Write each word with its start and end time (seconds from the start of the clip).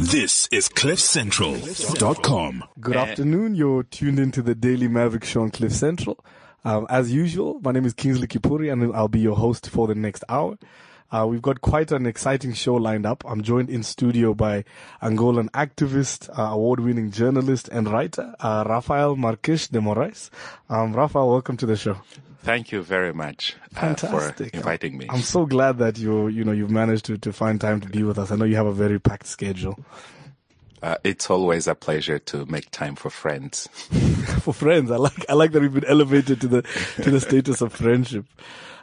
This 0.00 0.46
is 0.52 0.68
CliffCentral.com. 0.68 2.64
Good 2.78 2.94
afternoon. 2.96 3.56
You're 3.56 3.82
tuned 3.82 4.20
into 4.20 4.42
the 4.42 4.54
Daily 4.54 4.86
Maverick 4.86 5.24
Show 5.24 5.42
on 5.42 5.50
Cliff 5.50 5.72
Central. 5.72 6.24
Um, 6.64 6.86
as 6.88 7.12
usual, 7.12 7.58
my 7.64 7.72
name 7.72 7.84
is 7.84 7.94
Kingsley 7.94 8.28
Kipury 8.28 8.72
and 8.72 8.94
I'll 8.94 9.08
be 9.08 9.18
your 9.18 9.34
host 9.34 9.68
for 9.68 9.88
the 9.88 9.96
next 9.96 10.22
hour. 10.28 10.56
Uh, 11.10 11.26
we've 11.26 11.42
got 11.42 11.60
quite 11.62 11.90
an 11.90 12.04
exciting 12.04 12.52
show 12.52 12.74
lined 12.74 13.06
up. 13.06 13.24
I'm 13.26 13.42
joined 13.42 13.70
in 13.70 13.82
studio 13.82 14.34
by 14.34 14.64
Angolan 15.02 15.48
activist, 15.50 16.28
uh, 16.38 16.52
award-winning 16.52 17.12
journalist 17.12 17.68
and 17.68 17.88
writer, 17.88 18.34
uh, 18.40 18.64
Rafael 18.66 19.16
Marques 19.16 19.68
de 19.68 19.80
Morais. 19.80 20.30
Um, 20.68 20.92
Rafael, 20.92 21.30
welcome 21.30 21.56
to 21.56 21.66
the 21.66 21.76
show. 21.76 21.96
Thank 22.42 22.72
you 22.72 22.82
very 22.82 23.12
much 23.12 23.56
uh, 23.76 23.94
for 23.94 24.34
inviting 24.52 24.98
me. 24.98 25.06
I'm 25.08 25.22
so 25.22 25.44
glad 25.44 25.78
that 25.78 25.98
you 25.98 26.28
you 26.28 26.44
know 26.44 26.52
you've 26.52 26.70
managed 26.70 27.06
to 27.06 27.18
to 27.18 27.32
find 27.32 27.60
time 27.60 27.80
to 27.80 27.88
be 27.88 28.02
with 28.02 28.18
us. 28.18 28.30
I 28.30 28.36
know 28.36 28.44
you 28.44 28.56
have 28.56 28.66
a 28.66 28.72
very 28.72 29.00
packed 29.00 29.26
schedule. 29.26 29.78
Uh, 30.80 30.96
it's 31.02 31.28
always 31.28 31.66
a 31.66 31.74
pleasure 31.74 32.18
to 32.20 32.46
make 32.46 32.70
time 32.70 32.94
for 32.94 33.10
friends. 33.10 33.66
for 34.42 34.54
friends, 34.54 34.90
I 34.90 34.96
like 34.96 35.26
I 35.28 35.34
like 35.34 35.52
that 35.52 35.60
we've 35.60 35.74
been 35.74 35.84
elevated 35.84 36.40
to 36.42 36.48
the 36.48 36.62
to 37.02 37.10
the 37.10 37.20
status 37.20 37.60
of 37.60 37.72
friendship. 37.72 38.24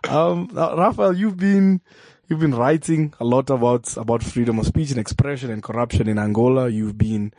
Um, 0.09 0.49
Rafael, 0.53 1.15
you've 1.15 1.37
been 1.37 1.81
you've 2.27 2.39
been 2.39 2.55
writing 2.55 3.13
a 3.19 3.25
lot 3.25 3.49
about 3.49 3.95
about 3.97 4.23
freedom 4.23 4.59
of 4.59 4.65
speech 4.65 4.91
and 4.91 4.99
expression 4.99 5.51
and 5.51 5.61
corruption 5.61 6.07
in 6.07 6.17
Angola. 6.17 6.69
You've 6.69 6.97
been 6.97 7.33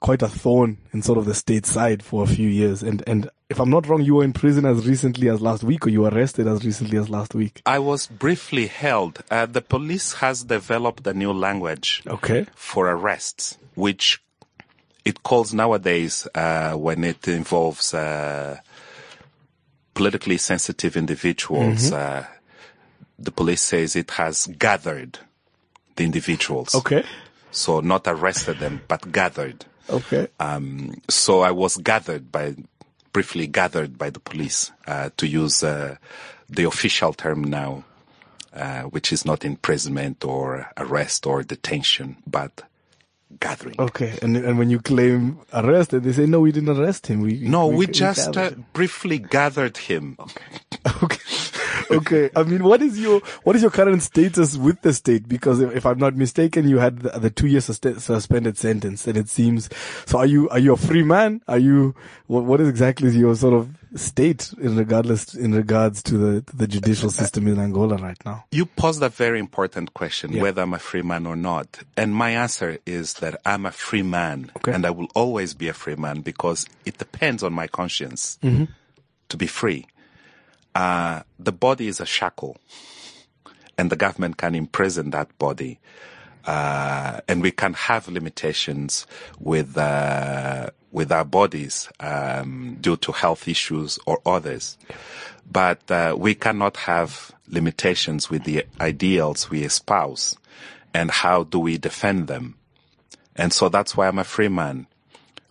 quite 0.00 0.22
a 0.22 0.28
thorn 0.28 0.78
in 0.92 1.02
sort 1.02 1.18
of 1.18 1.24
the 1.24 1.34
state 1.34 1.66
side 1.66 2.02
for 2.02 2.22
a 2.22 2.26
few 2.26 2.48
years. 2.48 2.82
And, 2.82 3.02
and 3.06 3.28
if 3.48 3.58
I'm 3.60 3.70
not 3.70 3.88
wrong, 3.88 4.02
you 4.02 4.16
were 4.16 4.24
in 4.24 4.32
prison 4.32 4.64
as 4.64 4.86
recently 4.86 5.28
as 5.28 5.40
last 5.40 5.64
week 5.64 5.86
or 5.86 5.90
you 5.90 6.02
were 6.02 6.10
arrested 6.10 6.46
as 6.46 6.64
recently 6.64 6.98
as 6.98 7.08
last 7.08 7.34
week. 7.34 7.62
I 7.66 7.78
was 7.78 8.06
briefly 8.06 8.66
held. 8.68 9.22
Uh, 9.30 9.46
the 9.46 9.60
police 9.62 10.14
has 10.14 10.44
developed 10.44 11.06
a 11.06 11.14
new 11.14 11.32
language 11.32 12.02
okay. 12.06 12.46
for 12.54 12.88
arrests, 12.88 13.58
which 13.74 14.22
it 15.04 15.22
calls 15.22 15.54
nowadays, 15.54 16.28
uh, 16.34 16.74
when 16.74 17.02
it 17.02 17.26
involves, 17.26 17.94
uh, 17.94 18.58
politically 19.94 20.36
sensitive 20.36 20.96
individuals, 20.96 21.90
mm-hmm. 21.90 22.32
Uh, 23.18 23.22
the 23.22 23.30
police 23.30 23.62
says 23.62 23.96
it 23.96 24.10
has 24.12 24.46
gathered 24.58 25.18
the 25.96 26.04
individuals. 26.04 26.74
Okay. 26.74 27.04
So 27.50 27.80
not 27.80 28.06
arrested 28.06 28.58
them, 28.58 28.80
but 28.88 29.10
gathered. 29.10 29.64
Okay. 29.90 30.28
Um, 30.38 31.00
so 31.08 31.40
I 31.40 31.50
was 31.50 31.76
gathered 31.78 32.30
by, 32.30 32.54
briefly 33.12 33.46
gathered 33.46 33.98
by 33.98 34.10
the 34.10 34.20
police, 34.20 34.70
uh, 34.86 35.10
to 35.16 35.26
use, 35.26 35.62
uh, 35.62 35.96
the 36.48 36.64
official 36.64 37.12
term 37.12 37.42
now, 37.44 37.84
uh, 38.54 38.82
which 38.82 39.12
is 39.12 39.24
not 39.24 39.44
imprisonment 39.44 40.24
or 40.24 40.70
arrest 40.76 41.26
or 41.26 41.42
detention, 41.42 42.16
but 42.26 42.62
gathering. 43.40 43.76
Okay. 43.78 44.18
And, 44.22 44.36
and 44.36 44.58
when 44.58 44.70
you 44.70 44.80
claim 44.80 45.38
arrested, 45.52 46.04
they 46.04 46.12
say, 46.12 46.26
no, 46.26 46.40
we 46.40 46.52
didn't 46.52 46.78
arrest 46.78 47.06
him. 47.06 47.20
We, 47.20 47.40
no, 47.40 47.66
we, 47.66 47.76
we 47.76 47.86
just 47.86 48.36
we 48.36 48.42
uh, 48.42 48.50
briefly 48.72 49.18
gathered 49.18 49.76
him. 49.76 50.16
Okay. 50.20 50.44
okay 51.02 51.57
okay. 51.90 52.30
I 52.34 52.42
mean, 52.42 52.64
what 52.64 52.82
is 52.82 52.98
your 52.98 53.20
what 53.44 53.56
is 53.56 53.62
your 53.62 53.70
current 53.70 54.02
status 54.02 54.56
with 54.56 54.80
the 54.82 54.92
state? 54.92 55.28
Because 55.28 55.60
if, 55.60 55.74
if 55.74 55.86
I'm 55.86 55.98
not 55.98 56.16
mistaken, 56.16 56.68
you 56.68 56.78
had 56.78 57.00
the, 57.00 57.18
the 57.18 57.30
two 57.30 57.46
year 57.46 57.60
sus- 57.60 57.80
suspended 58.02 58.58
sentence, 58.58 59.06
and 59.06 59.16
it 59.16 59.28
seems. 59.28 59.68
So, 60.06 60.18
are 60.18 60.26
you 60.26 60.48
are 60.50 60.58
you 60.58 60.72
a 60.72 60.76
free 60.76 61.02
man? 61.02 61.42
Are 61.48 61.58
you 61.58 61.94
what, 62.26 62.44
what 62.44 62.60
is 62.60 62.68
exactly 62.68 63.10
your 63.10 63.34
sort 63.34 63.54
of 63.54 63.70
state 63.94 64.52
in 64.60 64.76
regardless 64.76 65.34
in 65.34 65.54
regards 65.54 66.02
to 66.04 66.18
the 66.18 66.44
the 66.54 66.66
judicial 66.66 67.10
system 67.10 67.46
in 67.48 67.58
Angola 67.58 67.96
right 67.96 68.18
now? 68.24 68.44
You 68.50 68.66
posed 68.66 69.02
a 69.02 69.08
very 69.08 69.38
important 69.38 69.94
question: 69.94 70.32
yeah. 70.32 70.42
whether 70.42 70.62
I'm 70.62 70.74
a 70.74 70.78
free 70.78 71.02
man 71.02 71.26
or 71.26 71.36
not, 71.36 71.80
and 71.96 72.14
my 72.14 72.30
answer 72.30 72.78
is 72.86 73.14
that 73.14 73.40
I'm 73.44 73.66
a 73.66 73.72
free 73.72 74.02
man, 74.02 74.50
okay. 74.56 74.72
and 74.72 74.86
I 74.86 74.90
will 74.90 75.08
always 75.14 75.54
be 75.54 75.68
a 75.68 75.74
free 75.74 75.96
man 75.96 76.20
because 76.20 76.66
it 76.84 76.98
depends 76.98 77.42
on 77.42 77.52
my 77.52 77.66
conscience 77.66 78.38
mm-hmm. 78.42 78.64
to 79.28 79.36
be 79.36 79.46
free 79.46 79.86
uh, 80.78 81.22
the 81.40 81.50
body 81.50 81.88
is 81.88 81.98
a 81.98 82.06
shackle, 82.06 82.56
and 83.76 83.90
the 83.90 83.96
government 83.96 84.36
can 84.36 84.54
imprison 84.54 85.10
that 85.10 85.36
body. 85.36 85.80
Uh, 86.44 87.20
and 87.26 87.42
we 87.42 87.50
can 87.50 87.74
have 87.74 88.06
limitations 88.06 89.04
with 89.40 89.76
uh, 89.76 90.70
with 90.92 91.10
our 91.10 91.24
bodies 91.24 91.88
um, 91.98 92.78
due 92.80 92.96
to 92.96 93.10
health 93.10 93.48
issues 93.48 93.98
or 94.06 94.20
others, 94.24 94.78
but 95.50 95.90
uh, 95.90 96.14
we 96.16 96.36
cannot 96.36 96.76
have 96.76 97.32
limitations 97.48 98.30
with 98.30 98.44
the 98.44 98.64
ideals 98.80 99.50
we 99.50 99.64
espouse, 99.64 100.36
and 100.94 101.10
how 101.10 101.42
do 101.42 101.58
we 101.58 101.76
defend 101.76 102.28
them? 102.28 102.54
And 103.34 103.52
so 103.52 103.68
that's 103.68 103.96
why 103.96 104.06
I'm 104.06 104.20
a 104.20 104.24
free 104.24 104.48
man. 104.48 104.86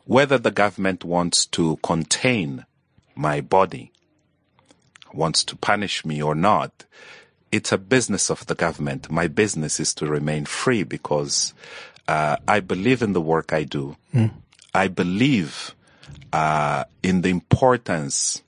Whether 0.06 0.38
the 0.38 0.51
government 0.51 1.03
wants 1.03 1.46
to 1.47 1.75
contain 1.84 2.66
my 3.13 3.41
body 3.41 3.91
wants 5.13 5.44
to 5.45 5.56
punish 5.56 6.06
me 6.06 6.22
or 6.22 6.35
not, 6.35 6.85
it's 7.51 7.72
a 7.72 7.78
business 7.78 8.29
of 8.29 8.45
the 8.47 8.56
government. 8.56 9.09
My 9.09 9.28
business 9.28 9.79
is 9.79 9.94
to 9.95 10.06
remain 10.06 10.45
free 10.45 10.84
because 10.84 11.53
uh, 12.07 12.38
I 12.47 12.59
believe 12.59 13.01
in 13.01 13.13
the 13.13 13.22
work 13.22 13.53
I 13.53 13.63
do. 13.63 13.95
Mm. 14.13 14.31
I 14.73 14.88
believe 14.88 15.75
uh, 16.34 16.84
in 17.01 17.22
the 17.22 17.29
importance 17.29 18.44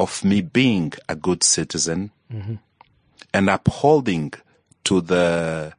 of 0.00 0.24
me 0.24 0.40
being 0.40 0.92
a 1.08 1.14
good 1.14 1.42
citizen 1.42 2.10
mm-hmm. 2.32 2.54
and 3.32 3.50
upholding 3.50 4.32
to 4.84 5.00
the 5.00 5.72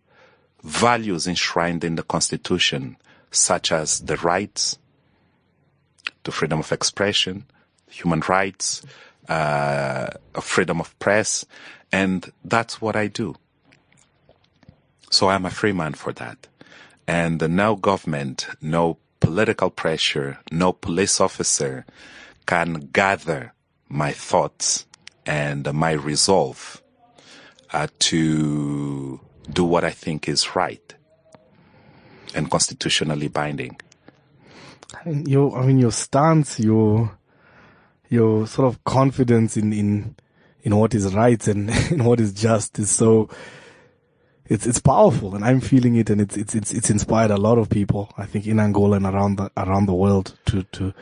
values 0.63 1.27
enshrined 1.27 1.83
in 1.83 1.95
the 1.95 2.03
Constitution, 2.03 2.95
such 3.31 3.71
as 3.71 3.99
the 3.99 4.15
rights 4.17 4.77
to 6.23 6.31
freedom 6.31 6.59
of 6.59 6.71
expression, 6.71 7.45
human 7.89 8.21
rights, 8.29 8.81
uh, 9.29 10.07
freedom 10.41 10.79
of 10.79 10.97
press, 10.99 11.45
and 11.91 12.31
that's 12.43 12.81
what 12.81 12.95
I 12.95 13.07
do. 13.07 13.35
So 15.09 15.29
I'm 15.29 15.45
a 15.45 15.51
free 15.51 15.73
man 15.73 15.93
for 15.93 16.11
that. 16.13 16.47
And 17.07 17.55
no 17.55 17.75
government, 17.75 18.47
no 18.61 18.97
political 19.19 19.69
pressure, 19.69 20.39
no 20.51 20.73
police 20.73 21.21
officer 21.21 21.85
can 22.45 22.89
gather 22.91 23.53
my 23.89 24.11
thoughts 24.11 24.85
and 25.25 25.71
my 25.73 25.91
resolve 25.91 26.81
uh, 27.71 27.87
to 27.99 29.19
do 29.51 29.63
what 29.63 29.83
I 29.83 29.91
think 29.91 30.27
is 30.27 30.55
right 30.55 30.93
and 32.35 32.49
constitutionally 32.49 33.27
binding. 33.27 33.79
Your, 35.05 35.57
I 35.57 35.65
mean, 35.65 35.79
your 35.79 35.91
stance, 35.91 36.59
your 36.59 37.17
your 38.13 38.47
sort 38.47 38.67
of 38.67 38.83
confidence 38.83 39.57
in, 39.57 39.73
in, 39.73 40.15
in 40.61 40.75
what 40.77 40.93
is 40.93 41.13
right 41.15 41.47
and 41.47 41.69
in 41.91 42.03
what 42.03 42.19
is 42.19 42.31
just 42.31 42.77
is 42.77 42.89
so, 42.89 43.27
it's, 44.45 44.67
it's 44.67 44.79
powerful 44.79 45.35
and 45.35 45.43
I'm 45.43 45.59
feeling 45.59 45.95
it 45.95 46.09
and 46.09 46.21
it's, 46.21 46.37
it's, 46.37 46.53
it's, 46.53 46.73
it's 46.73 46.89
inspired 46.89 47.31
a 47.31 47.37
lot 47.37 47.57
of 47.57 47.69
people, 47.69 48.13
I 48.17 48.25
think 48.25 48.45
in 48.45 48.59
Angola 48.59 48.97
and 48.97 49.05
around 49.05 49.37
the, 49.37 49.51
around 49.57 49.87
the 49.87 49.93
world 49.95 50.37
to, 50.45 50.63
to, 50.63 50.93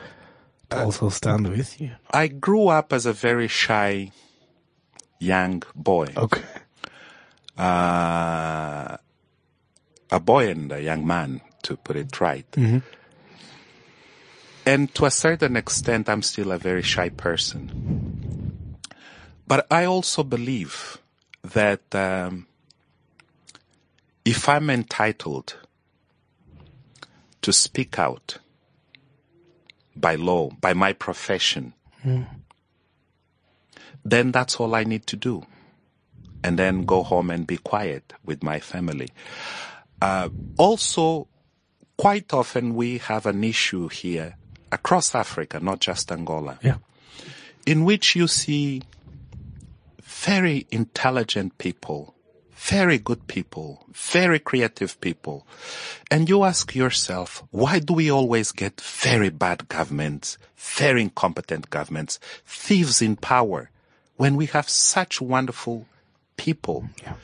to 0.70 0.78
uh, 0.78 0.84
also 0.84 1.10
stand 1.10 1.48
with 1.48 1.80
you. 1.80 1.90
I 2.10 2.28
grew 2.28 2.68
up 2.68 2.92
as 2.92 3.04
a 3.04 3.12
very 3.12 3.48
shy 3.48 4.10
young 5.18 5.62
boy. 5.74 6.08
Okay. 6.16 6.42
Uh, 7.58 8.96
a 10.10 10.20
boy 10.20 10.48
and 10.48 10.72
a 10.72 10.82
young 10.82 11.06
man, 11.06 11.42
to 11.62 11.76
put 11.76 11.96
it 11.96 12.20
right. 12.20 12.50
Mm-hmm. 12.52 12.78
And 14.64 14.94
to 14.94 15.06
a 15.06 15.10
certain 15.10 15.56
extent, 15.56 16.08
I'm 16.08 16.22
still 16.22 16.52
a 16.52 16.58
very 16.58 16.82
shy 16.82 17.08
person. 17.08 18.78
But 19.46 19.66
I 19.70 19.84
also 19.84 20.22
believe 20.22 20.98
that 21.42 21.94
um, 21.94 22.46
if 24.24 24.48
I'm 24.48 24.70
entitled 24.70 25.56
to 27.42 27.52
speak 27.52 27.98
out 27.98 28.38
by 29.96 30.14
law, 30.14 30.50
by 30.60 30.74
my 30.74 30.92
profession, 30.92 31.74
mm. 32.04 32.26
then 34.04 34.30
that's 34.30 34.56
all 34.56 34.74
I 34.74 34.84
need 34.84 35.06
to 35.08 35.16
do. 35.16 35.44
And 36.44 36.58
then 36.58 36.84
go 36.84 37.02
home 37.02 37.30
and 37.30 37.46
be 37.46 37.56
quiet 37.56 38.12
with 38.24 38.42
my 38.42 38.60
family. 38.60 39.08
Uh, 40.00 40.28
also, 40.56 41.28
quite 41.96 42.32
often 42.32 42.74
we 42.74 42.98
have 42.98 43.26
an 43.26 43.44
issue 43.44 43.88
here 43.88 44.36
across 44.72 45.14
Africa, 45.14 45.60
not 45.60 45.80
just 45.80 46.10
Angola, 46.10 46.58
yeah. 46.62 46.78
in 47.66 47.84
which 47.84 48.16
you 48.16 48.26
see 48.26 48.82
very 50.00 50.66
intelligent 50.70 51.58
people, 51.58 52.14
very 52.54 52.98
good 52.98 53.26
people, 53.26 53.84
very 53.92 54.38
creative 54.38 54.98
people. 55.00 55.46
And 56.10 56.28
you 56.28 56.44
ask 56.44 56.74
yourself, 56.74 57.44
why 57.50 57.80
do 57.80 57.92
we 57.92 58.10
always 58.10 58.50
get 58.50 58.80
very 58.80 59.28
bad 59.28 59.68
governments, 59.68 60.38
very 60.56 61.02
incompetent 61.02 61.70
governments, 61.70 62.18
thieves 62.46 63.02
in 63.02 63.16
power, 63.16 63.70
when 64.16 64.36
we 64.36 64.46
have 64.46 64.68
such 64.68 65.20
wonderful 65.20 65.86
people? 66.36 66.88
Yeah. 67.02 67.14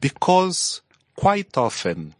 Because 0.00 0.80
quite 1.16 1.56
often 1.56 2.14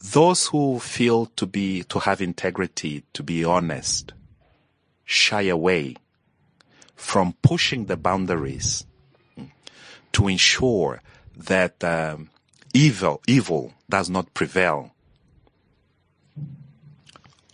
those 0.00 0.46
who 0.46 0.78
feel 0.78 1.26
to 1.26 1.46
be, 1.46 1.82
to 1.84 1.98
have 1.98 2.20
integrity, 2.20 3.04
to 3.12 3.22
be 3.22 3.44
honest, 3.44 4.12
shy 5.04 5.42
away 5.42 5.96
from 6.94 7.34
pushing 7.42 7.86
the 7.86 7.96
boundaries 7.96 8.84
to 10.12 10.28
ensure 10.28 11.02
that 11.36 11.82
um, 11.84 12.30
evil, 12.74 13.20
evil 13.26 13.74
does 13.88 14.08
not 14.10 14.34
prevail 14.34 14.92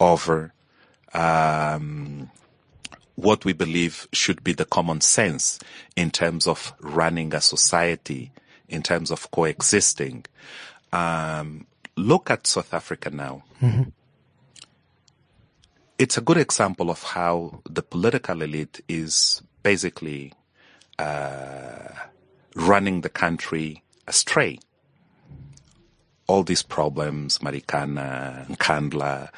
over 0.00 0.52
um, 1.12 2.30
what 3.14 3.44
we 3.44 3.52
believe 3.52 4.08
should 4.12 4.42
be 4.42 4.52
the 4.52 4.64
common 4.64 5.00
sense 5.00 5.58
in 5.96 6.10
terms 6.10 6.46
of 6.46 6.74
running 6.80 7.32
a 7.34 7.40
society, 7.40 8.32
in 8.68 8.82
terms 8.82 9.10
of 9.10 9.30
coexisting. 9.30 10.24
Um, 10.92 11.66
look 11.96 12.30
at 12.30 12.46
South 12.46 12.72
Africa 12.74 13.10
now. 13.10 13.44
It's 15.98 16.18
a 16.18 16.20
good 16.20 16.38
example 16.38 16.90
of 16.90 17.02
how 17.02 17.62
the 17.68 17.82
political 17.82 18.42
elite 18.42 18.80
is 18.88 19.42
basically 19.62 20.32
uh, 20.98 21.88
running 22.56 23.02
the 23.02 23.08
country 23.08 23.82
astray. 24.06 24.58
All 26.26 26.42
these 26.42 26.62
problems, 26.62 27.38
Marikana, 27.38 28.46
Nkandla, 28.48 29.30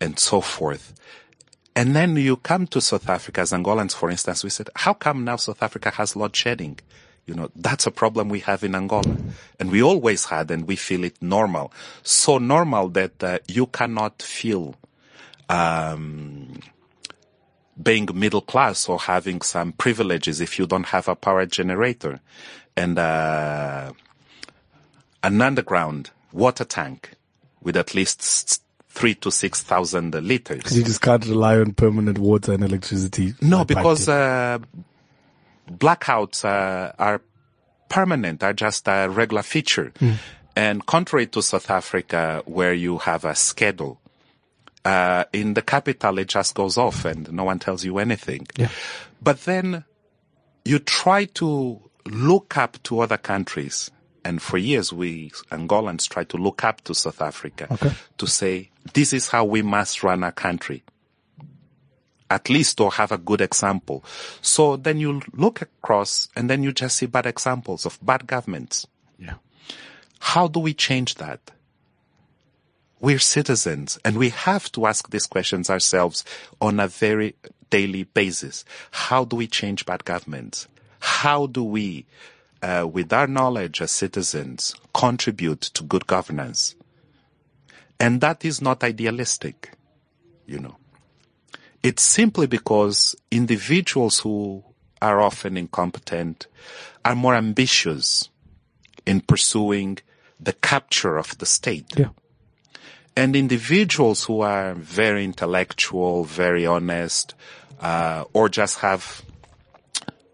and 0.00 0.18
so 0.18 0.40
forth. 0.40 0.94
And 1.74 1.94
then 1.96 2.16
you 2.16 2.36
come 2.36 2.66
to 2.68 2.80
South 2.80 3.08
Africa, 3.08 3.40
as 3.40 3.52
Angolans, 3.52 3.94
for 3.94 4.10
instance, 4.10 4.44
we 4.44 4.50
said, 4.50 4.68
how 4.76 4.94
come 4.94 5.24
now 5.24 5.36
South 5.36 5.62
Africa 5.62 5.90
has 5.90 6.16
load 6.16 6.34
shedding? 6.34 6.78
You 7.28 7.34
know, 7.34 7.50
that's 7.54 7.86
a 7.86 7.90
problem 7.90 8.30
we 8.30 8.40
have 8.40 8.64
in 8.64 8.74
Angola. 8.74 9.16
And 9.60 9.70
we 9.70 9.82
always 9.82 10.24
had, 10.24 10.50
and 10.50 10.66
we 10.66 10.76
feel 10.76 11.04
it 11.04 11.20
normal. 11.20 11.72
So 12.02 12.38
normal 12.38 12.88
that 12.90 13.22
uh, 13.22 13.38
you 13.46 13.66
cannot 13.66 14.22
feel 14.22 14.74
um, 15.50 16.58
being 17.80 18.08
middle 18.14 18.40
class 18.40 18.88
or 18.88 18.98
having 18.98 19.42
some 19.42 19.72
privileges 19.72 20.40
if 20.40 20.58
you 20.58 20.66
don't 20.66 20.86
have 20.86 21.06
a 21.06 21.14
power 21.14 21.44
generator 21.44 22.20
and 22.76 22.98
uh, 22.98 23.92
an 25.22 25.42
underground 25.42 26.10
water 26.32 26.64
tank 26.64 27.10
with 27.62 27.76
at 27.76 27.94
least 27.94 28.62
three 28.88 29.14
to 29.16 29.30
six 29.30 29.62
thousand 29.62 30.14
liters. 30.14 30.76
You 30.76 30.82
just 30.82 31.02
can't 31.02 31.24
rely 31.26 31.58
on 31.58 31.72
permanent 31.74 32.18
water 32.18 32.52
and 32.52 32.64
electricity. 32.64 33.34
No, 33.40 33.64
because 33.64 34.08
uh, 34.08 34.58
blackouts 35.70 36.44
uh, 36.44 36.92
are 36.98 37.20
permanent, 37.88 38.42
are 38.42 38.52
just 38.52 38.88
a 38.88 39.08
regular 39.08 39.42
feature. 39.42 39.92
And 40.56 40.84
contrary 40.86 41.26
to 41.28 41.42
South 41.42 41.70
Africa, 41.70 42.42
where 42.44 42.74
you 42.74 42.98
have 42.98 43.24
a 43.24 43.34
schedule, 43.34 44.00
uh, 44.84 45.24
in 45.32 45.54
the 45.54 45.62
capital 45.62 46.18
it 46.18 46.28
just 46.28 46.54
goes 46.54 46.76
off 46.76 47.04
and 47.04 47.30
no 47.32 47.44
one 47.44 47.58
tells 47.58 47.84
you 47.84 47.98
anything. 47.98 48.46
Yeah. 48.56 48.68
But 49.22 49.44
then 49.44 49.84
you 50.64 50.78
try 50.78 51.26
to 51.26 51.80
look 52.06 52.56
up 52.56 52.82
to 52.84 53.00
other 53.00 53.18
countries. 53.18 53.90
And 54.24 54.42
for 54.42 54.58
years, 54.58 54.92
we 54.92 55.30
Angolans 55.50 56.08
try 56.08 56.24
to 56.24 56.36
look 56.36 56.64
up 56.64 56.82
to 56.82 56.94
South 56.94 57.22
Africa 57.22 57.66
Okay. 57.70 57.92
to 58.18 58.26
say, 58.26 58.70
this 58.94 59.12
is 59.12 59.28
how 59.28 59.44
we 59.44 59.62
must 59.62 60.02
run 60.02 60.22
a 60.24 60.32
country 60.32 60.82
at 62.30 62.50
least 62.50 62.80
or 62.80 62.92
have 62.92 63.12
a 63.12 63.18
good 63.18 63.40
example. 63.40 64.04
So 64.42 64.76
then 64.76 64.98
you 64.98 65.22
look 65.32 65.62
across 65.62 66.28
and 66.36 66.48
then 66.48 66.62
you 66.62 66.72
just 66.72 66.96
see 66.96 67.06
bad 67.06 67.26
examples 67.26 67.86
of 67.86 67.98
bad 68.02 68.26
governments. 68.26 68.86
yeah. 69.18 69.34
How 70.20 70.48
do 70.48 70.60
we 70.60 70.74
change 70.74 71.14
that? 71.16 71.50
We're 73.00 73.20
citizens 73.20 73.98
and 74.04 74.16
we 74.16 74.30
have 74.30 74.70
to 74.72 74.86
ask 74.86 75.10
these 75.10 75.26
questions 75.26 75.70
ourselves 75.70 76.24
on 76.60 76.80
a 76.80 76.88
very 76.88 77.36
daily 77.70 78.04
basis. 78.04 78.64
How 78.90 79.24
do 79.24 79.36
we 79.36 79.46
change 79.46 79.86
bad 79.86 80.04
governments? 80.04 80.66
How 81.00 81.46
do 81.46 81.62
we, 81.62 82.06
uh, 82.60 82.88
with 82.90 83.12
our 83.12 83.28
knowledge 83.28 83.80
as 83.80 83.92
citizens, 83.92 84.74
contribute 84.92 85.60
to 85.60 85.84
good 85.84 86.06
governance? 86.06 86.74
And 88.00 88.20
that 88.20 88.44
is 88.44 88.60
not 88.60 88.82
idealistic, 88.82 89.72
you 90.46 90.58
know. 90.58 90.76
It's 91.82 92.02
simply 92.02 92.46
because 92.46 93.14
individuals 93.30 94.20
who 94.20 94.64
are 95.00 95.20
often 95.20 95.56
incompetent 95.56 96.46
are 97.04 97.14
more 97.14 97.34
ambitious 97.34 98.28
in 99.06 99.20
pursuing 99.20 99.98
the 100.40 100.52
capture 100.52 101.16
of 101.16 101.38
the 101.38 101.46
state. 101.46 101.86
Yeah. 101.96 102.08
And 103.16 103.34
individuals 103.34 104.24
who 104.24 104.42
are 104.42 104.74
very 104.74 105.24
intellectual, 105.24 106.24
very 106.24 106.66
honest, 106.66 107.34
uh, 107.80 108.24
or 108.32 108.48
just 108.48 108.78
have 108.78 109.22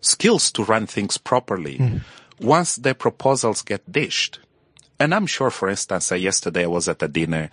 skills 0.00 0.50
to 0.52 0.64
run 0.64 0.87
things 0.87 1.17
properly, 1.17 2.02
once 2.41 2.76
their 2.76 2.94
proposals 2.94 3.62
get 3.62 3.91
dished, 3.91 4.38
and 4.99 5.14
I'm 5.14 5.26
sure, 5.26 5.50
for 5.50 5.69
instance, 5.69 6.12
uh, 6.12 6.14
yesterday 6.14 6.64
I 6.64 6.69
was 6.69 6.88
at 6.88 7.02
a 7.02 7.08
dinner 7.08 7.50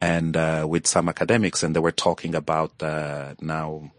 and 0.00 0.36
uh, 0.36 0.66
with 0.68 0.86
some 0.86 1.08
academics, 1.08 1.62
and 1.62 1.74
they 1.74 1.80
were 1.80 1.92
talking 1.92 2.34
about 2.34 2.72
uh, 2.82 3.34
now 3.40 3.90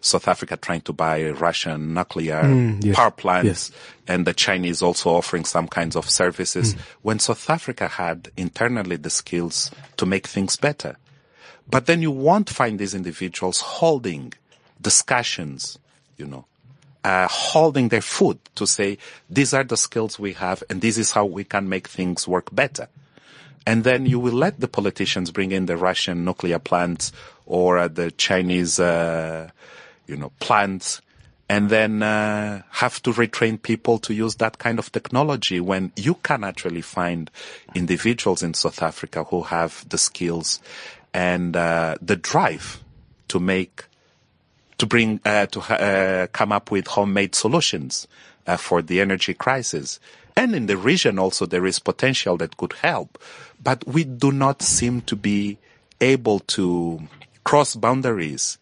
South 0.00 0.28
Africa 0.28 0.56
trying 0.56 0.82
to 0.82 0.92
buy 0.92 1.30
Russian 1.30 1.92
nuclear 1.94 2.42
yes. 2.80 2.94
power 2.94 3.10
plants, 3.10 3.46
Yes. 3.46 3.72
and 4.06 4.26
the 4.26 4.32
Chinese 4.34 4.80
also 4.82 5.10
offering 5.10 5.44
some 5.44 5.66
kinds 5.66 5.96
of 5.96 6.08
services. 6.08 6.74
When 7.02 7.18
South 7.18 7.50
Africa 7.50 7.88
had 7.88 8.30
internally 8.36 8.96
the 8.96 9.10
skills 9.10 9.70
to 9.96 10.06
make 10.06 10.26
things 10.28 10.56
better, 10.56 10.96
but 11.68 11.86
then 11.86 12.00
you 12.00 12.12
won't 12.12 12.48
find 12.48 12.78
these 12.78 12.94
individuals 12.94 13.60
holding 13.60 14.32
discussions, 14.80 15.78
you 16.16 16.26
know, 16.26 16.44
uh, 17.04 17.26
holding 17.28 17.88
their 17.88 18.00
foot 18.00 18.38
to 18.54 18.66
say, 18.66 18.98
these 19.28 19.52
are 19.52 19.64
the 19.64 19.76
skills 19.76 20.18
we 20.18 20.32
have 20.34 20.62
and 20.70 20.80
this 20.80 20.96
is 20.98 21.12
how 21.12 21.24
we 21.24 21.44
can 21.44 21.68
make 21.68 21.88
things 21.88 22.26
work 22.28 22.54
better. 22.54 22.88
And 23.68 23.84
then 23.84 24.06
you 24.06 24.18
will 24.18 24.32
let 24.32 24.60
the 24.60 24.66
politicians 24.66 25.30
bring 25.30 25.52
in 25.52 25.66
the 25.66 25.76
Russian 25.76 26.24
nuclear 26.24 26.58
plants 26.58 27.12
or 27.44 27.76
uh, 27.76 27.88
the 27.88 28.10
Chinese, 28.10 28.80
uh, 28.80 29.50
you 30.06 30.16
know, 30.16 30.32
plants 30.40 31.02
and 31.50 31.68
then 31.68 32.02
uh, 32.02 32.62
have 32.70 33.02
to 33.02 33.12
retrain 33.12 33.60
people 33.60 33.98
to 33.98 34.14
use 34.14 34.36
that 34.36 34.56
kind 34.56 34.78
of 34.78 34.90
technology 34.90 35.60
when 35.60 35.92
you 35.96 36.14
can 36.14 36.44
actually 36.44 36.80
find 36.80 37.30
individuals 37.74 38.42
in 38.42 38.54
South 38.54 38.82
Africa 38.82 39.24
who 39.24 39.42
have 39.42 39.86
the 39.90 39.98
skills 39.98 40.60
and 41.12 41.54
uh, 41.54 41.96
the 42.00 42.16
drive 42.16 42.82
to 43.28 43.38
make 43.38 43.84
to 44.78 44.86
bring 44.86 45.20
uh, 45.26 45.44
to 45.44 45.60
uh, 45.60 46.26
come 46.28 46.52
up 46.52 46.70
with 46.70 46.86
homemade 46.86 47.34
solutions 47.34 48.08
uh, 48.46 48.56
for 48.56 48.80
the 48.80 49.02
energy 49.02 49.34
crisis. 49.34 50.00
And 50.38 50.54
in 50.54 50.66
the 50.66 50.76
region 50.76 51.18
also 51.18 51.46
there 51.46 51.66
is 51.66 51.80
potential 51.80 52.36
that 52.36 52.56
could 52.56 52.74
help, 52.74 53.18
but 53.60 53.84
we 53.88 54.04
do 54.04 54.30
not 54.30 54.62
seem 54.62 55.00
to 55.02 55.16
be 55.16 55.58
able 56.00 56.38
to 56.54 57.02
cross 57.42 57.74
boundaries 57.74 58.56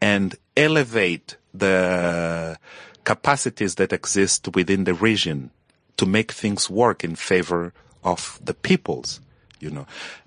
and 0.00 0.36
elevate 0.56 1.36
the 1.52 2.56
capacities 3.02 3.74
that 3.74 3.92
exist 3.92 4.54
within 4.54 4.84
the 4.84 4.94
region 4.94 5.50
to 5.96 6.06
make 6.06 6.30
things 6.30 6.70
work 6.70 7.02
in 7.02 7.16
favor 7.16 7.72
of 8.04 8.38
the 8.40 8.54
peoples, 8.54 9.20
you 9.58 9.70
know. 9.70 9.86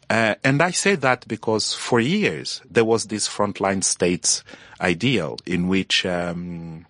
Uh, 0.10 0.36
and 0.44 0.62
I 0.62 0.72
say 0.72 0.96
that 0.96 1.26
because 1.26 1.74
for 1.74 2.02
years 2.02 2.62
there 2.70 2.84
was 2.84 3.06
this 3.06 3.30
frontline 3.30 3.82
states 3.82 4.44
ideal 4.82 5.38
in 5.46 5.70
which 5.70 6.06
um, 6.06 6.86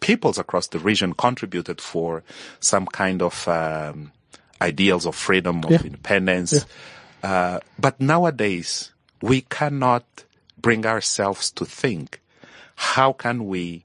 peoples 0.00 0.38
across 0.38 0.68
the 0.68 0.78
region 0.78 1.12
contributed 1.12 1.80
for 1.80 2.22
some 2.60 2.86
kind 2.86 3.22
of 3.22 3.46
um, 3.48 4.12
ideals 4.60 5.06
of 5.06 5.14
freedom, 5.14 5.64
of 5.64 5.70
Yeah. 5.70 5.82
independence. 5.84 6.66
Uh, 7.22 7.60
but 7.78 8.00
nowadays 8.00 8.92
we 9.22 9.42
cannot 9.42 10.04
bring 10.60 10.86
ourselves 10.86 11.50
to 11.52 11.64
think 11.64 12.20
how 12.76 13.12
can 13.12 13.46
we 13.46 13.82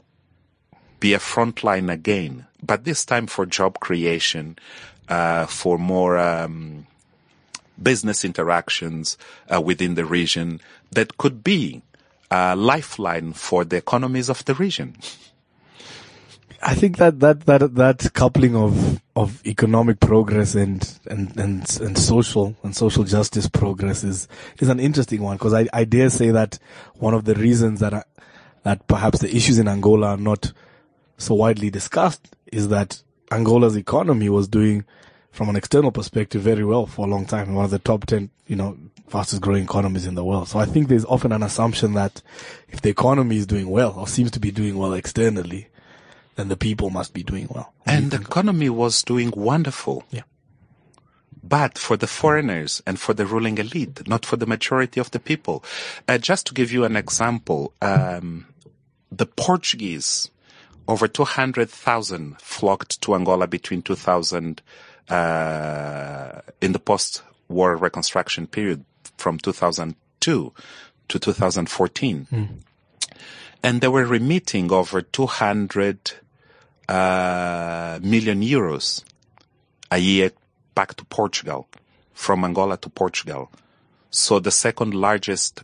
be 1.00 1.14
a 1.14 1.20
frontline 1.20 1.92
again, 1.92 2.46
but 2.62 2.86
this 2.86 3.04
time 3.06 3.28
for 3.28 3.46
job 3.46 3.80
creation, 3.80 4.58
uh, 5.10 5.46
for 5.48 5.78
more 5.78 6.18
um, 6.18 6.86
business 7.82 8.24
interactions 8.24 9.18
uh, 9.54 9.60
within 9.60 9.96
the 9.96 10.06
region 10.06 10.62
that 10.92 11.18
could 11.18 11.44
be 11.44 11.82
a 12.32 12.56
lifeline 12.56 13.34
for 13.34 13.66
the 13.66 13.76
economies 13.78 14.30
of 14.30 14.46
the 14.46 14.54
region. 14.54 14.96
I 16.66 16.76
think 16.76 16.98
that 16.98 17.20
that 17.20 17.46
that 17.46 17.76
that 17.76 18.14
coupling 18.14 18.56
of 18.56 19.02
of 19.16 19.46
economic 19.46 20.00
progress 20.00 20.56
and 20.56 20.82
and 21.08 21.38
and 21.38 21.80
and 21.82 21.98
social 21.98 22.56
and 22.64 22.76
social 22.76 23.04
justice 23.04 23.50
progress 23.50 24.04
is 24.04 24.30
is 24.60 24.70
an 24.70 24.80
interesting 24.80 25.22
one 25.22 25.36
because 25.36 25.54
I 25.54 25.68
I 25.74 25.84
dare 25.84 26.10
say 26.10 26.32
that 26.32 26.60
one 26.96 27.14
of 27.14 27.26
the 27.26 27.36
reasons 27.36 27.82
that 27.82 27.94
I, 27.94 28.04
that 28.64 28.88
perhaps 28.88 29.20
the 29.20 29.36
issues 29.36 29.60
in 29.60 29.68
Angola 29.68 30.12
are 30.12 30.18
not 30.18 30.54
so 31.18 31.36
widely 31.36 31.70
discussed 31.70 32.34
is 32.52 32.70
that 32.70 33.04
Angola's 33.30 33.76
economy 33.76 34.30
was 34.30 34.48
doing 34.48 34.86
from 35.32 35.50
an 35.50 35.58
external 35.58 35.92
perspective 35.92 36.42
very 36.42 36.64
well 36.64 36.86
for 36.86 37.06
a 37.06 37.10
long 37.10 37.26
time 37.26 37.54
one 37.54 37.66
of 37.66 37.72
the 37.72 37.80
top 37.80 38.06
10 38.06 38.30
you 38.48 38.56
know 38.56 38.78
fastest 39.10 39.42
growing 39.42 39.64
economies 39.64 40.08
in 40.08 40.16
the 40.16 40.24
world. 40.24 40.48
So 40.48 40.60
I 40.60 40.66
think 40.66 40.88
there's 40.88 41.06
often 41.06 41.34
an 41.34 41.44
assumption 41.44 41.94
that 41.94 42.22
if 42.70 42.82
the 42.82 42.90
economy 42.90 43.38
is 43.38 43.46
doing 43.46 43.70
well 43.70 43.92
or 43.92 44.08
seems 44.08 44.32
to 44.32 44.40
be 44.40 44.50
doing 44.50 44.78
well 44.78 44.94
externally, 44.94 45.68
then 46.36 46.50
the 46.50 46.58
people 46.58 46.90
must 46.90 47.14
be 47.14 47.24
doing 47.24 47.48
well. 47.50 47.74
And 47.86 48.12
the 48.12 48.22
economy 48.22 48.70
was 48.70 49.04
doing 49.04 49.32
wonderful. 49.36 50.04
Yeah. 50.10 50.22
But 51.44 51.78
for 51.78 51.98
the 51.98 52.08
foreigners 52.08 52.82
and 52.88 53.00
for 53.00 53.14
the 53.14 53.26
ruling 53.26 53.58
elite, 53.58 54.08
not 54.08 54.26
for 54.26 54.38
the 54.38 54.46
majority 54.46 55.00
of 55.00 55.12
the 55.12 55.20
people. 55.20 55.64
Uh, 56.08 56.18
just 56.18 56.48
to 56.48 56.54
give 56.54 56.72
you 56.72 56.86
an 56.86 56.96
example, 56.96 57.74
um, 57.82 58.48
the 59.12 59.26
Portuguese, 59.26 60.32
over 60.88 61.08
200,000 61.08 62.42
flocked 62.42 63.02
to 63.02 63.16
Angola 63.16 63.48
between 63.48 63.82
2000, 63.82 64.62
uh, 65.10 66.42
in 66.62 66.72
the 66.72 66.80
post-war 66.80 67.76
reconstruction 67.76 68.48
period 68.48 68.86
from 69.18 69.38
2002 69.38 70.54
to 71.10 71.20
2014. 71.20 72.28
And 73.64 73.80
they 73.80 73.88
were 73.88 74.06
remitting 74.06 74.72
over 74.72 75.02
200 75.02 76.12
uh, 76.90 78.00
million 78.04 78.42
euros 78.42 79.04
a 79.90 79.98
year 79.98 80.32
back 80.76 80.96
to 80.96 81.06
Portugal, 81.06 81.68
from 82.14 82.44
Angola 82.44 82.78
to 82.78 82.90
Portugal. 82.90 83.50
So 84.10 84.40
the 84.40 84.52
second 84.52 84.94
largest 84.94 85.64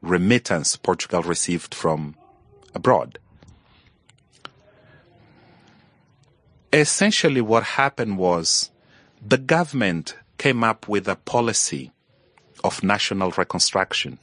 remittance 0.00 0.76
Portugal 0.76 1.22
received 1.22 1.74
from 1.74 2.14
abroad. 2.74 3.18
Essentially 6.72 7.40
what 7.40 7.64
happened 7.64 8.16
was 8.16 8.70
the 9.26 9.38
government 9.38 10.14
came 10.38 10.62
up 10.62 10.88
with 10.88 11.08
a 11.08 11.16
policy 11.16 11.90
of 12.62 12.82
national 12.82 13.32
reconstruction 13.32 14.18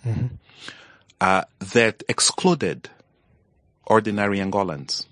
uh, 1.22 1.44
that 1.60 2.04
excluded 2.08 2.90
ordinary 3.88 4.40
Angolans 4.40 5.06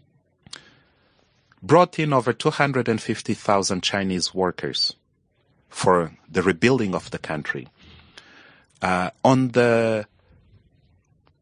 brought 1.66 1.98
in 1.98 2.14
over 2.14 2.32
250,000 2.32 3.82
Chinese 3.82 4.34
workers 4.34 4.96
for 5.70 6.12
the 6.30 6.44
rebuilding 6.44 6.94
of 6.94 7.10
the 7.10 7.18
country. 7.18 7.68
Uh, 8.82 9.10
on 9.24 9.50
the 9.50 10.06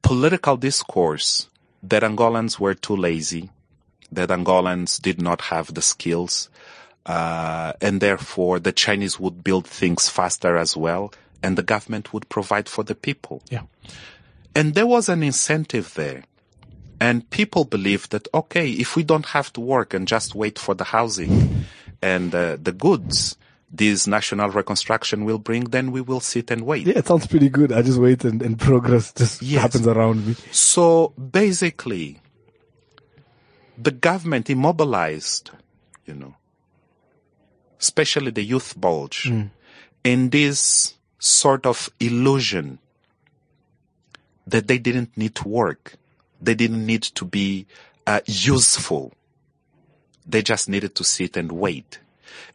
political 0.02 0.56
discourse 0.56 1.50
that 1.82 2.04
Angolans 2.04 2.58
were 2.58 2.74
too 2.74 2.96
lazy, 2.96 3.50
that 4.12 4.30
Angolans 4.30 5.02
did 5.02 5.22
not 5.22 5.42
have 5.42 5.74
the 5.74 5.82
skills, 5.82 6.50
uh, 7.06 7.74
and 7.82 8.00
therefore 8.00 8.60
the 8.60 8.72
Chinese 8.72 9.20
would 9.20 9.44
build 9.44 9.68
things 9.68 10.08
faster 10.08 10.56
as 10.56 10.78
well, 10.78 11.14
and 11.42 11.58
the 11.58 11.64
government 11.64 12.14
would 12.14 12.30
provide 12.30 12.70
for 12.70 12.84
the 12.84 12.96
people. 12.96 13.42
Yeah. 13.50 13.64
And 14.56 14.74
there 14.74 14.88
was 14.88 15.10
an 15.10 15.24
incentive 15.24 15.94
there. 15.96 16.24
And 17.04 17.30
people 17.32 17.66
believe 17.66 18.08
that, 18.10 18.30
okay, 18.34 18.70
if 18.72 18.96
we 18.96 19.04
don't 19.04 19.26
have 19.26 19.52
to 19.54 19.60
work 19.60 19.94
and 19.94 20.08
just 20.08 20.36
wait 20.36 20.58
for 20.58 20.74
the 20.74 20.86
housing 20.86 21.66
and 22.02 22.34
uh, 22.34 22.56
the 22.68 22.72
goods 22.72 23.36
this 23.70 24.08
national 24.08 24.50
reconstruction 24.52 25.26
will 25.26 25.40
bring, 25.40 25.66
then 25.66 25.92
we 25.92 26.00
will 26.00 26.22
sit 26.22 26.50
and 26.50 26.62
wait. 26.62 26.88
Yeah, 26.88 27.00
it 27.00 27.08
sounds 27.08 27.28
pretty 27.28 27.50
good. 27.50 27.74
I 27.74 27.82
just 27.82 28.00
wait 28.00 28.24
and, 28.24 28.42
and 28.42 28.58
progress 28.70 29.12
just 29.12 29.42
Yes. 29.42 29.64
happens 29.64 29.86
around 29.88 30.26
me. 30.26 30.36
So 30.52 31.10
basically, 31.20 32.22
the 33.78 33.92
government 33.92 34.50
immobilized, 34.50 35.50
you 36.06 36.14
know, 36.14 36.36
especially 37.82 38.32
the 38.32 38.44
youth 38.44 38.80
bulge, 38.80 39.30
in 40.06 40.30
this 40.30 40.94
sort 41.20 41.66
of 41.66 41.90
illusion 42.00 42.80
that 44.48 44.68
they 44.70 44.78
didn't 44.78 45.18
need 45.18 45.36
to 45.36 45.48
work. 45.50 45.96
They 46.44 46.56
didn't 46.56 46.86
need 46.86 47.04
to 47.04 47.26
be 47.26 47.66
uh, 48.06 48.20
useful. 48.26 49.14
They 50.26 50.42
just 50.42 50.68
needed 50.70 50.96
to 50.96 51.04
sit 51.04 51.38
and 51.38 51.52
wait. 51.54 52.00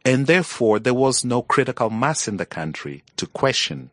And 0.04 0.26
therefore, 0.26 0.78
there 0.78 0.94
was 0.94 1.24
no 1.24 1.42
critical 1.42 1.90
mass 1.90 2.28
in 2.28 2.36
the 2.36 2.46
country 2.46 3.02
to 3.16 3.26
question 3.26 3.90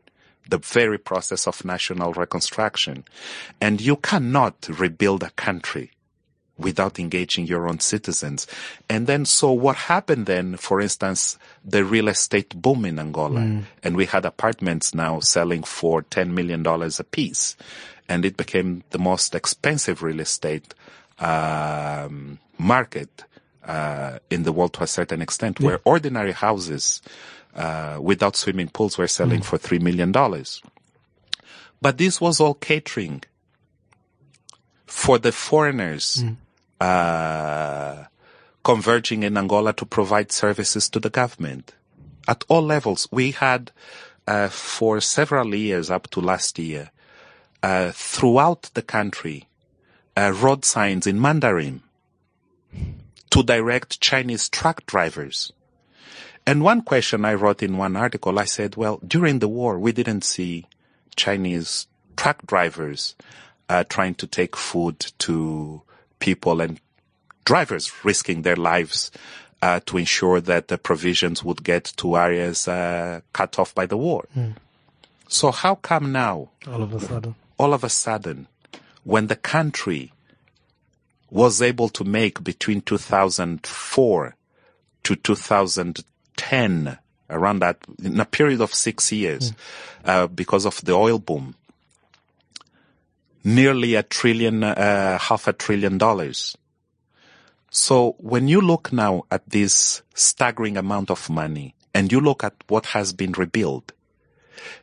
the 0.49 0.57
very 0.59 0.97
process 0.97 1.47
of 1.47 1.65
national 1.65 2.13
reconstruction. 2.13 3.05
And 3.59 3.81
you 3.81 3.95
cannot 3.95 4.67
rebuild 4.69 5.23
a 5.23 5.31
country 5.31 5.91
without 6.57 6.99
engaging 6.99 7.47
your 7.47 7.67
own 7.67 7.79
citizens. 7.79 8.47
And 8.89 9.07
then, 9.07 9.25
so 9.25 9.51
what 9.51 9.75
happened 9.75 10.25
then, 10.25 10.55
for 10.55 10.79
instance, 10.79 11.37
the 11.65 11.83
real 11.83 12.07
estate 12.07 12.55
boom 12.61 12.85
in 12.85 12.99
Angola, 12.99 13.41
and 13.83 13.97
we 13.97 14.05
had 14.05 14.25
apartments 14.25 14.93
now 14.93 15.19
selling 15.19 15.63
for 15.63 16.03
$10 16.03 16.29
million 16.29 16.65
a 16.65 17.03
piece. 17.03 17.57
And 18.07 18.23
it 18.25 18.37
became 18.37 18.83
the 18.91 18.99
most 18.99 19.33
expensive 19.33 20.03
real 20.03 20.19
estate, 20.19 20.73
um, 21.19 22.39
market, 22.57 23.23
uh, 23.65 24.19
in 24.29 24.43
the 24.43 24.51
world 24.51 24.73
to 24.73 24.83
a 24.83 24.87
certain 24.87 25.21
extent, 25.21 25.59
where 25.59 25.79
ordinary 25.85 26.33
houses, 26.33 27.01
uh, 27.55 27.97
without 27.99 28.35
swimming 28.35 28.69
pools 28.69 28.97
were 28.97 29.07
selling 29.07 29.41
for 29.41 29.57
$3 29.57 29.81
million. 29.81 30.11
But 31.81 31.97
this 31.97 32.21
was 32.21 32.39
all 32.39 32.53
catering 32.53 33.23
for 34.85 35.17
the 35.17 35.31
foreigners 35.31 36.23
uh, 36.79 38.03
converging 38.63 39.23
in 39.23 39.37
Angola 39.37 39.73
to 39.73 39.85
provide 39.85 40.31
services 40.31 40.89
to 40.89 40.99
the 40.99 41.09
government 41.09 41.73
at 42.27 42.43
all 42.47 42.61
levels. 42.61 43.07
We 43.11 43.31
had 43.31 43.71
uh, 44.27 44.49
for 44.49 44.99
several 45.01 45.53
years 45.53 45.89
up 45.89 46.09
to 46.11 46.19
last 46.21 46.57
year 46.59 46.91
uh, 47.65 47.91
throughout 47.95 48.69
the 48.75 48.81
country 48.83 49.47
uh, 50.15 50.31
road 50.31 50.63
signs 50.63 51.07
in 51.07 51.19
Mandarin 51.19 51.81
to 53.31 53.41
direct 53.41 53.99
Chinese 53.99 54.47
truck 54.49 54.85
drivers. 54.85 55.51
And 56.45 56.63
one 56.63 56.83
question 56.83 57.25
I 57.25 57.33
wrote 57.33 57.63
in 57.63 57.77
one 57.77 57.95
article, 57.95 58.37
I 58.37 58.45
said, 58.45 58.75
well, 58.75 58.99
during 59.05 59.39
the 59.39 59.47
war, 59.47 59.79
we 59.79 59.91
didn't 59.91 60.23
see 60.23 60.67
Chinese 61.15 61.87
truck 62.15 62.45
drivers 62.45 63.15
uh, 63.67 63.83
trying 63.83 64.13
to 64.15 64.27
take 64.27 64.55
food 64.55 64.99
to 65.25 65.81
people 66.19 66.61
and 66.61 66.79
drivers 67.45 67.91
risking 68.05 68.43
their 68.43 68.55
lives 68.55 69.09
uh, 69.63 69.79
to 69.87 69.97
ensure 69.97 70.39
that 70.39 70.67
the 70.67 70.77
provisions 70.77 71.43
would 71.43 71.63
get 71.63 71.85
to 71.97 72.15
areas 72.15 72.67
uh, 72.67 73.21
cut 73.33 73.57
off 73.57 73.73
by 73.73 73.87
the 73.87 73.97
war. 73.97 74.27
So 75.27 75.49
how 75.49 75.73
come 75.73 76.11
now, 76.11 76.49
All 76.67 76.83
of 76.83 76.93
a 76.93 76.99
sudden. 76.99 77.33
All 77.57 77.73
of 77.73 77.83
a 77.83 77.89
sudden, 77.89 78.47
when 79.03 79.27
the 79.27 79.35
country 79.35 80.11
was 81.29 81.61
able 81.61 81.89
to 81.89 82.03
make 82.03 82.43
between 82.43 82.81
2004 82.81 84.35
to 85.03 85.15
2010, 85.15 86.97
around 87.29 87.59
that, 87.59 87.77
in 88.03 88.19
a 88.19 88.25
period 88.25 88.61
of 88.61 88.73
six 88.73 89.11
years, 89.11 89.53
uh, 90.03 90.27
because 90.27 90.65
of 90.65 90.81
the 90.85 90.93
oil 90.93 91.19
boom, 91.19 91.55
nearly 93.43 93.95
a 93.95 94.03
trillion, 94.03 94.63
uh, 94.63 95.17
half 95.19 95.47
a 95.47 95.53
trillion 95.53 95.97
dollars. 95.97 96.57
So 97.69 98.15
when 98.19 98.47
you 98.47 98.61
look 98.61 98.91
now 98.91 99.25
at 99.29 99.49
this 99.49 100.01
staggering 100.13 100.77
amount 100.77 101.11
of 101.11 101.29
money 101.29 101.75
and 101.93 102.11
you 102.11 102.19
look 102.21 102.43
at 102.43 102.55
what 102.67 102.87
has 102.87 103.13
been 103.13 103.33
rebuilt 103.33 103.91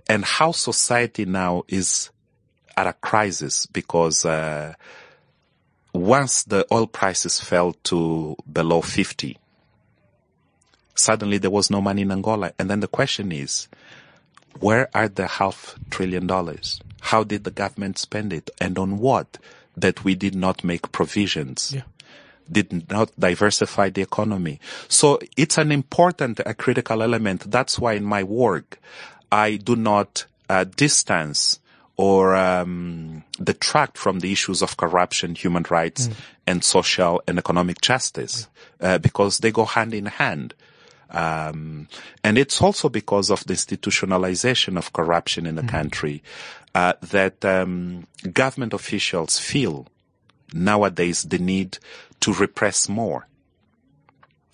and 0.09 0.25
how 0.25 0.52
society 0.52 1.25
now 1.25 1.64
is 1.69 2.11
at 2.76 2.87
a 2.87 2.93
crisis 2.95 3.67
because, 3.67 4.25
uh, 4.25 4.75
once 5.93 6.45
the 6.45 6.67
oil 6.73 6.87
prices 6.87 7.41
fell 7.41 7.75
to 7.85 8.37
below 8.50 8.81
50, 8.81 9.37
suddenly 10.95 11.38
there 11.38 11.50
was 11.50 11.71
no 11.71 11.81
money 11.81 12.02
in 12.02 12.12
Angola. 12.12 12.52
And 12.59 12.71
then 12.71 12.81
the 12.81 12.88
question 12.88 13.33
is, 13.33 13.69
where 14.61 14.88
are 14.95 15.09
the 15.09 15.26
half 15.26 15.76
trillion 15.91 16.26
dollars? 16.26 16.81
How 17.00 17.25
did 17.25 17.45
the 17.45 17.50
government 17.50 17.99
spend 17.99 18.33
it 18.33 18.50
and 18.61 18.79
on 18.79 18.99
what 18.99 19.38
that 19.76 20.05
we 20.05 20.14
did 20.14 20.35
not 20.35 20.64
make 20.64 20.93
provisions? 20.93 21.73
Yeah. 21.75 21.83
Did 22.50 22.91
not 22.91 23.11
diversify 23.19 23.91
the 23.91 24.02
economy. 24.02 24.61
So 24.88 25.19
it's 25.37 25.59
an 25.59 25.73
important, 25.73 26.41
a 26.45 26.55
critical 26.55 27.02
element. 27.02 27.50
That's 27.50 27.79
why 27.79 27.95
in 27.95 28.05
my 28.05 28.23
work, 28.25 28.79
I 29.31 29.57
do 29.57 29.75
not 29.76 30.26
uh, 30.50 30.64
distance 30.64 31.61
or 31.96 32.34
um, 32.34 33.22
detract 33.42 33.99
from 33.99 34.20
the 34.20 34.32
issues 34.32 34.62
of 34.62 34.76
corruption, 34.76 35.34
human 35.34 35.64
rights, 35.70 36.08
and 36.46 36.64
social 36.64 37.22
and 37.28 37.38
economic 37.38 37.80
justice, 37.80 38.49
uh, 38.80 38.99
because 38.99 39.38
they 39.38 39.50
go 39.52 39.64
hand 39.64 39.94
in 39.94 40.06
hand. 40.06 40.54
Um, 41.11 41.88
and 42.25 42.38
it's 42.38 42.62
also 42.62 42.88
because 42.88 43.30
of 43.30 43.44
the 43.44 43.52
institutionalization 43.52 44.78
of 44.78 44.94
corruption 44.94 45.44
in 45.44 45.56
the 45.56 45.62
country 45.62 46.22
uh, 46.75 46.94
that 47.02 47.44
um, 47.44 48.06
government 48.32 48.72
officials 48.72 49.38
feel 49.38 49.87
nowadays 50.54 51.25
the 51.25 51.38
need 51.38 51.78
to 52.20 52.32
repress 52.32 52.88
more. 52.88 53.26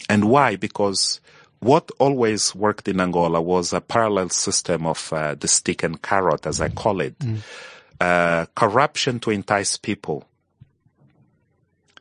And 0.09 0.25
why? 0.25 0.57
Because 0.57 1.21
what 1.61 1.91
always 1.99 2.55
worked 2.55 2.89
in 2.89 3.01
Angola 3.01 3.41
was 3.41 3.73
a 3.73 3.81
parallel 3.81 4.31
system 4.31 4.87
of 4.87 5.13
uh, 5.13 5.35
the 5.35 5.49
stick 5.49 5.83
and 5.83 6.01
carrot, 6.01 6.47
as 6.47 6.61
I 6.61 6.69
call 6.69 7.01
it. 7.01 7.15
Uh, 8.01 8.47
corruption 8.55 9.19
to 9.21 9.31
entice 9.31 9.77
people 9.77 10.25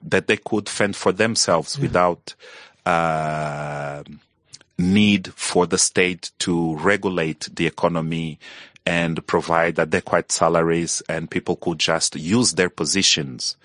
that 0.03 0.27
they 0.27 0.37
could 0.37 0.69
fend 0.69 0.95
for 0.95 1.11
themselves 1.11 1.79
without 1.79 2.35
uh, 2.85 4.03
need 4.77 5.33
for 5.33 5.65
the 5.65 5.77
state 5.77 6.31
to 6.39 6.75
regulate 6.77 7.49
the 7.55 7.65
economy 7.65 8.39
and 8.85 9.25
provide 9.27 9.79
adequate 9.79 10.31
salaries 10.31 11.01
and 11.09 11.29
people 11.29 11.55
could 11.57 11.79
just 11.79 12.15
use 12.15 12.53
their 12.53 12.69
positions 12.69 13.57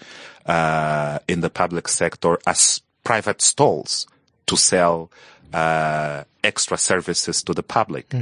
uh, 0.47 1.19
in 1.29 1.43
the 1.43 1.51
public 1.51 1.87
sector 1.87 2.39
as 2.47 2.81
private 3.05 3.41
stalls 3.41 4.07
to 4.47 4.57
sell 4.57 5.11
uh, 5.53 6.25
extra 6.43 6.77
services 6.77 7.43
to 7.45 7.55
the 7.55 7.63
public. 7.63 8.13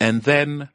And 0.00 0.22
then 0.22 0.68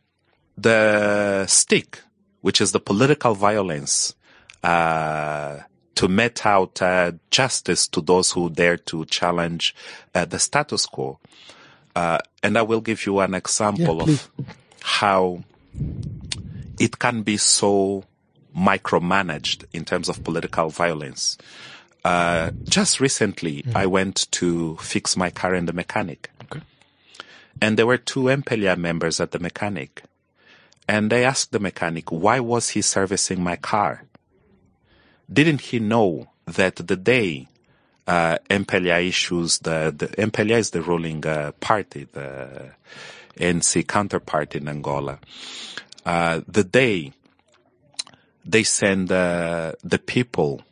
the 0.58 1.46
stick, 1.48 2.00
which 2.42 2.62
is 2.62 2.72
the 2.72 2.80
political 2.80 3.34
violence, 3.36 4.16
uh, 4.64 5.60
to 5.96 6.08
met 6.08 6.46
out 6.46 6.82
uh, 6.82 7.12
justice 7.30 7.88
to 7.90 8.02
those 8.02 8.32
who 8.32 8.50
dare 8.50 8.78
to 8.78 9.06
challenge 9.06 9.76
uh, 10.16 10.26
the 10.26 10.40
status 10.40 10.86
quo. 10.86 11.20
Uh, 11.96 12.20
and 12.42 12.58
I 12.58 12.62
will 12.62 12.82
give 12.82 13.06
you 13.06 13.20
an 13.20 13.34
example 13.34 13.98
Yeah, 13.98 14.14
of 14.14 14.30
how 14.82 15.44
it 16.80 17.00
can 17.00 17.24
be 17.24 17.36
so 17.38 18.04
micromanaged 18.56 19.66
in 19.74 19.84
terms 19.86 20.08
of 20.08 20.24
political 20.24 20.70
violence. 20.70 21.38
Uh, 22.04 22.52
just 22.64 23.00
recently, 23.00 23.66
I 23.76 23.86
went 23.86 24.32
to 24.32 24.78
fix 24.78 25.18
my 25.18 25.30
car 25.30 25.54
in 25.54 25.66
the 25.66 25.74
mechanic. 25.74 26.30
Okay. 26.44 26.62
And 27.62 27.78
there 27.78 27.86
were 27.86 27.98
two 27.98 28.24
MPLA 28.24 28.78
members 28.78 29.20
at 29.20 29.32
the 29.32 29.40
mechanic. 29.40 30.04
And 30.88 31.12
they 31.12 31.24
asked 31.24 31.52
the 31.52 31.60
mechanic, 31.60 32.12
why 32.12 32.40
was 32.40 32.70
he 32.70 32.82
servicing 32.82 33.44
my 33.44 33.56
car? 33.56 34.06
Didn't 35.32 35.62
he 35.62 35.80
know 35.80 36.30
that 36.46 36.78
the 36.78 36.96
day 36.96 37.48
uh, 38.08 38.40
MPLA 38.50 39.08
issues 39.08 39.60
the, 39.60 39.94
the 39.96 40.08
MPLA 40.08 40.58
is 40.58 40.72
the 40.72 40.82
ruling 40.82 41.24
uh, 41.28 41.52
party, 41.60 42.08
the 42.12 42.72
ANC 43.38 43.88
counterpart 43.88 44.56
in 44.56 44.68
Angola. 44.68 45.20
Uh, 46.06 46.42
the 46.48 46.64
day 46.64 47.14
they 48.44 48.64
send 48.64 49.12
uh, 49.12 49.74
the 49.84 50.00
people 50.00 50.64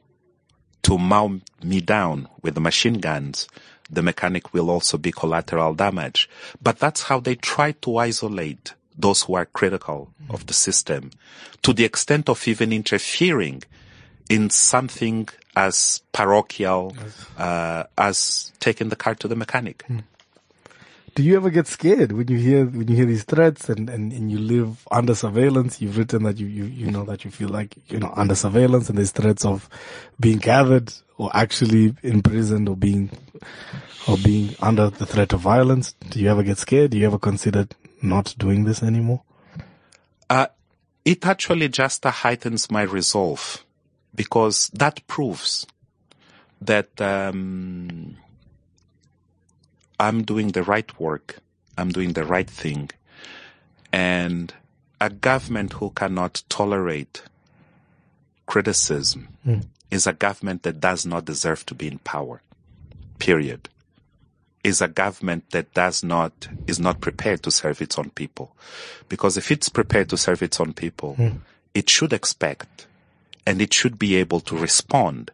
to 0.88 0.98
mow 0.98 1.42
me 1.62 1.82
down 1.82 2.30
with 2.42 2.56
the 2.56 2.62
machine 2.62 3.00
guns, 3.00 3.50
the 3.90 4.02
mechanic 4.02 4.54
will 4.54 4.70
also 4.70 4.98
be 4.98 5.12
collateral 5.12 5.74
damage. 5.74 6.30
But 6.62 6.80
that's 6.80 7.04
how 7.04 7.20
they 7.20 7.36
try 7.36 7.74
to 7.84 7.98
isolate 7.98 8.74
those 8.98 9.24
who 9.24 9.36
are 9.36 9.46
critical 9.46 10.14
of 10.30 10.48
the 10.48 10.54
system 10.54 11.12
to 11.62 11.74
the 11.74 11.84
extent 11.84 12.30
of 12.30 12.48
even 12.48 12.72
interfering 12.72 13.64
in 14.30 14.50
something 14.50 15.28
as 15.58 16.02
parochial 16.14 16.96
uh, 17.38 17.84
as 17.98 18.54
taking 18.62 18.88
the 18.88 18.96
car 18.96 19.14
to 19.16 19.28
the 19.28 19.36
mechanic. 19.36 19.84
Do 21.18 21.24
you 21.24 21.36
ever 21.36 21.50
get 21.50 21.66
scared 21.66 22.12
when 22.12 22.28
you 22.28 22.38
hear 22.38 22.68
when 22.68 22.88
you 22.88 22.96
hear 22.96 23.08
these 23.08 23.24
threats 23.24 23.70
and, 23.70 23.90
and, 23.90 24.14
and 24.14 24.30
you 24.30 24.38
live 24.38 24.88
under 24.92 25.16
surveillance? 25.16 25.82
You've 25.82 25.98
written 25.98 26.22
that 26.26 26.38
you, 26.38 26.46
you 26.46 26.66
you 26.66 26.92
know 26.92 27.06
that 27.06 27.26
you 27.26 27.32
feel 27.32 27.50
like 27.50 27.74
you 27.88 27.98
know 27.98 28.14
under 28.16 28.36
surveillance 28.36 28.88
and 28.88 29.00
there's 29.00 29.10
threats 29.10 29.44
of 29.44 29.68
being 30.20 30.38
gathered 30.38 30.94
or 31.18 31.32
actually 31.34 31.96
imprisoned 32.04 32.70
or 32.70 32.76
being 32.76 33.10
or 34.08 34.18
being 34.18 34.56
under 34.60 34.92
the 34.92 35.08
threat 35.08 35.34
of 35.34 35.40
violence. 35.40 35.96
Do 36.08 36.20
you 36.20 36.30
ever 36.30 36.44
get 36.44 36.60
scared? 36.60 36.92
Do 36.92 37.00
you 37.00 37.08
ever 37.08 37.18
consider 37.18 37.68
not 38.04 38.36
doing 38.38 38.66
this 38.66 38.84
anymore? 38.84 39.24
Uh, 40.30 40.46
it 41.04 41.26
actually 41.26 41.70
just 41.70 42.06
heightens 42.06 42.70
my 42.70 42.84
resolve 42.84 43.66
because 44.14 44.70
that 44.72 45.02
proves 45.08 45.66
that 46.62 47.02
um, 47.02 48.18
I'm 50.00 50.24
doing 50.24 50.50
the 50.50 50.64
right 50.64 51.00
work, 51.00 51.40
I'm 51.78 51.92
doing 51.92 52.14
the 52.14 52.24
right 52.26 52.50
thing, 52.50 52.90
and 53.92 54.54
a 55.02 55.10
government 55.10 55.74
who 55.74 55.90
cannot 55.92 56.44
tolerate 56.50 57.24
criticism 58.46 59.28
is 59.92 60.08
a 60.08 60.14
government 60.14 60.64
that 60.64 60.80
does 60.80 61.06
not 61.06 61.26
deserve 61.26 61.66
to 61.68 61.76
be 61.76 61.88
in 61.88 62.00
power. 62.00 62.42
Period. 63.20 63.70
Is 64.64 64.82
a 64.82 64.88
government 64.88 65.52
that 65.52 65.74
does 65.74 66.04
not 66.04 66.50
is 66.68 66.80
not 66.80 67.00
prepared 67.00 67.42
to 67.44 67.52
serve 67.52 67.82
its 67.82 67.98
own 67.98 68.10
people, 68.10 68.56
because 69.08 69.38
if 69.38 69.50
it's 69.52 69.70
prepared 69.70 70.10
to 70.10 70.18
serve 70.18 70.42
its 70.44 70.60
own 70.60 70.74
people, 70.74 71.16
it 71.74 71.90
should 71.90 72.12
expect 72.12 72.86
and 73.46 73.62
it 73.62 73.74
should 73.74 73.98
be 73.98 74.18
able 74.18 74.42
to 74.42 74.58
respond 74.58 75.32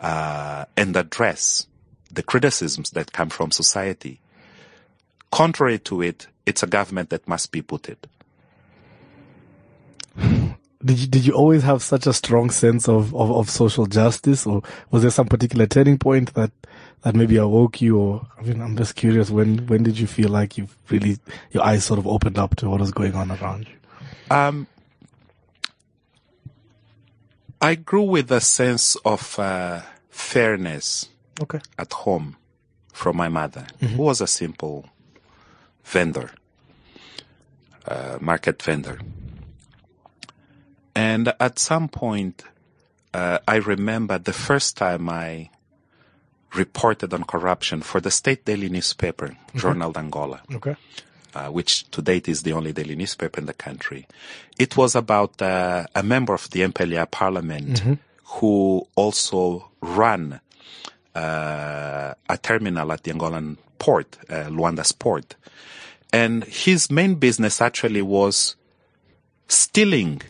uh, 0.00 0.64
and 0.78 0.96
address 0.96 1.66
the 2.14 2.22
criticisms 2.22 2.90
that 2.90 3.12
come 3.12 3.28
from 3.28 3.50
society. 3.50 4.20
Contrary 5.30 5.78
to 5.80 6.02
it, 6.02 6.28
it's 6.46 6.62
a 6.62 6.66
government 6.66 7.10
that 7.10 7.26
must 7.26 7.50
be 7.52 7.60
booted. 7.60 7.98
Did 10.84 10.98
you, 10.98 11.06
did 11.06 11.26
you 11.26 11.32
always 11.32 11.62
have 11.62 11.82
such 11.82 12.06
a 12.06 12.12
strong 12.12 12.50
sense 12.50 12.90
of, 12.90 13.14
of, 13.14 13.30
of 13.32 13.48
social 13.48 13.86
justice 13.86 14.46
or 14.46 14.62
was 14.90 15.00
there 15.00 15.10
some 15.10 15.26
particular 15.28 15.66
turning 15.66 15.96
point 15.96 16.34
that, 16.34 16.50
that 17.00 17.14
maybe 17.14 17.38
awoke 17.38 17.80
you 17.80 17.98
or, 17.98 18.26
I 18.38 18.42
mean, 18.42 18.60
I'm 18.60 18.76
just 18.76 18.94
curious 18.94 19.30
when, 19.30 19.66
when 19.66 19.82
did 19.82 19.98
you 19.98 20.06
feel 20.06 20.28
like 20.28 20.58
you've 20.58 20.76
really, 20.90 21.16
your 21.52 21.64
eyes 21.64 21.84
sort 21.84 21.98
of 21.98 22.06
opened 22.06 22.38
up 22.38 22.56
to 22.56 22.68
what 22.68 22.80
was 22.80 22.90
going 22.90 23.14
on 23.14 23.30
around 23.30 23.66
you? 23.66 24.36
Um, 24.36 24.66
I 27.62 27.76
grew 27.76 28.02
with 28.02 28.30
a 28.30 28.42
sense 28.42 28.94
of 29.06 29.38
uh, 29.38 29.80
fairness 30.10 31.08
Okay. 31.40 31.60
at 31.78 31.92
home 31.92 32.36
from 32.92 33.16
my 33.16 33.28
mother, 33.28 33.66
who 33.80 34.02
was 34.02 34.20
a 34.20 34.26
simple 34.26 34.86
vendor, 35.84 36.30
uh, 37.86 38.18
market 38.20 38.62
vendor. 38.62 39.00
And 40.94 41.32
at 41.40 41.58
some 41.58 41.88
point, 41.88 42.44
uh, 43.12 43.38
I 43.48 43.56
remember 43.56 44.18
the 44.18 44.32
first 44.32 44.76
time 44.76 45.08
I 45.08 45.50
reported 46.54 47.12
on 47.12 47.24
corruption 47.24 47.82
for 47.82 48.00
the 48.00 48.10
state 48.12 48.44
daily 48.44 48.68
newspaper, 48.68 49.36
Jornal 49.56 49.92
de 49.92 49.98
Angola 49.98 50.40
Okay. 50.54 50.76
uh, 51.34 51.48
which 51.48 51.90
to 51.90 52.00
date 52.00 52.28
is 52.28 52.42
the 52.44 52.52
only 52.52 52.72
daily 52.72 52.94
newspaper 52.94 53.40
in 53.40 53.46
the 53.46 53.54
country. 53.54 54.06
It 54.56 54.76
was 54.76 54.94
about 54.94 55.42
uh, 55.42 55.86
a 55.96 56.02
member 56.04 56.32
of 56.32 56.48
the 56.50 56.60
MPLA 56.60 57.10
parliament 57.10 57.82
who 58.38 58.86
also 58.94 59.68
ran 59.80 60.40
a 61.14 62.38
terminal 62.42 62.92
at 62.92 63.02
the 63.04 63.12
Angolan 63.12 63.56
port, 63.78 64.16
uh, 64.28 64.44
Luanda's 64.48 64.92
port. 64.92 65.36
And 66.12 66.44
his 66.44 66.90
main 66.90 67.16
business 67.16 67.60
actually 67.60 68.02
was 68.02 68.56
stealing 69.48 70.22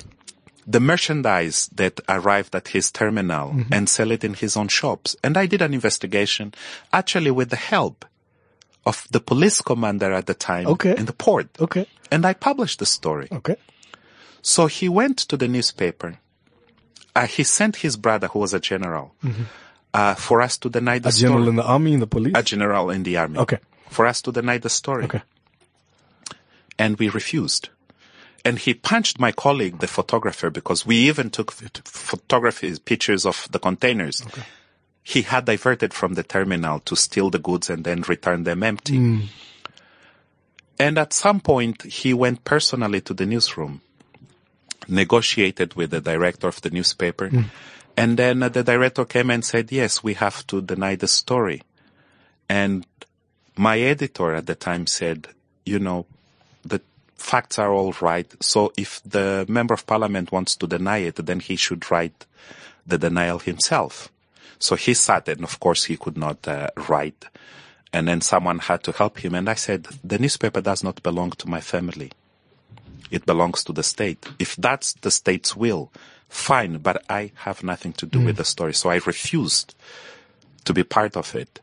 the 0.67 0.81
merchandise 0.81 1.69
that 1.75 2.01
arrived 2.09 2.55
at 2.55 2.69
his 2.69 2.91
terminal 2.91 3.55
and 3.71 3.87
sell 3.89 4.11
it 4.11 4.25
in 4.25 4.33
his 4.35 4.57
own 4.57 4.69
shops. 4.69 5.15
And 5.23 5.37
I 5.37 5.45
did 5.47 5.61
an 5.61 5.75
investigation 5.75 6.55
actually 6.93 7.31
with 7.31 7.51
the 7.51 7.57
help 7.57 8.07
of 8.87 9.07
the 9.11 9.21
police 9.21 9.61
commander 9.61 10.13
at 10.13 10.27
the 10.27 10.35
time 10.35 10.67
Okay. 10.67 10.97
in 10.97 11.05
the 11.05 11.13
port. 11.13 11.49
Okay. 11.61 11.87
And 12.11 12.25
I 12.25 12.33
published 12.33 12.79
the 12.79 12.87
story. 12.87 13.29
Okay. 13.31 13.57
So 14.41 14.67
he 14.67 14.89
went 14.89 15.19
to 15.29 15.37
the 15.37 15.49
newspaper. 15.49 16.19
Uh, 17.15 17.27
he 17.27 17.45
sent 17.45 17.77
his 17.77 17.97
brother, 17.97 18.27
who 18.29 18.39
was 18.41 18.53
a 18.55 18.61
general, 18.61 19.15
uh, 19.95 20.15
for 20.15 20.43
us 20.43 20.59
to 20.59 20.69
deny 20.69 20.99
the 20.99 21.13
story. 21.13 21.31
A 21.31 21.33
general 21.33 21.49
in 21.49 21.57
the 21.57 21.65
army, 21.65 21.93
in 21.95 22.01
the 22.01 22.07
police? 22.07 22.33
a 22.35 22.43
general 22.43 22.91
in 22.91 23.05
the 23.05 23.17
army. 23.17 23.39
Okay. 23.39 23.59
For 23.89 24.07
us 24.07 24.21
to 24.23 24.33
deny 24.33 24.59
the 24.59 24.69
story. 24.69 25.05
Okay. 25.05 25.23
And 26.79 26.99
we 26.99 27.09
refused. 27.09 27.69
And 28.45 28.59
he 28.59 28.75
punched 28.75 29.19
my 29.19 29.33
colleague, 29.33 29.79
the 29.79 29.87
photographer, 29.87 30.51
because 30.51 30.85
we 30.85 30.97
even 30.97 31.31
took 31.31 31.57
ph- 31.57 31.81
photography 31.85 32.75
pictures 32.85 33.25
of 33.25 33.49
the 33.53 33.59
containers. 33.59 34.23
Okay. 34.27 34.43
He 35.03 35.23
had 35.23 35.45
diverted 35.45 35.95
from 35.95 36.15
the 36.15 36.25
terminal 36.25 36.81
to 36.81 36.97
steal 36.97 37.31
the 37.31 37.39
goods 37.39 37.71
and 37.71 37.85
then 37.85 38.03
return 38.03 38.45
them 38.45 38.63
empty. 38.63 38.97
And 40.79 40.99
at 40.99 41.13
some 41.13 41.41
point, 41.41 41.83
he 41.85 42.13
went 42.13 42.45
personally 42.45 43.01
to 43.03 43.15
the 43.15 43.27
newsroom, 43.27 43.81
negotiated 44.89 45.75
with 45.75 45.91
the 45.91 46.01
director 46.01 46.49
of 46.49 46.61
the 46.63 46.71
newspaper, 46.71 47.31
and 47.97 48.17
then 48.17 48.41
the 48.41 48.63
director 48.65 49.05
came 49.05 49.31
and 49.31 49.45
said, 49.45 49.71
yes, 49.71 50.03
we 50.03 50.15
have 50.15 50.47
to 50.49 50.61
deny 50.61 50.97
the 50.97 51.09
story. 51.09 51.63
And 52.49 52.87
my 53.57 53.79
editor 53.79 54.35
at 54.35 54.47
the 54.47 54.55
time 54.55 54.87
said, 54.87 55.29
you 55.65 55.79
know, 55.79 56.07
the 56.65 56.81
facts 57.17 57.59
are 57.59 57.73
all 57.73 57.95
right. 58.01 58.31
So 58.43 58.73
if 58.77 59.03
the 59.05 59.47
member 59.49 59.75
of 59.75 59.87
parliament 59.87 60.33
wants 60.33 60.57
to 60.57 60.67
deny 60.67 60.99
it, 60.99 61.17
then 61.17 61.41
he 61.41 61.57
should 61.57 61.91
write 61.91 62.27
the 62.87 62.99
denial 62.99 63.39
himself. 63.39 64.11
So 64.59 64.77
he 64.77 64.95
sat 64.95 65.29
and 65.29 65.45
of 65.45 65.61
course 65.61 65.85
he 65.85 65.97
could 65.97 66.19
not 66.19 66.47
uh, 66.49 66.71
write. 66.89 67.27
And 67.93 68.09
then 68.09 68.21
someone 68.21 68.59
had 68.59 68.83
to 68.85 68.93
help 68.93 69.19
him. 69.19 69.35
And 69.37 69.49
I 69.49 69.55
said, 69.55 69.85
the 70.03 70.19
newspaper 70.19 70.61
does 70.61 70.83
not 70.83 71.03
belong 71.03 71.31
to 71.33 71.49
my 71.49 71.61
family. 71.61 72.11
It 73.11 73.25
belongs 73.25 73.63
to 73.65 73.73
the 73.73 73.85
state. 73.85 74.27
If 74.41 74.57
that's 74.57 74.95
the 74.95 75.13
state's 75.13 75.55
will, 75.55 75.93
fine, 76.29 76.79
but 76.79 77.05
I 77.09 77.33
have 77.37 77.63
nothing 77.63 77.93
to 77.95 78.07
do 78.07 78.21
with 78.21 78.37
the 78.37 78.45
story. 78.45 78.75
So 78.75 78.91
I 78.91 78.97
refused 79.07 79.75
to 80.65 80.73
be 80.73 80.83
part 80.83 81.17
of 81.17 81.35
it. 81.35 81.61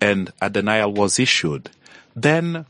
And 0.00 0.32
a 0.40 0.48
denial 0.48 0.92
was 0.92 1.18
issued. 1.18 1.70
Then 2.16 2.64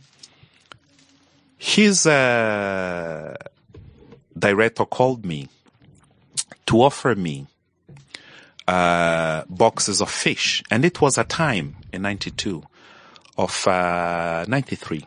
his 1.56 2.06
uh, 2.06 3.36
director 4.36 4.84
called 4.84 5.24
me 5.24 5.48
to 6.66 6.82
offer 6.82 7.14
me 7.14 7.46
uh, 8.66 9.44
boxes 9.48 10.00
of 10.00 10.10
fish, 10.10 10.62
and 10.70 10.84
it 10.84 11.00
was 11.00 11.18
a 11.18 11.24
time 11.24 11.76
in 11.92 12.02
'92 12.02 12.62
of 13.36 13.66
uh, 13.66 14.44
'93 14.48 15.04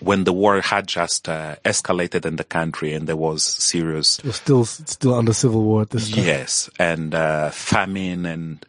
when 0.00 0.24
the 0.24 0.32
war 0.32 0.60
had 0.60 0.86
just 0.86 1.28
uh, 1.28 1.56
escalated 1.64 2.26
in 2.26 2.36
the 2.36 2.44
country, 2.44 2.92
and 2.92 3.06
there 3.06 3.16
was 3.16 3.42
serious 3.42 4.22
We're 4.22 4.32
still 4.32 4.64
still 4.64 5.14
under 5.14 5.32
civil 5.32 5.62
war 5.62 5.82
at 5.82 5.90
this 5.90 6.10
time. 6.10 6.24
Yes, 6.24 6.70
and 6.78 7.14
uh, 7.14 7.50
famine 7.50 8.26
and 8.26 8.64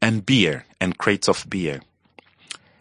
and 0.00 0.24
beer 0.24 0.64
and 0.80 0.96
crates 0.96 1.28
of 1.28 1.48
beer. 1.48 1.80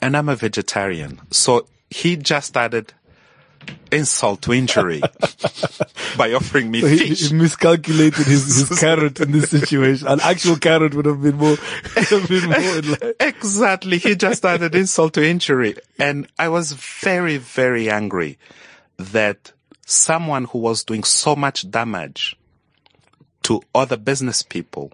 And 0.02 0.16
I'm 0.16 0.30
a 0.30 0.36
vegetarian, 0.36 1.22
so 1.32 1.66
he 1.90 2.16
just 2.18 2.56
added 2.56 2.94
insult 3.92 4.42
to 4.44 4.54
injury 4.54 5.02
by 6.18 6.34
offering 6.34 6.72
me 6.72 6.82
So 6.82 6.88
he, 6.88 6.98
fish. 6.98 7.30
he 7.30 7.36
miscalculated 7.36 8.26
his, 8.26 8.68
his 8.70 8.80
carrot 8.80 9.20
in 9.20 9.32
this 9.32 9.50
situation. 9.50 10.08
An 10.08 10.20
actual 10.22 10.58
carrot 10.58 10.94
would 10.94 11.06
have 11.06 11.22
been 11.22 11.36
more, 11.38 11.56
have 11.96 12.28
been 12.28 12.50
more 12.50 13.14
exactly, 13.20 13.98
he 13.98 14.16
just 14.16 14.46
added 14.46 14.76
insult 14.76 15.14
to 15.16 15.26
injury, 15.26 15.76
and 16.00 16.28
I 16.38 16.50
was 16.50 16.74
very, 16.74 17.38
very 17.38 17.90
angry 17.90 18.38
that 18.98 19.52
someone 19.86 20.46
who 20.46 20.60
was 20.60 20.84
doing 20.84 21.04
so 21.04 21.36
much 21.36 21.70
damage 21.70 22.36
to 23.44 23.62
other 23.74 23.98
business 23.98 24.42
people 24.42 24.92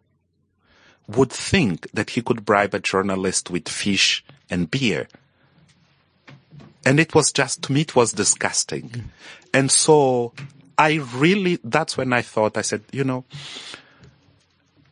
would 1.08 1.32
think 1.32 1.90
that 1.92 2.12
he 2.12 2.22
could 2.22 2.46
bribe 2.46 2.74
a 2.74 2.80
journalist 2.80 3.50
with 3.50 3.68
fish 3.70 4.24
and 4.50 4.70
beer. 4.70 5.08
And 6.86 7.00
it 7.00 7.14
was 7.14 7.32
just, 7.32 7.64
to 7.64 7.72
me, 7.72 7.82
it 7.82 7.96
was 7.96 8.12
disgusting. 8.12 9.12
And 9.54 9.70
so 9.70 10.34
I 10.78 10.96
really, 11.16 11.60
that's 11.64 11.98
when 11.98 12.14
I 12.14 12.22
thought, 12.22 12.58
I 12.58 12.62
said, 12.62 12.84
you 12.92 13.04
know, 13.04 13.26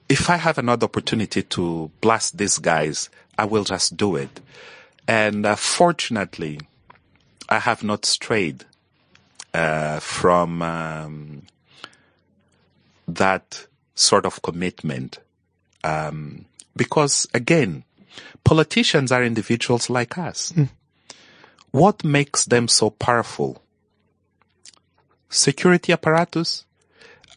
if 0.08 0.30
I 0.30 0.38
have 0.38 0.58
another 0.58 0.86
opportunity 0.86 1.44
to 1.44 1.92
blast 2.02 2.38
these 2.38 2.58
guys, 2.58 3.10
I 3.38 3.46
will 3.46 3.64
just 3.64 3.96
do 3.96 4.16
it. 4.16 4.40
And 5.08 5.46
uh, 5.46 5.56
fortunately, 5.56 6.60
I 7.48 7.60
have 7.60 7.84
not 7.84 8.06
strayed 8.06 8.66
uh, 9.54 10.00
from 10.00 10.62
um, 10.62 11.44
that 13.08 13.68
sort 13.96 14.26
of 14.26 14.42
commitment. 14.42 15.20
Um, 15.84 16.46
because 16.76 17.28
again, 17.34 17.84
politicians 18.44 19.12
are 19.12 19.24
individuals 19.24 19.90
like 19.90 20.18
us. 20.18 20.54
What 21.72 22.04
makes 22.04 22.46
them 22.46 22.68
so 22.68 22.90
powerful? 22.90 23.62
Security 25.30 25.94
apparatus? 25.94 26.66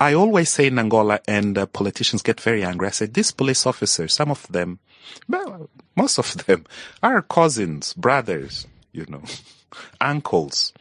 I 0.00 0.14
always 0.14 0.48
say 0.48 0.66
in 0.66 0.78
Angola, 0.78 1.20
and 1.28 1.56
uh, 1.56 1.66
politicians 1.66 2.22
get 2.22 2.40
very 2.40 2.64
angry. 2.64 2.88
I 2.88 2.90
say, 2.90 3.06
these 3.06 3.30
police 3.30 3.66
officers, 3.66 4.14
some 4.14 4.30
of 4.30 4.46
them, 4.48 4.80
well, 5.28 5.68
most 5.94 6.18
of 6.18 6.44
them 6.46 6.64
are 7.02 7.22
cousins, 7.22 7.92
brothers, 7.94 8.66
you 8.92 9.06
know, 9.08 9.22
uncles. 10.00 10.72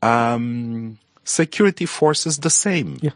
Um, 0.00 0.98
security 1.24 1.86
forces 1.86 2.38
the 2.38 2.50
same. 2.50 2.98
Yeah. 3.02 3.10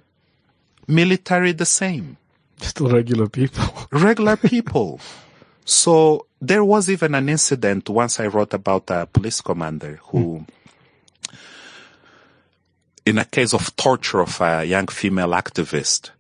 Military 0.86 1.52
the 1.52 1.66
same. 1.66 2.16
Still 2.60 2.90
regular 2.90 3.28
people. 3.28 3.64
Regular 3.90 4.36
people. 4.36 5.00
so 5.64 6.26
there 6.40 6.64
was 6.64 6.88
even 6.88 7.14
an 7.14 7.28
incident 7.28 7.88
once 7.88 8.20
I 8.20 8.26
wrote 8.28 8.54
about 8.54 8.90
a 8.90 9.06
police 9.06 9.40
commander 9.40 9.98
who, 10.04 10.46
in 13.06 13.16
a 13.18 13.24
case 13.24 13.54
of 13.54 13.74
torture 13.76 14.20
of 14.20 14.40
a 14.40 14.64
young 14.64 14.88
female 14.88 15.30
activist, 15.30 16.10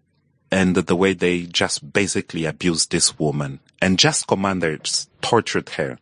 and 0.50 0.74
the 0.76 0.96
way 0.96 1.12
they 1.12 1.42
just 1.42 1.92
basically 1.92 2.46
abused 2.46 2.92
this 2.92 3.18
woman, 3.18 3.60
and 3.82 3.98
just 3.98 4.26
commanders 4.26 5.08
tortured 5.20 5.68
her. 5.70 5.98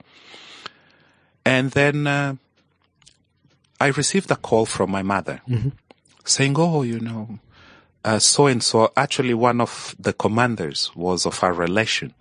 And 1.45 1.73
then 1.73 2.07
uh, 2.07 2.37
I 3.81 3.89
received 3.89 4.31
a 4.31 4.37
call 4.37 4.67
from 4.67 4.91
my 4.91 5.03
mother 5.03 5.41
saying, 6.25 6.55
"Oh, 6.57 6.83
you 6.83 7.01
know, 7.01 7.41
uh, 8.05 8.21
so 8.21 8.47
and 8.47 8.63
so. 8.63 8.93
Actually, 8.97 9.35
one 9.35 9.61
of 9.61 9.97
the 9.99 10.13
commanders 10.13 10.93
was 10.95 11.27
of 11.27 11.43
our 11.43 11.53
relations." 11.53 12.15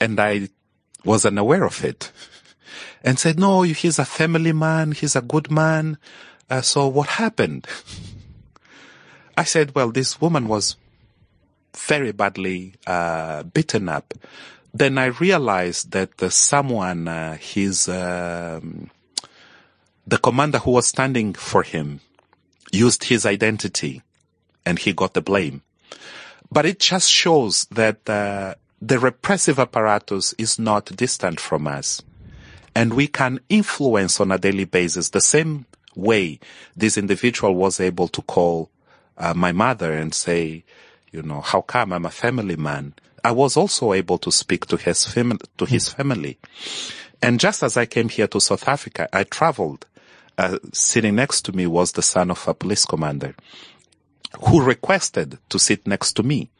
and 0.00 0.20
I 0.20 0.48
was 1.04 1.24
unaware 1.24 1.64
of 1.64 1.84
it 1.84 2.12
and 3.02 3.18
said, 3.18 3.38
no, 3.38 3.62
he's 3.62 3.98
a 3.98 4.04
family 4.04 4.52
man. 4.52 4.92
He's 4.92 5.16
a 5.16 5.22
good 5.22 5.50
man. 5.50 5.98
Uh, 6.48 6.60
so 6.60 6.86
what 6.86 7.08
happened? 7.08 7.66
I 9.36 9.44
said, 9.44 9.74
well, 9.74 9.90
this 9.90 10.20
woman 10.20 10.48
was 10.48 10.76
very 11.74 12.12
badly 12.12 12.74
uh, 12.86 13.42
beaten 13.42 13.88
up. 13.88 14.14
Then 14.72 14.98
I 14.98 15.06
realized 15.06 15.92
that 15.92 16.22
uh, 16.22 16.30
someone, 16.30 17.08
uh, 17.08 17.36
his, 17.36 17.88
um, 17.88 18.90
the 20.06 20.18
commander 20.18 20.58
who 20.58 20.72
was 20.72 20.86
standing 20.86 21.34
for 21.34 21.62
him 21.62 22.00
used 22.72 23.04
his 23.04 23.26
identity 23.26 24.02
and 24.64 24.78
he 24.78 24.92
got 24.92 25.14
the 25.14 25.20
blame. 25.22 25.62
But 26.50 26.66
it 26.66 26.78
just 26.78 27.10
shows 27.10 27.66
that 27.70 28.08
uh, 28.08 28.54
the 28.80 28.98
repressive 28.98 29.58
apparatus 29.58 30.34
is 30.38 30.58
not 30.58 30.96
distant 30.96 31.40
from 31.40 31.66
us. 31.66 32.02
And 32.74 32.94
we 32.94 33.06
can 33.06 33.40
influence 33.48 34.20
on 34.20 34.30
a 34.30 34.38
daily 34.38 34.64
basis 34.64 35.10
the 35.10 35.20
same 35.20 35.66
way 35.96 36.38
this 36.76 36.96
individual 36.96 37.54
was 37.54 37.80
able 37.80 38.08
to 38.08 38.22
call 38.22 38.70
uh, 39.18 39.34
my 39.34 39.52
mother 39.52 39.92
and 39.92 40.14
say, 40.14 40.64
you 41.10 41.22
know, 41.22 41.40
how 41.40 41.62
come 41.62 41.92
I'm 41.92 42.04
a 42.04 42.10
family 42.10 42.56
man? 42.56 42.94
I 43.24 43.32
was 43.32 43.56
also 43.56 43.92
able 43.92 44.18
to 44.18 44.30
speak 44.30 44.66
to 44.66 44.76
his 44.76 45.04
fam- 45.04 45.40
to 45.56 45.64
his 45.64 45.88
family. 45.88 46.38
And 47.22 47.40
just 47.40 47.62
as 47.62 47.76
I 47.76 47.86
came 47.86 48.08
here 48.08 48.28
to 48.28 48.40
South 48.40 48.68
Africa, 48.68 49.08
I 49.12 49.24
traveled. 49.24 49.86
Uh, 50.38 50.58
sitting 50.72 51.14
next 51.14 51.46
to 51.46 51.56
me 51.56 51.66
was 51.66 51.92
the 51.92 52.02
son 52.02 52.30
of 52.30 52.46
a 52.46 52.52
police 52.52 52.84
commander 52.84 53.34
who 54.44 54.62
requested 54.62 55.38
to 55.48 55.58
sit 55.58 55.86
next 55.86 56.12
to 56.12 56.22
me. 56.22 56.50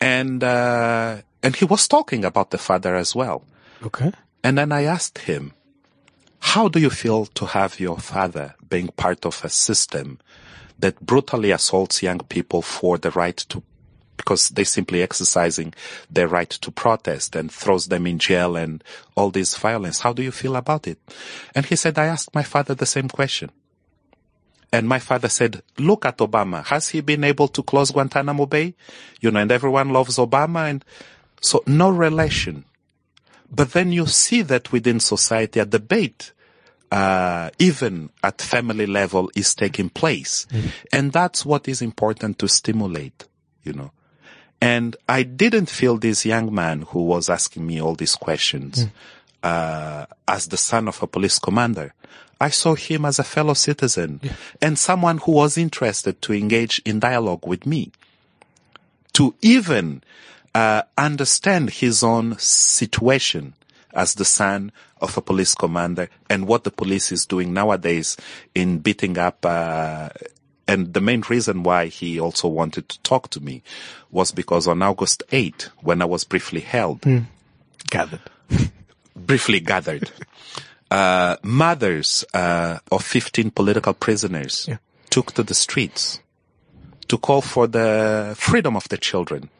And, 0.00 0.42
uh, 0.42 1.18
and 1.42 1.54
he 1.54 1.64
was 1.64 1.86
talking 1.86 2.24
about 2.24 2.50
the 2.50 2.58
father 2.58 2.96
as 2.96 3.14
well. 3.14 3.44
Okay. 3.84 4.10
And 4.42 4.58
then 4.58 4.72
I 4.72 4.84
asked 4.84 5.18
him, 5.18 5.52
how 6.40 6.68
do 6.68 6.78
you 6.78 6.90
feel 6.90 7.26
to 7.26 7.46
have 7.46 7.80
your 7.80 7.98
father 7.98 8.54
being 8.68 8.88
part 8.88 9.26
of 9.26 9.44
a 9.44 9.48
system 9.48 10.18
that 10.78 11.00
brutally 11.04 11.50
assaults 11.50 12.02
young 12.02 12.20
people 12.20 12.62
for 12.62 12.98
the 12.98 13.10
right 13.10 13.36
to, 13.36 13.62
because 14.16 14.48
they 14.50 14.64
simply 14.64 15.02
exercising 15.02 15.74
their 16.10 16.28
right 16.28 16.50
to 16.50 16.70
protest 16.70 17.34
and 17.34 17.50
throws 17.50 17.86
them 17.86 18.06
in 18.06 18.18
jail 18.18 18.56
and 18.56 18.84
all 19.16 19.30
this 19.30 19.56
violence. 19.56 20.00
How 20.00 20.12
do 20.12 20.22
you 20.22 20.30
feel 20.30 20.56
about 20.56 20.86
it? 20.86 20.98
And 21.54 21.66
he 21.66 21.76
said, 21.76 21.98
I 21.98 22.06
asked 22.06 22.34
my 22.34 22.44
father 22.44 22.74
the 22.74 22.86
same 22.86 23.08
question. 23.08 23.50
And 24.72 24.86
my 24.86 24.98
father 24.98 25.28
said, 25.28 25.62
look 25.78 26.04
at 26.04 26.18
Obama. 26.18 26.64
Has 26.66 26.88
he 26.88 27.00
been 27.00 27.24
able 27.24 27.48
to 27.48 27.62
close 27.62 27.90
Guantanamo 27.90 28.46
Bay? 28.46 28.74
You 29.20 29.30
know, 29.30 29.40
and 29.40 29.50
everyone 29.50 29.90
loves 29.90 30.18
Obama. 30.18 30.68
And 30.68 30.84
so 31.40 31.62
no 31.66 31.88
relation. 31.88 32.64
But 33.50 33.72
then 33.72 33.92
you 33.92 34.06
see 34.06 34.42
that 34.42 34.72
within 34.72 35.00
society, 35.00 35.60
a 35.60 35.64
debate, 35.64 36.32
uh, 36.90 37.50
even 37.58 38.10
at 38.22 38.40
family 38.42 38.86
level 38.86 39.30
is 39.34 39.54
taking 39.54 39.88
place. 39.90 40.46
And 40.92 41.12
that's 41.12 41.44
what 41.46 41.68
is 41.68 41.82
important 41.82 42.38
to 42.40 42.48
stimulate, 42.48 43.26
you 43.62 43.72
know. 43.72 43.90
And 44.60 44.96
I 45.08 45.22
didn't 45.22 45.70
feel 45.70 45.98
this 45.98 46.26
young 46.26 46.52
man 46.52 46.82
who 46.82 47.04
was 47.04 47.30
asking 47.30 47.66
me 47.66 47.80
all 47.80 47.94
these 47.94 48.16
questions, 48.16 48.86
uh, 49.42 50.06
as 50.26 50.48
the 50.48 50.56
son 50.56 50.88
of 50.88 51.02
a 51.02 51.06
police 51.06 51.38
commander. 51.38 51.94
I 52.40 52.50
saw 52.50 52.74
him 52.74 53.04
as 53.04 53.18
a 53.18 53.24
fellow 53.24 53.54
citizen 53.54 54.20
and 54.62 54.78
someone 54.78 55.18
who 55.18 55.32
was 55.32 55.58
interested 55.58 56.20
to 56.22 56.32
engage 56.32 56.80
in 56.84 57.00
dialogue 57.00 57.46
with 57.46 57.66
me. 57.66 57.92
To 59.14 59.34
even, 59.42 60.02
uh, 60.54 60.82
understand 60.96 61.70
his 61.70 62.02
own 62.02 62.36
situation 62.38 63.54
as 63.92 64.14
the 64.14 64.24
son 64.24 64.70
of 65.00 65.16
a 65.16 65.20
police 65.20 65.54
commander 65.54 66.08
and 66.28 66.46
what 66.46 66.64
the 66.64 66.70
police 66.70 67.10
is 67.12 67.26
doing 67.26 67.52
nowadays 67.52 68.16
in 68.54 68.78
beating 68.78 69.16
up, 69.18 69.44
uh, 69.44 70.08
and 70.66 70.92
the 70.92 71.00
main 71.00 71.22
reason 71.28 71.62
why 71.62 71.86
he 71.86 72.20
also 72.20 72.48
wanted 72.48 72.88
to 72.88 73.00
talk 73.02 73.30
to 73.30 73.40
me 73.40 73.62
was 74.10 74.32
because 74.32 74.68
on 74.68 74.82
August 74.82 75.22
8, 75.32 75.70
when 75.80 76.02
I 76.02 76.04
was 76.04 76.24
briefly 76.24 76.60
held, 76.60 77.04
gathered. 77.90 78.20
briefly 79.16 79.60
gathered. 79.60 80.10
Uh, 80.90 81.36
mothers 81.42 82.24
uh, 82.34 82.78
of 82.90 83.04
15 83.04 83.50
political 83.50 83.92
prisoners 83.94 84.66
Yeah. 84.68 84.78
took 85.10 85.32
to 85.32 85.42
the 85.42 85.54
streets 85.54 86.20
to 87.08 87.18
call 87.18 87.40
for 87.42 87.66
the 87.66 88.34
freedom 88.36 88.76
of 88.76 88.88
the 88.88 88.96
children 88.98 89.50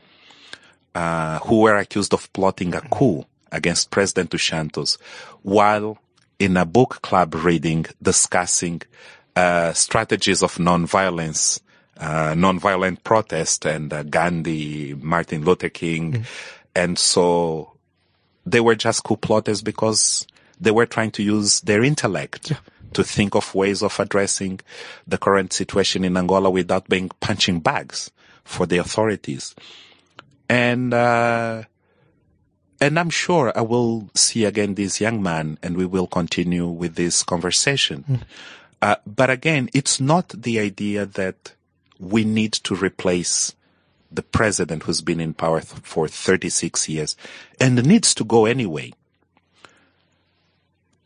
uh, 0.98 1.38
who 1.46 1.60
were 1.60 1.76
accused 1.76 2.12
of 2.12 2.32
plotting 2.32 2.74
a 2.74 2.80
coup 2.80 3.24
against 3.52 3.92
President 3.92 4.34
Santos 4.40 4.98
while 5.42 5.96
in 6.40 6.56
a 6.56 6.66
book 6.66 7.00
club 7.02 7.36
reading 7.36 7.86
discussing 8.02 8.82
uh, 9.36 9.72
strategies 9.74 10.42
of 10.42 10.56
nonviolence, 10.56 11.60
uh, 11.98 12.32
nonviolent 12.34 13.04
protest 13.04 13.64
and 13.64 13.92
uh, 13.92 14.02
Gandhi, 14.02 14.94
Martin 14.94 15.44
Luther 15.44 15.68
King. 15.68 16.26
And 16.74 16.98
so 16.98 17.74
they 18.44 18.58
were 18.58 18.74
just 18.74 19.04
coup 19.04 19.16
plotters 19.16 19.62
because 19.62 20.26
they 20.60 20.72
were 20.72 20.86
trying 20.86 21.12
to 21.12 21.22
use 21.22 21.60
their 21.60 21.84
intellect 21.84 22.52
to 22.94 23.04
think 23.04 23.36
of 23.36 23.54
ways 23.54 23.84
of 23.84 24.00
addressing 24.00 24.58
the 25.06 25.18
current 25.18 25.52
situation 25.52 26.04
in 26.04 26.16
Angola 26.16 26.50
without 26.50 26.88
being 26.88 27.08
punching 27.20 27.60
bags 27.60 28.10
for 28.42 28.66
the 28.66 28.78
authorities. 28.78 29.54
And, 30.48 30.94
uh, 30.94 31.64
and 32.80 32.98
I'm 32.98 33.10
sure 33.10 33.52
I 33.56 33.62
will 33.62 34.10
see 34.14 34.44
again 34.44 34.74
this 34.74 35.00
young 35.00 35.22
man 35.22 35.58
and 35.62 35.76
we 35.76 35.84
will 35.84 36.06
continue 36.06 36.66
with 36.66 36.94
this 36.94 37.22
conversation. 37.22 38.24
Uh, 38.80 38.96
but 39.06 39.28
again, 39.30 39.68
it's 39.74 40.00
not 40.00 40.28
the 40.28 40.60
idea 40.60 41.04
that 41.04 41.52
we 41.98 42.24
need 42.24 42.52
to 42.52 42.76
replace 42.76 43.54
the 44.10 44.22
president 44.22 44.84
who's 44.84 45.00
been 45.00 45.20
in 45.20 45.34
power 45.34 45.60
th- 45.60 45.82
for 45.82 46.08
36 46.08 46.88
years 46.88 47.16
and 47.60 47.84
needs 47.84 48.14
to 48.14 48.24
go 48.24 48.46
anyway. 48.46 48.92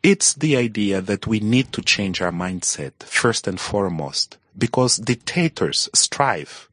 It's 0.03 0.35
the 0.35 0.57
idea 0.57 1.01
that 1.01 1.27
we 1.27 1.41
need 1.41 1.73
to 1.73 1.83
change 1.83 2.21
our 2.21 2.33
mindset 2.33 2.93
first 3.03 3.47
and 3.47 3.59
foremost 3.59 4.37
because 4.57 4.97
dictators 4.97 5.89
strive 5.95 6.69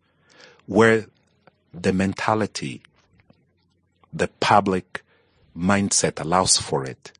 where 0.65 1.05
the 1.73 1.93
mentality, 1.93 2.81
the 4.13 4.27
public 4.39 5.03
mindset 5.57 6.19
allows 6.19 6.57
for 6.57 6.85
it. 6.85 7.11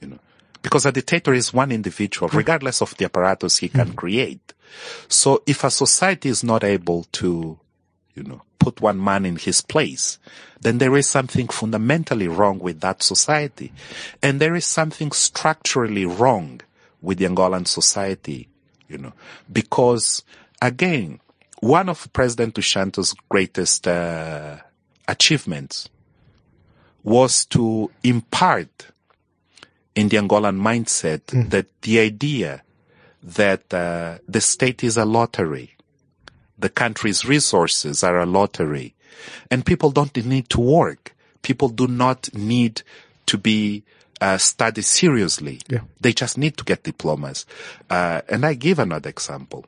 You 0.00 0.08
know, 0.08 0.18
because 0.62 0.86
a 0.86 0.92
dictator 0.92 1.32
is 1.32 1.52
one 1.52 1.72
individual, 1.72 2.28
hmm. 2.28 2.36
regardless 2.36 2.82
of 2.82 2.96
the 2.96 3.06
apparatus 3.06 3.58
he 3.58 3.68
can 3.68 3.88
hmm. 3.88 3.94
create. 3.94 4.52
So 5.08 5.42
if 5.46 5.64
a 5.64 5.70
society 5.70 6.28
is 6.28 6.44
not 6.44 6.62
able 6.62 7.04
to, 7.12 7.58
you 8.14 8.22
know, 8.22 8.42
put 8.58 8.80
one 8.80 9.02
man 9.02 9.24
in 9.24 9.36
his 9.36 9.62
place, 9.62 10.18
then 10.60 10.78
there 10.78 10.94
is 10.96 11.08
something 11.08 11.48
fundamentally 11.48 12.28
wrong 12.28 12.58
with 12.58 12.80
that 12.80 13.02
society. 13.02 13.72
And 14.22 14.38
there 14.38 14.54
is 14.54 14.66
something 14.66 15.10
structurally 15.12 16.04
wrong 16.04 16.60
with 17.00 17.18
the 17.18 17.24
Angolan 17.24 17.66
society, 17.66 18.48
you 18.86 18.98
know, 18.98 19.14
because 19.50 20.22
again, 20.60 21.20
one 21.60 21.88
of 21.88 22.12
President 22.12 22.54
Dos 22.54 23.14
greatest 23.28 23.86
uh, 23.86 24.56
achievements 25.06 25.88
was 27.02 27.44
to 27.46 27.90
impart 28.02 28.88
in 29.94 30.08
the 30.08 30.16
Angolan 30.16 30.60
mindset 30.60 31.50
that 31.50 31.66
the 31.82 32.00
idea 32.00 32.62
that 33.22 33.72
uh, 33.72 34.18
the 34.28 34.40
state 34.40 34.82
is 34.82 34.96
a 34.96 35.04
lottery, 35.04 35.76
the 36.58 36.68
country's 36.68 37.24
resources 37.24 38.02
are 38.02 38.18
a 38.18 38.26
lottery, 38.26 38.94
and 39.50 39.66
people 39.66 39.90
don't 39.90 40.16
need 40.24 40.48
to 40.50 40.60
work. 40.60 41.14
People 41.42 41.68
do 41.68 41.86
not 41.86 42.32
need 42.34 42.82
to 43.26 43.38
be 43.38 43.82
uh, 44.20 44.38
study 44.38 44.82
seriously. 44.82 45.60
Yeah. 45.68 45.80
They 46.00 46.12
just 46.12 46.36
need 46.36 46.56
to 46.58 46.64
get 46.64 46.82
diplomas. 46.82 47.46
Uh, 47.88 48.20
and 48.28 48.44
I 48.44 48.54
give 48.54 48.78
another 48.78 49.08
example. 49.08 49.64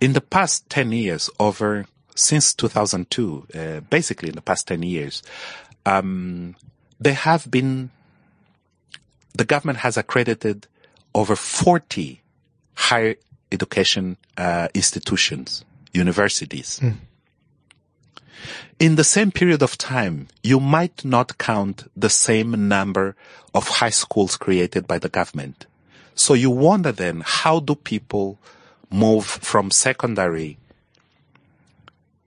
In 0.00 0.12
the 0.12 0.20
past 0.20 0.68
10 0.70 0.92
years, 0.92 1.30
over 1.40 1.86
since 2.14 2.54
2002, 2.54 3.46
uh, 3.54 3.80
basically 3.88 4.28
in 4.28 4.34
the 4.34 4.42
past 4.42 4.68
10 4.68 4.82
years, 4.82 5.22
um, 5.84 6.54
there 7.00 7.14
have 7.14 7.50
been, 7.50 7.90
the 9.34 9.44
government 9.44 9.78
has 9.78 9.96
accredited 9.96 10.66
over 11.14 11.36
40 11.36 12.20
higher 12.74 13.14
education 13.50 14.16
uh, 14.36 14.68
institutions, 14.74 15.64
universities. 15.92 16.80
In 18.78 18.96
the 18.96 19.04
same 19.04 19.30
period 19.30 19.62
of 19.62 19.78
time, 19.78 20.28
you 20.42 20.60
might 20.60 21.04
not 21.04 21.38
count 21.38 21.90
the 21.96 22.10
same 22.10 22.68
number 22.68 23.16
of 23.54 23.68
high 23.68 23.90
schools 23.90 24.36
created 24.36 24.86
by 24.86 24.98
the 24.98 25.08
government. 25.08 25.66
So 26.14 26.34
you 26.34 26.50
wonder 26.50 26.92
then, 26.92 27.22
how 27.24 27.60
do 27.60 27.74
people 27.74 28.38
move 28.90 29.24
from 29.26 29.70
secondary 29.70 30.58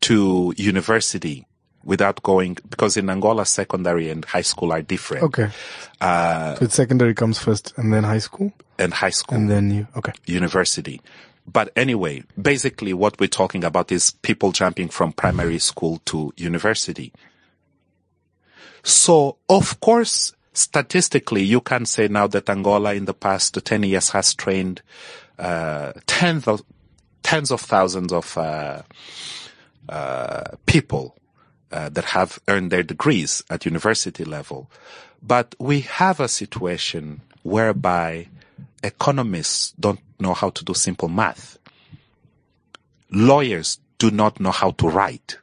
to 0.02 0.54
university 0.58 1.46
without 1.84 2.22
going, 2.24 2.58
because 2.70 2.98
in 2.98 3.10
Angola, 3.10 3.46
secondary 3.46 4.10
and 4.10 4.24
high 4.26 4.42
school 4.42 4.72
are 4.72 4.82
different. 4.82 5.24
Okay. 5.24 5.50
so 6.02 6.68
secondary 6.68 7.14
comes 7.14 7.40
first 7.40 7.74
and 7.78 7.94
then 7.94 8.04
high 8.04 8.20
school 8.20 8.52
And 8.78 8.94
high 8.94 9.10
school. 9.12 9.38
and 9.38 9.50
then 9.50 9.72
you, 9.72 9.88
okay. 9.96 10.14
university. 10.26 11.02
But 11.52 11.72
anyway, 11.76 12.24
basically 12.40 12.94
what 12.94 13.20
we're 13.20 13.28
talking 13.28 13.64
about 13.64 13.92
is 13.92 14.12
people 14.12 14.52
jumping 14.52 14.90
from 14.90 15.14
primary 15.14 15.58
school 15.60 16.00
to 16.06 16.32
university. 16.38 17.12
So 18.84 19.38
of 19.50 19.80
course, 19.80 20.34
statistically, 20.54 21.44
you 21.44 21.62
can 21.62 21.86
say 21.86 22.08
now 22.08 22.28
that 22.28 22.50
Angola 22.50 22.94
in 22.94 23.06
the 23.06 23.14
past 23.14 23.58
10 23.64 23.84
years 23.84 24.10
has 24.10 24.34
trained, 24.36 24.82
uh, 24.82 25.29
tens 26.06 26.48
of, 26.48 26.62
tens 27.24 27.52
of 27.52 27.62
thousands 27.62 28.14
of, 28.14 28.38
uh, 28.38 28.82
uh, 29.88 30.44
people, 30.66 31.16
uh, 31.72 31.90
that 31.90 32.06
have 32.06 32.40
earned 32.48 32.72
their 32.72 32.84
degrees 32.84 33.44
at 33.50 33.66
university 33.66 34.24
level. 34.24 34.70
But 35.22 35.56
we 35.60 35.82
have 35.82 36.20
a 36.20 36.28
situation 36.28 37.22
whereby 37.44 38.28
economists 38.84 39.74
don't 39.80 40.00
know 40.20 40.34
how 40.34 40.50
to 40.52 40.64
do 40.64 40.74
simple 40.74 41.10
math. 41.10 41.58
Lawyers 43.12 43.80
do 43.98 44.12
not 44.12 44.40
know 44.40 44.52
how 44.52 44.72
to 44.72 44.88
write. 44.88 45.38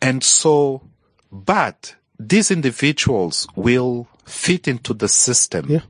And 0.00 0.24
so, 0.24 0.82
but 1.30 1.94
these 2.18 2.50
individuals 2.50 3.46
will 3.54 4.08
fit 4.24 4.66
into 4.66 4.94
the 4.94 5.08
system, 5.08 5.66
Yeah. 5.68 5.80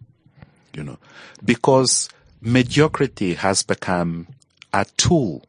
You 0.74 0.82
know, 0.82 0.98
because 1.44 2.08
mediocrity 2.40 3.34
has 3.34 3.62
become 3.62 4.26
a 4.72 4.84
tool 4.96 5.44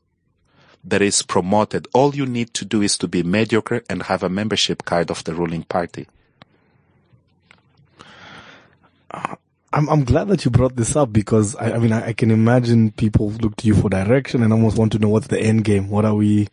that 0.84 1.02
is 1.02 1.22
promoted. 1.22 1.88
All 1.94 2.14
you 2.16 2.26
need 2.26 2.54
to 2.56 2.66
do 2.66 2.82
is 2.82 2.98
to 3.00 3.08
be 3.08 3.24
mediocre 3.24 3.84
and 3.90 4.04
have 4.04 4.24
a 4.24 4.30
membership 4.30 4.86
card 4.86 5.10
of 5.10 5.24
the 5.24 5.34
ruling 5.34 5.64
party. 5.64 6.08
Uh, 9.10 9.36
I'm 9.72 9.90
I'm 9.90 10.04
glad 10.04 10.28
that 10.28 10.46
you 10.46 10.52
brought 10.52 10.76
this 10.76 10.96
up 10.96 11.12
because 11.12 11.56
I, 11.56 11.74
I 11.74 11.78
mean 11.80 11.94
I, 11.94 12.08
I 12.08 12.14
can 12.14 12.30
imagine 12.30 12.92
people 12.92 13.32
look 13.32 13.56
to 13.58 13.68
you 13.68 13.76
for 13.76 13.90
direction 13.90 14.44
and 14.44 14.54
almost 14.54 14.78
want 14.78 14.92
to 14.92 15.00
know 15.00 15.10
what's 15.10 15.28
the 15.28 15.40
end 15.40 15.64
game. 15.64 15.90
What 15.90 16.06
are 16.06 16.14
we 16.14 16.50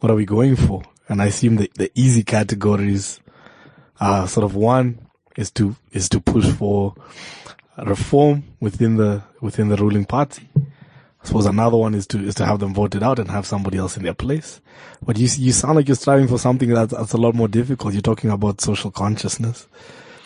what 0.00 0.10
are 0.10 0.14
we 0.14 0.24
going 0.24 0.56
for? 0.56 0.82
And 1.08 1.20
I 1.20 1.26
assume 1.26 1.56
the, 1.56 1.70
the 1.74 1.90
easy 1.94 2.22
categories 2.22 3.20
are 4.00 4.28
sort 4.28 4.44
of 4.44 4.54
one 4.54 4.98
is 5.36 5.50
to 5.52 5.76
is 5.92 6.08
to 6.10 6.20
push 6.20 6.46
for 6.52 6.94
reform 7.84 8.44
within 8.60 8.96
the 8.96 9.22
within 9.40 9.68
the 9.68 9.76
ruling 9.76 10.04
party. 10.04 10.48
I 10.56 11.26
suppose 11.26 11.46
another 11.46 11.76
one 11.76 11.94
is 11.94 12.06
to 12.08 12.18
is 12.18 12.34
to 12.36 12.46
have 12.46 12.60
them 12.60 12.74
voted 12.74 13.02
out 13.02 13.18
and 13.18 13.30
have 13.30 13.46
somebody 13.46 13.78
else 13.78 13.96
in 13.96 14.02
their 14.02 14.14
place. 14.14 14.60
But 15.04 15.18
you 15.18 15.28
you 15.36 15.52
sound 15.52 15.76
like 15.76 15.88
you're 15.88 15.96
striving 15.96 16.28
for 16.28 16.38
something 16.38 16.68
that's, 16.68 16.92
that's 16.92 17.12
a 17.12 17.18
lot 17.18 17.34
more 17.34 17.48
difficult. 17.48 17.92
You're 17.92 18.02
talking 18.02 18.30
about 18.30 18.60
social 18.60 18.90
consciousness 18.90 19.66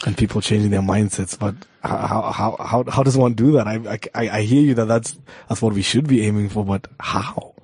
and 0.07 0.17
people 0.17 0.41
changing 0.41 0.71
their 0.71 0.81
mindsets. 0.83 1.38
But 1.38 1.55
how 1.83 2.33
how 2.33 2.57
how 2.61 2.85
how 2.88 3.03
does 3.03 3.17
one 3.17 3.35
do 3.35 3.53
that? 3.53 3.67
I 3.67 3.99
I, 4.15 4.38
I 4.38 4.43
hear 4.43 4.62
you 4.62 4.75
that 4.75 4.87
that's 4.87 5.19
that's 5.49 5.62
what 5.62 5.73
we 5.73 5.83
should 5.83 6.07
be 6.07 6.27
aiming 6.27 6.49
for, 6.49 6.65
but 6.65 6.87
how? 7.01 7.55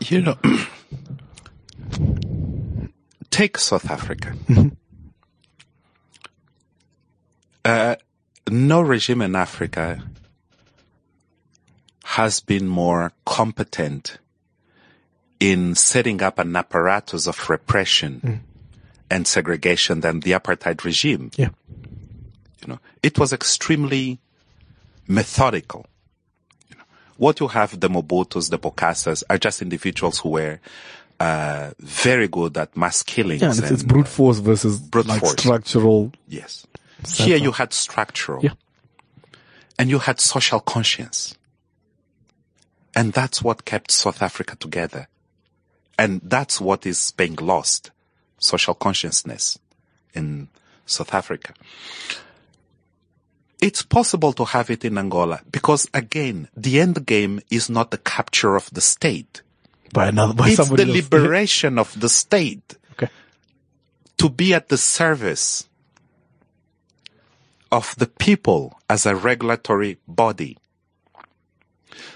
You 0.00 0.22
know, 0.22 0.38
take 3.30 3.58
South 3.58 3.90
Africa. 3.90 4.34
Mm-hmm. 4.48 4.68
Uh, 7.66 7.96
no 8.48 8.80
regime 8.80 9.22
in 9.22 9.34
Africa 9.34 10.02
has 12.04 12.40
been 12.40 12.68
more 12.68 13.12
competent 13.24 14.18
in 15.40 15.74
setting 15.74 16.22
up 16.22 16.38
an 16.38 16.54
apparatus 16.54 17.26
of 17.26 17.50
repression 17.50 18.42
and 19.10 19.26
segregation 19.26 20.00
than 20.00 20.20
the 20.20 20.32
apartheid 20.32 20.84
regime. 20.84 21.30
Yeah. 21.36 21.50
You 22.62 22.68
know, 22.68 22.78
it 23.02 23.18
was 23.18 23.32
extremely 23.32 24.18
methodical. 25.08 25.86
You 26.70 26.76
know, 26.76 26.84
what 27.16 27.40
you 27.40 27.48
have, 27.48 27.78
the 27.78 27.88
Mobutus, 27.88 28.50
the 28.50 28.58
Bokassas, 28.58 29.24
are 29.28 29.38
just 29.38 29.60
individuals 29.60 30.20
who 30.20 30.30
were 30.30 30.60
uh, 31.18 31.70
very 31.80 32.28
good 32.28 32.56
at 32.56 32.76
mass 32.76 33.02
killings. 33.02 33.42
Yeah, 33.42 33.50
and 33.50 33.58
it's, 33.58 33.70
it's 33.70 33.82
brute 33.82 34.08
force 34.08 34.38
versus 34.38 34.78
Brute 34.78 35.06
like 35.06 35.20
force. 35.20 35.32
structural. 35.32 36.12
Yes. 36.28 36.66
Here 37.14 37.36
you 37.36 37.52
had 37.52 37.72
structural. 37.72 38.42
Yeah. 38.42 38.50
And 39.78 39.90
you 39.90 39.98
had 39.98 40.20
social 40.20 40.60
conscience. 40.60 41.36
And 42.94 43.12
that's 43.12 43.42
what 43.42 43.64
kept 43.64 43.90
South 43.90 44.22
Africa 44.22 44.56
together. 44.56 45.08
And 45.98 46.20
that's 46.24 46.60
what 46.60 46.86
is 46.86 47.12
being 47.12 47.36
lost. 47.36 47.90
Social 48.38 48.74
consciousness 48.74 49.58
in 50.14 50.48
South 50.86 51.12
Africa. 51.14 51.54
It's 53.60 53.82
possible 53.82 54.32
to 54.34 54.44
have 54.44 54.70
it 54.70 54.84
in 54.84 54.98
Angola 54.98 55.40
because 55.50 55.88
again, 55.94 56.48
the 56.56 56.80
end 56.80 57.06
game 57.06 57.40
is 57.50 57.70
not 57.70 57.90
the 57.90 57.98
capture 57.98 58.54
of 58.54 58.70
the 58.72 58.80
state. 58.82 59.42
By 59.92 60.08
another, 60.08 60.34
by 60.34 60.50
It's 60.50 60.68
the 60.68 60.84
liberation 61.00 61.78
of 61.78 61.98
the 61.98 62.08
state 62.08 62.76
Okay. 62.92 63.08
to 64.18 64.28
be 64.28 64.52
at 64.52 64.68
the 64.68 64.76
service 64.76 65.68
of 67.72 67.94
the 67.96 68.06
people 68.06 68.78
as 68.88 69.06
a 69.06 69.14
regulatory 69.16 69.98
body. 70.06 70.56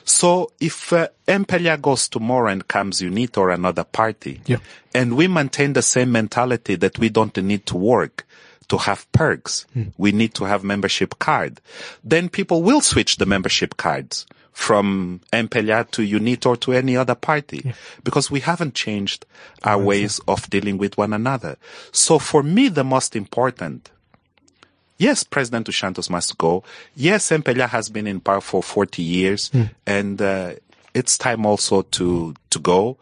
So 0.04 0.52
if 0.60 0.92
uh, 0.92 1.08
MPLA 1.26 1.80
goes 1.80 2.08
tomorrow 2.08 2.50
and 2.50 2.66
comes 2.66 3.00
UNITA 3.00 3.38
or 3.38 3.50
another 3.50 3.84
party, 3.84 4.40
Yeah. 4.46 4.58
and 4.94 5.16
we 5.16 5.28
maintain 5.28 5.72
the 5.72 5.82
same 5.82 6.12
mentality 6.12 6.74
that 6.76 6.98
we 6.98 7.08
don't 7.08 7.36
need 7.36 7.66
to 7.66 7.76
work 7.76 8.26
to 8.68 8.78
have 8.78 9.10
perks, 9.12 9.66
we 9.98 10.12
need 10.12 10.34
to 10.34 10.44
have 10.44 10.62
membership 10.62 11.18
card, 11.18 11.60
then 12.04 12.28
people 12.28 12.62
will 12.62 12.80
switch 12.80 13.16
the 13.16 13.26
membership 13.26 13.76
cards 13.76 14.26
from 14.52 15.20
MPLA 15.32 15.90
to 15.92 16.02
UNITA 16.02 16.46
or 16.46 16.56
to 16.56 16.72
any 16.72 16.96
other 16.96 17.14
party 17.14 17.72
because 18.04 18.30
we 18.30 18.40
haven't 18.40 18.74
changed 18.74 19.26
our 19.64 19.78
ways 19.78 20.20
of 20.28 20.48
dealing 20.50 20.76
with 20.78 20.96
one 20.98 21.12
another. 21.12 21.56
So 21.92 22.18
for 22.18 22.42
me, 22.42 22.68
the 22.68 22.84
most 22.84 23.16
important 23.16 23.90
Yes, 25.00 25.24
President 25.24 25.64
Dos 25.64 25.76
Santos 25.78 26.10
must 26.10 26.36
go. 26.36 26.62
Yes, 26.94 27.30
MPLA 27.30 27.68
has 27.70 27.88
been 27.88 28.06
in 28.06 28.20
power 28.20 28.42
for 28.42 28.62
40 28.62 29.00
years 29.02 29.50
and 29.86 30.20
uh, 30.20 30.52
it's 30.92 31.16
time 31.16 31.46
also 31.46 31.82
to, 31.82 32.34
to 32.50 32.58
go. 32.58 32.98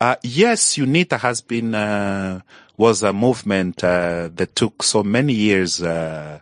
Uh, 0.00 0.16
yes, 0.24 0.76
UNITA 0.76 1.18
has 1.20 1.40
been, 1.42 1.72
uh, 1.74 2.40
was 2.76 3.04
a 3.04 3.12
movement, 3.12 3.84
uh, 3.84 4.28
that 4.34 4.56
took 4.56 4.82
so 4.82 5.04
many 5.04 5.32
years, 5.32 5.80
uh, 5.80 6.40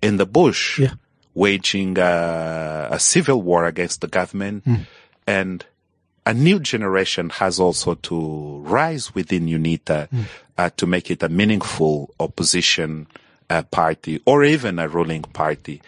in 0.00 0.18
the 0.18 0.26
bush, 0.26 0.78
Yeah. 0.78 0.94
waging, 1.34 1.98
uh, 1.98 2.88
a 2.92 2.98
civil 3.00 3.42
war 3.42 3.64
against 3.66 4.02
the 4.02 4.06
government 4.08 4.62
and 5.26 5.64
a 6.26 6.32
new 6.32 6.60
generation 6.60 7.28
has 7.30 7.58
also 7.58 7.94
to 7.96 8.62
rise 8.64 9.14
within 9.16 9.46
UNITA 9.46 10.08
uh, 10.56 10.70
to 10.76 10.86
make 10.86 11.10
it 11.10 11.22
a 11.24 11.28
meaningful 11.28 12.14
opposition 12.20 13.08
uh, 13.50 13.62
party 13.62 14.20
or 14.24 14.44
even 14.44 14.78
a 14.78 14.88
ruling 14.88 15.22
party. 15.22 15.80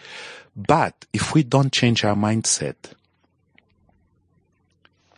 But 0.55 1.05
if 1.13 1.33
we 1.33 1.43
don't 1.43 1.71
change 1.71 2.03
our 2.03 2.15
mindset, 2.15 2.75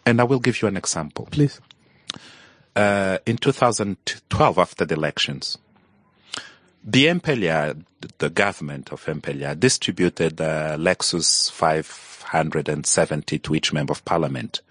and 0.05 0.19
I 0.19 0.23
will 0.23 0.39
give 0.39 0.61
you 0.61 0.67
an 0.67 0.75
example. 0.77 1.27
Please. 1.29 1.61
Uh, 2.75 3.17
in 3.25 3.37
2012, 3.37 4.57
after 4.57 4.85
the 4.85 4.95
elections, 4.95 5.57
the 6.83 7.05
MPLA, 7.07 7.83
the 8.17 8.29
government 8.29 8.91
of 8.91 9.05
MPLA, 9.05 9.59
distributed 9.59 10.39
uh, 10.39 10.77
Lexus 10.77 11.51
570 11.51 13.39
to 13.39 13.55
each 13.55 13.73
member 13.73 13.91
of 13.91 14.05
parliament 14.05 14.61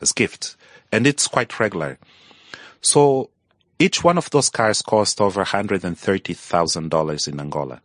as 0.00 0.12
gifts. 0.12 0.56
And 0.90 1.06
it's 1.06 1.28
quite 1.28 1.60
regular. 1.60 1.98
So 2.80 3.30
each 3.78 4.04
one 4.04 4.18
of 4.18 4.30
those 4.30 4.48
cars 4.48 4.82
cost 4.82 5.20
over 5.20 5.44
$130,000 5.44 7.28
in 7.28 7.40
Angola. 7.40 7.80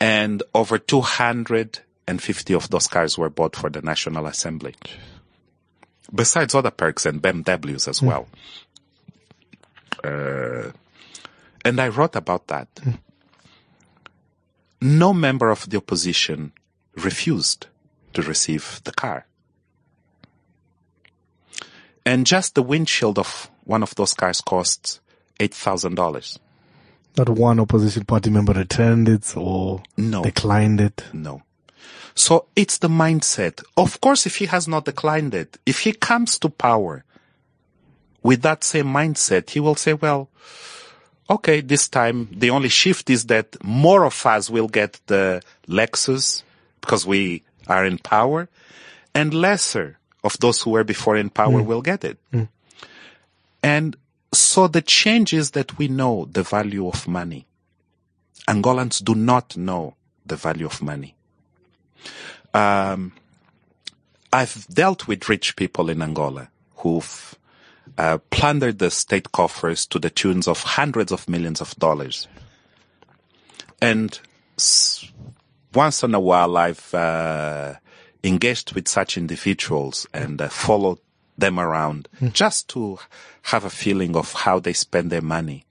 And 0.00 0.42
over 0.54 0.78
250 0.78 2.54
of 2.54 2.70
those 2.70 2.86
cars 2.86 3.18
were 3.18 3.30
bought 3.30 3.56
for 3.56 3.68
the 3.68 3.82
National 3.82 4.26
Assembly. 4.26 4.74
Besides 6.14 6.54
other 6.54 6.70
perks 6.70 7.04
and 7.04 7.20
BMWs 7.20 7.88
as 7.88 8.00
well. 8.00 8.28
Uh, 10.02 10.70
and 11.64 11.80
I 11.80 11.88
wrote 11.88 12.16
about 12.16 12.46
that. 12.46 12.68
No 14.80 15.12
member 15.12 15.50
of 15.50 15.68
the 15.68 15.76
opposition 15.76 16.52
refused 16.94 17.66
to 18.14 18.22
receive 18.22 18.80
the 18.84 18.92
car. 18.92 19.26
And 22.06 22.26
just 22.26 22.54
the 22.54 22.62
windshield 22.62 23.18
of 23.18 23.50
one 23.68 23.82
of 23.82 23.94
those 23.96 24.14
cars 24.14 24.40
costs 24.40 25.00
$8,000. 25.38 26.38
Not 27.18 27.28
one 27.28 27.60
opposition 27.60 28.04
party 28.04 28.30
member 28.30 28.54
returned 28.54 29.08
it 29.08 29.36
or 29.36 29.82
No. 29.96 30.22
declined 30.22 30.80
it. 30.80 31.04
No. 31.12 31.42
So 32.14 32.46
it's 32.56 32.78
the 32.78 32.88
mindset. 32.88 33.62
Of 33.76 34.00
course, 34.00 34.26
if 34.26 34.36
he 34.36 34.46
has 34.46 34.66
not 34.66 34.86
declined 34.86 35.34
it, 35.34 35.58
if 35.66 35.80
he 35.80 35.92
comes 35.92 36.38
to 36.40 36.48
power 36.48 37.04
with 38.22 38.42
that 38.42 38.64
same 38.64 38.86
mindset, 38.86 39.50
he 39.50 39.60
will 39.60 39.76
say, 39.76 39.92
well, 39.92 40.30
okay, 41.28 41.60
this 41.60 41.88
time 41.88 42.28
the 42.32 42.50
only 42.50 42.70
shift 42.70 43.10
is 43.10 43.26
that 43.26 43.62
more 43.62 44.04
of 44.04 44.26
us 44.26 44.48
will 44.48 44.68
get 44.68 44.98
the 45.06 45.42
Lexus 45.68 46.42
because 46.80 47.06
we 47.06 47.42
are 47.66 47.84
in 47.84 47.98
power 47.98 48.48
and 49.14 49.34
lesser 49.34 49.98
of 50.24 50.38
those 50.38 50.62
who 50.62 50.70
were 50.70 50.84
before 50.84 51.16
in 51.16 51.28
power 51.28 51.60
mm. 51.60 51.66
will 51.66 51.82
get 51.82 52.02
it. 52.02 52.18
Mm. 52.32 52.48
And 53.62 53.96
so 54.32 54.68
the 54.68 54.82
change 54.82 55.32
is 55.32 55.52
that 55.52 55.78
we 55.78 55.88
know 55.88 56.28
the 56.30 56.42
value 56.42 56.86
of 56.88 57.08
money. 57.08 57.46
Angolans 58.46 59.02
do 59.02 59.14
not 59.14 59.56
know 59.56 59.94
the 60.24 60.36
value 60.36 60.66
of 60.66 60.80
money. 60.82 61.14
Um, 62.54 63.12
I've 64.32 64.66
dealt 64.68 65.08
with 65.08 65.28
rich 65.28 65.56
people 65.56 65.90
in 65.90 66.02
Angola 66.02 66.50
who've 66.76 67.34
uh, 67.96 68.18
plundered 68.30 68.78
the 68.78 68.90
state 68.90 69.32
coffers 69.32 69.86
to 69.86 69.98
the 69.98 70.10
tunes 70.10 70.46
of 70.46 70.62
hundreds 70.62 71.12
of 71.12 71.28
millions 71.28 71.60
of 71.60 71.74
dollars. 71.76 72.28
And 73.80 74.18
s- 74.56 75.10
once 75.74 76.02
in 76.02 76.14
a 76.14 76.20
while, 76.20 76.56
I've 76.56 76.94
uh, 76.94 77.74
engaged 78.22 78.72
with 78.72 78.88
such 78.88 79.16
individuals 79.16 80.06
and 80.12 80.40
uh, 80.40 80.48
followed 80.48 80.98
them 81.38 81.58
around 81.58 82.08
hmm. 82.18 82.28
just 82.28 82.68
to 82.68 82.98
have 83.42 83.64
a 83.64 83.70
feeling 83.70 84.16
of 84.16 84.32
how 84.32 84.58
they 84.58 84.72
spend 84.72 85.10
their 85.10 85.22
money. 85.22 85.64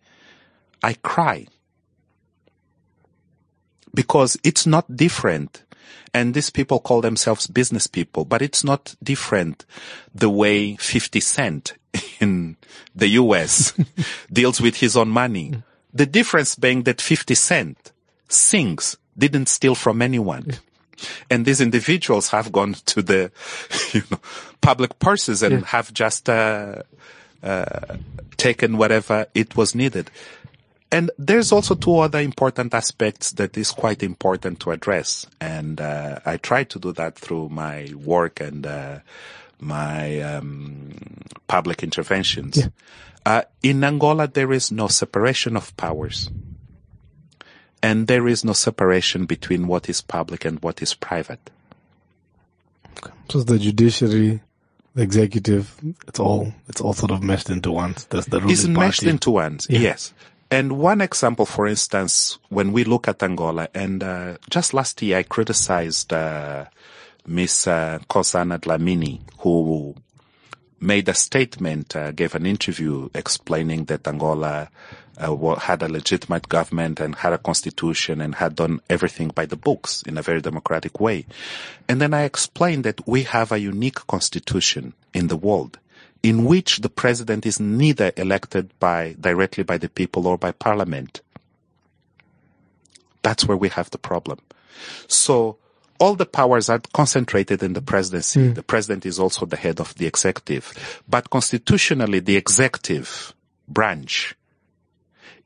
I 0.82 0.94
cry 0.94 1.48
because 3.94 4.38
it's 4.44 4.66
not 4.66 4.96
different. 4.96 5.64
And 6.14 6.34
these 6.34 6.50
people 6.50 6.80
call 6.80 7.02
themselves 7.02 7.48
business 7.48 7.86
people, 7.86 8.26
but 8.26 8.42
it's 8.42 8.64
not 8.64 8.96
different 9.04 9.66
the 10.16 10.30
way 10.30 10.76
50 10.78 11.20
Cent 11.20 11.74
in 12.20 12.58
the 12.96 13.10
US 13.10 13.74
deals 14.32 14.62
with 14.62 14.78
his 14.78 14.96
own 14.96 15.10
money. 15.10 15.50
Hmm. 15.50 15.60
The 15.94 16.06
difference 16.06 16.56
being 16.56 16.84
that 16.84 17.02
50 17.02 17.36
Cent 17.36 17.92
sings, 18.30 18.98
didn't 19.18 19.50
steal 19.50 19.74
from 19.74 20.02
anyone. 20.02 20.44
Hmm. 20.44 20.52
And 21.30 21.46
these 21.46 21.62
individuals 21.62 22.30
have 22.30 22.52
gone 22.52 22.74
to 22.86 23.02
the, 23.02 23.32
you 23.94 24.04
know, 24.10 24.20
public 24.62 25.00
purses 25.00 25.44
and 25.44 25.66
have 25.66 25.94
just, 25.94 26.30
uh, 26.30 26.84
uh, 27.44 27.98
taken 28.38 28.78
whatever 28.78 29.28
it 29.34 29.56
was 29.56 29.76
needed. 29.76 30.10
And 30.92 31.12
there's 31.18 31.52
also 31.52 31.76
two 31.76 31.98
other 31.98 32.20
important 32.20 32.74
aspects 32.74 33.32
that 33.34 33.58
is 33.58 33.72
quite 33.72 34.04
important 34.04 34.60
to 34.62 34.72
address. 34.72 35.28
And, 35.42 35.82
uh, 35.82 36.20
I 36.26 36.38
try 36.38 36.64
to 36.64 36.80
do 36.80 36.94
that 36.94 37.18
through 37.18 37.50
my 37.50 37.92
work 37.96 38.40
and, 38.40 38.66
uh, 38.66 39.00
my, 39.60 40.22
um, 40.22 40.94
public 41.48 41.84
interventions. 41.84 42.70
Uh, 43.26 43.42
in 43.62 43.84
Angola, 43.84 44.28
there 44.28 44.54
is 44.54 44.72
no 44.72 44.88
separation 44.88 45.58
of 45.58 45.76
powers. 45.76 46.30
And 47.82 48.08
there 48.08 48.28
is 48.28 48.44
no 48.44 48.54
separation 48.54 49.26
between 49.26 49.68
what 49.68 49.88
is 49.90 50.02
public 50.02 50.46
and 50.46 50.62
what 50.62 50.82
is 50.82 50.94
private. 50.94 51.50
So 53.30 53.42
the 53.44 53.60
judiciary, 53.60 54.42
the 54.96 55.02
executive, 55.04 55.76
it's 56.08 56.20
all, 56.20 56.54
it's 56.68 56.82
all 56.82 56.94
sort 56.94 57.12
of 57.12 57.22
meshed 57.22 57.50
into 57.50 57.72
one. 57.72 57.96
That's 58.10 58.28
the 58.28 58.40
ruling 58.40 58.54
is 58.54 58.68
meshed 58.68 59.02
party. 59.02 59.10
into 59.12 59.32
one. 59.32 59.60
Yes. 59.70 60.14
And 60.50 60.80
one 60.80 61.02
example, 61.02 61.46
for 61.46 61.68
instance, 61.68 62.40
when 62.50 62.72
we 62.72 62.86
look 62.86 63.08
at 63.08 63.22
Angola, 63.22 63.68
and 63.74 64.02
uh, 64.02 64.38
just 64.50 64.74
last 64.74 65.02
year 65.02 65.18
I 65.18 65.24
criticized 65.24 66.14
uh, 66.14 66.66
Miss 67.26 67.68
uh, 67.68 68.00
Nkosazana 68.08 68.58
Dlamini, 68.60 69.20
who 69.40 69.94
made 70.80 71.10
a 71.10 71.14
statement, 71.14 71.96
uh, 71.96 72.12
gave 72.12 72.34
an 72.34 72.46
interview 72.46 73.10
explaining 73.14 73.86
that 73.86 74.08
Angola 74.08 74.70
uh, 75.20 75.56
had 75.56 75.82
a 75.82 75.90
legitimate 75.90 76.48
government 76.50 77.00
and 77.00 77.16
had 77.16 77.34
a 77.34 77.38
constitution 77.38 78.22
and 78.22 78.36
had 78.36 78.56
done 78.56 78.82
everything 78.90 79.30
by 79.30 79.46
the 79.46 79.56
books 79.56 80.04
in 80.04 80.18
a 80.18 80.22
very 80.22 80.42
democratic 80.42 81.00
way. 81.00 81.26
And 81.88 82.02
then 82.02 82.14
I 82.14 82.24
explained 82.24 82.84
that 82.84 83.08
we 83.08 83.24
have 83.24 83.52
a 83.52 83.60
unique 83.60 84.06
constitution 84.08 84.94
in 85.14 85.28
the 85.28 85.38
world. 85.38 85.80
in 86.24 86.46
which 86.46 86.80
the 86.80 86.90
president 86.90 87.46
is 87.46 87.60
neither 87.60 88.12
elected 88.18 88.78
by 88.80 89.16
directly 89.20 89.64
by 89.64 89.78
the 89.78 89.90
people 89.90 90.28
or 90.28 90.38
by 90.38 90.52
parliament. 90.52 91.22
That's 93.22 93.46
where 93.46 93.58
we 93.58 93.70
have 93.70 93.90
the 93.92 93.98
problem. 93.98 94.40
So 95.08 95.58
all 96.00 96.16
the 96.16 96.26
powers 96.26 96.70
are 96.70 96.82
concentrated 96.94 97.64
in 97.64 97.74
the 97.74 97.82
presidency. 97.82 98.50
The 98.50 98.64
president 98.64 99.06
is 99.06 99.20
also 99.20 99.46
the 99.46 99.58
head 99.58 99.80
of 99.80 99.96
the 99.96 100.06
executive. 100.06 101.02
But 101.08 101.30
constitutionally, 101.30 102.20
the 102.20 102.38
executive 102.38 103.34
branch 103.68 104.36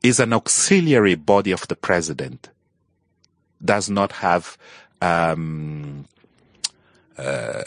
is 0.02 0.18
an 0.20 0.32
auxiliary 0.32 1.14
body 1.14 1.52
of 1.52 1.66
the 1.68 1.76
president. 1.76 2.48
Does 3.64 3.88
not 3.88 4.12
have, 4.12 4.58
um, 5.00 6.06
uh, 7.16 7.62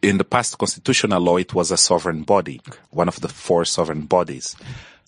in 0.00 0.18
the 0.18 0.24
past 0.24 0.58
constitutional 0.58 1.20
law, 1.20 1.36
it 1.36 1.52
was 1.54 1.70
a 1.70 1.76
sovereign 1.76 2.22
body, 2.22 2.60
one 2.90 3.08
of 3.08 3.20
the 3.20 3.28
four 3.28 3.64
sovereign 3.64 4.02
bodies. 4.02 4.54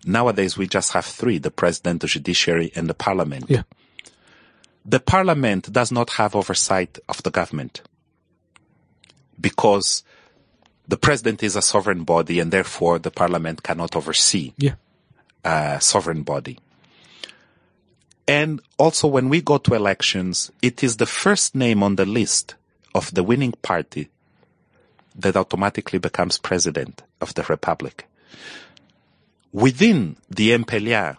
Nowadays, 0.05 0.59
we 0.59 0.67
just 0.67 0.93
have 0.93 1.05
three, 1.07 1.39
the 1.39 1.51
president, 1.51 2.01
the 2.01 2.09
judiciary, 2.09 2.73
and 2.75 2.89
the 2.89 2.95
parliament 2.95 3.47
Yeah. 3.49 3.63
the 4.85 5.01
parliament 5.01 5.73
does 5.73 5.91
not 5.91 6.11
have 6.11 6.37
oversight 6.37 6.99
of 7.09 7.23
the 7.23 7.31
government 7.31 7.81
because 9.41 10.03
the 10.87 10.97
president 10.99 11.43
is 11.43 11.57
a 11.57 11.63
sovereign 11.63 12.05
body 12.05 12.39
and 12.39 12.53
therefore 12.53 12.99
the 12.99 13.11
parliament 13.11 13.63
cannot 13.63 13.97
oversee 13.97 14.53
Yeah. 14.59 14.75
a 15.45 15.81
sovereign 15.81 16.23
body. 16.23 16.59
And 18.27 18.61
also 18.79 19.07
when 19.07 19.29
we 19.29 19.41
go 19.41 19.59
to 19.59 19.75
elections, 19.75 20.51
it 20.63 20.83
is 20.83 20.97
the 20.97 21.07
first 21.07 21.55
name 21.55 21.83
on 21.83 21.97
the 21.97 22.07
list 22.07 22.55
of 22.95 23.13
the 23.13 23.23
winning 23.23 23.53
party 23.63 24.09
that 25.15 25.37
automatically 25.37 25.99
becomes 25.99 26.39
president 26.39 27.03
of 27.21 27.35
the 27.35 27.43
republic. 27.45 28.07
Within 29.53 30.17
the 30.29 30.51
MPLA, 30.51 31.17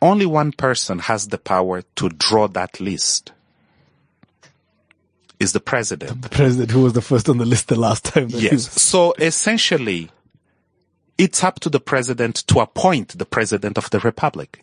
only 0.00 0.26
one 0.26 0.52
person 0.52 1.00
has 1.00 1.28
the 1.28 1.38
power 1.38 1.82
to 1.96 2.08
draw 2.08 2.48
that 2.48 2.80
list. 2.80 3.32
Is 5.38 5.52
the 5.52 5.60
president. 5.60 6.22
The 6.22 6.30
president 6.30 6.70
who 6.70 6.82
was 6.82 6.94
the 6.94 7.02
first 7.02 7.28
on 7.28 7.36
the 7.36 7.44
list 7.44 7.68
the 7.68 7.78
last 7.78 8.06
time. 8.06 8.28
Yes. 8.30 8.70
So 8.80 9.12
essentially, 9.18 10.10
it's 11.18 11.44
up 11.44 11.60
to 11.60 11.68
the 11.68 11.80
president 11.80 12.36
to 12.46 12.60
appoint 12.60 13.18
the 13.18 13.26
president 13.26 13.76
of 13.76 13.90
the 13.90 14.00
republic. 14.00 14.62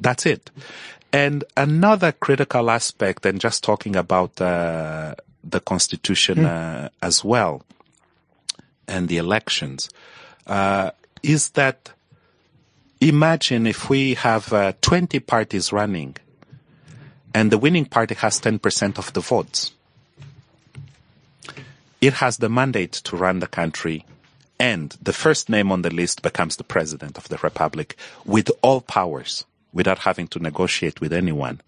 That's 0.00 0.26
it. 0.26 0.50
And 1.12 1.44
another 1.56 2.12
critical 2.12 2.70
aspect, 2.70 3.24
and 3.24 3.40
just 3.40 3.64
talking 3.64 3.96
about 3.96 4.40
uh, 4.40 5.14
the 5.42 5.60
constitution 5.60 6.44
uh, 6.44 6.88
as 7.02 7.24
well, 7.24 7.62
and 8.86 9.08
the 9.08 9.16
elections, 9.16 9.88
uh, 10.46 10.90
is 11.22 11.50
that 11.50 11.92
imagine 13.00 13.66
if 13.66 13.88
we 13.88 14.14
have 14.14 14.52
uh, 14.52 14.72
20 14.82 15.20
parties 15.20 15.72
running, 15.72 16.16
and 17.34 17.50
the 17.50 17.58
winning 17.58 17.86
party 17.86 18.14
has 18.14 18.40
10% 18.40 18.98
of 18.98 19.12
the 19.12 19.20
votes. 19.20 19.72
It 22.00 22.14
has 22.14 22.38
the 22.38 22.48
mandate 22.48 22.92
to 22.92 23.16
run 23.16 23.40
the 23.40 23.46
country 23.46 24.04
and 24.58 24.96
the 25.02 25.12
first 25.12 25.48
name 25.48 25.70
on 25.70 25.82
the 25.82 25.90
list 25.90 26.22
becomes 26.22 26.56
the 26.56 26.64
president 26.64 27.18
of 27.18 27.28
the 27.28 27.38
republic 27.38 27.96
with 28.24 28.50
all 28.62 28.80
powers 28.80 29.44
without 29.76 30.00
having 30.00 30.26
to 30.26 30.38
negotiate 30.38 31.00
with 31.02 31.12
anyone 31.12 31.60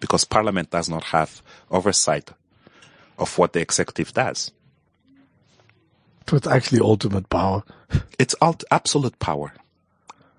because 0.00 0.24
parliament 0.24 0.68
does 0.70 0.88
not 0.88 1.04
have 1.04 1.40
oversight 1.70 2.32
of 3.18 3.38
what 3.38 3.52
the 3.52 3.60
executive 3.60 4.12
does. 4.12 4.50
So 6.28 6.36
it's 6.36 6.48
actually 6.48 6.80
ultimate 6.80 7.30
power. 7.30 7.62
It's 8.18 8.34
alt- 8.40 8.64
absolute 8.70 9.18
power. 9.18 9.52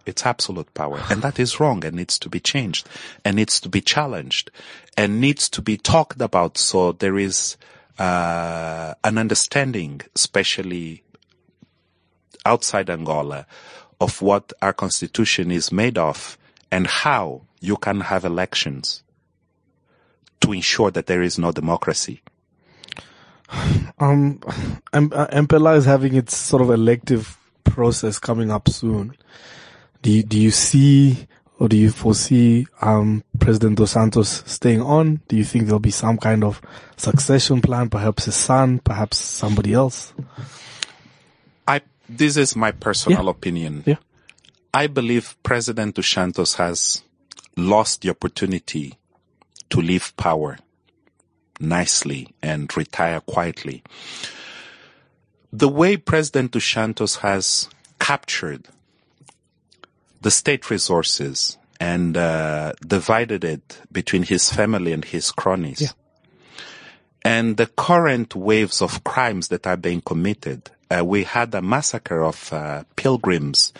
It's 0.05 0.25
absolute 0.25 0.73
power. 0.73 0.99
And 1.09 1.21
that 1.21 1.39
is 1.39 1.59
wrong 1.59 1.85
and 1.85 1.95
needs 1.95 2.19
to 2.19 2.29
be 2.29 2.41
changed 2.41 2.89
and 3.23 3.37
needs 3.37 3.61
to 3.61 3.69
be 3.69 3.79
challenged 3.79 4.51
and 4.97 5.21
needs 5.21 5.47
to 5.49 5.61
be 5.61 5.77
talked 5.77 6.19
about 6.21 6.57
so 6.57 6.91
there 6.91 7.17
is 7.17 7.55
uh, 7.99 8.95
an 9.03 9.17
understanding, 9.17 10.01
especially 10.15 11.03
outside 12.45 12.89
Angola, 12.89 13.45
of 14.01 14.21
what 14.21 14.51
our 14.61 14.73
constitution 14.73 15.51
is 15.51 15.71
made 15.71 15.97
of 15.97 16.37
and 16.73 16.87
how 16.87 17.41
you 17.61 17.77
can 17.77 18.01
have 18.01 18.25
elections 18.25 19.03
to 20.41 20.51
ensure 20.51 20.91
that 20.91 21.05
there 21.05 21.21
is 21.21 21.37
no 21.37 21.51
democracy. 21.51 22.21
Um, 23.99 24.39
M- 24.91 25.11
uh, 25.13 25.27
MPLA 25.27 25.77
is 25.77 25.85
having 25.85 26.15
its 26.15 26.35
sort 26.35 26.61
of 26.63 26.69
elective 26.71 27.37
process 27.63 28.17
coming 28.19 28.49
up 28.51 28.67
soon. 28.67 29.15
Do 30.01 30.11
you, 30.11 30.23
do 30.23 30.37
you 30.39 30.51
see 30.51 31.27
or 31.59 31.69
do 31.69 31.77
you 31.77 31.91
foresee 31.91 32.65
um, 32.81 33.23
President 33.39 33.77
Dos 33.77 33.91
Santos 33.91 34.43
staying 34.51 34.81
on? 34.81 35.21
Do 35.29 35.37
you 35.37 35.45
think 35.45 35.65
there'll 35.65 35.79
be 35.79 35.91
some 35.91 36.17
kind 36.17 36.43
of 36.43 36.59
succession 36.97 37.61
plan? 37.61 37.89
Perhaps 37.89 38.25
his 38.25 38.35
son, 38.35 38.79
perhaps 38.79 39.17
somebody 39.17 39.73
else? 39.73 40.13
I, 41.67 41.81
this 42.09 42.35
is 42.35 42.55
my 42.55 42.71
personal 42.71 43.23
Yeah. 43.25 43.29
opinion. 43.29 43.83
Yeah. 43.85 43.97
I 44.73 44.87
believe 44.87 45.35
President 45.43 45.95
Dos 45.95 46.07
Santos 46.09 46.55
has 46.55 47.03
lost 47.55 48.01
the 48.01 48.09
opportunity 48.09 48.97
to 49.69 49.79
leave 49.79 50.15
power 50.17 50.57
nicely 51.59 52.33
and 52.41 52.75
retire 52.75 53.19
quietly. 53.21 53.83
The 55.51 55.69
way 55.69 55.97
President 55.97 56.51
Dos 56.51 56.65
Santos 56.65 57.17
has 57.17 57.69
captured 57.99 58.67
the 60.21 60.31
state 60.31 60.71
resources 60.71 61.57
and 61.79 62.17
uh, 62.17 62.73
divided 62.85 63.43
it 63.43 63.81
between 63.91 64.23
his 64.23 64.51
family 64.51 64.93
and 64.93 65.05
his 65.05 65.31
cronies. 65.31 65.81
Yeah. 65.81 65.89
And 67.23 67.57
the 67.57 67.67
current 67.67 68.35
waves 68.35 68.81
of 68.81 69.03
crimes 69.03 69.49
that 69.49 69.67
are 69.67 69.77
being 69.77 70.01
committed. 70.01 70.71
Uh, 70.89 71.03
we 71.05 71.23
had 71.23 71.53
a 71.55 71.61
massacre 71.61 72.23
of 72.23 72.51
uh, 72.51 72.83
pilgrims 72.95 73.73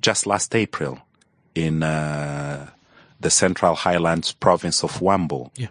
just 0.00 0.26
last 0.26 0.54
April 0.54 0.98
in 1.54 1.82
uh, 1.82 2.70
the 3.20 3.30
Central 3.30 3.74
Highlands 3.74 4.32
province 4.32 4.82
of 4.82 4.92
Huambo. 4.92 5.50
Yeah. 5.56 5.68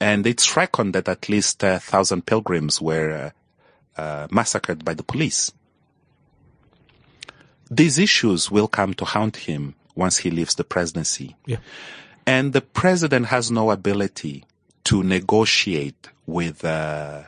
And 0.00 0.26
it's 0.26 0.56
reckoned 0.56 0.94
that 0.94 1.08
at 1.08 1.28
least 1.28 1.62
a 1.62 1.78
thousand 1.78 2.26
pilgrims 2.26 2.80
were 2.80 3.32
uh, 3.96 4.00
uh, 4.00 4.26
massacred 4.30 4.84
by 4.84 4.94
the 4.94 5.02
police. 5.02 5.52
These 7.70 7.98
issues 7.98 8.50
will 8.50 8.68
come 8.68 8.94
to 8.94 9.04
haunt 9.04 9.36
him 9.36 9.74
once 9.94 10.18
he 10.18 10.30
leaves 10.30 10.56
the 10.56 10.64
presidency. 10.64 11.36
Yeah. 11.46 11.58
And 12.26 12.52
the 12.52 12.60
president 12.60 13.26
has 13.26 13.50
no 13.50 13.70
ability 13.70 14.44
to 14.84 15.02
negotiate 15.02 16.08
with, 16.26 16.64
uh, 16.64 17.22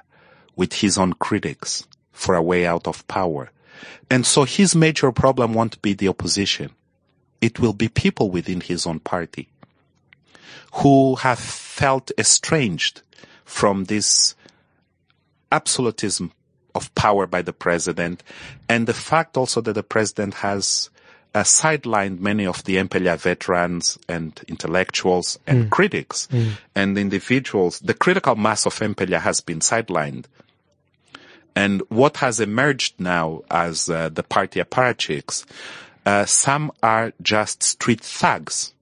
with 0.56 0.72
his 0.74 0.98
own 0.98 1.14
critics 1.14 1.86
for 2.12 2.34
a 2.34 2.42
way 2.42 2.66
out 2.66 2.86
of 2.86 3.06
power. 3.08 3.50
And 4.10 4.26
so 4.26 4.44
his 4.44 4.74
major 4.74 5.12
problem 5.12 5.54
won't 5.54 5.80
be 5.82 5.92
the 5.92 6.08
opposition. 6.08 6.70
It 7.40 7.60
will 7.60 7.72
be 7.72 7.88
people 7.88 8.30
within 8.30 8.60
his 8.60 8.86
own 8.86 9.00
party 9.00 9.48
who 10.74 11.16
have 11.16 11.38
felt 11.38 12.10
estranged 12.18 13.02
from 13.44 13.84
this 13.84 14.34
absolutism 15.52 16.32
of 16.74 16.94
power 16.94 17.26
by 17.26 17.40
the 17.42 17.52
president 17.52 18.22
and 18.68 18.86
the 18.86 18.94
fact 18.94 19.36
also 19.36 19.60
that 19.62 19.72
the 19.72 19.82
president 19.82 20.34
has 20.34 20.90
uh, 21.34 21.42
sidelined 21.42 22.18
many 22.18 22.46
of 22.46 22.64
the 22.64 22.76
MPLA 22.76 23.18
veterans 23.18 23.98
and 24.08 24.40
intellectuals 24.48 25.38
and 25.46 25.70
critics 25.70 26.28
and 26.74 26.96
individuals. 26.96 27.78
The 27.80 27.94
critical 27.94 28.36
mass 28.36 28.64
of 28.66 28.74
MPLA 28.74 29.20
has 29.20 29.40
been 29.40 29.60
sidelined. 29.60 30.24
And 31.56 31.82
what 31.88 32.18
has 32.18 32.38
emerged 32.38 33.00
now 33.00 33.42
as 33.50 33.88
uh, 33.88 34.10
the 34.10 34.22
party 34.22 34.60
apparatchiks, 34.60 35.46
uh, 36.04 36.26
some 36.26 36.70
are 36.82 37.14
just 37.22 37.62
street 37.62 38.02
thugs, 38.02 38.74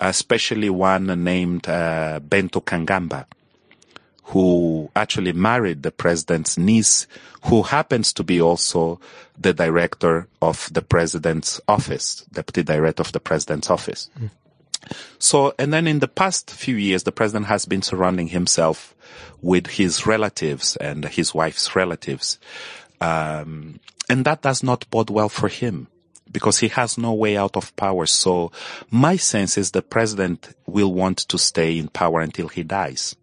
especially 0.00 0.70
one 0.70 1.22
named 1.22 1.68
uh, 1.68 2.20
Bento 2.20 2.60
Kangamba, 2.60 3.26
who 4.24 4.90
actually 4.96 5.34
married 5.34 5.82
the 5.82 5.90
president's 5.90 6.56
niece, 6.56 7.06
who 7.44 7.62
happens 7.62 8.14
to 8.14 8.24
be 8.24 8.40
also 8.40 8.98
the 9.38 9.52
director 9.52 10.26
of 10.40 10.70
the 10.72 10.80
president's 10.80 11.60
office, 11.68 12.24
deputy 12.32 12.62
director 12.62 13.02
of 13.02 13.12
the 13.12 13.20
president's 13.20 13.68
office. 13.68 14.08
So, 15.18 15.54
and 15.58 15.72
then 15.72 15.86
in 15.86 16.00
the 16.00 16.08
past 16.08 16.50
few 16.50 16.76
years, 16.76 17.02
the 17.04 17.12
president 17.12 17.46
has 17.46 17.66
been 17.66 17.82
surrounding 17.82 18.28
himself 18.28 18.94
with 19.42 19.66
his 19.66 20.06
relatives 20.06 20.76
and 20.76 21.04
his 21.04 21.34
wife's 21.34 21.76
relatives. 21.76 22.38
Um, 23.00 23.80
and 24.08 24.24
that 24.24 24.42
does 24.42 24.62
not 24.62 24.88
bode 24.90 25.10
well 25.10 25.28
for 25.28 25.48
him 25.48 25.88
because 26.30 26.58
he 26.58 26.68
has 26.68 26.98
no 26.98 27.12
way 27.12 27.36
out 27.36 27.56
of 27.56 27.74
power. 27.76 28.06
So 28.06 28.50
my 28.90 29.16
sense 29.16 29.56
is 29.56 29.70
the 29.70 29.82
president 29.82 30.54
will 30.66 30.92
want 30.92 31.18
to 31.18 31.38
stay 31.38 31.78
in 31.78 31.88
power 31.88 32.20
until 32.20 32.48
he 32.48 32.62
dies. 32.62 33.14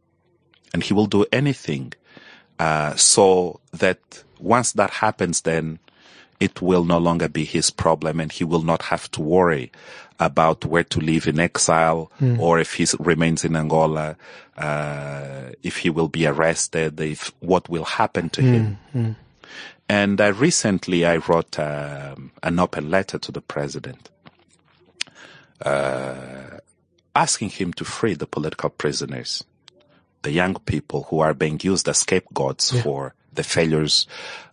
And 0.74 0.82
he 0.82 0.94
will 0.94 1.08
do 1.08 1.26
anything, 1.32 1.94
uh, 2.58 2.96
so 2.96 3.60
that 3.74 4.24
once 4.40 4.72
that 4.74 4.90
happens, 4.90 5.42
then 5.42 5.80
it 6.40 6.62
will 6.62 6.84
no 6.84 6.98
longer 6.98 7.28
be 7.28 7.46
his 7.46 7.70
problem 7.70 8.20
and 8.20 8.32
he 8.32 8.44
will 8.44 8.64
not 8.64 8.84
have 8.84 9.10
to 9.12 9.22
worry 9.22 9.72
about 10.22 10.64
where 10.64 10.86
to 10.86 11.00
live 11.02 11.28
in 11.28 11.40
exile 11.40 12.12
or 12.40 12.60
if 12.60 12.76
he 12.76 12.86
remains 13.00 13.44
in 13.44 13.56
Angola, 13.58 14.16
uh, 14.56 15.50
if 15.64 15.78
he 15.78 15.90
will 15.90 16.08
be 16.08 16.26
arrested, 16.28 17.00
if 17.02 17.34
what 17.40 17.68
will 17.68 17.84
happen 17.86 18.30
to 18.30 18.42
him. 18.42 18.78
And 19.90 20.22
uh, 20.22 20.32
recently 20.34 21.06
I 21.06 21.18
wrote 21.18 21.60
um, 21.60 22.32
an 22.42 22.60
open 22.60 22.90
letter 22.90 23.18
to 23.20 23.32
the 23.32 23.42
president 23.42 24.10
uh, 25.66 26.60
asking 27.16 27.50
him 27.50 27.74
to 27.74 27.86
free 27.86 28.14
the 28.14 28.28
political 28.28 28.70
prisoners, 28.70 29.44
the 30.22 30.32
young 30.32 30.56
people 30.66 31.04
who 31.10 31.20
are 31.20 31.34
being 31.34 31.60
used 31.62 31.90
as 31.90 32.00
scapegoats 32.00 32.72
for 32.82 33.14
the 33.34 33.44
failures 33.44 34.08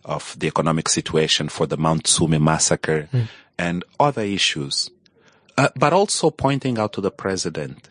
of 0.05 0.35
the 0.39 0.47
economic 0.47 0.89
situation, 0.89 1.49
for 1.49 1.67
the 1.67 1.77
Mount 1.77 2.07
Sumi 2.07 2.37
massacre, 2.39 3.07
and 3.57 3.83
other 3.99 4.23
issues. 4.23 4.89
Uh, 5.59 5.67
but 5.75 5.91
also 5.91 6.29
pointing 6.29 6.79
out 6.79 6.93
to 6.93 7.01
the 7.01 7.11
president 7.11 7.89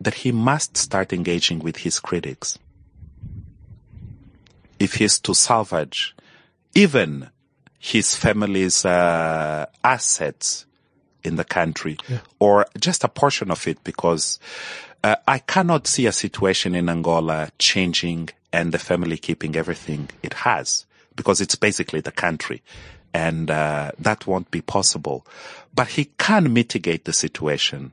that 0.00 0.14
he 0.14 0.32
must 0.32 0.76
start 0.76 1.12
engaging 1.12 1.60
with 1.60 1.76
his 1.76 2.00
critics. 2.00 2.58
If 4.80 4.94
he's 4.94 5.20
to 5.20 5.32
salvage 5.32 6.16
even 6.74 7.30
his 7.78 8.16
family's 8.16 8.84
uh, 8.84 9.66
assets 9.84 10.66
in 11.22 11.36
the 11.36 11.44
country 11.44 11.96
or 12.40 12.66
just 12.80 13.04
a 13.04 13.08
portion 13.08 13.52
of 13.52 13.68
it 13.68 13.78
because 13.84 14.40
uh, 15.04 15.14
I 15.28 15.38
cannot 15.38 15.86
see 15.86 16.06
a 16.06 16.12
situation 16.12 16.74
in 16.74 16.88
Angola 16.88 17.50
changing 17.60 18.30
and 18.52 18.72
the 18.72 18.80
family 18.80 19.16
keeping 19.16 19.54
everything 19.54 20.10
it 20.24 20.34
has 20.34 20.86
because 21.14 21.40
it's 21.40 21.54
basically 21.54 22.00
the 22.00 22.10
country 22.10 22.62
and 23.16 23.50
uh, 23.50 23.92
that 23.98 24.26
won't 24.26 24.50
be 24.50 24.60
possible. 24.60 25.26
But 25.74 25.88
he 25.96 26.10
can 26.18 26.52
mitigate 26.52 27.06
the 27.06 27.14
situation 27.14 27.92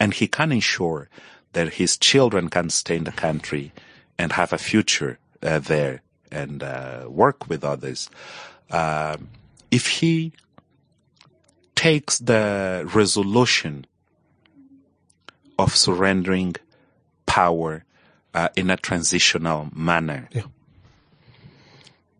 and 0.00 0.12
he 0.12 0.26
can 0.26 0.50
ensure 0.50 1.08
that 1.52 1.74
his 1.74 1.96
children 1.96 2.48
can 2.48 2.70
stay 2.70 2.96
in 2.96 3.04
the 3.04 3.12
country 3.12 3.72
and 4.18 4.32
have 4.32 4.52
a 4.52 4.58
future 4.58 5.18
uh, 5.42 5.60
there 5.60 6.02
and 6.32 6.64
uh, 6.64 7.06
work 7.08 7.48
with 7.48 7.62
others. 7.62 8.10
Um 8.70 9.28
if 9.70 9.86
he 9.98 10.32
takes 11.74 12.18
the 12.18 12.88
resolution 12.94 13.86
of 15.58 15.74
surrendering 15.74 16.54
power 17.26 17.84
uh, 18.32 18.48
in 18.54 18.70
a 18.70 18.76
transitional 18.76 19.68
manner. 19.74 20.28
Yeah. 20.30 20.42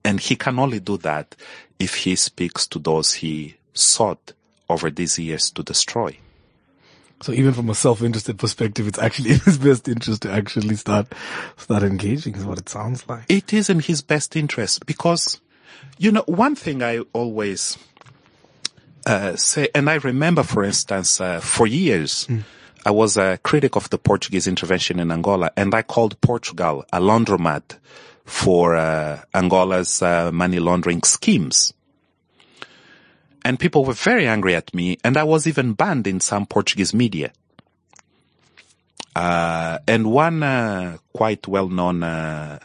And 0.04 0.18
he 0.18 0.34
can 0.36 0.58
only 0.58 0.80
do 0.80 0.96
that 0.98 1.36
if 1.78 1.94
he 1.96 2.16
speaks 2.16 2.66
to 2.68 2.78
those 2.78 3.14
he 3.14 3.56
sought 3.72 4.32
over 4.68 4.90
these 4.90 5.18
years 5.18 5.50
to 5.50 5.62
destroy. 5.62 6.16
So 7.20 7.32
even 7.32 7.52
from 7.54 7.70
a 7.70 7.74
self-interested 7.74 8.38
perspective, 8.38 8.86
it's 8.86 8.98
actually 8.98 9.30
in 9.34 9.40
his 9.40 9.58
best 9.58 9.88
interest 9.88 10.22
to 10.22 10.30
actually 10.30 10.76
start 10.76 11.12
start 11.56 11.82
engaging. 11.82 12.34
Is 12.34 12.44
what 12.44 12.58
it 12.58 12.68
sounds 12.68 13.08
like. 13.08 13.24
It 13.28 13.52
is 13.52 13.70
in 13.70 13.80
his 13.80 14.02
best 14.02 14.36
interest 14.36 14.84
because, 14.86 15.40
you 15.98 16.12
know, 16.12 16.24
one 16.26 16.54
thing 16.54 16.82
I 16.82 16.98
always 17.12 17.78
uh, 19.06 19.36
say, 19.36 19.68
and 19.74 19.88
I 19.88 19.94
remember, 19.94 20.42
for 20.42 20.64
instance, 20.64 21.20
uh, 21.20 21.40
for 21.40 21.66
years, 21.66 22.28
I 22.86 22.90
was 22.90 23.16
a 23.16 23.38
critic 23.42 23.76
of 23.76 23.88
the 23.90 23.98
Portuguese 23.98 24.46
intervention 24.46 25.00
in 25.00 25.10
Angola, 25.10 25.50
and 25.56 25.74
I 25.74 25.82
called 25.82 26.20
Portugal 26.20 26.84
a 26.92 27.00
laundromat 27.00 27.78
for 28.24 28.74
uh, 28.74 29.20
Angola's 29.32 30.02
uh, 30.02 30.30
money 30.32 30.58
laundering 30.58 31.02
schemes. 31.02 31.72
And 33.44 33.58
people 33.58 33.84
were 33.84 33.92
very 33.92 34.26
angry 34.26 34.54
at 34.54 34.72
me, 34.72 34.98
and 35.04 35.16
I 35.16 35.24
was 35.24 35.46
even 35.46 35.74
banned 35.74 36.06
in 36.06 36.20
some 36.20 36.46
Portuguese 36.46 36.94
media. 36.94 37.32
Uh, 39.14 39.78
and 39.86 40.10
one 40.10 40.42
uh, 40.42 40.96
quite 41.12 41.46
well-known 41.46 42.02
uh, 42.02 42.58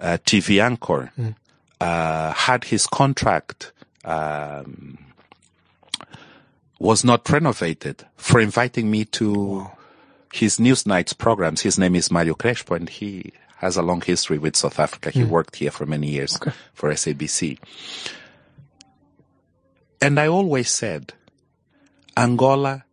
uh, 0.00 0.18
TV 0.24 0.60
anchor 0.62 1.12
uh, 1.80 2.32
had 2.32 2.64
his 2.64 2.86
contract 2.86 3.72
um, 4.04 4.98
was 6.78 7.04
not 7.04 7.28
renovated 7.30 8.04
for 8.16 8.40
inviting 8.40 8.90
me 8.90 9.04
to 9.04 9.70
his 10.32 10.58
Newsnights 10.58 11.16
programs. 11.16 11.60
His 11.60 11.78
name 11.78 11.94
is 11.94 12.10
Mario 12.10 12.34
Crespo, 12.34 12.74
and 12.74 12.88
he 12.88 13.32
has 13.64 13.78
a 13.78 13.82
long 13.82 14.02
history 14.02 14.36
with 14.36 14.56
South 14.56 14.78
Africa. 14.78 15.10
He 15.10 15.22
hmm. 15.22 15.30
worked 15.30 15.56
here 15.56 15.70
for 15.70 15.86
many 15.86 16.08
years 16.08 16.38
for 16.74 16.90
SABC. 16.90 17.58
And 20.02 20.20
I 20.20 20.28
always 20.28 20.68
said, 20.68 21.14
Angola 22.14 22.84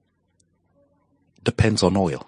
depends 1.44 1.84
on 1.84 1.98
oil. 1.98 2.26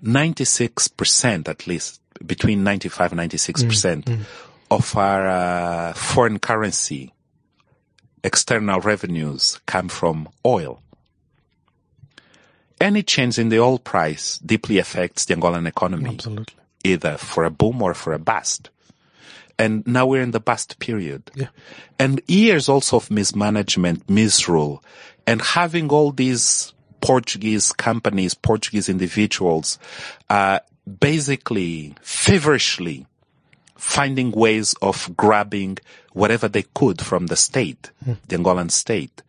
96% 0.00 1.48
at 1.48 1.66
least, 1.66 2.00
between 2.24 2.62
95 2.62 3.12
and 3.12 3.20
96% 3.20 4.04
hmm. 4.08 4.14
hmm. 4.14 4.22
of 4.70 4.96
our 4.96 5.28
uh, 5.28 5.92
foreign 5.94 6.38
currency 6.38 7.12
external 8.22 8.78
revenues 8.78 9.60
come 9.66 9.88
from 9.88 10.28
oil. 10.46 10.80
Any 12.80 13.02
change 13.02 13.40
in 13.40 13.48
the 13.48 13.58
oil 13.58 13.80
price 13.80 14.38
deeply 14.38 14.78
affects 14.78 15.24
the 15.24 15.34
Angolan 15.34 15.66
economy, 15.66 16.10
Absolutely. 16.10 16.61
Either 16.84 17.16
for 17.16 17.44
a 17.44 17.50
boom 17.50 17.82
or 17.82 17.94
for 17.94 18.12
a 18.12 18.18
bust. 18.18 18.70
And 19.58 19.86
now 19.86 20.06
we're 20.06 20.22
in 20.22 20.32
the 20.32 20.40
bust 20.40 20.78
period. 20.78 21.30
Yeah. 21.34 21.48
And 21.98 22.20
years 22.26 22.68
also 22.68 22.96
of 22.96 23.10
mismanagement, 23.10 24.08
misrule, 24.08 24.82
and 25.26 25.40
having 25.40 25.90
all 25.90 26.10
these 26.10 26.72
Portuguese 27.00 27.72
companies, 27.72 28.34
Portuguese 28.34 28.88
individuals, 28.88 29.78
uh, 30.30 30.60
basically 31.00 31.94
feverishly 32.00 33.06
finding 33.76 34.30
ways 34.30 34.74
of 34.80 35.10
grabbing 35.16 35.76
whatever 36.12 36.48
they 36.48 36.62
could 36.74 37.00
from 37.00 37.26
the 37.26 37.36
state, 37.36 37.90
the 38.28 38.36
Angolan 38.36 38.70
state, 38.70 39.22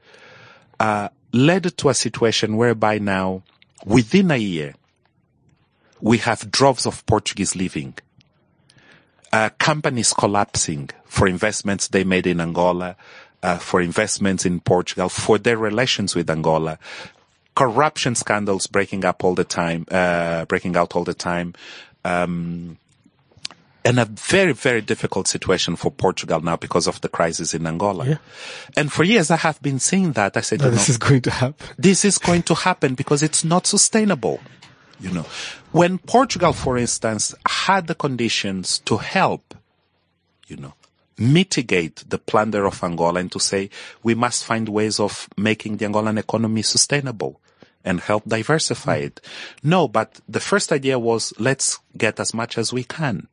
uh, 0.79 1.09
led 1.31 1.75
to 1.77 1.89
a 1.89 1.93
situation 1.93 2.55
whereby 2.55 2.99
now, 2.99 3.41
within 3.85 4.29
a 4.29 4.37
year, 4.37 4.75
we 6.03 6.17
have 6.17 6.51
droves 6.51 6.85
of 6.85 7.03
Portuguese 7.05 7.55
leaving. 7.55 7.93
Uh, 9.31 9.49
companies 9.57 10.13
collapsing 10.13 10.89
for 11.05 11.27
investments 11.27 11.87
they 11.87 12.03
made 12.03 12.27
in 12.27 12.41
Angola, 12.41 12.95
uh, 13.41 13.57
for 13.57 13.81
investments 13.81 14.45
in 14.45 14.59
Portugal, 14.59 15.07
for 15.09 15.37
their 15.39 15.57
relations 15.57 16.13
with 16.13 16.29
Angola, 16.29 16.77
corruption 17.55 18.15
scandals 18.15 18.67
breaking 18.67 19.05
up 19.05 19.23
all 19.23 19.33
the 19.33 19.45
time, 19.45 19.85
uh, 19.89 20.43
breaking 20.45 20.75
out 20.75 20.93
all 20.95 21.05
the 21.05 21.13
time, 21.13 21.53
um, 22.03 22.77
and 23.85 23.97
a 23.97 24.05
very, 24.05 24.53
very 24.53 24.81
difficult 24.81 25.27
situation 25.27 25.75
for 25.77 25.89
Portugal 25.89 26.41
now 26.41 26.57
because 26.57 26.85
of 26.85 26.99
the 27.01 27.09
crisis 27.09 27.53
in 27.53 27.65
Angola. 27.65 28.05
Yeah. 28.05 28.17
And 28.75 28.91
for 28.91 29.03
years 29.03 29.31
I 29.31 29.37
have 29.37 29.61
been 29.61 29.79
saying 29.79 30.13
that. 30.13 30.35
I 30.35 30.41
said, 30.41 30.59
That 30.59 30.65
you 30.65 30.71
know, 30.71 30.77
this 30.77 30.89
is 30.89 30.97
going 30.97 31.21
to 31.21 31.31
happen. 31.31 31.67
this 31.77 32.03
is 32.05 32.17
going 32.17 32.43
to 32.43 32.55
happen 32.55 32.93
because 32.93 33.23
it's 33.23 33.43
not 33.43 33.65
sustainable. 33.67 34.41
You 35.03 35.11
know, 35.11 35.25
when 35.73 35.97
Portugal, 35.97 36.53
for 36.53 36.77
instance, 36.77 37.35
had 37.45 37.87
the 37.87 37.95
conditions 37.95 38.79
to 38.85 38.95
help, 38.95 39.53
you 40.47 40.55
know, 40.55 40.73
mitigate 41.17 42.05
the 42.07 42.17
plunder 42.17 42.65
of 42.65 42.81
Angola 42.81 43.19
and 43.19 43.31
to 43.33 43.39
say 43.39 43.69
we 44.01 44.15
must 44.15 44.45
find 44.45 44.69
ways 44.69 45.01
of 45.01 45.27
making 45.35 45.77
the 45.77 45.85
Angolan 45.85 46.17
economy 46.17 46.61
sustainable 46.61 47.41
and 47.83 47.99
help 47.99 48.23
diversify 48.25 48.95
it. 48.95 49.19
No, 49.61 49.89
but 49.89 50.21
the 50.27 50.39
first 50.39 50.71
idea 50.71 50.97
was 50.97 51.33
let's 51.37 51.79
get 51.97 52.17
as 52.19 52.33
much 52.33 52.57
as 52.57 52.71
we 52.71 52.85
can. 52.85 53.27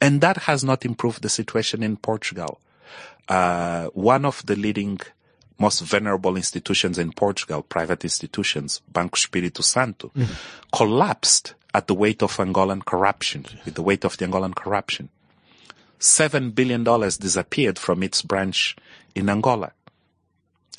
And 0.00 0.20
that 0.22 0.38
has 0.38 0.64
not 0.64 0.84
improved 0.84 1.22
the 1.22 1.28
situation 1.28 1.84
in 1.84 1.96
Portugal. 1.96 2.60
Uh, 3.28 3.86
one 3.88 4.24
of 4.24 4.44
the 4.46 4.56
leading, 4.56 5.00
most 5.58 5.80
venerable 5.80 6.36
institutions 6.36 6.98
in 6.98 7.12
Portugal, 7.12 7.62
private 7.62 8.04
institutions, 8.04 8.80
Banco 8.92 9.16
Espírito 9.16 9.62
Santo, 9.62 10.10
collapsed 10.72 11.54
at 11.72 11.86
the 11.86 11.94
weight 11.94 12.22
of 12.22 12.36
Angolan 12.36 12.84
corruption, 12.84 13.44
with 13.64 13.74
the 13.74 13.82
weight 13.82 14.04
of 14.04 14.16
the 14.16 14.26
Angolan 14.26 14.54
corruption. 14.54 15.08
Seven 15.98 16.50
billion 16.50 16.84
dollars 16.84 17.16
disappeared 17.16 17.78
from 17.78 18.02
its 18.02 18.22
branch 18.22 18.76
in 19.14 19.28
Angola. 19.28 19.72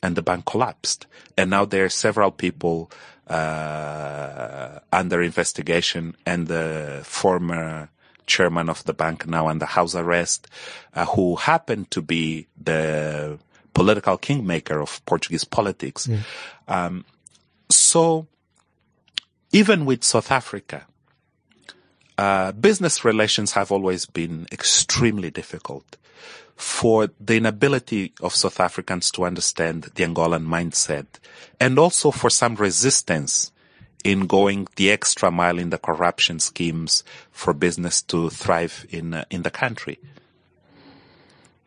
And 0.04 0.16
the 0.16 0.22
bank 0.22 0.46
collapsed. 0.46 1.08
And 1.36 1.50
now 1.50 1.66
there 1.66 1.86
are 1.86 1.90
several 1.90 2.30
people, 2.30 2.92
uh, 3.28 4.80
under 4.94 5.24
investigation 5.24 6.16
and 6.26 6.48
the 6.48 7.02
former 7.04 7.90
chairman 8.28 8.70
of 8.70 8.84
the 8.84 8.94
bank 8.94 9.26
now 9.26 9.48
under 9.48 9.66
house 9.66 9.96
arrest, 9.96 10.48
uh, 10.94 11.06
who 11.06 11.36
happened 11.36 11.90
to 11.92 12.02
be 12.02 12.48
the 12.62 13.40
political 13.78 14.18
kingmaker 14.18 14.82
of 14.82 15.06
Portuguese 15.06 15.44
politics. 15.44 16.10
Um, 16.68 17.06
so 17.70 18.26
even 19.52 19.86
with 19.86 20.04
South 20.04 20.32
Africa, 20.32 20.88
uh, 22.18 22.52
business 22.54 23.06
relations 23.06 23.52
have 23.54 23.72
always 23.72 24.08
been 24.08 24.48
extremely 24.52 25.30
difficult 25.30 25.98
for 26.56 27.10
the 27.22 27.38
inability 27.38 28.14
of 28.20 28.34
South 28.34 28.60
Africans 28.60 29.12
to 29.12 29.26
understand 29.26 29.92
the 29.94 30.04
Angolan 30.04 30.48
mindset 30.48 31.06
and 31.60 31.78
also 31.78 32.10
for 32.10 32.32
some 32.32 32.56
resistance 32.56 33.52
in 34.04 34.26
going 34.26 34.68
the 34.76 34.90
extra 34.90 35.30
mile 35.30 35.60
in 35.60 35.70
the 35.70 35.78
corruption 35.78 36.40
schemes 36.40 37.04
for 37.32 37.54
business 37.54 38.02
to 38.02 38.32
thrive 38.32 38.88
in 38.90 39.14
uh, 39.14 39.26
in 39.30 39.44
the 39.44 39.52
country. 39.52 40.00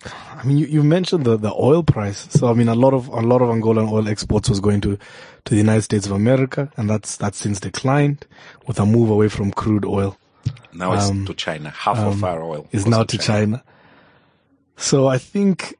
I 0.04 0.42
mean, 0.44 0.56
you, 0.56 0.66
you 0.66 0.82
mentioned 0.82 1.24
the, 1.24 1.36
the 1.36 1.52
oil 1.52 1.82
price. 1.82 2.26
So, 2.30 2.48
I 2.48 2.54
mean, 2.54 2.68
a 2.68 2.74
lot 2.74 2.94
of, 2.94 3.08
a 3.08 3.20
lot 3.20 3.42
of 3.42 3.48
Angolan 3.48 3.90
oil 3.90 4.08
exports 4.08 4.48
was 4.48 4.60
going 4.60 4.80
to, 4.82 4.96
to 4.96 5.50
the 5.50 5.56
United 5.56 5.82
States 5.82 6.06
of 6.06 6.12
America, 6.12 6.70
and 6.76 6.88
that's, 6.88 7.16
that's 7.16 7.36
since 7.38 7.60
declined 7.60 8.26
with 8.66 8.80
a 8.80 8.86
move 8.86 9.10
away 9.10 9.28
from 9.28 9.50
crude 9.50 9.84
oil. 9.84 10.16
Now 10.72 10.94
it's 10.94 11.10
to 11.10 11.34
China. 11.34 11.70
Half 11.70 11.98
of 11.98 12.24
our 12.24 12.42
oil 12.42 12.60
Um, 12.60 12.68
is 12.72 12.86
now 12.86 13.02
to 13.04 13.18
China. 13.18 13.62
So 14.76 15.08
I 15.08 15.18
think 15.18 15.76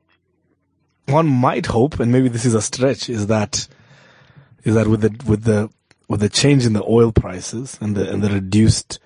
one 1.07 1.27
might 1.27 1.67
hope, 1.67 1.99
and 1.99 2.13
maybe 2.13 2.29
this 2.29 2.45
is 2.45 2.55
a 2.55 2.61
stretch, 2.61 3.09
is 3.09 3.29
that 3.29 3.67
is 4.65 4.75
that 4.75 4.87
with 4.87 5.01
the 5.01 5.25
with 5.25 5.45
the 5.45 5.71
with 6.09 6.21
the 6.21 6.29
change 6.29 6.67
in 6.67 6.75
the 6.75 6.85
oil 6.85 7.11
prices 7.13 7.79
and 7.81 7.97
the 7.97 8.13
and 8.13 8.23
the 8.23 8.29
reduced 8.29 8.99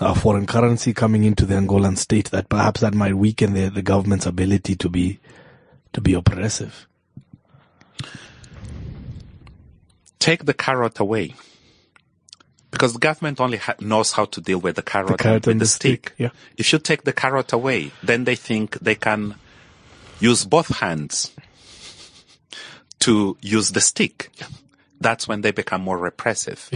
uh, 0.00 0.14
foreign 0.14 0.46
currency 0.46 0.92
coming 0.92 1.24
into 1.24 1.46
the 1.46 1.54
Angolan 1.54 1.96
state, 1.96 2.30
that 2.30 2.48
perhaps 2.48 2.80
that 2.80 2.94
might 2.94 3.14
weaken 3.14 3.54
the 3.54 3.68
the 3.68 3.82
government's 3.82 4.26
ability 4.26 4.76
to 4.76 4.88
be 4.88 5.18
to 5.92 6.00
be 6.00 6.14
oppressive. 6.14 6.86
Take 10.18 10.44
the 10.44 10.54
carrot 10.54 10.98
away. 10.98 11.34
Because 12.70 12.92
the 12.92 12.98
government 12.98 13.40
only 13.40 13.56
ha- 13.56 13.76
knows 13.80 14.12
how 14.12 14.26
to 14.26 14.40
deal 14.42 14.58
with 14.58 14.76
the 14.76 14.82
carrot, 14.82 15.18
carrot 15.18 15.46
and 15.46 15.46
with 15.46 15.52
and 15.52 15.60
the, 15.60 15.64
the 15.64 15.68
stick. 15.68 16.10
stick, 16.10 16.14
yeah. 16.18 16.30
If 16.58 16.70
you 16.72 16.78
take 16.78 17.04
the 17.04 17.14
carrot 17.14 17.52
away, 17.54 17.92
then 18.02 18.24
they 18.24 18.34
think 18.34 18.78
they 18.80 18.94
can 18.94 19.36
use 20.20 20.44
both 20.44 20.68
hands 20.80 21.32
to 23.00 23.38
use 23.40 23.70
the 23.70 23.80
stick. 23.80 24.30
Yeah. 24.34 24.48
That's 25.00 25.26
when 25.26 25.40
they 25.40 25.50
become 25.50 25.80
more 25.80 25.96
repressive. 25.96 26.68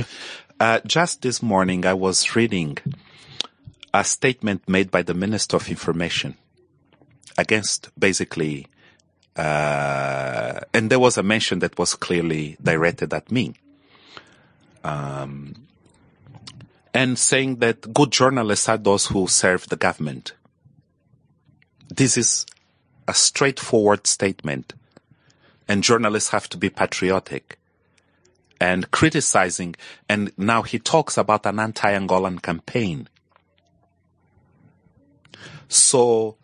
Uh, 0.63 0.79
just 0.87 1.23
this 1.23 1.43
morning, 1.43 1.85
I 1.85 1.95
was 1.95 2.37
reading 2.37 2.79
a 3.93 4.05
statement 4.05 4.69
made 4.69 4.93
by 4.93 5.03
the 5.03 5.13
Minister 5.13 5.57
of 5.57 5.69
Information 5.69 6.37
against 7.37 7.91
basically, 7.99 8.69
uh, 9.35 10.61
and 10.73 10.89
there 10.89 11.01
was 11.01 11.19
a 11.19 11.25
mention 11.25 11.59
that 11.59 11.77
was 11.81 11.97
clearly 11.97 12.57
directed 12.63 13.13
at 13.13 13.33
me. 13.33 13.55
Um, 14.85 15.67
and 16.95 17.19
saying 17.19 17.57
that 17.57 17.93
good 17.93 18.13
journalists 18.13 18.69
are 18.69 18.79
those 18.79 19.07
who 19.07 19.27
serve 19.27 19.69
the 19.69 19.75
government. 19.75 20.33
This 21.89 22.17
is 22.17 22.47
a 23.09 23.15
straightforward 23.15 24.07
statement. 24.07 24.75
And 25.67 25.83
journalists 25.83 26.31
have 26.31 26.49
to 26.51 26.57
be 26.57 26.71
patriotic 26.71 27.59
and 28.63 28.91
criticizing. 28.93 29.75
And 30.09 30.33
now 30.39 30.63
he 30.63 30.79
talks 30.79 31.19
about 31.19 31.45
an 31.47 31.59
anti-Angolan 31.59 32.41
campaign. 32.41 33.09
So 35.69 36.37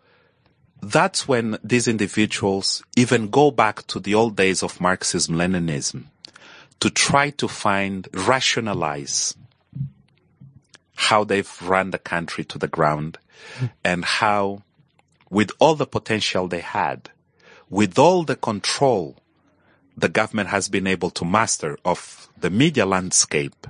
that's 0.81 1.27
when 1.27 1.57
these 1.63 1.87
individuals 1.87 2.83
even 2.97 3.29
go 3.29 3.51
back 3.51 3.87
to 3.87 3.99
the 3.99 4.15
old 4.15 4.35
days 4.35 4.61
of 4.63 4.81
Marxism, 4.81 5.35
Leninism 5.35 6.05
to 6.81 6.89
try 6.89 7.29
to 7.31 7.47
find, 7.47 8.07
rationalize 8.13 9.35
how 10.95 11.23
they've 11.23 11.61
run 11.61 11.91
the 11.91 11.99
country 11.99 12.43
to 12.45 12.57
the 12.57 12.67
ground 12.67 13.17
and 13.83 14.03
how 14.03 14.63
with 15.29 15.51
all 15.59 15.75
the 15.75 15.85
potential 15.85 16.47
they 16.47 16.61
had, 16.61 17.09
with 17.69 17.97
all 17.99 18.23
the 18.23 18.35
control 18.35 19.17
the 19.99 20.09
government 20.09 20.49
has 20.49 20.67
been 20.69 20.87
able 20.87 21.09
to 21.11 21.25
master 21.25 21.77
of 21.85 22.29
the 22.37 22.49
media 22.49 22.85
landscape, 22.85 23.67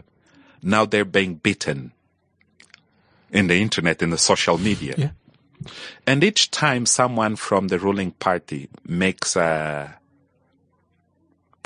now 0.61 0.85
they're 0.85 1.05
being 1.05 1.35
beaten 1.35 1.91
in 3.31 3.47
the 3.47 3.61
internet, 3.61 4.01
in 4.01 4.09
the 4.09 4.17
social 4.17 4.57
media. 4.57 4.95
Yeah. 4.97 5.09
And 6.07 6.23
each 6.23 6.51
time 6.51 6.85
someone 6.85 7.35
from 7.35 7.67
the 7.67 7.79
ruling 7.79 8.11
party 8.11 8.69
makes 8.85 9.35
a 9.35 9.99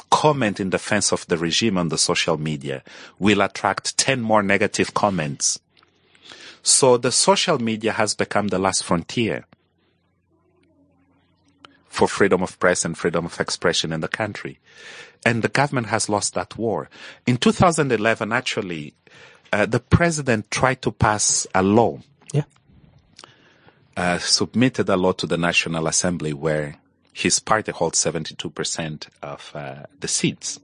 comment 0.10 0.60
in 0.60 0.70
defense 0.70 1.12
of 1.12 1.26
the 1.28 1.38
regime 1.38 1.78
on 1.78 1.90
the 1.90 1.98
social 1.98 2.38
media, 2.38 2.84
will 3.18 3.42
attract 3.42 3.98
10 3.98 4.22
more 4.22 4.44
negative 4.44 4.94
comments. 4.94 5.60
So 6.62 6.98
the 6.98 7.12
social 7.12 7.60
media 7.60 7.94
has 7.94 8.14
become 8.14 8.50
the 8.50 8.60
last 8.60 8.84
frontier 8.84 9.46
for 11.94 12.08
freedom 12.08 12.42
of 12.42 12.58
press 12.58 12.84
and 12.86 12.98
freedom 12.98 13.24
of 13.26 13.40
expression 13.40 13.94
in 13.94 14.02
the 14.02 14.08
country. 14.08 14.58
And 15.24 15.44
the 15.44 15.48
government 15.48 15.88
has 15.88 16.10
lost 16.10 16.34
that 16.34 16.58
war. 16.58 16.90
In 17.28 17.38
2011, 17.38 18.34
actually, 18.34 18.96
uh, 19.54 19.68
the 19.68 19.80
president 19.80 20.50
tried 20.50 20.82
to 20.82 20.92
pass 20.92 21.46
a 21.54 21.62
law 21.62 22.00
Yeah. 22.34 22.46
uh, 23.96 24.18
submitted 24.18 24.90
a 24.90 24.98
law 24.98 25.12
to 25.14 25.28
the 25.28 25.38
National 25.38 25.86
Assembly 25.88 26.34
where 26.34 26.78
his 27.14 27.40
party 27.40 27.72
holds 27.72 28.00
72% 28.00 29.08
of 29.22 29.52
uh, 29.54 29.84
the 30.00 30.08
seats, 30.08 30.60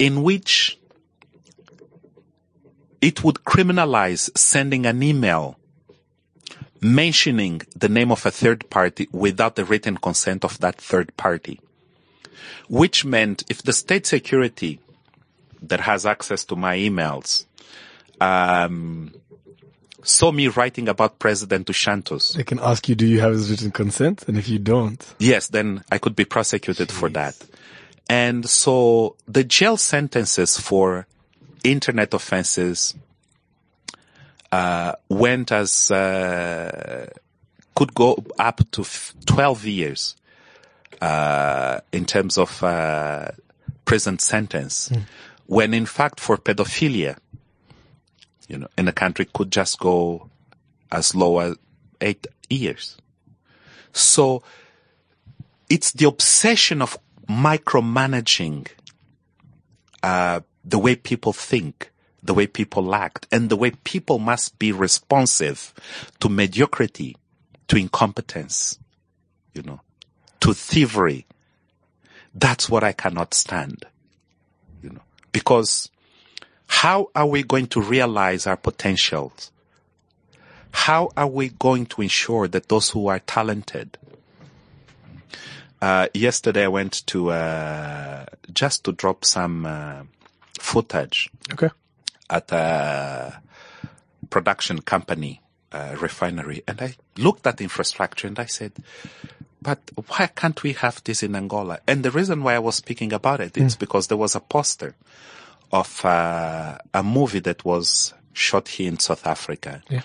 in 0.00 0.24
which 0.24 0.80
it 3.00 3.22
would 3.22 3.44
criminalize 3.44 4.36
sending 4.36 4.84
an 4.84 5.00
email 5.00 5.56
mentioning 6.82 7.62
the 7.76 7.88
name 7.88 8.10
of 8.10 8.26
a 8.26 8.30
third 8.30 8.68
party 8.68 9.08
without 9.12 9.56
the 9.56 9.64
written 9.64 9.96
consent 9.96 10.44
of 10.44 10.58
that 10.58 10.76
third 10.76 11.16
party. 11.16 11.60
Which 12.68 13.04
meant 13.04 13.44
if 13.48 13.62
the 13.62 13.72
state 13.72 14.06
security 14.06 14.80
that 15.62 15.80
has 15.80 16.04
access 16.04 16.44
to 16.46 16.56
my 16.56 16.76
emails 16.76 17.46
um, 18.20 19.14
saw 20.02 20.32
me 20.32 20.48
writing 20.48 20.88
about 20.88 21.18
President 21.18 21.66
Dos 21.66 21.76
Santos, 21.78 22.32
They 22.34 22.44
can 22.44 22.58
ask 22.58 22.88
you, 22.88 22.94
do 22.94 23.06
you 23.06 23.20
have 23.20 23.32
his 23.32 23.50
written 23.50 23.70
consent? 23.70 24.26
And 24.28 24.36
if 24.36 24.48
you 24.48 24.58
don't, 24.58 25.14
Yes, 25.18 25.48
then 25.48 25.84
I 25.92 25.98
could 25.98 26.16
be 26.16 26.24
prosecuted 26.24 26.90
for 26.90 27.08
that. 27.10 27.36
And 28.08 28.48
so 28.48 29.16
the 29.26 29.44
jail 29.44 29.76
sentences 29.76 30.58
for 30.58 31.06
internet 31.62 32.12
offenses 32.12 32.94
uh, 34.52 34.92
went 35.08 35.50
as 35.50 35.90
uh, 35.90 37.06
could 37.74 37.94
go 37.94 38.22
up 38.38 38.60
to 38.70 38.82
f- 38.82 39.14
12 39.26 39.64
years 39.64 40.16
uh, 41.00 41.80
in 41.90 42.04
terms 42.04 42.36
of 42.38 42.62
uh, 42.62 43.28
prison 43.84 44.18
sentence, 44.18 44.92
when 45.46 45.74
in 45.74 45.86
fact 45.86 46.20
for 46.20 46.36
pedophilia, 46.36 47.16
you 48.46 48.58
know, 48.58 48.68
in 48.76 48.86
a 48.88 48.92
country 48.92 49.26
could 49.32 49.50
just 49.50 49.78
go 49.80 50.28
as 50.92 51.14
low 51.14 51.38
as 51.38 51.56
eight 52.02 52.26
years. 52.50 52.98
So 53.94 54.42
it's 55.70 55.92
the 55.92 56.06
obsession 56.06 56.82
of 56.82 56.98
micromanaging 57.28 58.68
uh, 60.02 60.40
the 60.64 60.78
way 60.78 60.96
people 60.96 61.32
think, 61.32 61.90
the 62.22 62.34
way 62.34 62.46
people 62.46 62.94
act, 62.94 63.26
and 63.32 63.50
the 63.50 63.56
way 63.56 63.72
people 63.84 64.18
must 64.18 64.58
be 64.58 64.70
responsive 64.70 65.74
to 66.20 66.28
mediocrity, 66.28 67.16
to 67.68 67.76
incompetence, 67.76 68.78
you 69.54 69.62
know, 69.62 69.80
to 70.40 70.54
thievery. 70.54 71.26
That's 72.34 72.70
what 72.70 72.84
I 72.84 72.92
cannot 72.92 73.34
stand, 73.34 73.84
you 74.82 74.90
know, 74.90 75.02
because 75.32 75.90
how 76.66 77.10
are 77.14 77.26
we 77.26 77.42
going 77.42 77.66
to 77.68 77.80
realize 77.80 78.46
our 78.46 78.56
potentials? 78.56 79.50
How 80.70 81.10
are 81.16 81.26
we 81.26 81.50
going 81.50 81.86
to 81.86 82.02
ensure 82.02 82.48
that 82.48 82.68
those 82.68 82.88
who 82.90 83.08
are 83.08 83.18
talented, 83.18 83.98
uh, 85.82 86.08
yesterday 86.14 86.64
I 86.64 86.68
went 86.68 87.06
to, 87.08 87.30
uh, 87.30 88.24
just 88.54 88.84
to 88.84 88.92
drop 88.92 89.24
some, 89.24 89.66
uh, 89.66 90.04
footage 90.58 91.28
okay. 91.52 91.68
At 92.32 92.50
a 92.52 93.40
production 94.30 94.80
company, 94.80 95.40
uh, 95.70 95.94
refinery. 96.00 96.62
And 96.66 96.80
I 96.80 96.94
looked 97.18 97.46
at 97.46 97.58
the 97.58 97.64
infrastructure 97.64 98.26
and 98.26 98.38
I 98.38 98.46
said, 98.46 98.72
but 99.60 99.78
why 100.08 100.26
can't 100.28 100.60
we 100.62 100.72
have 100.72 101.02
this 101.04 101.22
in 101.22 101.36
Angola? 101.36 101.78
And 101.86 102.02
the 102.02 102.10
reason 102.10 102.42
why 102.42 102.54
I 102.54 102.58
was 102.58 102.76
speaking 102.76 103.12
about 103.12 103.40
it 103.40 103.56
is 103.56 103.76
because 103.76 104.08
there 104.08 104.16
was 104.16 104.34
a 104.34 104.40
poster 104.40 104.94
of 105.70 106.04
uh, 106.04 106.78
a 106.92 107.02
movie 107.02 107.38
that 107.40 107.64
was 107.64 108.12
shot 108.32 108.66
here 108.68 108.88
in 108.88 108.98
South 108.98 109.26
Africa, 109.26 109.82
Yeah. 109.88 110.02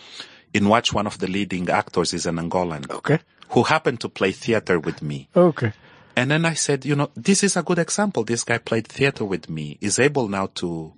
in 0.53 0.69
which 0.69 0.93
one 0.93 1.07
of 1.07 1.17
the 1.19 1.28
leading 1.28 1.69
actors 1.69 2.13
is 2.13 2.25
an 2.25 2.36
Angolan 2.38 2.89
Okay. 2.91 3.19
who 3.49 3.63
happened 3.63 3.99
to 4.01 4.09
play 4.09 4.32
theater 4.32 4.80
with 4.80 5.01
me. 5.01 5.28
Okay. 5.36 5.73
And 6.15 6.32
then 6.32 6.45
I 6.45 6.53
said, 6.55 6.86
you 6.86 6.95
know, 6.95 7.09
this 7.15 7.43
is 7.43 7.57
a 7.57 7.63
good 7.63 7.80
example. 7.80 8.23
This 8.23 8.43
guy 8.43 8.57
played 8.59 8.88
theater 8.88 9.23
with 9.25 9.49
me, 9.49 9.78
is 9.82 9.97
able 9.99 10.28
now 10.28 10.47
to 10.55 10.93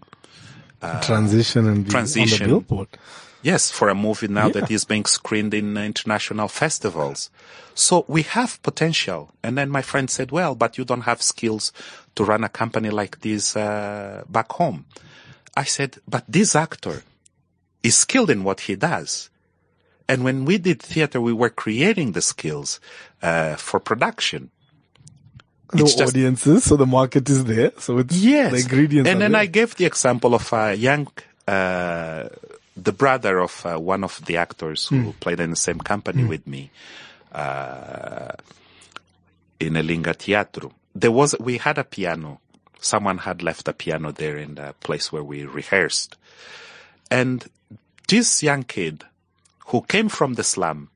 transition 1.01 1.67
and 1.67 1.89
transition. 1.89 2.43
on 2.43 2.49
the 2.49 2.53
billboard. 2.65 2.87
Yes, 3.41 3.71
for 3.71 3.87
a 3.89 3.95
movie 3.95 4.27
now 4.27 4.47
Yeah. 4.47 4.53
that 4.61 4.71
is 4.71 4.83
being 4.83 5.05
screened 5.05 5.53
in 5.53 5.77
international 5.77 6.49
festivals. 6.49 7.29
So 7.73 8.03
we 8.07 8.23
have 8.23 8.61
potential. 8.63 9.31
And 9.41 9.57
then 9.57 9.69
my 9.69 9.81
friend 9.81 10.09
said, 10.09 10.31
well, 10.31 10.55
but 10.55 10.77
you 10.77 10.83
don't 10.83 11.01
have 11.07 11.21
skills 11.21 11.71
to 12.15 12.25
run 12.25 12.43
a 12.43 12.49
company 12.49 12.89
like 12.89 13.21
this 13.21 13.55
uh, 13.55 14.23
back 14.27 14.51
home. 14.51 14.85
I 15.55 15.63
said, 15.63 15.97
but 16.07 16.25
this 16.27 16.53
actor 16.55 17.03
is 17.81 17.95
skilled 17.95 18.29
in 18.29 18.43
what 18.43 18.61
he 18.61 18.75
does. 18.75 19.29
And 20.09 20.23
when 20.23 20.43
we 20.43 20.57
did 20.57 20.81
theater, 20.81 21.21
we 21.21 21.31
were 21.31 21.49
creating 21.49 22.11
the 22.11 22.21
skills 22.21 22.81
uh, 23.21 23.55
for 23.55 23.79
production. 23.79 24.51
No 25.73 25.83
It's 25.83 25.95
just- 25.95 26.13
audiences, 26.15 26.63
so 26.63 26.75
the 26.77 26.85
market 26.87 27.29
is 27.29 27.45
there. 27.45 27.71
So 27.77 27.99
it's 27.99 28.15
Yes. 28.17 28.51
the 28.51 28.59
ingredients. 28.59 29.09
And 29.09 29.21
then 29.21 29.33
there. 29.33 29.41
I 29.41 29.45
gave 29.45 29.75
the 29.75 29.85
example 29.85 30.33
of 30.33 30.51
a 30.51 30.73
young, 30.73 31.07
uh, 31.47 32.29
the 32.75 32.91
brother 32.91 33.39
of 33.39 33.65
uh, 33.65 33.77
one 33.77 34.03
of 34.03 34.19
the 34.25 34.37
actors 34.37 34.87
who 34.87 35.13
played 35.19 35.39
in 35.39 35.51
the 35.51 35.55
same 35.55 35.77
company 35.79 36.23
with 36.23 36.47
me, 36.47 36.71
uh, 37.33 38.31
in 39.59 39.73
Elinga 39.73 40.15
Teatro. 40.17 40.71
There 40.95 41.11
was, 41.11 41.35
we 41.39 41.57
had 41.57 41.77
a 41.77 41.83
piano. 41.83 42.39
Someone 42.81 43.19
had 43.19 43.43
left 43.43 43.67
a 43.67 43.73
piano 43.73 44.11
there 44.11 44.37
in 44.37 44.55
the 44.55 44.73
place 44.79 45.11
where 45.11 45.23
we 45.23 45.43
rehearsed. 45.45 46.15
And 47.11 47.45
this 48.07 48.41
young 48.41 48.63
kid 48.63 49.03
who 49.67 49.81
came 49.83 50.09
from 50.09 50.33
the 50.35 50.43
slum 50.43 50.89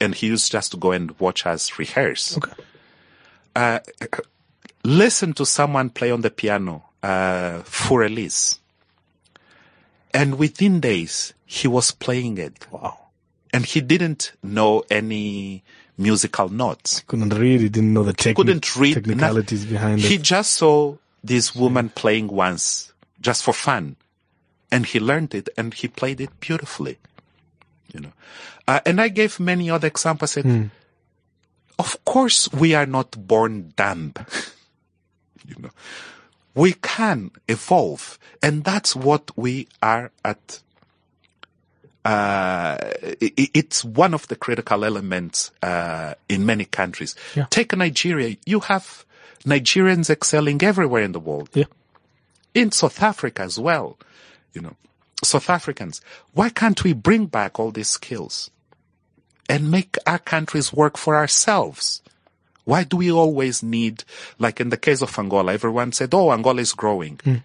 and 0.00 0.14
he 0.14 0.28
used 0.28 0.50
just 0.50 0.70
to 0.72 0.76
go 0.78 0.92
and 0.92 1.18
watch 1.20 1.44
us 1.44 1.78
rehearse 1.78 2.38
Okay. 2.38 2.52
Listen 4.84 5.32
to 5.34 5.46
someone 5.46 5.90
play 5.90 6.10
on 6.10 6.22
the 6.22 6.30
piano, 6.30 6.82
uh, 7.02 7.62
Für 7.64 8.04
Elise. 8.04 8.58
And 10.12 10.38
within 10.38 10.80
days, 10.80 11.34
he 11.46 11.68
was 11.68 11.92
playing 11.92 12.38
it. 12.38 12.66
Wow. 12.70 12.98
And 13.52 13.64
he 13.64 13.80
didn't 13.80 14.32
know 14.42 14.82
any 14.90 15.62
musical 15.96 16.48
notes. 16.48 17.02
Couldn't 17.06 17.32
read. 17.34 17.60
He 17.60 17.68
didn't 17.68 17.92
know 17.92 18.02
the 18.02 18.12
techni- 18.12 18.36
Couldn't 18.36 18.76
read 18.76 18.94
technicalities 18.94 19.60
nothing. 19.64 19.72
behind 19.74 20.00
it. 20.00 20.06
He 20.06 20.18
just 20.18 20.54
saw 20.54 20.96
this 21.22 21.54
woman 21.54 21.88
playing 21.90 22.28
once, 22.28 22.92
just 23.20 23.42
for 23.44 23.52
fun. 23.54 23.96
And 24.70 24.86
he 24.86 24.98
learned 24.98 25.34
it 25.34 25.48
and 25.56 25.72
he 25.72 25.86
played 25.86 26.20
it 26.20 26.30
beautifully. 26.40 26.98
You 27.92 28.00
know. 28.00 28.12
Uh, 28.66 28.80
and 28.86 29.00
I 29.00 29.08
gave 29.08 29.38
many 29.38 29.70
other 29.70 29.86
examples. 29.86 30.32
Said, 30.32 30.70
Of 31.78 32.04
course 32.04 32.50
we 32.52 32.74
are 32.74 32.86
not 32.86 33.10
born 33.26 33.72
dumb. 33.76 34.14
you 35.46 35.56
know. 35.60 35.70
We 36.54 36.74
can 36.74 37.30
evolve. 37.48 38.18
And 38.42 38.62
that's 38.64 38.94
what 38.94 39.30
we 39.36 39.68
are 39.82 40.10
at 40.24 40.60
uh, 42.04 42.76
i- 43.22 43.50
it's 43.54 43.84
one 43.84 44.12
of 44.12 44.26
the 44.28 44.36
critical 44.36 44.84
elements 44.84 45.50
uh, 45.62 46.14
in 46.28 46.44
many 46.44 46.64
countries. 46.64 47.14
Yeah. 47.34 47.46
Take 47.50 47.76
Nigeria. 47.76 48.36
You 48.44 48.60
have 48.60 49.04
Nigerians 49.44 50.10
excelling 50.10 50.62
everywhere 50.62 51.02
in 51.04 51.12
the 51.12 51.20
world. 51.20 51.48
Yeah. 51.54 51.64
In 52.54 52.72
South 52.72 53.02
Africa 53.02 53.42
as 53.42 53.58
well. 53.58 53.98
You 54.52 54.62
know, 54.62 54.76
South 55.22 55.48
Africans. 55.48 56.00
Why 56.32 56.48
can't 56.48 56.82
we 56.84 56.92
bring 56.92 57.26
back 57.26 57.58
all 57.60 57.70
these 57.70 57.88
skills 57.88 58.50
and 59.52 59.70
make 59.70 59.98
our 60.06 60.18
countries 60.18 60.72
work 60.72 60.96
for 60.96 61.14
ourselves? 61.14 62.00
Why 62.64 62.84
do 62.84 62.96
we 62.96 63.12
always 63.12 63.62
need, 63.62 64.02
like 64.38 64.60
in 64.60 64.70
the 64.70 64.78
case 64.78 65.02
of 65.02 65.18
Angola, 65.18 65.52
everyone 65.52 65.92
said, 65.92 66.14
oh, 66.14 66.32
Angola 66.32 66.62
is 66.62 66.72
growing. 66.72 67.20
Hmm. 67.22 67.36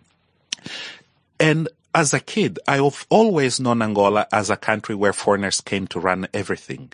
And 1.38 1.70
as 1.93 2.14
a 2.14 2.22
kid, 2.22 2.60
I've 2.66 3.05
always 3.10 3.60
known 3.60 3.82
Angola 3.82 4.28
as 4.32 4.49
a 4.49 4.55
country 4.55 4.95
where 4.95 5.12
foreigners 5.12 5.60
came 5.60 5.88
to 5.88 5.99
run 5.99 6.28
everything. 6.34 6.93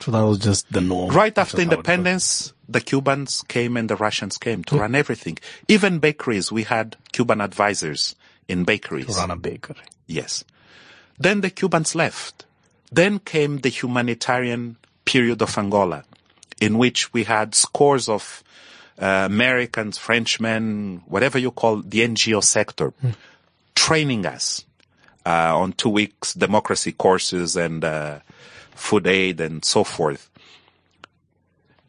So 0.00 0.10
that 0.10 0.22
was 0.22 0.38
just 0.38 0.70
the 0.70 0.80
norm. 0.80 1.10
Right 1.14 1.36
after 1.38 1.60
independence, 1.60 2.52
the 2.68 2.80
Cubans 2.80 3.42
came 3.48 3.76
and 3.76 3.88
the 3.88 3.96
Russians 3.96 4.36
came 4.36 4.62
to 4.64 4.74
hmm. 4.74 4.80
run 4.82 4.94
everything. 4.94 5.38
Even 5.68 6.00
bakeries, 6.00 6.52
we 6.52 6.64
had 6.64 6.96
Cuban 7.12 7.40
advisors 7.40 8.14
in 8.46 8.64
bakeries. 8.64 9.06
to 9.06 9.12
Run 9.12 9.30
a 9.30 9.36
bakery. 9.36 9.76
Yes. 10.06 10.44
Then 11.18 11.40
the 11.40 11.50
Cubans 11.50 11.94
left. 11.94 12.44
Then 12.92 13.18
came 13.18 13.58
the 13.58 13.68
humanitarian 13.68 14.76
period 15.04 15.42
of 15.42 15.56
Angola, 15.56 16.04
in 16.60 16.78
which 16.78 17.12
we 17.12 17.24
had 17.24 17.54
scores 17.54 18.08
of 18.08 18.42
uh, 19.00 19.26
Americans, 19.30 19.96
Frenchmen, 19.96 21.02
whatever 21.06 21.38
you 21.38 21.50
call 21.50 21.82
the 21.82 22.00
NGO 22.00 22.42
sector, 22.42 22.92
training 23.74 24.26
us 24.26 24.64
uh, 25.24 25.56
on 25.56 25.72
two 25.72 25.88
weeks 25.88 26.34
democracy 26.34 26.92
courses 26.92 27.56
and 27.56 27.84
uh, 27.84 28.18
food 28.74 29.06
aid 29.06 29.40
and 29.40 29.64
so 29.64 29.84
forth. 29.84 30.30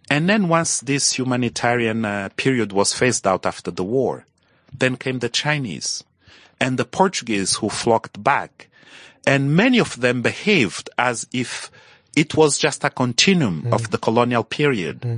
And 0.09 0.27
then 0.27 0.49
once 0.49 0.81
this 0.81 1.13
humanitarian 1.13 2.03
uh, 2.03 2.29
period 2.35 2.73
was 2.73 2.93
phased 2.93 3.25
out 3.25 3.45
after 3.45 3.71
the 3.71 3.83
war, 3.83 4.25
then 4.77 4.97
came 4.97 5.19
the 5.19 5.29
Chinese 5.29 6.03
and 6.59 6.77
the 6.77 6.85
Portuguese 6.85 7.55
who 7.55 7.69
flocked 7.69 8.21
back. 8.21 8.67
And 9.25 9.55
many 9.55 9.79
of 9.79 9.99
them 10.01 10.21
behaved 10.21 10.89
as 10.97 11.27
if 11.31 11.71
it 12.15 12.35
was 12.35 12.57
just 12.57 12.83
a 12.83 12.89
continuum 12.89 13.61
hmm. 13.61 13.73
of 13.73 13.91
the 13.91 13.97
colonial 13.97 14.43
period. 14.43 15.03
Hmm. 15.03 15.17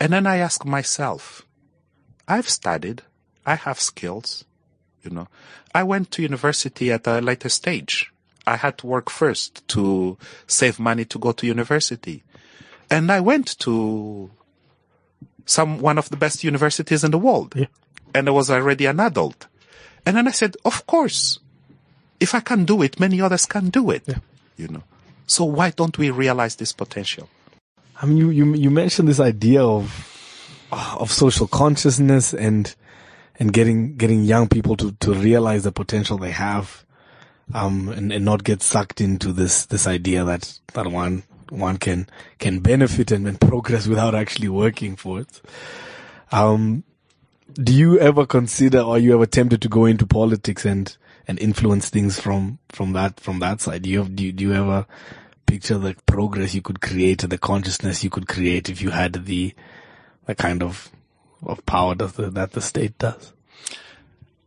And 0.00 0.12
then 0.12 0.26
I 0.26 0.36
ask 0.36 0.64
myself, 0.64 1.46
I've 2.28 2.48
studied, 2.48 3.02
I 3.46 3.54
have 3.54 3.80
skills, 3.80 4.44
you 5.02 5.10
know. 5.10 5.28
I 5.74 5.82
went 5.84 6.10
to 6.12 6.22
university 6.22 6.92
at 6.92 7.06
a 7.06 7.20
later 7.20 7.48
stage. 7.48 8.12
I 8.46 8.56
had 8.56 8.78
to 8.78 8.86
work 8.86 9.10
first 9.10 9.66
to 9.68 10.18
save 10.46 10.78
money 10.78 11.04
to 11.06 11.18
go 11.18 11.32
to 11.32 11.46
university. 11.46 12.22
And 12.90 13.10
I 13.10 13.20
went 13.20 13.58
to 13.60 14.30
some, 15.46 15.80
one 15.80 15.98
of 15.98 16.10
the 16.10 16.16
best 16.16 16.44
universities 16.44 17.02
in 17.02 17.10
the 17.10 17.18
world. 17.18 17.54
Yeah. 17.56 17.66
And 18.14 18.28
I 18.28 18.32
was 18.32 18.50
already 18.50 18.86
an 18.86 19.00
adult. 19.00 19.46
And 20.04 20.16
then 20.16 20.28
I 20.28 20.30
said, 20.30 20.56
of 20.64 20.86
course, 20.86 21.40
if 22.20 22.34
I 22.34 22.40
can 22.40 22.64
do 22.64 22.82
it, 22.82 23.00
many 23.00 23.20
others 23.20 23.46
can 23.46 23.70
do 23.70 23.90
it. 23.90 24.02
Yeah. 24.06 24.18
You 24.56 24.68
know. 24.68 24.82
So 25.26 25.44
why 25.44 25.70
don't 25.70 25.98
we 25.98 26.10
realize 26.10 26.56
this 26.56 26.72
potential? 26.72 27.28
I 28.00 28.06
mean, 28.06 28.16
you, 28.16 28.30
you, 28.30 28.54
you 28.54 28.70
mentioned 28.70 29.08
this 29.08 29.20
idea 29.20 29.62
of, 29.62 30.66
of 30.70 31.10
social 31.10 31.46
consciousness 31.46 32.32
and, 32.32 32.74
and 33.38 33.52
getting, 33.52 33.96
getting 33.96 34.22
young 34.22 34.48
people 34.48 34.76
to, 34.76 34.92
to 34.92 35.14
realize 35.14 35.64
the 35.64 35.72
potential 35.72 36.16
they 36.18 36.30
have, 36.30 36.84
um, 37.54 37.88
and, 37.88 38.12
and 38.12 38.24
not 38.24 38.44
get 38.44 38.62
sucked 38.62 39.00
into 39.00 39.32
this, 39.32 39.66
this 39.66 39.86
idea 39.86 40.24
that, 40.24 40.58
that 40.74 40.86
one, 40.86 41.24
one 41.48 41.78
can, 41.78 42.08
can 42.38 42.60
benefit 42.60 43.10
and, 43.10 43.26
and 43.26 43.40
progress 43.40 43.86
without 43.86 44.14
actually 44.14 44.48
working 44.48 44.94
for 44.94 45.20
it. 45.20 45.40
Um, 46.32 46.84
do 47.54 47.72
you 47.72 47.98
ever 47.98 48.26
consider 48.26 48.80
or 48.80 48.96
are 48.96 48.98
you 48.98 49.14
ever 49.14 49.26
tempted 49.26 49.62
to 49.62 49.68
go 49.68 49.86
into 49.86 50.06
politics 50.06 50.64
and, 50.64 50.96
and 51.28 51.38
influence 51.38 51.88
things 51.88 52.20
from, 52.20 52.58
from 52.68 52.92
that, 52.92 53.20
from 53.20 53.40
that 53.40 53.60
side? 53.60 53.82
Do 53.82 53.90
you, 53.90 53.98
have, 53.98 54.14
do 54.14 54.24
you, 54.24 54.32
do 54.32 54.44
you 54.44 54.54
ever 54.54 54.86
picture 55.46 55.78
the 55.78 55.94
progress 56.06 56.54
you 56.54 56.62
could 56.62 56.80
create 56.80 57.20
the 57.28 57.38
consciousness 57.38 58.02
you 58.02 58.10
could 58.10 58.28
create 58.28 58.68
if 58.68 58.82
you 58.82 58.90
had 58.90 59.26
the, 59.26 59.54
the 60.26 60.34
kind 60.34 60.62
of, 60.62 60.90
of 61.42 61.64
power 61.66 61.94
that 61.94 62.14
the, 62.14 62.30
that 62.30 62.52
the 62.52 62.60
state 62.60 62.98
does? 62.98 63.32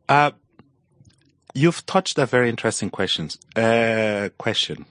Uh, 0.08 0.32
you've 1.54 1.86
touched 1.86 2.18
a 2.18 2.26
very 2.26 2.50
interesting 2.50 2.90
questions, 2.90 3.38
uh, 3.56 4.30
question. 4.38 4.86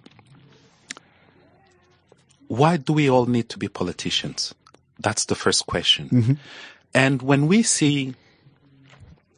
Why 2.47 2.77
do 2.79 2.93
we 2.95 3.11
all 3.11 3.27
need 3.27 3.49
to 3.51 3.59
be 3.59 3.69
politicians? 3.69 4.55
That's 4.99 5.27
the 5.27 5.35
first 5.35 5.67
question. 5.67 6.09
And 6.95 7.21
when 7.23 7.47
we 7.47 7.63
see 7.63 8.15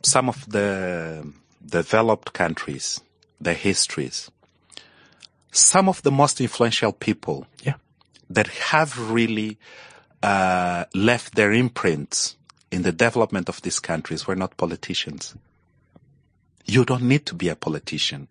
some 0.02 0.28
of 0.28 0.48
the 0.48 1.30
developed 1.64 2.32
countries, 2.32 3.00
their 3.40 3.54
histories, 3.54 4.30
some 5.52 5.88
of 5.88 6.02
the 6.02 6.10
most 6.10 6.40
influential 6.40 6.92
people 6.92 7.46
Yeah. 7.62 7.74
that 8.28 8.46
have 8.46 8.98
really 9.10 9.58
uh, 10.22 10.84
left 10.94 11.34
their 11.34 11.52
imprints 11.52 12.36
in 12.70 12.82
the 12.82 12.92
development 12.92 13.48
of 13.48 13.62
these 13.62 13.80
countries 13.80 14.26
were 14.26 14.36
not 14.36 14.56
politicians. 14.56 15.34
You 16.66 16.84
don't 16.84 17.02
need 17.02 17.26
to 17.26 17.34
be 17.34 17.48
a 17.48 17.56
politician 17.56 18.28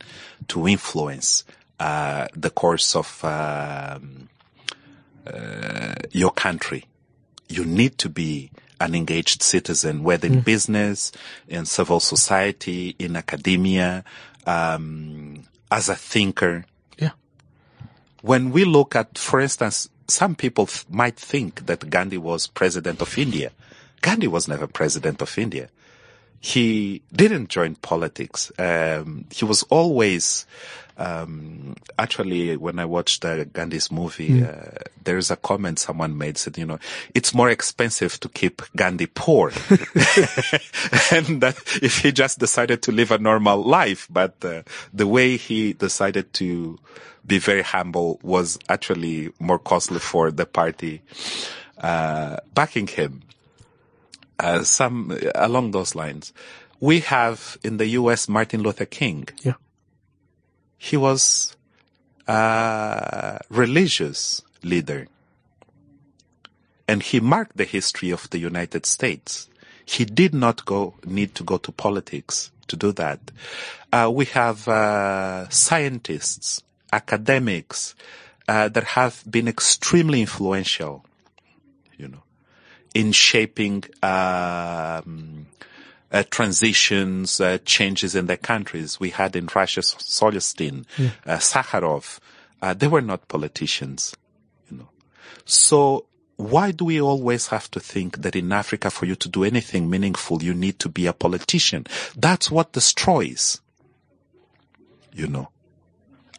to 0.47 0.67
influence 0.67 1.43
uh, 1.79 2.27
the 2.35 2.49
course 2.49 2.95
of 2.95 3.23
um, 3.23 4.29
uh, 5.27 5.95
your 6.11 6.31
country. 6.31 6.85
You 7.49 7.65
need 7.65 7.97
to 7.97 8.09
be 8.09 8.51
an 8.79 8.95
engaged 8.95 9.43
citizen, 9.43 10.03
whether 10.03 10.27
in 10.27 10.41
business, 10.41 11.11
in 11.47 11.65
civil 11.65 11.99
society, 11.99 12.95
in 12.99 13.15
academia, 13.15 14.03
um, 14.45 15.43
as 15.71 15.89
a 15.89 15.95
thinker 15.95 16.65
Yeah. 16.97 17.11
when 18.21 18.51
we 18.51 18.65
look 18.65 18.95
at, 18.95 19.17
for 19.17 19.39
instance, 19.39 19.89
some 20.07 20.33
people 20.35 20.65
th- 20.65 20.85
might 20.89 21.15
think 21.17 21.65
that 21.67 21.89
Gandhi 21.89 22.17
was 22.17 22.47
president 22.47 23.01
of 23.01 23.17
India. 23.17 23.51
Gandhi 24.01 24.27
was 24.27 24.47
never 24.47 24.65
president 24.65 25.21
of 25.21 25.37
India. 25.37 25.69
He 26.39 27.01
didn't 27.11 27.49
join 27.49 27.75
politics. 27.75 28.51
Um, 28.57 29.25
he 29.31 29.45
was 29.45 29.63
always, 29.63 30.45
um, 30.97 31.75
actually, 31.97 32.55
when 32.55 32.79
I 32.79 32.85
watched 32.85 33.25
uh, 33.25 33.43
Gandhi's 33.45 33.91
movie, 33.91 34.43
uh, 34.43 34.79
there's 35.03 35.31
a 35.31 35.35
comment 35.35 35.79
someone 35.79 36.17
made 36.17 36.37
said, 36.37 36.57
you 36.57 36.65
know, 36.65 36.79
it's 37.13 37.33
more 37.33 37.49
expensive 37.49 38.19
to 38.21 38.29
keep 38.29 38.61
Gandhi 38.75 39.07
poor, 39.07 39.49
and 41.11 41.41
that 41.41 41.61
if 41.81 41.99
he 41.99 42.11
just 42.11 42.39
decided 42.39 42.81
to 42.83 42.91
live 42.91 43.11
a 43.11 43.17
normal 43.17 43.61
life, 43.63 44.07
but 44.09 44.33
uh, 44.43 44.63
the 44.93 45.07
way 45.07 45.35
he 45.37 45.73
decided 45.73 46.33
to 46.35 46.79
be 47.25 47.37
very 47.37 47.61
humble 47.61 48.19
was 48.23 48.57
actually 48.69 49.29
more 49.39 49.59
costly 49.59 49.99
for 49.99 50.31
the 50.31 50.45
party 50.45 51.01
uh, 51.79 52.37
backing 52.53 52.87
him 52.87 53.21
uh, 54.39 54.63
some 54.63 55.17
along 55.35 55.71
those 55.71 55.95
lines. 55.95 56.33
We 56.79 57.01
have 57.01 57.57
in 57.63 57.77
the 57.77 57.87
U.S. 57.87 58.29
Martin 58.29 58.61
Luther 58.61 58.85
King. 58.85 59.27
Yeah. 59.41 59.53
He 60.77 60.95
was 60.95 61.55
a 62.25 63.41
religious 63.49 64.41
leader, 64.63 65.07
and 66.87 67.03
he 67.03 67.19
marked 67.19 67.57
the 67.57 67.65
history 67.65 68.11
of 68.11 68.29
the 68.29 68.39
United 68.39 68.85
States. 68.85 69.49
He 69.85 70.05
did 70.05 70.33
not 70.33 70.65
go 70.65 70.93
need 71.03 71.35
to 71.35 71.43
go 71.43 71.57
to 71.57 71.71
politics 71.71 72.51
to 72.67 72.75
do 72.75 72.91
that. 72.93 73.19
Uh, 73.91 74.09
we 74.13 74.25
have 74.25 74.67
uh, 74.67 75.49
scientists, 75.49 76.63
academics 76.93 77.95
uh, 78.47 78.69
that 78.69 78.83
have 78.83 79.23
been 79.29 79.47
extremely 79.47 80.21
influential. 80.21 81.03
In 82.93 83.11
shaping 83.11 83.83
um, 84.01 85.47
uh, 86.11 86.23
transitions, 86.29 87.39
uh, 87.39 87.59
changes 87.65 88.15
in 88.15 88.25
their 88.25 88.37
countries. 88.37 88.99
We 88.99 89.11
had 89.11 89.35
in 89.35 89.47
Russia 89.53 89.81
Solzhenitsyn, 89.81 90.85
uh, 91.25 91.37
Sakharov. 91.37 92.19
Uh, 92.61 92.73
they 92.73 92.87
were 92.87 93.01
not 93.01 93.27
politicians, 93.27 94.15
you 94.69 94.77
know. 94.77 94.89
So 95.45 96.05
why 96.39 96.71
do 96.71 96.85
we 96.85 97.01
always 97.01 97.47
have 97.47 97.69
to 97.71 97.79
think 97.79 98.21
that 98.21 98.35
in 98.35 98.51
Africa, 98.51 98.89
for 98.89 99.05
you 99.05 99.15
to 99.15 99.27
do 99.27 99.43
anything 99.43 99.89
meaningful, 99.89 100.41
you 100.41 100.53
need 100.53 100.79
to 100.79 100.89
be 100.89 101.05
a 101.05 101.13
politician? 101.13 101.85
That's 102.15 102.49
what 102.49 102.71
destroys, 102.71 103.59
you 105.13 105.27
know, 105.27 105.49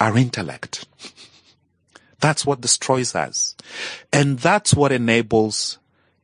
our 0.00 0.16
intellect. 0.16 0.86
That's 2.20 2.44
what 2.44 2.60
destroys 2.60 3.14
us. 3.14 3.56
And 4.12 4.38
that's 4.38 4.74
what 4.74 4.92
enables 4.92 5.78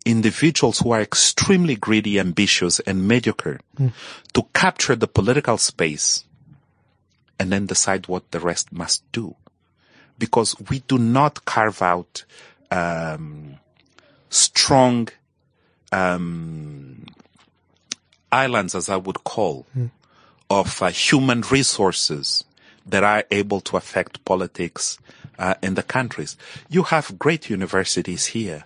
individuals 0.07 0.79
who 0.79 0.93
are 0.93 1.03
extremely 1.03 1.75
greedy, 1.75 2.19
ambitious, 2.19 2.81
and 2.81 3.07
mediocre 3.07 3.61
to 4.33 4.43
capture 4.55 4.95
the 4.95 5.09
political 5.09 5.59
space 5.59 6.25
and 7.39 7.53
then 7.53 7.67
decide 7.67 8.09
what 8.09 8.31
the 8.31 8.41
rest 8.41 8.73
must 8.73 9.03
do. 9.13 9.35
Because 10.19 10.59
we 10.71 10.79
do 10.79 10.97
not 10.97 11.45
carve 11.45 11.83
out 11.83 12.25
um, 12.71 13.57
strong 14.31 15.09
um, 15.93 17.05
islands, 18.33 18.75
as 18.75 18.89
I 18.89 18.97
would 18.97 19.25
call, 19.25 19.67
of 20.49 20.81
uh, 20.81 20.89
human 20.89 21.43
resources 21.43 22.45
that 22.87 23.03
are 23.03 23.25
able 23.31 23.61
to 23.63 23.77
affect 23.77 24.25
politics 24.25 24.99
uh, 25.39 25.55
in 25.63 25.75
the 25.75 25.83
countries. 25.83 26.37
You 26.71 26.85
have 26.85 27.19
great 27.19 27.51
universities 27.51 28.27
here 28.27 28.65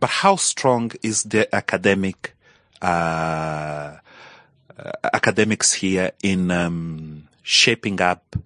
but 0.00 0.10
how 0.10 0.36
strong 0.36 0.92
is 1.02 1.24
the 1.24 1.54
academic 1.54 2.34
uh, 2.82 3.96
academics 5.12 5.72
here 5.72 6.12
in 6.22 6.50
um, 6.50 7.28
shaping 7.42 8.00
up 8.00 8.36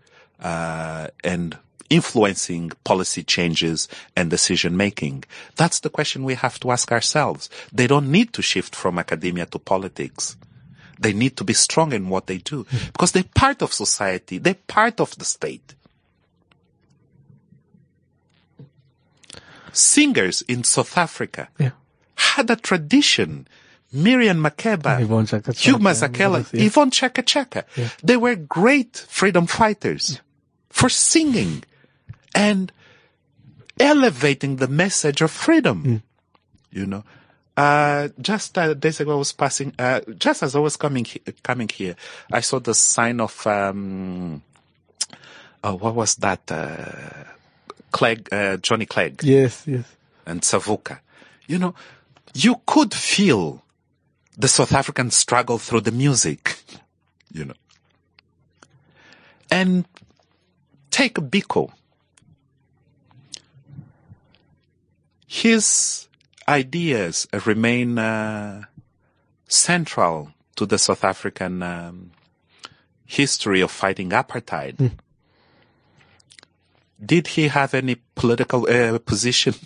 uh, 0.41 1.09
and 1.25 1.59
influencing 1.89 2.71
policy 2.85 3.23
changes 3.23 3.89
and 4.17 4.31
decision 4.31 4.77
making? 4.77 5.25
That's 5.57 5.81
the 5.81 5.91
question 5.91 6.25
we 6.25 6.35
have 6.35 6.61
to 6.61 6.71
ask 6.71 6.93
ourselves. 6.93 7.51
They 7.73 7.87
don't 7.87 8.11
need 8.11 8.33
to 8.35 8.43
shift 8.43 8.77
from 8.77 8.99
academia 8.99 9.47
to 9.47 9.59
politics. 9.59 10.37
They 10.99 11.13
need 11.15 11.37
to 11.39 11.45
be 11.45 11.55
strong 11.55 11.93
in 11.93 12.09
what 12.11 12.27
they 12.27 12.39
do 12.39 12.67
because 12.93 13.13
they're 13.13 13.25
part 13.35 13.63
of 13.63 13.73
society. 13.73 14.39
They're 14.39 14.55
part 14.55 15.01
of 15.01 15.17
the 15.17 15.25
state. 15.25 15.75
Singers 19.73 20.43
in 20.43 20.65
South 20.65 20.97
Africa 20.99 21.49
Yeah. 21.59 21.71
had 22.17 22.51
a 22.51 22.57
tradition. 22.57 23.47
Miriam 23.93 24.39
Makeba, 24.39 25.01
Yvonne 25.01 25.27
Chaka 25.27 25.53
Hugh 25.53 25.79
Chaka, 25.81 26.47
yeah. 26.53 26.63
Yvonne 26.65 26.91
Chaka 26.93 27.23
Chaka. 27.23 27.65
They 28.05 28.17
were 28.17 28.37
great 28.37 28.97
freedom 29.09 29.49
fighters 29.49 30.21
for 30.69 30.89
singing 30.89 31.65
and 32.33 32.71
elevating 33.81 34.57
the 34.57 34.69
message 34.69 35.21
of 35.23 35.33
freedom. 35.33 36.03
You 36.71 36.87
know, 36.87 37.03
uh, 37.57 38.09
just 38.21 38.57
uh, 38.57 38.75
days 38.75 39.01
ago 39.01 39.11
I 39.11 39.17
was 39.17 39.33
passing, 39.33 39.75
uh, 39.77 40.03
just 40.17 40.45
as 40.45 40.55
I 40.55 40.61
was 40.61 40.77
coming, 40.77 41.05
he- 41.05 41.21
coming 41.43 41.69
here, 41.69 41.97
I 42.31 42.43
saw 42.43 42.61
the 42.61 42.75
sign 42.75 43.19
of, 43.21 43.45
um, 43.49 44.41
oh, 45.65 45.75
what 45.75 45.97
was 45.97 46.15
that? 46.17 46.43
Uh, 46.49 47.25
Clegg, 47.91 48.29
uh, 48.33 48.57
Johnny 48.59 48.87
Clegg 48.87 49.23
Yes, 49.23 49.65
yes. 49.67 49.85
and 50.27 50.43
Savuka. 50.43 51.01
You 51.47 51.59
know, 51.59 51.75
you 52.35 52.61
could 52.67 52.95
feel 52.95 53.63
the 54.37 54.49
South 54.49 54.73
African 54.73 55.11
struggle 55.11 55.59
through 55.59 55.81
the 55.83 55.91
music, 55.93 56.57
you 57.33 57.45
know. 57.45 57.55
And 59.51 59.85
take 60.91 61.15
Biko. 61.15 61.73
His 65.27 66.09
ideas 66.49 67.27
remain 67.47 67.99
uh, 67.99 68.63
central 69.49 70.33
to 70.57 70.67
the 70.67 70.79
South 70.79 71.05
African 71.05 71.63
um, 71.63 72.11
history 73.07 73.61
of 73.61 73.71
fighting 73.71 74.11
apartheid. 74.11 74.93
Did 77.05 77.29
he 77.29 77.49
have 77.49 77.75
any 77.75 77.97
political 78.15 78.69
uh, 78.69 78.99
position? 78.99 79.55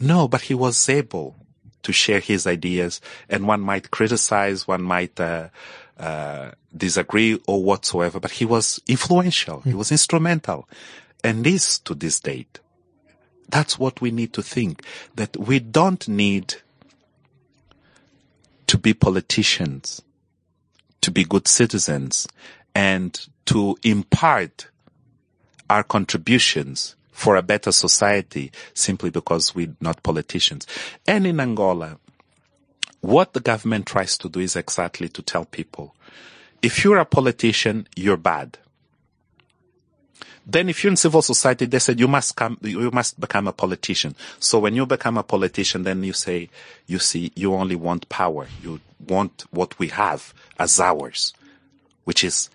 No, 0.00 0.28
but 0.28 0.42
he 0.42 0.54
was 0.54 0.88
able 0.88 1.36
to 1.82 1.92
share 1.92 2.20
his 2.20 2.46
ideas, 2.46 3.00
and 3.28 3.46
one 3.46 3.60
might 3.60 3.90
criticize, 3.90 4.66
one 4.66 4.82
might 4.82 5.18
uh, 5.20 5.48
uh, 5.98 6.50
disagree 6.76 7.40
or 7.46 7.62
whatsoever, 7.62 8.20
but 8.20 8.32
he 8.32 8.44
was 8.44 8.80
influential. 8.86 9.60
He 9.60 9.72
was 9.74 9.90
instrumental, 9.92 10.68
and 11.22 11.46
is 11.46 11.78
to 11.80 11.94
this 11.94 12.20
date. 12.20 12.60
That's 13.48 13.78
what 13.78 14.00
we 14.00 14.10
need 14.10 14.32
to 14.34 14.42
think. 14.42 14.82
That 15.14 15.36
we 15.36 15.60
don't 15.60 16.06
need 16.08 16.56
to 18.66 18.76
be 18.76 18.92
politicians, 18.92 20.02
to 21.00 21.10
be 21.10 21.24
good 21.24 21.46
citizens, 21.48 22.26
and 22.74 23.18
to 23.46 23.76
impart 23.82 24.68
our 25.68 25.82
contributions 25.82 26.96
for 27.12 27.36
a 27.36 27.42
better 27.42 27.72
society 27.72 28.52
simply 28.74 29.10
because 29.10 29.54
we're 29.54 29.74
not 29.80 30.02
politicians. 30.02 30.66
And 31.06 31.26
in 31.26 31.40
Angola, 31.40 31.98
what 33.00 33.32
the 33.32 33.40
government 33.40 33.86
tries 33.86 34.18
to 34.18 34.28
do 34.28 34.40
is 34.40 34.56
exactly 34.56 35.08
to 35.08 35.22
tell 35.22 35.44
people, 35.44 35.94
if 36.62 36.84
you're 36.84 36.98
a 36.98 37.04
politician, 37.04 37.88
you're 37.96 38.16
bad. 38.16 38.58
Then 40.46 40.68
if 40.68 40.84
you're 40.84 40.92
in 40.92 40.96
civil 40.96 41.22
society, 41.22 41.66
they 41.66 41.80
said 41.80 41.98
you 41.98 42.06
must 42.06 42.36
come, 42.36 42.58
you 42.62 42.90
must 42.92 43.18
become 43.18 43.48
a 43.48 43.52
politician. 43.52 44.14
So 44.38 44.60
when 44.60 44.76
you 44.76 44.86
become 44.86 45.18
a 45.18 45.24
politician, 45.24 45.82
then 45.82 46.04
you 46.04 46.12
say, 46.12 46.50
you 46.86 47.00
see, 47.00 47.32
you 47.34 47.54
only 47.54 47.74
want 47.74 48.08
power. 48.08 48.46
You 48.62 48.80
want 49.08 49.44
what 49.50 49.76
we 49.78 49.88
have 49.88 50.32
as 50.58 50.78
ours, 50.78 51.34
which 52.04 52.22
is 52.22 52.48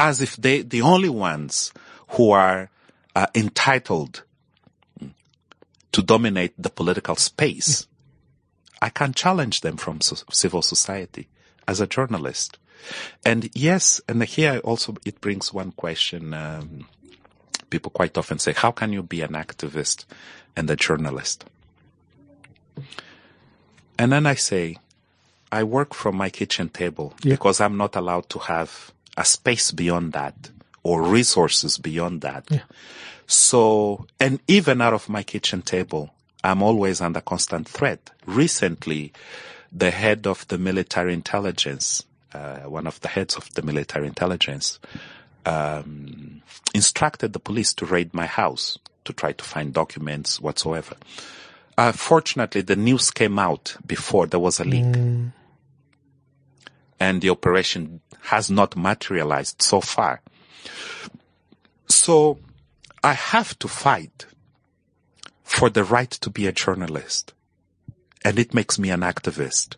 as 0.00 0.20
if 0.22 0.36
they 0.36 0.62
the 0.62 0.82
only 0.82 1.08
ones 1.10 1.72
who 2.16 2.30
are 2.32 2.70
uh, 3.14 3.26
entitled 3.34 4.24
to 5.92 6.02
dominate 6.02 6.54
the 6.58 6.70
political 6.70 7.16
space. 7.16 7.86
I 8.82 8.88
can 8.88 9.12
challenge 9.12 9.60
them 9.60 9.76
from 9.76 10.00
so- 10.00 10.24
civil 10.32 10.62
society 10.62 11.28
as 11.68 11.80
a 11.80 11.86
journalist. 11.86 12.58
And 13.24 13.50
yes, 13.54 14.00
and 14.08 14.22
here 14.24 14.58
also 14.64 14.96
it 15.04 15.20
brings 15.20 15.52
one 15.52 15.72
question. 15.72 16.32
Um, 16.32 16.86
people 17.68 17.90
quite 17.90 18.16
often 18.16 18.38
say, 18.38 18.54
"How 18.54 18.70
can 18.72 18.92
you 18.92 19.02
be 19.02 19.20
an 19.20 19.32
activist 19.34 20.06
and 20.56 20.70
a 20.70 20.76
journalist?" 20.76 21.44
And 23.98 24.12
then 24.12 24.24
I 24.24 24.34
say, 24.34 24.78
I 25.52 25.62
work 25.64 25.92
from 25.92 26.16
my 26.16 26.30
kitchen 26.30 26.70
table 26.70 27.12
Yeah. 27.22 27.34
because 27.34 27.60
I'm 27.60 27.76
not 27.76 27.96
allowed 27.96 28.30
to 28.30 28.38
have 28.38 28.92
a 29.20 29.24
space 29.24 29.70
beyond 29.70 30.14
that 30.14 30.50
or 30.82 31.02
resources 31.02 31.76
beyond 31.76 32.22
that. 32.22 32.48
So, 33.26 34.06
and 34.18 34.40
even 34.48 34.80
out 34.80 34.94
of 34.94 35.10
my 35.10 35.22
kitchen 35.22 35.60
table, 35.60 36.10
I'm 36.42 36.62
always 36.62 37.02
under 37.02 37.20
constant 37.20 37.68
threat. 37.68 38.10
Recently, 38.24 39.12
the 39.70 39.90
head 39.90 40.26
of 40.26 40.48
the 40.48 40.56
military 40.56 41.12
intelligence, 41.12 42.02
uh, 42.32 42.60
one 42.60 42.86
of 42.86 42.98
the 43.00 43.08
heads 43.08 43.36
of 43.36 43.52
the 43.52 43.62
military 43.62 44.06
intelligence, 44.06 44.80
um, 45.44 46.40
instructed 46.74 47.34
the 47.34 47.38
police 47.38 47.74
to 47.74 47.84
raid 47.84 48.14
my 48.14 48.26
house 48.26 48.78
to 49.04 49.12
try 49.12 49.32
to 49.32 49.44
find 49.44 49.74
documents 49.74 50.40
whatsoever. 50.40 50.96
Uh, 51.76 51.92
fortunately, 51.92 52.62
the 52.62 52.76
news 52.76 53.10
came 53.10 53.38
out 53.38 53.76
before 53.86 54.26
there 54.26 54.40
was 54.40 54.60
a 54.60 54.64
leak. 54.64 54.84
Mm. 54.84 55.32
And 57.00 57.22
the 57.22 57.30
operation 57.30 58.00
has 58.24 58.50
not 58.50 58.76
materialized 58.76 59.62
so 59.62 59.80
far. 59.80 60.20
So 61.88 62.38
I 63.02 63.14
have 63.14 63.58
to 63.60 63.68
fight 63.68 64.26
for 65.42 65.70
the 65.70 65.82
right 65.82 66.10
to 66.10 66.30
be 66.30 66.46
a 66.46 66.52
journalist. 66.52 67.32
And 68.24 68.38
it 68.38 68.54
makes 68.54 68.78
me 68.78 68.90
an 68.90 69.00
activist. 69.00 69.76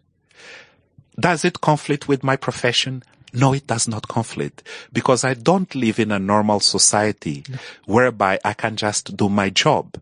Does 1.18 1.44
it 1.44 1.60
conflict 1.60 2.08
with 2.08 2.24
my 2.24 2.36
profession? 2.36 3.02
No, 3.32 3.54
it 3.54 3.66
does 3.66 3.88
not 3.88 4.08
conflict 4.08 4.62
because 4.92 5.24
I 5.24 5.34
don't 5.34 5.74
live 5.74 5.98
in 5.98 6.10
a 6.10 6.18
normal 6.18 6.60
society 6.60 7.44
whereby 7.86 8.38
I 8.44 8.52
can 8.52 8.76
just 8.76 9.16
do 9.16 9.28
my 9.28 9.48
job 9.48 9.96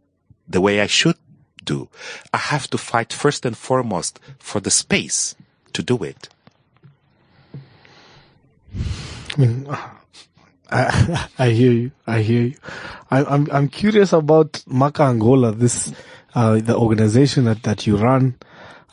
the 0.48 0.60
way 0.60 0.80
I 0.80 0.86
should 0.86 1.16
do. 1.64 1.88
I 2.34 2.38
have 2.38 2.68
to 2.70 2.78
fight 2.78 3.12
first 3.12 3.46
and 3.46 3.56
foremost 3.56 4.18
for 4.38 4.60
the 4.60 4.70
space 4.70 5.36
to 5.74 5.82
do 5.82 6.02
it. 6.02 6.28
I 9.29 9.29
mean, 9.40 9.66
I, 10.70 11.28
I 11.38 11.50
hear 11.50 11.72
you. 11.72 11.90
I 12.06 12.22
hear 12.22 12.42
you. 12.42 12.54
I, 13.10 13.24
I'm 13.24 13.48
I'm 13.50 13.68
curious 13.68 14.12
about 14.12 14.62
Maka 14.66 15.02
Angola. 15.02 15.52
This 15.52 15.92
uh, 16.34 16.60
the 16.60 16.76
organization 16.76 17.44
that 17.44 17.62
that 17.64 17.86
you 17.86 17.96
run 17.96 18.36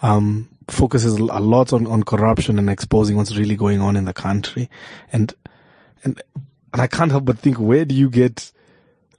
um, 0.02 0.50
focuses 0.68 1.14
a 1.14 1.24
lot 1.40 1.74
on 1.74 1.86
on 1.86 2.04
corruption 2.04 2.58
and 2.58 2.70
exposing 2.70 3.16
what's 3.16 3.36
really 3.36 3.56
going 3.56 3.82
on 3.82 3.96
in 3.96 4.06
the 4.06 4.14
country, 4.14 4.70
and 5.14 5.34
and 6.04 6.22
and 6.74 6.82
I 6.82 6.88
can't 6.88 7.12
help 7.12 7.26
but 7.26 7.38
think, 7.38 7.60
where 7.60 7.86
do 7.86 7.94
you 7.94 8.10
get 8.10 8.52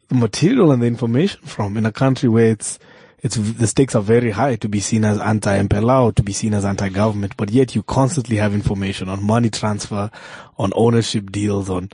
the 0.09 0.17
material 0.17 0.73
and 0.73 0.83
the 0.83 0.87
information 0.87 1.41
from 1.43 1.77
in 1.77 1.87
a 1.87 1.93
country 1.93 2.29
where 2.29 2.51
it's 2.51 2.79
it's 3.21 3.37
the 3.37 3.67
stakes 3.67 3.95
are 3.95 4.03
very 4.03 4.31
high 4.31 4.57
to 4.57 4.69
be 4.69 4.81
seen 4.81 5.05
as 5.05 5.19
anti-MPLA 5.19 6.15
to 6.15 6.23
be 6.23 6.33
seen 6.33 6.55
as 6.55 6.65
anti-government, 6.65 7.37
but 7.37 7.51
yet 7.51 7.75
you 7.75 7.83
constantly 7.83 8.37
have 8.37 8.55
information 8.55 9.09
on 9.09 9.25
money 9.25 9.51
transfer, 9.51 10.11
on 10.59 10.73
ownership 10.77 11.33
deals, 11.33 11.69
on 11.69 11.91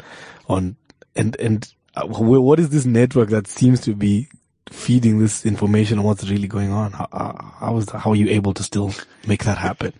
on 0.48 0.76
and 1.16 1.36
and 1.40 1.72
uh, 1.96 2.06
what 2.06 2.58
is 2.58 2.70
this 2.70 2.84
network 2.84 3.30
that 3.30 3.46
seems 3.46 3.80
to 3.80 3.94
be 3.94 4.28
feeding 4.68 5.18
this 5.18 5.46
information 5.46 5.98
on 5.98 6.04
what's 6.04 6.28
really 6.28 6.48
going 6.48 6.72
on? 6.72 6.92
How, 6.92 7.08
how, 7.12 7.54
how 7.58 7.76
is 7.76 7.86
that, 7.86 8.00
how 8.00 8.10
are 8.10 8.16
you 8.16 8.28
able 8.30 8.54
to 8.54 8.62
still 8.62 8.92
make 9.26 9.44
that 9.44 9.58
happen? 9.58 9.92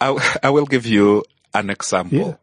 I, 0.00 0.38
I 0.42 0.50
will 0.50 0.66
give 0.66 0.86
you 0.86 1.24
an 1.52 1.70
example. 1.70 2.18
Yeah. 2.18 2.34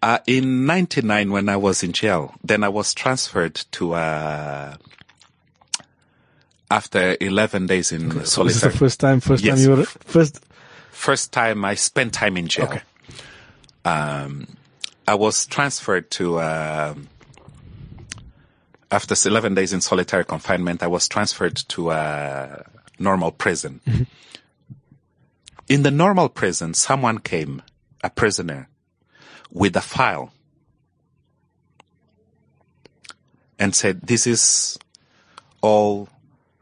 Uh, 0.00 0.18
in 0.26 0.66
99 0.66 1.32
when 1.32 1.48
I 1.48 1.56
was 1.56 1.82
in 1.82 1.92
jail, 1.92 2.34
then 2.44 2.62
I 2.62 2.68
was 2.68 2.94
transferred 2.94 3.56
to, 3.72 3.94
uh, 3.94 4.76
after 6.70 7.16
11 7.20 7.66
days 7.66 7.92
in 7.92 8.24
So 8.24 8.44
this 8.44 8.56
is 8.56 8.62
the 8.62 8.70
first 8.70 9.00
time, 9.00 9.20
first 9.20 9.42
Yes. 9.42 9.58
time 9.58 9.70
you 9.70 9.76
were 9.76 9.84
first. 9.84 10.40
first 10.90 11.32
time 11.32 11.64
I 11.64 11.74
spent 11.74 12.12
time 12.12 12.36
in 12.36 12.46
jail. 12.48 12.66
Okay. 12.66 12.82
Um, 13.84 14.46
I 15.06 15.14
was 15.14 15.46
transferred 15.46 16.10
to, 16.12 16.40
um, 16.40 17.08
after 18.90 19.14
11 19.28 19.54
days 19.54 19.72
in 19.72 19.80
solitary 19.80 20.24
confinement, 20.24 20.82
I 20.82 20.86
was 20.88 21.08
transferred 21.08 21.56
to 21.68 21.90
a 21.90 22.64
normal 22.98 23.30
prison. 23.32 23.80
In 25.68 25.82
the 25.82 25.90
normal 25.90 26.28
prison, 26.28 26.74
someone 26.74 27.18
came, 27.18 27.62
a 28.02 28.10
prisoner, 28.10 28.68
with 29.50 29.76
a 29.76 29.80
file 29.80 30.32
and 33.58 33.74
said, 33.74 34.02
this 34.02 34.26
is 34.26 34.78
all 35.62 36.08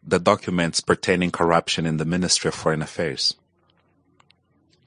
the 0.07 0.19
documents 0.19 0.81
pertaining 0.81 1.31
corruption 1.31 1.85
in 1.85 1.97
the 1.97 2.05
Ministry 2.05 2.49
of 2.49 2.55
Foreign 2.55 2.83
Affairs. 2.83 3.35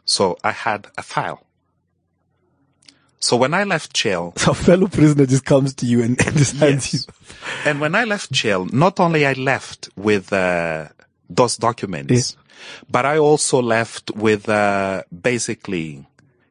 So 0.06 0.38
I 0.44 0.52
had 0.52 0.88
a 0.98 1.04
file. 1.04 1.46
So 3.20 3.36
when 3.36 3.54
I 3.54 3.66
left 3.66 3.94
jail, 3.94 4.34
a 4.48 4.54
fellow 4.54 4.88
prisoner 4.88 5.26
just 5.26 5.46
comes 5.46 5.74
to 5.76 5.86
you 5.86 6.02
and, 6.02 6.20
and 6.26 6.38
just 6.38 6.56
hands 6.56 6.94
you. 6.94 7.00
and 7.66 7.82
when 7.82 7.96
I 7.96 8.06
left 8.06 8.32
jail, 8.32 8.66
not 8.66 9.00
only 9.00 9.26
I 9.26 9.34
left 9.34 9.90
with 9.98 10.32
uh, 10.32 10.88
those 11.30 11.58
documents, 11.58 12.38
but 12.90 13.06
I 13.06 13.18
also 13.18 13.62
left 13.62 14.12
with 14.16 14.48
uh, 14.48 15.04
basically 15.22 16.08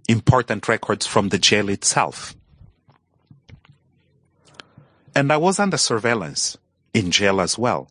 important 0.09 0.69
records 0.69 1.07
from 1.07 1.31
the 1.31 1.39
jail 1.39 1.69
itself. 1.69 2.35
And 5.15 5.33
I 5.33 5.37
was 5.37 5.59
under 5.59 5.79
surveillance 5.79 6.57
in 6.95 7.11
jail 7.11 7.41
as 7.41 7.59
well. 7.59 7.91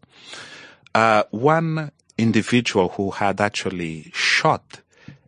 Uh, 0.97 1.23
one 1.29 1.91
individual 2.17 2.89
who 2.89 3.11
had 3.11 3.39
actually 3.39 4.09
shot, 4.15 4.81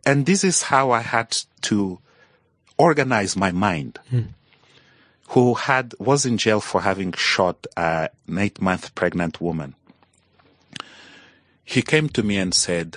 and 0.04 0.26
this 0.26 0.42
is 0.42 0.62
how 0.62 0.90
I 0.90 1.00
had 1.00 1.36
to 1.62 2.00
organize 2.76 3.36
my 3.36 3.52
mind 3.52 4.00
who 5.30 5.54
had 5.54 5.94
was 6.00 6.26
in 6.26 6.38
jail 6.38 6.60
for 6.60 6.80
having 6.80 7.12
shot 7.12 7.66
uh, 7.76 8.08
an 8.26 8.38
eight 8.38 8.60
month 8.60 8.94
pregnant 8.96 9.40
woman. 9.40 9.74
He 11.62 11.82
came 11.82 12.08
to 12.10 12.22
me 12.24 12.36
and 12.36 12.52
said, 12.52 12.96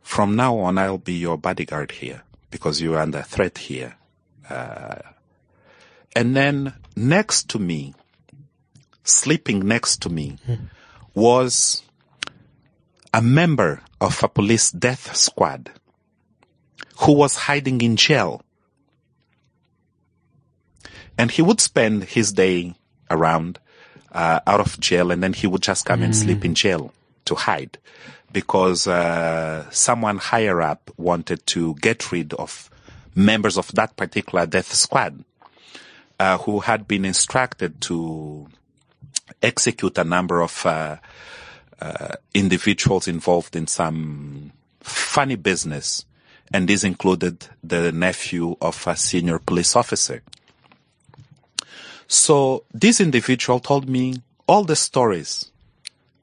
"From 0.00 0.36
now 0.36 0.56
on, 0.60 0.78
I'll 0.78 0.96
be 0.96 1.12
your 1.12 1.36
bodyguard 1.36 1.92
here 1.92 2.22
because 2.50 2.80
you're 2.80 2.98
under 2.98 3.20
threat 3.20 3.58
here." 3.58 3.96
Uh, 4.48 5.00
and 6.16 6.34
then 6.34 6.72
next 6.96 7.50
to 7.50 7.58
me, 7.58 7.94
sleeping 9.02 9.66
next 9.68 10.00
to 10.02 10.08
me, 10.08 10.38
was 11.14 11.82
a 13.12 13.22
member 13.22 13.80
of 14.00 14.22
a 14.22 14.28
police 14.28 14.70
death 14.70 15.14
squad 15.16 15.70
who 16.98 17.12
was 17.12 17.36
hiding 17.36 17.80
in 17.80 17.96
jail. 17.96 18.42
And 21.16 21.30
he 21.30 21.42
would 21.42 21.60
spend 21.60 22.04
his 22.04 22.32
day 22.32 22.74
around 23.10 23.60
uh, 24.12 24.40
out 24.46 24.60
of 24.60 24.78
jail 24.80 25.10
and 25.10 25.22
then 25.22 25.32
he 25.32 25.46
would 25.46 25.62
just 25.62 25.86
come 25.86 26.02
and 26.02 26.14
sleep 26.14 26.44
in 26.44 26.54
jail 26.54 26.92
to 27.24 27.34
hide 27.34 27.78
because 28.32 28.86
uh, 28.86 29.68
someone 29.70 30.18
higher 30.18 30.60
up 30.60 30.90
wanted 30.96 31.44
to 31.46 31.74
get 31.76 32.10
rid 32.12 32.34
of 32.34 32.68
members 33.14 33.56
of 33.56 33.70
that 33.72 33.96
particular 33.96 34.44
death 34.44 34.72
squad 34.72 35.24
uh, 36.18 36.38
who 36.38 36.60
had 36.60 36.86
been 36.88 37.04
instructed 37.04 37.80
to 37.80 38.48
execute 39.42 39.96
a 39.98 40.04
number 40.04 40.42
of 40.42 40.66
uh, 40.66 40.96
uh, 41.80 42.14
individuals 42.32 43.08
involved 43.08 43.56
in 43.56 43.66
some 43.66 44.52
funny 44.80 45.36
business 45.36 46.04
and 46.52 46.68
this 46.68 46.84
included 46.84 47.46
the 47.62 47.90
nephew 47.92 48.56
of 48.60 48.86
a 48.86 48.96
senior 48.96 49.38
police 49.38 49.74
officer 49.74 50.22
so 52.06 52.64
this 52.72 53.00
individual 53.00 53.60
told 53.60 53.88
me 53.88 54.16
all 54.46 54.64
the 54.64 54.76
stories 54.76 55.50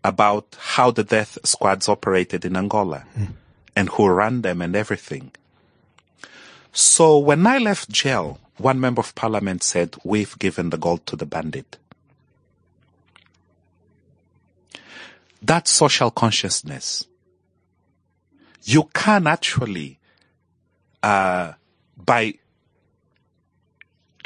about 0.03 0.55
how 0.59 0.91
the 0.91 1.03
death 1.03 1.37
squads 1.43 1.87
operated 1.89 2.45
in 2.45 2.55
Angola 2.55 3.05
and 3.75 3.89
who 3.89 4.09
ran 4.09 4.41
them 4.41 4.61
and 4.61 4.75
everything. 4.75 5.31
So 6.71 7.17
when 7.17 7.45
I 7.45 7.57
left 7.57 7.89
jail, 7.89 8.39
one 8.57 8.79
member 8.79 9.01
of 9.01 9.15
parliament 9.15 9.63
said, 9.63 9.95
we've 10.03 10.37
given 10.39 10.69
the 10.69 10.77
gold 10.77 11.05
to 11.07 11.15
the 11.15 11.25
bandit. 11.25 11.77
That's 15.41 15.71
social 15.71 16.11
consciousness. 16.11 17.05
You 18.63 18.89
can 18.93 19.25
actually, 19.25 19.99
uh, 21.01 21.53
by 21.97 22.35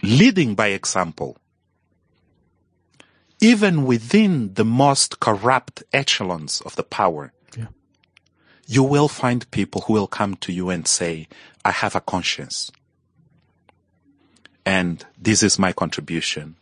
leading 0.04 0.56
by 0.56 0.68
example, 0.68 1.38
even 3.40 3.86
within 3.86 4.54
the 4.56 4.66
most 4.66 5.20
corrupt 5.20 5.84
echelons 5.94 6.62
of 6.62 6.76
the 6.76 6.84
power, 6.84 7.32
Yeah. 7.58 7.68
you 8.68 8.84
will 8.84 9.08
find 9.08 9.50
people 9.52 9.82
who 9.82 9.94
will 9.94 10.08
come 10.08 10.36
to 10.38 10.52
you 10.52 10.70
and 10.70 10.88
say, 10.88 11.28
I 11.64 11.72
have 11.72 11.96
a 11.96 12.02
conscience. 12.02 12.72
And 14.66 15.06
this 15.18 15.44
is 15.44 15.60
my 15.60 15.72
contribution 15.72 16.56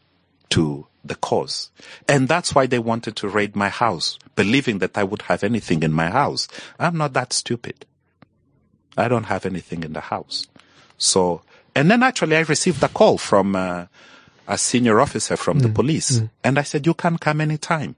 to 0.49 0.88
the 1.04 1.16
cause. 1.16 1.70
And 2.08 2.28
that's 2.28 2.56
why 2.56 2.66
they 2.66 2.80
wanted 2.80 3.16
to 3.18 3.28
raid 3.28 3.56
my 3.56 3.70
house, 3.70 4.18
believing 4.36 4.80
that 4.80 4.97
I 4.97 5.04
would 5.04 5.24
have 5.24 5.43
anything 5.43 5.84
in 5.84 5.91
my 5.91 6.10
house. 6.10 6.47
I'm 6.80 6.97
not 6.97 7.14
that 7.14 7.34
stupid. 7.34 7.86
I 8.97 9.08
don't 9.08 9.26
have 9.26 9.45
anything 9.45 9.84
in 9.84 9.93
the 9.93 10.01
house. 10.01 10.47
So, 10.97 11.41
and 11.76 11.89
then 11.89 12.04
actually 12.04 12.38
I 12.38 12.41
received 12.41 12.82
a 12.84 12.88
call 12.88 13.18
from 13.18 13.56
uh, 13.56 13.86
a 14.47 14.58
senior 14.58 15.01
officer 15.01 15.36
from 15.36 15.60
the 15.60 15.70
police. 15.70 16.22
And 16.43 16.60
I 16.60 16.64
said, 16.64 16.86
you 16.86 16.93
can 16.93 17.18
come 17.18 17.41
anytime. 17.41 17.95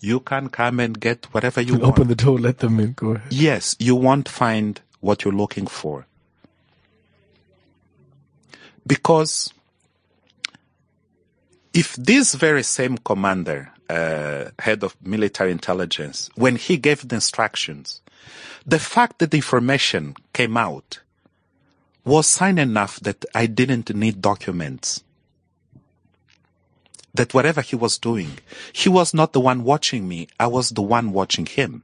You 0.00 0.20
can 0.20 0.48
come 0.48 0.80
and 0.80 0.98
get 0.98 1.26
whatever 1.32 1.60
you 1.60 1.72
want. 1.78 1.84
Open 1.84 2.08
the 2.08 2.14
door, 2.14 2.38
let 2.38 2.58
them 2.58 2.80
in. 2.80 2.92
Go 2.92 3.12
ahead. 3.12 3.32
Yes, 3.32 3.76
you 3.78 3.94
won't 3.96 4.28
find 4.28 4.80
what 5.00 5.24
you're 5.24 5.34
looking 5.34 5.66
for. 5.66 6.06
Because 8.86 9.52
if 11.72 11.94
this 11.96 12.34
very 12.34 12.62
same 12.62 12.98
commander, 12.98 13.72
uh, 13.88 14.50
head 14.58 14.82
of 14.82 14.96
military 15.02 15.52
intelligence, 15.52 16.30
when 16.34 16.56
he 16.56 16.76
gave 16.76 17.06
the 17.06 17.16
instructions, 17.16 18.00
the 18.66 18.78
fact 18.78 19.18
that 19.18 19.30
the 19.30 19.38
information 19.38 20.14
came 20.32 20.56
out 20.56 21.00
was 22.04 22.26
sign 22.26 22.58
enough 22.58 22.98
that 23.00 23.24
I 23.34 23.46
didn't 23.46 23.94
need 23.94 24.20
documents. 24.20 25.02
That 27.12 27.34
whatever 27.34 27.60
he 27.60 27.76
was 27.76 27.98
doing, 27.98 28.38
he 28.72 28.88
was 28.88 29.12
not 29.12 29.32
the 29.32 29.40
one 29.40 29.64
watching 29.64 30.08
me, 30.08 30.28
I 30.38 30.46
was 30.46 30.70
the 30.70 30.82
one 30.82 31.12
watching 31.12 31.46
him. 31.46 31.82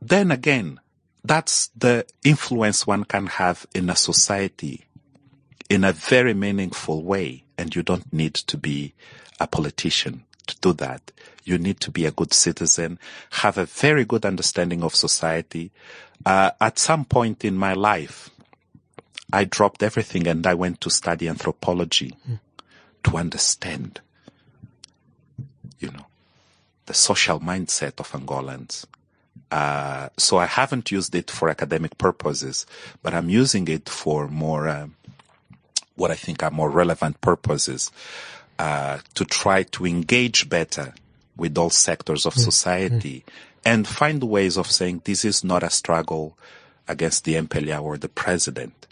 Then 0.00 0.32
again, 0.32 0.80
that's 1.22 1.68
the 1.76 2.04
influence 2.24 2.86
one 2.86 3.04
can 3.04 3.26
have 3.26 3.66
in 3.72 3.88
a 3.88 3.94
society 3.94 4.84
in 5.72 5.84
a 5.84 5.92
very 5.92 6.34
meaningful 6.34 7.02
way. 7.02 7.44
And 7.56 7.74
you 7.74 7.82
don't 7.82 8.12
need 8.12 8.34
to 8.34 8.58
be 8.58 8.92
a 9.40 9.46
politician 9.46 10.24
to 10.46 10.56
do 10.60 10.72
that. 10.74 11.10
You 11.44 11.56
need 11.56 11.80
to 11.80 11.90
be 11.90 12.04
a 12.04 12.10
good 12.10 12.34
citizen, 12.34 12.98
have 13.30 13.56
a 13.56 13.64
very 13.64 14.04
good 14.04 14.26
understanding 14.26 14.82
of 14.82 14.94
society. 14.94 15.70
Uh, 16.26 16.50
at 16.60 16.78
some 16.78 17.06
point 17.06 17.44
in 17.44 17.56
my 17.56 17.72
life, 17.72 18.28
I 19.32 19.44
dropped 19.44 19.82
everything 19.82 20.26
and 20.26 20.46
I 20.46 20.54
went 20.54 20.82
to 20.82 20.90
study 20.90 21.26
anthropology 21.26 22.14
mm. 22.28 22.38
to 23.04 23.16
understand, 23.16 24.00
you 25.80 25.90
know, 25.90 26.06
the 26.84 26.94
social 26.94 27.40
mindset 27.40 27.98
of 27.98 28.12
Angolans. 28.12 28.84
Uh, 29.50 30.10
so 30.18 30.36
I 30.36 30.46
haven't 30.46 30.90
used 30.90 31.14
it 31.14 31.30
for 31.30 31.48
academic 31.48 31.96
purposes, 31.98 32.66
but 33.02 33.14
I'm 33.14 33.30
using 33.30 33.68
it 33.68 33.88
for 33.88 34.28
more, 34.28 34.68
uh, 34.68 34.88
what 35.96 36.10
I 36.10 36.14
think 36.14 36.42
are 36.42 36.50
more 36.50 36.70
relevant 36.70 37.20
purposes, 37.20 37.90
uh, 38.58 38.98
to 39.14 39.24
try 39.24 39.64
to 39.64 39.86
engage 39.86 40.48
better 40.48 40.94
with 41.36 41.56
all 41.56 41.70
sectors 41.70 42.26
of 42.26 42.34
mm. 42.34 42.40
society 42.40 43.24
mm. 43.26 43.32
and 43.64 43.88
find 43.88 44.22
ways 44.22 44.56
of 44.56 44.70
saying 44.70 45.02
this 45.04 45.24
is 45.24 45.42
not 45.42 45.62
a 45.62 45.70
struggle 45.70 46.36
against 46.88 47.24
the 47.24 47.34
MPLA 47.34 47.82
or 47.82 47.96
the 47.96 48.08
president. 48.08 48.86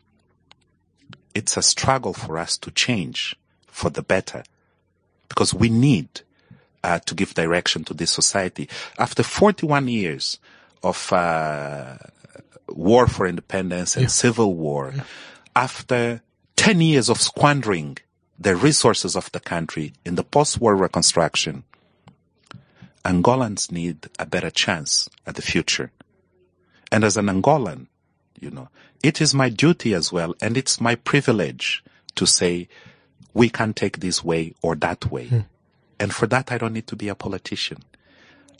It's 1.34 1.57
a 1.57 1.62
struggle 1.62 2.14
for 2.14 2.38
us 2.38 2.57
to 2.59 2.70
change 2.70 3.36
for 3.66 3.90
the 3.90 4.03
better 4.03 4.42
because 5.28 5.55
we 5.55 5.68
need 5.68 6.22
uh, 6.82 6.98
to 7.01 7.14
give 7.14 7.34
direction 7.34 7.84
to 7.84 7.94
this 7.94 8.11
society. 8.11 8.68
After 8.98 9.22
41 9.22 9.88
years 9.88 10.38
of 10.82 11.12
uh, 11.12 11.96
war 12.68 13.07
for 13.07 13.26
independence 13.26 13.96
and 13.96 14.05
yeah. 14.05 14.09
civil 14.09 14.55
war, 14.55 14.92
yeah. 14.94 15.03
after 15.55 16.22
10 16.61 16.82
years 16.82 17.08
of 17.08 17.18
squandering 17.22 17.96
the 18.38 18.54
resources 18.54 19.16
of 19.16 19.32
the 19.32 19.40
country 19.40 19.94
in 20.04 20.16
the 20.16 20.22
post-war 20.22 20.76
reconstruction, 20.76 21.64
Angolans 23.02 23.72
need 23.72 24.11
a 24.18 24.26
better 24.26 24.50
chance 24.50 25.08
at 25.26 25.36
the 25.36 25.40
future. 25.40 25.90
And 26.92 27.02
as 27.02 27.16
an 27.16 27.28
Angolan, 27.28 27.86
you 28.38 28.50
know, 28.50 28.68
it 29.02 29.22
is 29.22 29.34
my 29.34 29.48
duty 29.48 29.94
as 29.94 30.12
well, 30.12 30.34
and 30.42 30.54
it's 30.54 30.82
my 30.82 30.96
privilege 30.96 31.82
to 32.16 32.26
say, 32.26 32.68
we 33.32 33.48
can 33.48 33.72
take 33.72 34.00
this 34.00 34.22
way 34.22 34.52
or 34.61 34.76
that 34.76 35.11
way. 35.11 35.28
Hmm. 35.28 35.40
And 35.98 36.14
for 36.14 36.26
that, 36.26 36.52
I 36.52 36.58
don't 36.58 36.74
need 36.74 36.88
to 36.88 36.96
be 36.96 37.08
a 37.08 37.14
politician. 37.14 37.78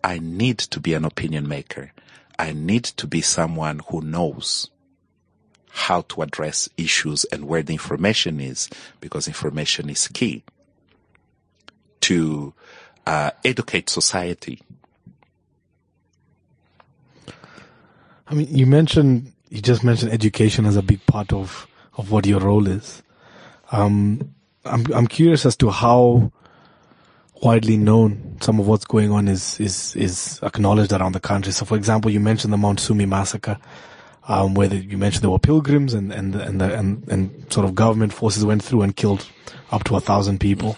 I 0.03 0.21
need 0.21 0.57
to 0.57 0.81
be 0.81 0.95
an 0.95 1.05
opinion 1.05 1.47
maker. 1.47 1.93
I 2.39 2.55
need 2.55 2.85
to 2.85 3.07
be 3.07 3.21
someone 3.21 3.83
who 3.91 4.01
knows 4.01 4.71
how 5.71 6.03
to 6.03 6.23
address 6.23 6.69
issues 6.77 7.25
and 7.25 7.47
where 7.47 7.63
the 7.63 7.73
information 7.73 8.41
is, 8.41 8.69
because 9.01 9.29
information 9.29 9.89
is 9.89 10.09
key 10.09 10.43
to 12.01 12.53
uh, 13.07 13.31
educate 13.45 13.89
society. 13.89 14.61
I 18.29 18.35
mean, 18.35 18.49
you 18.51 18.67
mentioned, 18.67 19.33
you 19.49 19.61
just 19.61 19.83
mentioned 19.83 20.13
education 20.13 20.67
as 20.67 20.77
a 20.77 20.83
big 20.83 21.05
part 21.07 21.33
of, 21.33 21.67
of 21.97 22.11
what 22.11 22.27
your 22.27 22.41
role 22.41 22.69
is. 22.69 23.03
Um, 23.73 24.35
I'm, 24.65 24.85
I'm 24.93 25.07
curious 25.07 25.47
as 25.47 25.57
to 25.57 25.71
how 25.71 26.33
widely 27.43 27.77
known. 27.77 28.37
Some 28.41 28.61
of 28.61 28.67
what's 28.67 28.85
going 28.85 29.11
on 29.11 29.29
is, 29.29 29.59
is, 29.59 29.97
is 29.97 30.41
acknowledged 30.43 30.93
around 30.93 31.13
the 31.13 31.21
country. 31.21 31.53
So 31.53 31.65
for 31.65 31.77
example, 31.77 32.11
you 32.11 32.21
mentioned 32.21 32.53
the 32.53 32.57
Mount 32.59 32.81
Sumi 32.81 33.07
massacre, 33.07 33.59
um, 34.31 34.55
where 34.55 34.69
the, 34.69 34.77
you 34.77 34.97
mentioned 34.97 35.25
there 35.25 35.31
were 35.31 35.41
pilgrims 35.41 35.93
and, 35.93 36.13
and, 36.13 36.37
and, 36.37 36.61
the, 36.61 36.79
and, 36.79 37.07
and 37.09 37.53
sort 37.53 37.67
of 37.67 37.75
government 37.75 38.13
forces 38.13 38.45
went 38.45 38.63
through 38.63 38.83
and 38.83 38.95
killed 38.95 39.27
up 39.73 39.83
to 39.85 39.97
a 39.97 40.01
thousand 40.01 40.39
people 40.39 40.77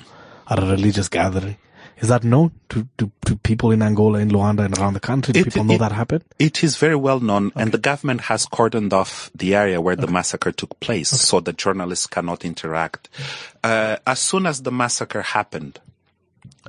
at 0.48 0.58
a 0.58 0.62
religious 0.62 1.10
gathering. 1.10 1.58
Is 1.98 2.08
that 2.08 2.24
known 2.24 2.52
to, 2.70 2.88
to, 2.96 3.12
to 3.26 3.36
people 3.36 3.70
in 3.70 3.82
Angola, 3.82 4.20
in 4.20 4.30
Luanda, 4.30 4.64
and 4.64 4.76
around 4.78 4.94
the 4.94 5.00
country? 5.00 5.32
Do 5.32 5.40
it, 5.40 5.44
people 5.44 5.64
know 5.64 5.74
it, 5.74 5.80
that 5.80 5.92
happened? 5.92 6.24
It 6.38 6.64
is 6.64 6.78
very 6.78 6.96
well 6.96 7.20
known, 7.20 7.48
okay. 7.48 7.60
and 7.60 7.72
the 7.72 7.78
government 7.78 8.22
has 8.22 8.46
cordoned 8.46 8.94
off 8.94 9.30
the 9.34 9.54
area 9.54 9.82
where 9.82 9.92
okay. 9.92 10.06
the 10.06 10.10
massacre 10.10 10.50
took 10.50 10.80
place, 10.80 11.12
okay. 11.12 11.20
so 11.20 11.40
that 11.40 11.58
journalists 11.58 12.06
cannot 12.06 12.46
interact. 12.46 13.10
Uh, 13.62 13.98
as 14.06 14.18
soon 14.18 14.46
as 14.46 14.62
the 14.62 14.72
massacre 14.72 15.22
happened, 15.22 15.78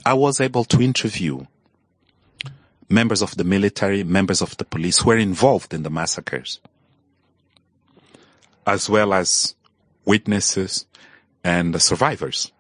I 0.06 0.14
was 0.14 0.42
able 0.42 0.66
to 0.66 0.82
interview 0.82 1.46
members 2.90 3.22
of 3.22 3.36
the 3.38 3.46
military, 3.46 4.04
members 4.04 4.42
of 4.42 4.58
the 4.58 4.66
police 4.66 5.00
who 5.00 5.10
were 5.10 5.18
involved 5.18 5.74
in 5.74 5.84
the 5.84 5.90
massacres, 5.90 6.60
as 8.66 8.89
well 8.89 9.14
as 9.14 9.55
witnesses 10.05 10.86
and 11.43 11.82
survivors. 11.82 12.51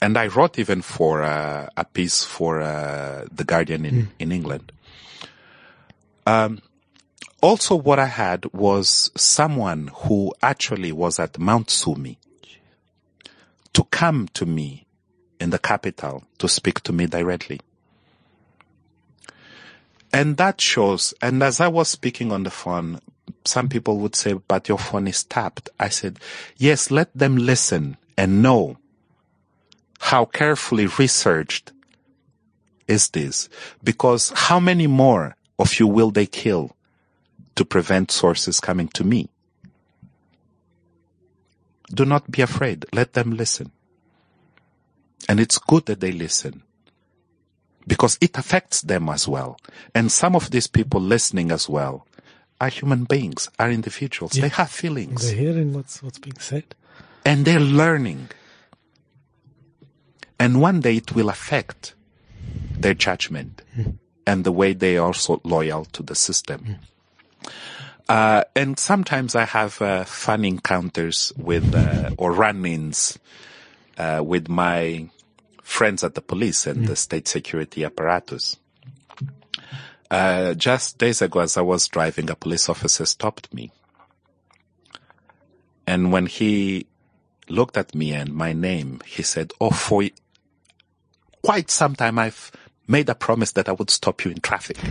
And 0.00 0.16
I 0.16 0.26
wrote 0.26 0.58
even 0.58 0.82
for 0.82 1.22
uh, 1.22 1.68
a 1.76 1.84
piece 1.84 2.24
for 2.24 2.60
uh, 2.60 3.26
the 3.30 3.44
Guardian 3.44 3.84
in, 3.84 3.94
mm. 3.94 4.08
in 4.18 4.32
England. 4.32 4.72
Um, 6.26 6.60
also, 7.40 7.74
what 7.74 7.98
I 7.98 8.06
had 8.06 8.52
was 8.52 9.10
someone 9.16 9.90
who 9.94 10.32
actually 10.42 10.92
was 10.92 11.18
at 11.18 11.38
Mount 11.38 11.70
Sumi 11.70 12.18
to 13.72 13.84
come 13.84 14.28
to 14.34 14.46
me 14.46 14.86
in 15.40 15.50
the 15.50 15.58
capital 15.58 16.24
to 16.38 16.48
speak 16.48 16.80
to 16.82 16.92
me 16.92 17.06
directly. 17.06 17.60
And 20.12 20.36
that 20.36 20.60
shows, 20.60 21.14
and 21.22 21.42
as 21.42 21.60
I 21.60 21.68
was 21.68 21.88
speaking 21.88 22.30
on 22.30 22.42
the 22.42 22.50
phone, 22.50 23.00
some 23.46 23.68
people 23.68 23.98
would 23.98 24.14
say, 24.14 24.34
but 24.34 24.68
your 24.68 24.78
phone 24.78 25.06
is 25.06 25.24
tapped. 25.24 25.68
I 25.78 25.88
said, 25.88 26.18
yes, 26.56 26.90
let 26.90 27.16
them 27.16 27.36
listen 27.36 27.96
and 28.16 28.42
know 28.42 28.78
how 29.98 30.24
carefully 30.24 30.86
researched 30.86 31.72
is 32.88 33.10
this. 33.10 33.48
Because 33.82 34.32
how 34.34 34.60
many 34.60 34.86
more 34.86 35.36
of 35.58 35.78
you 35.78 35.86
will 35.86 36.10
they 36.10 36.26
kill 36.26 36.76
to 37.54 37.64
prevent 37.64 38.10
sources 38.10 38.60
coming 38.60 38.88
to 38.88 39.04
me? 39.04 39.28
Do 41.94 42.04
not 42.04 42.30
be 42.30 42.42
afraid. 42.42 42.86
Let 42.92 43.12
them 43.12 43.32
listen. 43.32 43.70
And 45.28 45.38
it's 45.38 45.58
good 45.58 45.86
that 45.86 46.00
they 46.00 46.12
listen 46.12 46.62
because 47.86 48.18
it 48.20 48.36
affects 48.38 48.82
them 48.82 49.08
as 49.08 49.28
well. 49.28 49.58
And 49.94 50.10
some 50.10 50.34
of 50.34 50.50
these 50.50 50.66
people 50.66 51.00
listening 51.00 51.50
as 51.50 51.68
well 51.68 52.06
are 52.62 52.68
human 52.68 53.02
beings, 53.02 53.50
are 53.58 53.72
individuals. 53.72 54.36
Yeah. 54.36 54.42
They 54.42 54.48
have 54.50 54.70
feelings. 54.70 55.26
They're 55.26 55.34
hearing 55.34 55.72
what's, 55.72 56.00
what's 56.00 56.20
being 56.20 56.38
said. 56.38 56.76
And 57.26 57.44
they're 57.44 57.58
learning. 57.58 58.28
And 60.38 60.60
one 60.60 60.80
day 60.80 60.98
it 60.98 61.12
will 61.12 61.28
affect 61.28 61.94
their 62.78 62.94
judgment 62.94 63.62
mm. 63.76 63.98
and 64.28 64.44
the 64.44 64.52
way 64.52 64.74
they 64.74 64.96
are 64.96 65.06
also 65.06 65.40
loyal 65.42 65.86
to 65.86 66.04
the 66.04 66.14
system. 66.14 66.78
Mm. 67.42 67.52
Uh, 68.08 68.44
and 68.54 68.78
sometimes 68.78 69.34
I 69.34 69.44
have 69.44 69.82
uh, 69.82 70.04
fun 70.04 70.44
encounters 70.44 71.32
with, 71.36 71.74
uh, 71.74 72.10
or 72.16 72.30
run-ins 72.30 73.18
uh, 73.98 74.22
with 74.24 74.48
my 74.48 75.08
friends 75.62 76.04
at 76.04 76.14
the 76.14 76.20
police 76.22 76.68
and 76.68 76.84
mm. 76.84 76.86
the 76.86 76.94
state 76.94 77.26
security 77.26 77.84
apparatus. 77.84 78.56
Uh, 80.12 80.52
just 80.52 80.98
days 80.98 81.22
ago, 81.22 81.40
as 81.40 81.56
I 81.56 81.62
was 81.62 81.88
driving, 81.88 82.28
a 82.28 82.34
police 82.34 82.68
officer 82.68 83.06
stopped 83.06 83.54
me. 83.54 83.70
And 85.86 86.12
when 86.12 86.26
he 86.26 86.86
looked 87.48 87.78
at 87.78 87.94
me 87.94 88.12
and 88.12 88.34
my 88.34 88.52
name, 88.52 89.00
he 89.06 89.22
said, 89.22 89.52
Oh, 89.58 89.70
for 89.70 90.04
quite 91.42 91.70
some 91.70 91.96
time 91.96 92.18
I've 92.18 92.52
made 92.86 93.08
a 93.08 93.14
promise 93.14 93.52
that 93.52 93.70
I 93.70 93.72
would 93.72 93.88
stop 93.88 94.22
you 94.22 94.30
in 94.30 94.40
traffic. 94.40 94.76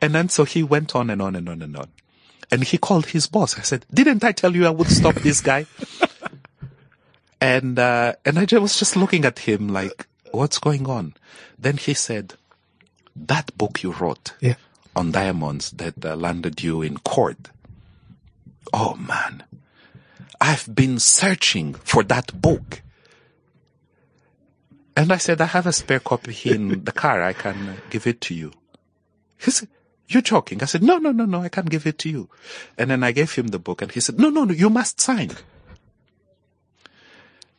and 0.00 0.14
then 0.14 0.28
so 0.28 0.44
he 0.44 0.62
went 0.62 0.94
on 0.94 1.10
and 1.10 1.20
on 1.20 1.34
and 1.34 1.48
on 1.48 1.62
and 1.62 1.76
on. 1.76 1.88
And 2.52 2.62
he 2.62 2.78
called 2.78 3.06
his 3.06 3.26
boss. 3.26 3.58
I 3.58 3.62
said, 3.62 3.84
didn't 3.92 4.22
I 4.22 4.30
tell 4.30 4.54
you 4.54 4.64
I 4.64 4.70
would 4.70 4.86
stop 4.86 5.16
this 5.16 5.40
guy? 5.40 5.66
And, 7.38 7.78
uh, 7.78 8.14
and 8.24 8.38
I 8.38 8.58
was 8.58 8.78
just 8.78 8.96
looking 8.96 9.26
at 9.26 9.40
him 9.40 9.68
like, 9.68 10.06
what's 10.30 10.58
going 10.58 10.88
on? 10.88 11.12
Then 11.58 11.76
he 11.76 11.92
said, 11.92 12.32
that 13.26 13.56
book 13.56 13.82
you 13.82 13.92
wrote 13.92 14.34
Yeah. 14.40 14.54
on 14.94 15.12
diamonds 15.12 15.70
that 15.72 16.04
uh, 16.04 16.16
landed 16.16 16.62
you 16.62 16.82
in 16.82 16.98
court. 16.98 17.50
Oh 18.72 18.94
man, 18.96 19.44
I've 20.40 20.72
been 20.74 20.98
searching 20.98 21.74
for 21.74 22.02
that 22.04 22.40
book. 22.40 22.82
And 24.98 25.12
I 25.12 25.18
said, 25.18 25.40
I 25.42 25.46
have 25.46 25.66
a 25.66 25.72
spare 25.72 26.00
copy 26.00 26.32
here 26.32 26.54
in 26.54 26.84
the 26.84 26.92
car. 27.04 27.22
I 27.22 27.32
can 27.34 27.68
uh, 27.68 27.76
give 27.90 28.06
it 28.06 28.20
to 28.22 28.34
you. 28.34 28.52
He 29.38 29.50
said, 29.50 29.68
you're 30.08 30.22
joking. 30.22 30.62
I 30.62 30.66
said, 30.66 30.82
no, 30.82 30.96
no, 30.98 31.12
no, 31.12 31.26
no, 31.26 31.42
I 31.42 31.48
can't 31.50 31.68
give 31.68 31.86
it 31.86 31.98
to 31.98 32.08
you. 32.08 32.28
And 32.78 32.90
then 32.90 33.02
I 33.02 33.12
gave 33.12 33.32
him 33.34 33.48
the 33.48 33.58
book 33.58 33.82
and 33.82 33.92
he 33.92 34.00
said, 34.00 34.18
no, 34.18 34.30
no, 34.30 34.44
no, 34.44 34.54
you 34.54 34.70
must 34.70 35.00
sign. 35.00 35.32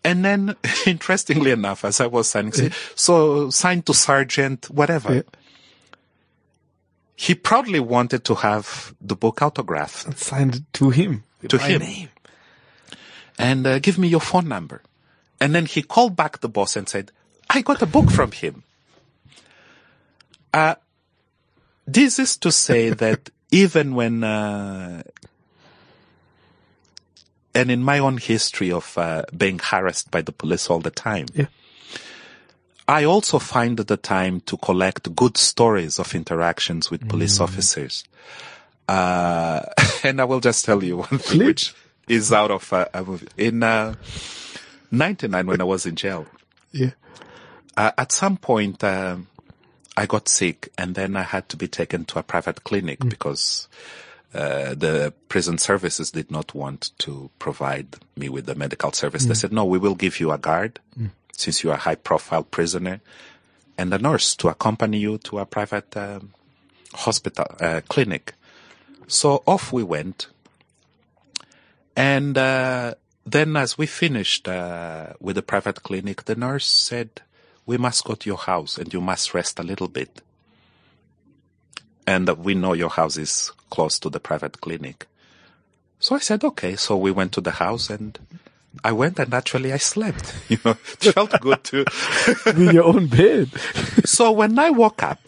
And 0.04 0.24
then, 0.26 0.56
interestingly 0.88 1.52
enough, 1.52 1.84
as 1.86 2.00
I 2.02 2.08
was 2.08 2.30
signing, 2.30 2.54
say, 2.54 2.72
so 2.96 3.50
sign 3.50 3.82
to 3.84 3.94
sergeant, 3.94 4.70
whatever. 4.70 5.16
Yeah. 5.16 5.22
He 7.20 7.34
proudly 7.34 7.80
wanted 7.80 8.24
to 8.26 8.36
have 8.36 8.94
the 9.02 9.16
book 9.16 9.42
autographed 9.42 10.06
And 10.06 10.18
Signed 10.18 10.66
to 10.74 10.92
him. 10.92 11.24
To 11.50 11.58
him 11.58 11.82
name. 11.82 12.10
and 13.40 13.66
uh, 13.66 13.80
give 13.80 13.98
me 13.98 14.08
your 14.08 14.22
phone 14.22 14.48
number. 14.48 14.84
And 15.42 15.54
then 15.56 15.66
he 15.66 15.82
called 15.82 16.16
back 16.16 16.40
the 16.42 16.48
boss 16.50 16.76
and 16.76 16.88
said, 16.88 17.12
I 17.50 17.62
got 17.64 17.82
a 17.82 17.88
book 17.88 18.12
from 18.12 18.32
him. 18.32 18.64
Uh, 20.54 20.76
this 21.88 22.20
is 22.20 22.38
to 22.38 22.52
say 22.52 22.90
that 23.04 23.30
even 23.50 23.96
when, 23.96 24.24
uh, 24.24 25.02
and 27.56 27.72
in 27.72 27.82
my 27.84 27.98
own 27.98 28.18
history 28.18 28.72
of 28.72 28.96
uh, 28.98 29.24
being 29.36 29.58
harassed 29.60 30.12
by 30.12 30.22
the 30.22 30.32
police 30.32 30.70
all 30.70 30.80
the 30.80 30.92
time, 30.92 31.26
Yeah. 31.34 31.48
I 32.88 33.04
also 33.04 33.38
find 33.40 33.78
the 33.78 33.98
time 33.98 34.40
to 34.42 34.56
collect 34.58 35.14
good 35.16 35.38
stories 35.38 36.00
of 36.00 36.16
interactions 36.16 36.90
with 36.90 37.08
police 37.10 37.40
officers. 37.42 38.06
Uh, 38.88 39.64
and 40.04 40.22
I 40.22 40.24
will 40.24 40.40
just 40.40 40.64
tell 40.64 40.82
you 40.84 40.98
one 40.98 41.18
thing, 41.20 41.46
which 41.46 41.74
is 42.08 42.32
out 42.32 42.52
of 42.52 42.72
uh, 42.72 42.86
a 42.94 43.04
movie. 43.04 43.28
In 43.38 43.62
uh, 43.64 43.96
99, 44.92 45.48
when 45.48 45.60
I 45.62 45.66
was 45.66 45.86
in 45.86 45.96
jail, 45.98 46.26
Yeah. 46.72 46.92
uh, 47.76 47.92
at 47.98 48.14
some 48.14 48.38
point, 48.38 48.82
um, 48.86 49.28
I 49.98 50.06
got 50.06 50.30
sick 50.30 50.70
and 50.78 50.96
then 50.96 51.18
I 51.18 51.24
had 51.24 51.50
to 51.50 51.58
be 51.58 51.68
taken 51.68 52.06
to 52.06 52.20
a 52.20 52.24
private 52.24 52.64
clinic 52.64 53.00
because 53.00 53.68
uh, 54.34 54.76
the 54.76 55.14
prison 55.28 55.58
services 55.58 56.12
did 56.12 56.32
not 56.32 56.54
want 56.54 56.92
to 57.00 57.30
provide 57.40 57.98
me 58.16 58.30
with 58.30 58.46
the 58.46 58.56
medical 58.56 58.92
service. 58.94 59.26
They 59.26 59.34
said, 59.34 59.52
no, 59.52 59.66
we 59.66 59.80
will 59.80 59.96
give 59.96 60.20
you 60.22 60.32
a 60.32 60.38
guard 60.38 60.80
since 61.38 61.64
you 61.64 61.70
are 61.70 61.76
a 61.76 61.78
high 61.78 61.96
profile 61.96 62.44
prisoner 62.44 63.00
and 63.78 63.94
a 63.94 63.98
nurse 64.00 64.36
to 64.36 64.50
accompany 64.50 64.98
you 64.98 65.20
to 65.20 65.38
a 65.38 65.46
private 65.46 65.96
um, 65.96 66.34
hospital, 66.94 67.46
uh, 67.62 67.82
clinic. 67.88 68.34
So 69.08 69.44
off 69.46 69.72
we 69.72 69.84
went. 69.84 70.28
And 71.96 72.38
uh, 72.38 72.96
then 73.26 73.56
as 73.56 73.78
we 73.78 73.86
finished 73.86 74.48
uh, 74.48 75.14
with 75.22 75.36
the 75.36 75.44
private 75.44 75.84
clinic, 75.84 76.26
the 76.26 76.36
nurse 76.36 76.66
said, 76.66 77.22
we 77.68 77.78
must 77.78 78.04
go 78.04 78.16
to 78.16 78.30
your 78.30 78.38
house 78.38 78.78
and 78.80 78.92
you 78.92 79.00
must 79.00 79.34
rest 79.34 79.60
a 79.60 79.64
little 79.64 79.88
bit. 79.88 80.22
And 82.08 82.28
uh, 82.30 82.34
we 82.36 82.56
know 82.56 82.74
your 82.74 82.90
house 82.90 83.16
is 83.16 83.52
close 83.70 84.00
to 84.00 84.10
the 84.10 84.20
private 84.20 84.60
clinic. 84.60 85.06
So 86.00 86.16
I 86.16 86.20
said, 86.20 86.44
okay. 86.44 86.76
So 86.76 86.98
we 86.98 87.12
went 87.12 87.32
to 87.34 87.42
the 87.42 87.52
house 87.52 87.92
and 87.92 88.18
I 88.84 88.92
went 88.92 89.20
and 89.20 89.34
actually 89.34 89.74
I 89.74 89.78
slept. 89.78 90.34
You 90.50 90.58
know, 90.64 90.72
it 90.72 91.14
felt 91.14 91.40
good 91.42 91.64
too. 91.64 91.86
In 92.46 92.74
your 92.74 92.86
own 92.86 93.08
bed. 93.08 93.50
So 94.06 94.32
when 94.32 94.58
I 94.58 94.70
woke 94.70 95.04
up, 95.04 95.20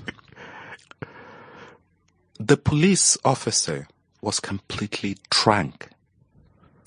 the 2.40 2.56
police 2.56 3.18
officer 3.26 3.88
was 4.22 4.40
completely 4.40 5.18
drunk 5.30 5.90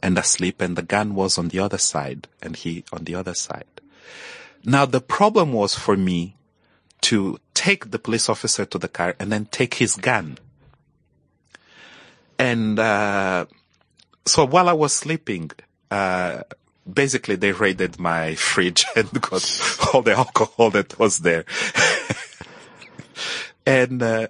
and 0.02 0.18
asleep 0.18 0.60
and 0.60 0.76
the 0.76 0.82
gun 0.82 1.14
was 1.14 1.39
on 1.39 1.48
the 1.48 1.59
other 1.59 1.78
side 1.78 2.28
and 2.40 2.56
he 2.56 2.84
on 2.93 3.05
the 3.05 3.14
other 3.14 3.34
side. 3.34 3.64
Now 4.64 4.86
the 4.86 5.01
problem 5.01 5.52
was 5.52 5.74
for 5.74 5.97
me 5.97 6.36
to 7.02 7.39
take 7.55 7.90
the 7.90 7.98
police 7.98 8.28
officer 8.28 8.64
to 8.64 8.78
the 8.78 8.89
car 8.89 9.14
and 9.18 9.30
then 9.30 9.47
take 9.47 9.74
his 9.74 9.97
gun. 9.97 10.39
And, 12.39 12.78
uh, 12.78 13.47
so 14.24 14.47
while 14.47 14.68
I 14.68 14.72
was 14.72 14.93
sleeping, 14.93 15.51
uh, 15.93 16.43
basically 16.90 17.36
they 17.36 17.52
raided 17.52 17.98
my 17.98 18.35
fridge 18.35 18.86
and 18.97 19.09
got 19.20 19.44
all 19.93 20.01
the 20.01 20.14
alcohol 20.16 20.70
that 20.70 20.98
was 20.98 21.19
there. 21.19 21.44
and, 23.66 24.02
uh, 24.02 24.28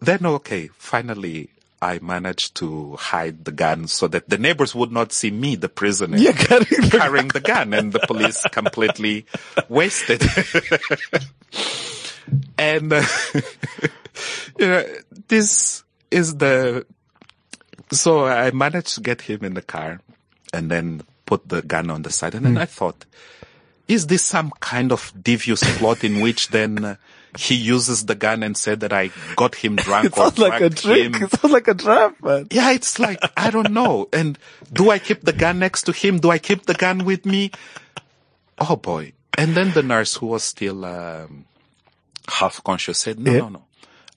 then 0.00 0.26
okay, 0.26 0.68
finally 0.76 1.48
I 1.82 1.98
managed 2.00 2.56
to 2.56 2.96
hide 2.96 3.46
the 3.46 3.52
gun 3.52 3.88
so 3.88 4.08
that 4.08 4.28
the 4.28 4.36
neighbors 4.36 4.74
would 4.74 4.92
not 4.92 5.12
see 5.12 5.30
me, 5.30 5.56
the 5.56 5.70
prisoner, 5.70 6.18
Yeah, 6.18 6.32
carrying 6.32 6.82
the 6.90 6.98
carrying 6.98 7.28
the 7.28 7.40
gun 7.40 7.72
and 7.72 7.92
the 7.92 8.00
police 8.00 8.42
completely 8.52 9.24
wasted. 9.70 10.22
and, 12.58 12.92
uh, 12.92 13.02
you 14.58 14.66
know, 14.66 14.84
this 15.28 15.82
is 16.10 16.36
the, 16.36 16.84
so 17.90 18.26
I 18.26 18.50
managed 18.50 18.96
to 18.96 19.00
get 19.00 19.22
him 19.22 19.42
in 19.42 19.54
the 19.54 19.62
car 19.62 20.00
and 20.52 20.70
then 20.70 21.02
put 21.26 21.48
the 21.48 21.62
gun 21.62 21.90
on 21.90 22.02
the 22.02 22.10
side. 22.10 22.34
And 22.34 22.44
then 22.44 22.58
I 22.58 22.64
thought, 22.66 23.04
is 23.88 24.06
this 24.08 24.22
some 24.22 24.50
kind 24.60 24.92
of 24.92 25.12
devious 25.20 25.62
plot 25.78 26.04
in 26.04 26.20
which 26.20 26.48
then 26.48 26.84
uh, 26.84 26.96
he 27.38 27.54
uses 27.54 28.06
the 28.06 28.14
gun 28.14 28.42
and 28.42 28.56
said 28.56 28.80
that 28.80 28.92
I 28.92 29.10
got 29.36 29.54
him 29.54 29.76
drunk 29.86 30.06
It 30.06 30.14
sounds 30.14 30.38
like 30.38 30.60
a 30.60 30.70
trick. 30.70 31.14
him? 31.16 31.22
It 31.24 31.30
sounds 31.30 31.52
like 31.52 31.68
a 31.68 31.74
trap, 31.74 32.22
man. 32.22 32.48
Yeah, 32.50 32.72
it's 32.72 32.98
like, 32.98 33.18
I 33.36 33.50
don't 33.50 33.72
know. 33.72 34.08
And 34.12 34.38
do 34.72 34.90
I 34.90 34.98
keep 34.98 35.22
the 35.22 35.32
gun 35.32 35.58
next 35.60 35.82
to 35.84 35.92
him? 35.92 36.18
Do 36.18 36.30
I 36.30 36.38
keep 36.38 36.66
the 36.66 36.74
gun 36.74 37.04
with 37.04 37.24
me? 37.26 37.50
Oh 38.58 38.76
boy. 38.76 39.12
And 39.38 39.54
then 39.54 39.70
the 39.72 39.82
nurse 39.82 40.16
who 40.16 40.26
was 40.26 40.42
still, 40.44 40.84
um, 40.84 41.46
half 42.28 42.62
conscious 42.62 42.98
said, 42.98 43.18
no, 43.18 43.32
Yeah. 43.32 43.38
no, 43.38 43.48
no. 43.48 43.64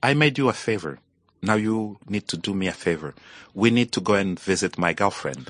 I 0.02 0.14
made 0.16 0.38
you 0.38 0.50
a 0.50 0.54
favor. 0.54 1.00
Now 1.42 1.56
you 1.56 1.98
need 2.10 2.28
to 2.30 2.38
do 2.38 2.54
me 2.54 2.68
a 2.68 2.74
favor. 2.74 3.14
We 3.54 3.70
need 3.70 3.92
to 3.94 4.02
go 4.02 4.16
and 4.16 4.40
visit 4.40 4.78
my 4.78 4.94
girlfriend. 4.94 5.50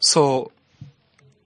So 0.00 0.50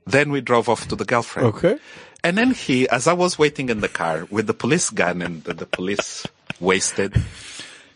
then 0.07 0.31
we 0.31 0.41
drove 0.41 0.69
off 0.69 0.89
to 0.89 0.97
the 0.97 1.05
girlfriend. 1.05 1.49
Okay. 1.49 1.79
And 2.23 2.39
then 2.39 2.53
he, 2.53 2.89
as 2.89 3.07
I 3.07 3.13
was 3.13 3.39
waiting 3.39 3.69
in 3.69 3.81
the 3.81 3.89
car 3.89 4.27
with 4.31 4.47
the 4.47 4.55
police 4.55 4.89
gun 4.89 5.21
and 5.21 5.45
the, 5.45 5.53
the 5.53 5.67
police 5.67 6.27
wasted, 6.59 7.15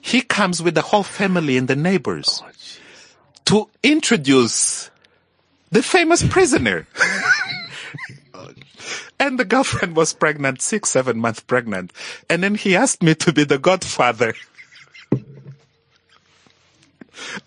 he 0.01 0.21
comes 0.21 0.63
with 0.63 0.75
the 0.75 0.83
whole 0.83 1.03
family 1.03 1.57
and 1.57 1.67
the 1.67 1.77
neighbors 1.77 2.43
oh, 2.45 2.51
to 3.47 3.69
introduce 3.83 4.91
the 5.71 5.83
famous 5.83 6.27
prisoner. 6.27 6.87
and 9.21 9.39
the 9.39 9.45
girlfriend 9.45 9.97
was 9.97 10.13
pregnant, 10.13 10.61
six, 10.61 10.91
seven 10.91 11.19
months 11.19 11.41
pregnant. 11.41 11.93
And 12.29 12.43
then 12.43 12.55
he 12.55 12.77
asked 12.77 13.03
me 13.03 13.15
to 13.17 13.33
be 13.33 13.45
the 13.45 13.59
godfather 13.59 14.35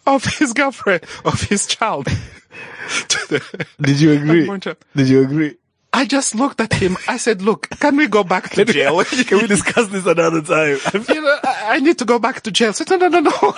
of 0.06 0.24
his 0.26 0.54
girlfriend, 0.54 1.04
of 1.26 1.42
his 1.42 1.66
child. 1.66 2.08
Did 3.82 4.00
you 4.00 4.12
agree? 4.14 4.48
Did 4.96 5.10
you 5.10 5.24
agree? 5.24 5.56
I 5.94 6.06
just 6.06 6.36
looked 6.36 6.62
at 6.62 6.74
him. 6.74 6.98
I 7.08 7.18
said, 7.18 7.42
look, 7.42 7.70
can 7.80 7.98
we 7.98 8.08
go 8.08 8.24
back 8.24 8.50
to 8.52 8.64
jail? 8.64 9.04
Can 9.26 9.40
we 9.40 9.48
discuss 9.48 9.88
this 9.90 10.06
another 10.06 10.42
time? 10.42 10.78
you 11.10 11.22
know, 11.22 11.38
I, 11.44 11.76
I 11.76 11.80
need 11.80 11.98
to 12.00 12.06
go 12.06 12.18
back 12.18 12.42
to 12.42 12.52
jail. 12.52 12.70
I 12.70 12.72
said, 12.72 12.90
no, 12.90 12.96
no, 12.96 13.08
no, 13.10 13.20
no. 13.20 13.54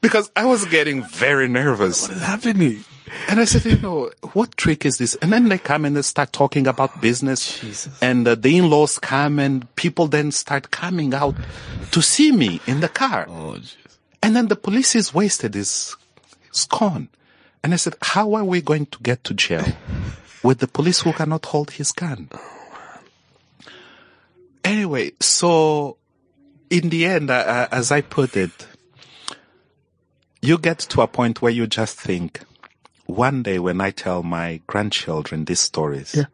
because 0.00 0.30
I 0.34 0.46
was 0.46 0.64
getting 0.64 1.04
very 1.04 1.46
nervous. 1.46 2.08
What 2.08 2.16
is 2.16 2.22
happening? 2.22 2.84
And 3.28 3.40
I 3.40 3.44
said, 3.44 3.64
you 3.64 3.78
know, 3.78 4.10
what 4.32 4.56
trick 4.56 4.86
is 4.86 4.98
this? 4.98 5.14
And 5.16 5.32
then 5.32 5.48
they 5.48 5.58
come 5.58 5.84
and 5.84 5.96
they 5.96 6.02
start 6.02 6.32
talking 6.32 6.66
about 6.66 7.00
business. 7.00 7.60
Jesus. 7.60 8.00
And 8.00 8.26
uh, 8.26 8.34
the 8.34 8.56
in-laws 8.56 8.98
come 8.98 9.38
and 9.38 9.72
people 9.76 10.06
then 10.06 10.30
start 10.32 10.70
coming 10.70 11.12
out 11.12 11.34
to 11.90 12.00
see 12.00 12.32
me 12.32 12.60
in 12.66 12.80
the 12.80 12.88
car. 12.88 13.26
Oh. 13.28 13.58
And 14.22 14.36
then 14.36 14.48
the 14.48 14.56
police 14.56 14.94
is 14.94 15.14
wasted, 15.14 15.56
is, 15.56 15.96
is 16.52 16.64
gone. 16.66 17.08
And 17.62 17.72
I 17.72 17.76
said, 17.76 17.94
how 18.02 18.34
are 18.34 18.44
we 18.44 18.60
going 18.60 18.86
to 18.86 18.98
get 19.02 19.24
to 19.24 19.34
jail 19.34 19.64
with 20.42 20.58
the 20.58 20.68
police 20.68 21.00
who 21.00 21.12
cannot 21.12 21.46
hold 21.46 21.72
his 21.72 21.92
gun? 21.92 22.28
Anyway, 24.64 25.12
so 25.20 25.96
in 26.68 26.90
the 26.90 27.06
end, 27.06 27.30
uh, 27.30 27.68
as 27.72 27.90
I 27.90 28.02
put 28.02 28.36
it, 28.36 28.66
you 30.42 30.58
get 30.58 30.78
to 30.80 31.02
a 31.02 31.06
point 31.06 31.42
where 31.42 31.52
you 31.52 31.66
just 31.66 31.98
think, 31.98 32.42
one 33.06 33.42
day 33.42 33.58
when 33.58 33.80
I 33.80 33.90
tell 33.90 34.22
my 34.22 34.60
grandchildren 34.66 35.44
these 35.46 35.60
stories, 35.60 36.14
Yeah. 36.14 36.24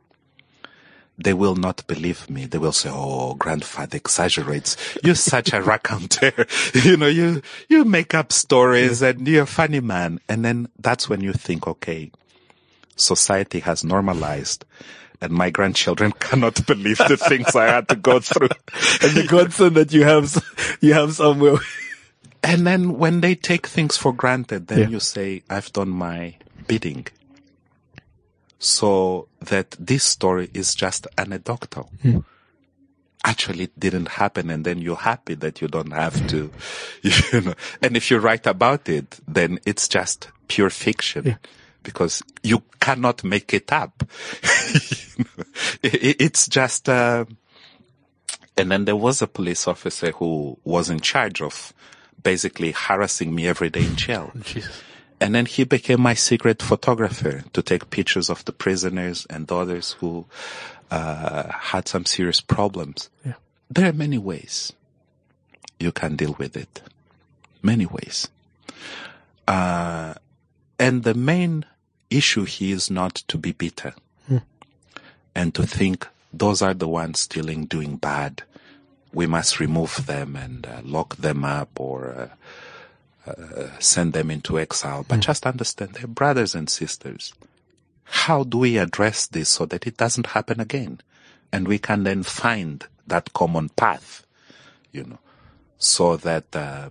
They 1.18 1.32
will 1.32 1.56
not 1.56 1.86
believe 1.86 2.28
me. 2.28 2.44
They 2.47 2.59
will 2.59 2.72
say, 2.72 2.90
"Oh, 2.93 3.34
grandfather 3.34 3.97
exaggerates. 3.97 4.76
You're 5.02 5.14
such 5.14 5.52
a 5.52 5.62
raconteur. 5.62 6.47
you 6.74 6.97
know, 6.97 7.06
you 7.06 7.43
you 7.68 7.84
make 7.84 8.14
up 8.14 8.32
stories 8.32 9.02
and 9.02 9.26
you're 9.26 9.44
a 9.44 9.47
funny 9.47 9.80
man." 9.80 10.20
And 10.28 10.44
then 10.44 10.68
that's 10.78 11.09
when 11.09 11.20
you 11.22 11.32
think, 11.32 11.66
"Okay, 11.66 12.10
society 12.97 13.60
has 13.60 13.84
normalized. 13.84 14.64
And 15.20 15.32
my 15.32 15.48
grandchildren 15.48 16.12
cannot 16.20 16.66
believe 16.66 16.98
the 16.98 17.16
things 17.16 17.56
I 17.56 17.66
had 17.66 17.88
to 17.88 17.97
go 17.97 18.20
through. 18.20 18.48
and 19.02 19.16
the 19.16 19.26
godson 19.26 19.74
that 19.74 19.93
you 19.93 20.05
have, 20.05 20.36
you 20.82 20.93
have 20.93 21.14
somewhere. 21.14 21.56
And 22.43 22.66
then 22.66 22.98
when 22.98 23.22
they 23.22 23.34
take 23.34 23.66
things 23.66 23.97
for 23.97 24.12
granted, 24.12 24.68
then 24.68 24.78
Yeah. 24.78 24.88
you 24.88 25.01
say, 25.01 25.43
I've 25.48 25.72
done 25.72 25.88
my 25.88 26.36
bidding. 26.68 27.06
So 28.59 29.28
that 29.41 29.73
this 29.78 30.05
story 30.05 30.51
is 30.55 30.74
just 30.74 31.07
anecdotal. 31.19 31.91
Actually, 33.24 33.65
it 33.65 33.78
didn't 33.81 34.09
happen 34.09 34.51
and 34.51 34.65
then 34.65 34.78
you're 34.78 34.95
happy 34.97 35.35
that 35.35 35.61
you 35.61 35.66
don't 35.69 35.91
have 35.93 36.27
to, 36.28 36.51
you 37.03 37.41
know, 37.41 37.55
and 37.83 37.97
if 37.97 38.11
you 38.11 38.19
write 38.19 38.47
about 38.47 38.89
it, 38.89 39.19
then 39.27 39.59
it's 39.66 39.89
just 39.89 40.28
pure 40.49 40.70
fiction. 40.70 41.24
Yeah. 41.27 41.37
Because 41.83 42.23
you 42.43 42.62
cannot 42.81 43.24
make 43.24 43.53
it 43.55 43.73
up. 43.73 44.05
You 45.19 45.24
know, 45.24 45.45
it- 45.83 46.16
it's 46.20 46.47
just, 46.49 46.89
uh, 46.89 47.24
and 48.57 48.70
then 48.70 48.85
there 48.85 48.97
was 48.97 49.23
a 49.23 49.27
police 49.27 49.66
officer 49.66 50.11
who 50.12 50.59
was 50.65 50.89
in 50.91 51.01
charge 51.01 51.41
of 51.43 51.73
basically 52.23 52.73
harassing 52.73 53.35
me 53.35 53.47
every 53.47 53.70
day 53.70 53.85
in 53.85 53.97
jail. 53.97 54.31
Jesus. 54.43 54.83
And 55.20 55.34
then 55.34 55.47
he 55.47 55.64
became 55.64 56.01
my 56.01 56.14
secret 56.14 56.62
photographer 56.62 57.43
to 57.52 57.62
take 57.62 57.90
pictures 57.90 58.28
of 58.28 58.44
the 58.44 58.52
prisoners 58.52 59.26
and 59.30 59.51
others 59.51 59.93
who 59.93 60.26
uh, 60.90 61.51
had 61.51 61.88
some 61.88 62.05
serious 62.05 62.40
problems. 62.40 63.09
Yeah. 63.24 63.34
There 63.70 63.88
are 63.88 63.94
many 63.94 64.18
ways 64.18 64.72
you 65.80 65.90
can 65.93 66.16
deal 66.16 66.36
with 66.38 66.56
it. 66.56 66.82
Many 67.62 67.86
ways. 67.86 68.28
Uh, 69.48 70.14
and 70.78 71.02
the 71.02 71.14
main 71.14 71.64
issue 72.10 72.44
here 72.44 72.76
is 72.76 72.90
not 72.90 73.14
to 73.28 73.38
be 73.38 73.52
bitter 73.52 73.94
and 75.36 75.55
to 75.55 75.66
think 75.66 76.09
those 76.32 76.62
are 76.62 76.72
the 76.72 76.88
ones 76.88 77.20
stealing, 77.20 77.66
doing 77.66 77.97
bad. 77.97 78.43
We 79.12 79.26
must 79.26 79.60
remove 79.60 80.06
them 80.06 80.34
and 80.34 80.66
uh, 80.66 80.80
lock 80.82 81.16
them 81.16 81.44
up 81.44 81.68
or 81.78 82.30
uh, 83.27 83.78
send 83.78 84.12
them 84.12 84.31
into 84.31 84.59
exile, 84.59 85.05
but 85.09 85.20
just 85.20 85.47
understand 85.47 85.90
they're 85.94 86.07
brothers 86.07 86.55
and 86.55 86.70
sisters. 86.70 87.35
How 88.05 88.44
do 88.44 88.59
we 88.59 88.78
address 88.78 89.27
this 89.27 89.48
so 89.48 89.66
that 89.66 89.86
it 89.86 89.97
doesn't 89.97 90.28
happen 90.28 90.61
again? 90.61 91.01
And 91.53 91.66
we 91.66 91.78
can 91.78 92.05
then 92.05 92.23
find 92.23 92.85
that 93.07 93.32
common 93.32 93.69
path, 93.70 94.24
you 94.93 95.05
know, 95.05 95.19
so 95.78 96.16
that 96.19 96.55
uh, 96.55 96.90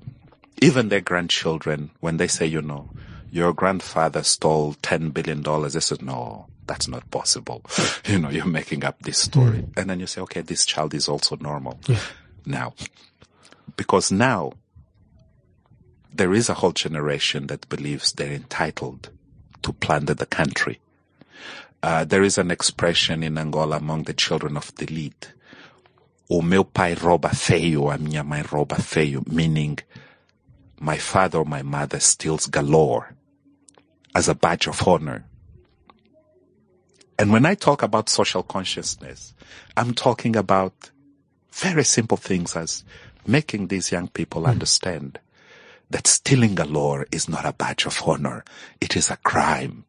even 0.62 0.90
their 0.90 1.02
grandchildren, 1.02 1.91
when 1.99 2.18
they 2.18 2.28
say, 2.28 2.45
you 2.45 2.62
know, 2.62 2.90
your 3.32 3.53
grandfather 3.53 4.24
stole 4.24 4.76
$10 4.76 5.14
billion, 5.14 5.41
they 5.70 5.80
said, 5.80 6.02
no, 6.02 6.48
that's 6.68 6.88
not 6.88 7.10
possible. 7.12 7.62
you 8.06 8.20
know, 8.20 8.30
you're 8.30 8.45
making 8.45 8.84
up 8.84 9.02
this 9.02 9.18
story. 9.18 9.66
And 9.78 9.90
then 9.90 9.99
you 9.99 10.07
say, 10.07 10.22
okay, 10.22 10.41
this 10.41 10.66
child 10.66 10.94
is 10.94 11.07
also 11.07 11.36
normal 11.38 11.80
now. 12.45 12.74
Because 13.78 14.12
now 14.12 14.53
there 16.18 16.34
is 16.34 16.50
a 16.50 16.56
whole 16.56 16.72
generation 16.72 17.48
that 17.48 17.68
believes 17.68 18.14
they're 18.14 18.32
entitled 18.32 19.10
to 19.62 19.74
plunder 19.74 20.14
the 20.14 20.26
country. 20.26 20.80
Uh, 21.84 22.06
there 22.06 22.24
is 22.24 22.38
an 22.38 22.52
expression 22.52 23.22
in 23.22 23.38
Angola 23.38 23.78
among 23.78 24.04
the 24.04 24.14
children 24.14 24.58
of 24.58 24.74
the 24.76 24.86
elite. 24.86 25.34
O 26.30 26.42
meu 26.42 26.64
pai 26.64 26.96
rouba 26.96 27.30
feio, 27.30 27.94
a 27.94 27.98
minha 27.98 28.24
mãe 28.24 28.44
rouba 28.44 28.78
feio, 28.78 29.28
meaning 29.28 29.78
my 30.80 30.98
father 30.98 31.40
or 31.40 31.46
my 31.46 31.62
mother 31.62 32.00
steals 32.00 32.48
galore 32.48 33.14
as 34.16 34.28
a 34.28 34.36
badge 34.36 34.68
of 34.68 34.88
honor. 34.88 35.26
And 37.20 37.32
when 37.32 37.46
I 37.46 37.56
talk 37.56 37.84
about 37.84 38.10
social 38.10 38.44
consciousness, 38.44 39.34
I'm 39.78 39.94
talking 39.94 40.36
about 40.36 40.92
very 41.52 41.84
simple 41.84 42.18
things 42.18 42.56
as 42.56 42.84
making 43.28 43.68
these 43.68 43.92
young 43.92 44.08
people 44.08 44.48
understand 44.48 45.20
that 45.90 46.07
stealing 46.07 46.53
a 46.53 46.64
galore 46.64 47.06
is 47.12 47.30
not 47.30 47.45
a 47.45 47.53
badge 47.53 47.86
of 47.86 48.02
honor. 48.06 48.44
It 48.82 48.95
is 48.95 49.10
a 49.10 49.18
crime 49.18 49.86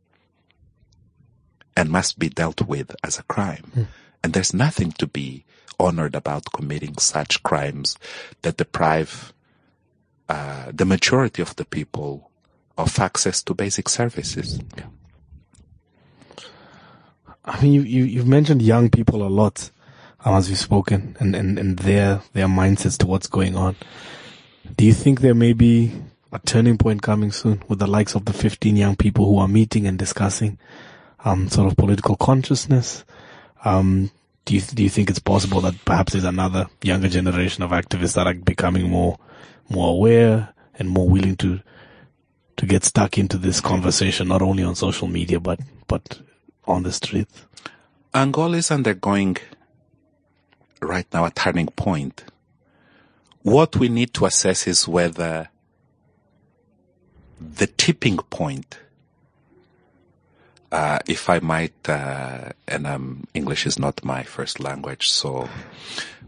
and 1.76 1.90
must 1.90 2.18
be 2.18 2.28
dealt 2.28 2.62
with 2.62 2.94
as 3.04 3.18
a 3.18 3.22
crime. 3.24 3.88
And 4.22 4.32
there's 4.32 4.54
nothing 4.54 4.92
to 4.92 5.06
be 5.06 5.44
honored 5.78 6.14
about 6.14 6.52
committing 6.52 6.96
such 6.98 7.42
crimes 7.42 7.96
that 8.42 8.56
deprive 8.56 9.32
uh, 10.28 10.72
the 10.72 10.84
majority 10.84 11.42
of 11.42 11.54
the 11.56 11.64
people 11.64 12.30
of 12.76 12.98
access 12.98 13.42
to 13.42 13.54
basic 13.54 13.88
services. 13.88 14.60
I 17.44 17.62
mean, 17.62 17.72
you, 17.72 17.82
you, 17.82 18.04
you've 18.04 18.26
mentioned 18.26 18.62
young 18.62 18.90
people 18.90 19.24
a 19.24 19.28
lot 19.28 19.70
um, 20.24 20.34
as 20.34 20.48
we've 20.48 20.58
spoken 20.58 21.16
and, 21.20 21.36
and, 21.36 21.58
and 21.58 21.78
their, 21.78 22.22
their 22.32 22.48
mindsets 22.48 22.98
to 22.98 23.06
what's 23.06 23.28
going 23.28 23.54
on. 23.54 23.76
Do 24.76 24.84
you 24.84 24.92
think 24.92 25.20
there 25.20 25.34
may 25.34 25.52
be 25.52 25.92
a 26.32 26.38
turning 26.40 26.76
point 26.76 27.02
coming 27.02 27.32
soon 27.32 27.62
with 27.68 27.78
the 27.78 27.86
likes 27.86 28.14
of 28.14 28.24
the 28.24 28.32
15 28.32 28.76
young 28.76 28.96
people 28.96 29.24
who 29.26 29.38
are 29.38 29.48
meeting 29.48 29.86
and 29.86 29.98
discussing, 29.98 30.58
um, 31.24 31.48
sort 31.48 31.70
of 31.70 31.76
political 31.76 32.16
consciousness? 32.16 33.04
Um, 33.64 34.10
do 34.44 34.54
you, 34.54 34.60
do 34.60 34.82
you 34.82 34.88
think 34.88 35.10
it's 35.10 35.18
possible 35.18 35.60
that 35.62 35.84
perhaps 35.84 36.12
there's 36.12 36.24
another 36.24 36.66
younger 36.82 37.08
generation 37.08 37.62
of 37.62 37.70
activists 37.70 38.14
that 38.14 38.26
are 38.26 38.34
becoming 38.34 38.88
more, 38.88 39.18
more 39.68 39.90
aware 39.90 40.52
and 40.78 40.88
more 40.88 41.08
willing 41.08 41.36
to, 41.36 41.60
to 42.56 42.66
get 42.66 42.84
stuck 42.84 43.18
into 43.18 43.38
this 43.38 43.60
conversation, 43.60 44.28
not 44.28 44.42
only 44.42 44.62
on 44.62 44.74
social 44.74 45.08
media, 45.08 45.40
but, 45.40 45.60
but 45.88 46.20
on 46.66 46.82
the 46.82 46.92
street? 46.92 47.28
Angola 48.14 48.56
is 48.56 48.70
undergoing 48.70 49.36
right 50.80 51.06
now 51.12 51.24
a 51.24 51.30
turning 51.30 51.66
point. 51.66 52.24
What 53.46 53.76
we 53.76 53.88
need 53.88 54.12
to 54.14 54.26
assess 54.26 54.66
is 54.66 54.88
whether 54.88 55.50
the 57.40 57.68
tipping 57.68 58.16
point, 58.16 58.76
uh, 60.72 60.98
if 61.06 61.30
I 61.30 61.38
might, 61.38 61.88
uh, 61.88 62.50
and 62.66 62.88
um, 62.88 63.24
English 63.34 63.64
is 63.64 63.78
not 63.78 64.04
my 64.04 64.24
first 64.24 64.58
language, 64.58 65.08
so, 65.08 65.48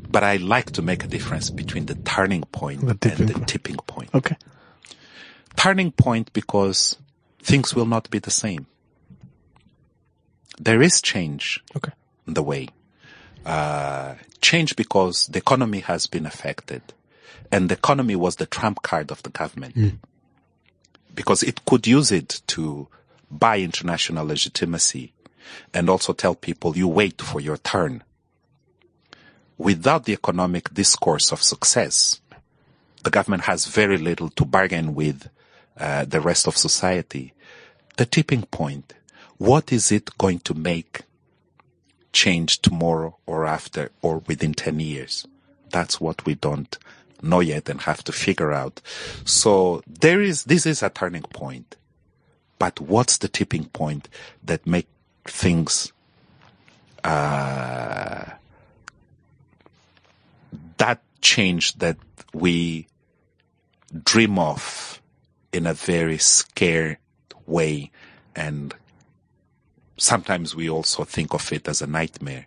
but 0.09 0.23
I 0.23 0.37
like 0.37 0.71
to 0.75 0.81
make 0.83 1.03
a 1.03 1.09
difference 1.09 1.51
between 1.51 1.87
the 1.87 1.97
turning 1.97 2.43
point 2.53 2.83
The 2.83 3.11
and 3.11 3.29
the 3.29 3.35
point. 3.35 3.49
tipping 3.49 3.77
point. 3.89 4.11
Okay. 4.15 4.37
Turning 5.57 5.91
point 5.91 6.33
because 6.33 6.99
things 7.43 7.75
will 7.75 7.87
not 7.87 8.09
be 8.11 8.21
the 8.21 8.31
same. 8.31 8.67
There 10.61 10.81
is 10.81 11.03
change 11.03 11.65
Okay. 11.75 11.91
the 12.29 12.45
way. 12.45 12.69
Uh, 13.45 14.15
change 14.41 14.77
because 14.77 15.27
the 15.27 15.39
economy 15.39 15.81
has 15.81 16.07
been 16.07 16.25
affected. 16.25 16.83
And 17.51 17.69
the 17.69 17.75
economy 17.75 18.17
was 18.17 18.37
the 18.37 18.47
trump 18.47 18.83
card 18.83 19.11
of 19.11 19.23
the 19.23 19.31
government. 19.31 19.75
Because 21.15 21.43
it 21.43 21.65
could 21.65 21.87
use 21.87 22.13
it 22.13 22.43
to 22.49 22.89
buy 23.31 23.59
international 23.59 24.27
legitimacy 24.27 25.13
and 25.73 25.89
also 25.89 26.13
tell 26.13 26.35
people 26.35 26.77
you 26.77 26.87
wait 26.89 27.21
for 27.21 27.41
your 27.41 27.57
turn. 27.57 28.03
Without 29.57 30.05
the 30.05 30.13
economic 30.13 30.73
discourse 30.73 31.33
of 31.33 31.43
success, 31.43 32.21
the 33.03 33.11
government 33.11 33.45
has 33.45 33.67
very 33.67 33.99
little 33.99 34.29
to 34.31 34.45
bargain 34.45 34.95
with 34.95 35.29
uh, 35.79 36.05
the 36.05 36.21
rest 36.21 36.47
of 36.47 36.57
society. 36.57 37.33
The 37.97 38.07
tipping 38.07 38.43
point. 38.43 38.95
What 39.39 39.73
is 39.73 39.91
it 39.91 40.17
going 40.19 40.41
to 40.41 40.55
make 40.55 41.03
change 42.13 42.61
tomorrow 42.61 43.17
or 43.27 43.47
after 43.47 43.91
or 44.03 44.19
within 44.27 44.55
10 44.55 44.81
years. 44.81 45.27
That's 45.71 46.01
what 46.01 46.25
we 46.25 46.35
don't 46.35 46.77
know 47.23 47.41
yet 47.41 47.69
and 47.69 47.81
have 47.83 48.03
to 48.05 48.13
figure 48.13 48.53
out. 48.53 48.81
So 49.25 49.83
there 49.87 50.21
is, 50.21 50.45
this 50.45 50.67
is 50.67 50.83
a 50.83 50.91
turning 50.91 51.23
point. 51.23 51.77
But 52.59 52.81
what's 52.81 53.19
the 53.19 53.29
tipping 53.29 53.67
point 53.67 54.09
that 54.43 54.67
make 54.67 54.89
things, 55.25 55.93
uh, 57.05 58.25
that 60.79 61.01
change 61.21 61.75
that 61.75 61.97
we 62.33 62.87
dream 64.05 64.39
of 64.39 65.01
in 65.53 65.67
a 65.67 65.75
very 65.75 66.19
scared 66.19 66.99
way 67.47 67.91
and 68.35 68.75
sometimes 69.97 70.55
we 70.55 70.71
also 70.71 71.05
think 71.05 71.35
of 71.35 71.53
it 71.53 71.69
as 71.69 71.83
a 71.83 71.87
nightmare. 71.87 72.47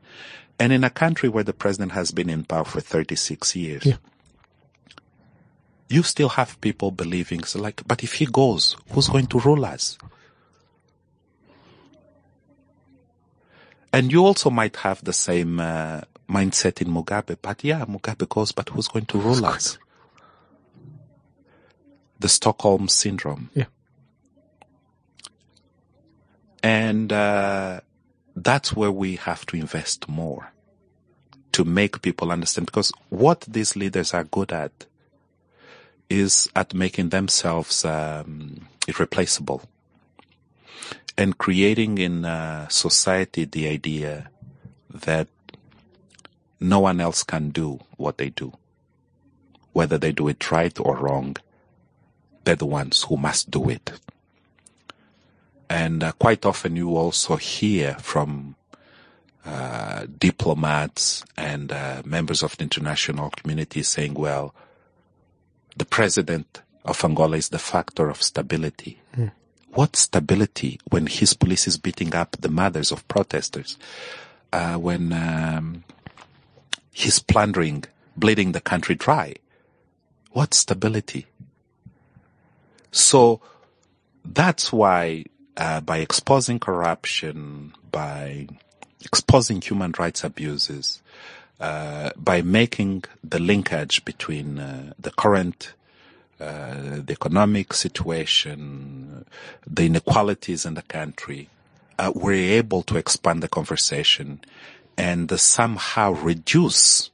And 0.60 0.72
in 0.72 0.84
a 0.84 0.90
country 0.90 1.28
where 1.28 1.44
the 1.44 1.54
president 1.54 1.92
has 1.94 2.12
been 2.12 2.30
in 2.30 2.44
power 2.46 2.66
for 2.66 2.82
36 2.82 3.56
years, 3.56 3.86
Yeah. 3.86 3.96
You 5.92 6.04
still 6.04 6.30
have 6.30 6.60
people 6.62 6.92
believing, 6.92 7.44
so 7.44 7.60
like, 7.60 7.82
but 7.88 8.04
if 8.04 8.14
he 8.14 8.26
goes, 8.26 8.76
who's 8.92 9.08
going 9.08 9.28
to 9.28 9.40
rule 9.40 9.66
us? 9.66 9.98
And 13.94 14.12
you 14.12 14.26
also 14.26 14.50
might 14.50 14.78
have 14.78 15.04
the 15.04 15.14
same 15.14 15.60
uh, 15.60 16.02
mindset 16.30 16.82
in 16.82 16.88
Mugabe, 16.88 17.38
but 17.42 17.64
yeah, 17.64 17.84
Mugabe 17.86 18.28
goes, 18.30 18.52
but 18.52 18.70
who's 18.70 18.88
going 18.88 19.06
to 19.08 19.20
rule 19.20 19.46
us? 19.46 19.78
The 22.20 22.30
Stockholm 22.30 22.88
syndrome. 22.88 23.50
Yeah. 23.54 23.66
And 26.64 27.12
uh, 27.12 27.82
that's 28.36 28.76
where 28.76 28.92
we 28.92 29.16
have 29.18 29.46
to 29.48 29.58
invest 29.58 30.08
more 30.08 30.52
to 31.52 31.66
make 31.66 32.02
people 32.02 32.32
understand 32.32 32.68
because 32.68 32.94
what 33.10 33.42
these 33.42 33.76
leaders 33.76 34.14
are 34.14 34.24
good 34.24 34.54
at 34.54 34.86
is 36.12 36.50
at 36.56 36.74
making 36.74 37.10
themselves 37.10 37.86
um, 37.86 38.68
irreplaceable 38.86 39.64
and 41.18 41.38
creating 41.38 41.98
in 41.98 42.26
uh, 42.26 42.68
society 42.68 43.46
the 43.46 43.70
idea 43.70 44.30
that 44.94 45.30
no 46.60 46.82
one 46.82 47.00
else 47.00 47.24
can 47.24 47.50
do 47.50 47.80
what 47.96 48.18
they 48.18 48.30
do. 48.30 48.52
Whether 49.72 49.98
they 49.98 50.12
do 50.12 50.28
it 50.28 50.52
right 50.52 50.78
or 50.80 50.98
wrong, 50.98 51.38
they're 52.44 52.56
the 52.56 52.66
ones 52.66 53.04
who 53.04 53.16
must 53.16 53.50
do 53.50 53.70
it. 53.70 53.94
And 55.70 56.04
uh, 56.04 56.12
quite 56.12 56.46
often 56.46 56.76
you 56.76 56.98
also 56.98 57.38
hear 57.38 57.96
from 58.00 58.56
uh, 59.46 60.08
diplomats 60.20 61.24
and 61.38 61.72
uh, 61.72 62.02
members 62.04 62.44
of 62.44 62.58
the 62.58 62.64
international 62.64 63.30
community 63.30 63.82
saying, 63.82 64.16
well, 64.16 64.54
the 65.78 65.86
president 65.86 66.62
of 66.86 67.04
Angola 67.04 67.38
is 67.38 67.50
the 67.50 67.60
factor 67.60 68.10
of 68.10 68.22
stability. 68.22 69.00
Mm. 69.16 69.32
What 69.74 69.96
stability 69.96 70.80
when 70.90 71.08
his 71.08 71.34
police 71.34 71.68
is 71.68 71.78
beating 71.78 72.14
up 72.14 72.36
the 72.40 72.50
mothers 72.50 72.92
of 72.92 73.08
protesters? 73.08 73.78
Uh, 74.52 74.76
when 74.76 75.14
um, 75.14 75.84
he's 76.92 77.20
plundering, 77.20 77.86
bleeding 78.18 78.52
the 78.52 78.60
country 78.60 78.96
dry? 78.96 79.36
What 80.32 80.54
stability? 80.54 81.28
So 82.92 83.40
that's 84.26 84.74
why 84.74 85.26
uh, 85.58 85.82
by 85.82 85.98
exposing 85.98 86.60
corruption, 86.60 87.74
by 87.92 88.48
exposing 89.04 89.62
human 89.62 89.94
rights 89.98 90.24
abuses, 90.24 91.01
by 91.62 92.42
making 92.44 93.04
the 93.24 93.40
linkage 93.40 94.04
between 94.04 94.58
uh, 94.60 94.94
the 94.98 95.12
current 95.12 95.74
uh, 96.42 97.02
the 97.06 97.14
economic 97.14 97.72
situation, 97.72 99.26
the 99.68 99.86
inequalities 99.86 100.66
in 100.66 100.74
the 100.74 100.82
country, 100.82 101.50
uh, 102.00 102.12
we're 102.16 102.58
able 102.58 102.82
to 102.82 102.98
expand 102.98 103.44
the 103.44 103.48
conversation 103.48 104.42
and 104.98 105.40
somehow 105.40 106.14
reduce 106.14 107.12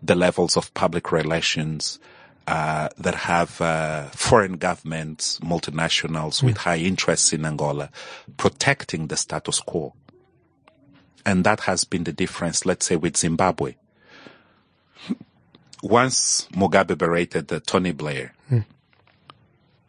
the 0.00 0.14
levels 0.14 0.56
of 0.56 0.72
public 0.74 1.10
relations 1.10 1.98
uh, 2.46 2.88
that 2.98 3.16
have 3.16 3.60
uh, 3.60 4.06
foreign 4.10 4.58
governments, 4.58 5.40
multinationals 5.40 6.40
mm. 6.40 6.44
with 6.44 6.58
high 6.58 6.78
interests 6.78 7.32
in 7.32 7.44
Angola, 7.44 7.90
protecting 8.36 9.08
the 9.08 9.16
status 9.16 9.58
quo. 9.58 9.92
And 11.24 11.44
that 11.44 11.60
has 11.60 11.84
been 11.84 12.04
the 12.04 12.12
difference, 12.12 12.66
let's 12.66 12.86
say, 12.86 12.96
with 12.96 13.16
Zimbabwe. 13.16 13.74
Once 15.82 16.48
Mugabe 16.52 16.96
berated 16.96 17.52
uh, 17.52 17.60
Tony 17.66 17.92
Blair, 17.92 18.34
mm. 18.50 18.64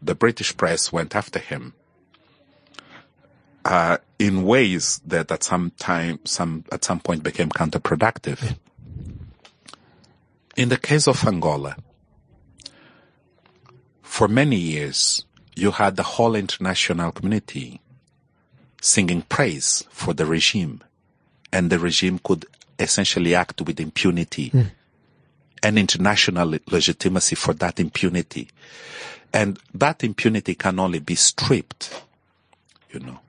the 0.02 0.16
British 0.16 0.56
press 0.58 0.92
went 0.92 1.16
after 1.16 1.40
him 1.40 1.74
uh, 3.66 3.98
in 4.20 4.44
ways 4.44 5.02
that 5.06 5.32
at 5.32 5.44
some 5.44 5.72
time, 5.78 6.20
some 6.24 6.66
at 6.72 6.84
some 6.84 7.00
point 7.00 7.24
became 7.24 7.50
counterproductive. 7.50 8.58
In 10.56 10.70
the 10.70 10.78
case 10.78 11.08
of 11.08 11.26
Angola, 11.26 11.76
for 14.02 14.28
many 14.28 14.58
years, 14.58 15.26
you 15.56 15.72
had 15.72 15.96
the 15.96 16.04
whole 16.04 16.36
international 16.36 17.12
community 17.12 17.82
singing 18.82 19.22
praise 19.24 19.84
for 19.90 20.14
the 20.14 20.26
regime, 20.26 20.82
and 21.54 21.70
the 21.70 21.78
regime 21.78 22.20
could 22.20 22.46
essentially 22.80 23.36
act 23.36 23.62
with 23.62 23.80
impunity 23.80 24.50
mm. 24.50 24.72
and 25.62 25.78
international 25.78 26.58
legitimacy 26.68 27.36
for 27.36 27.54
that 27.54 27.80
impunity. 27.80 28.50
And 29.32 29.60
that 29.76 30.04
impunity 30.04 30.56
can 30.56 30.80
only 30.80 30.98
be 31.00 31.14
stripped, 31.14 32.04
you 32.92 33.00
know, 33.00 33.20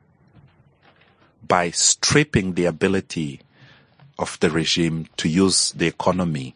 by 1.46 1.70
stripping 1.70 2.54
the 2.54 2.64
ability 2.64 3.40
of 4.18 4.40
the 4.40 4.50
regime 4.50 5.06
to 5.18 5.28
use 5.28 5.72
the 5.72 5.86
economy 5.86 6.54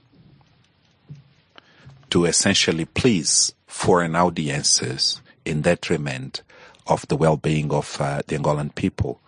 to 2.08 2.24
essentially 2.24 2.86
please 2.86 3.52
foreign 3.66 4.16
audiences 4.16 5.20
in 5.44 5.60
detriment 5.60 6.42
of 6.86 7.06
the 7.08 7.16
well-being 7.16 7.70
of 7.70 8.00
uh, 8.00 8.22
the 8.26 8.38
Angolan 8.38 8.74
people. 8.74 9.20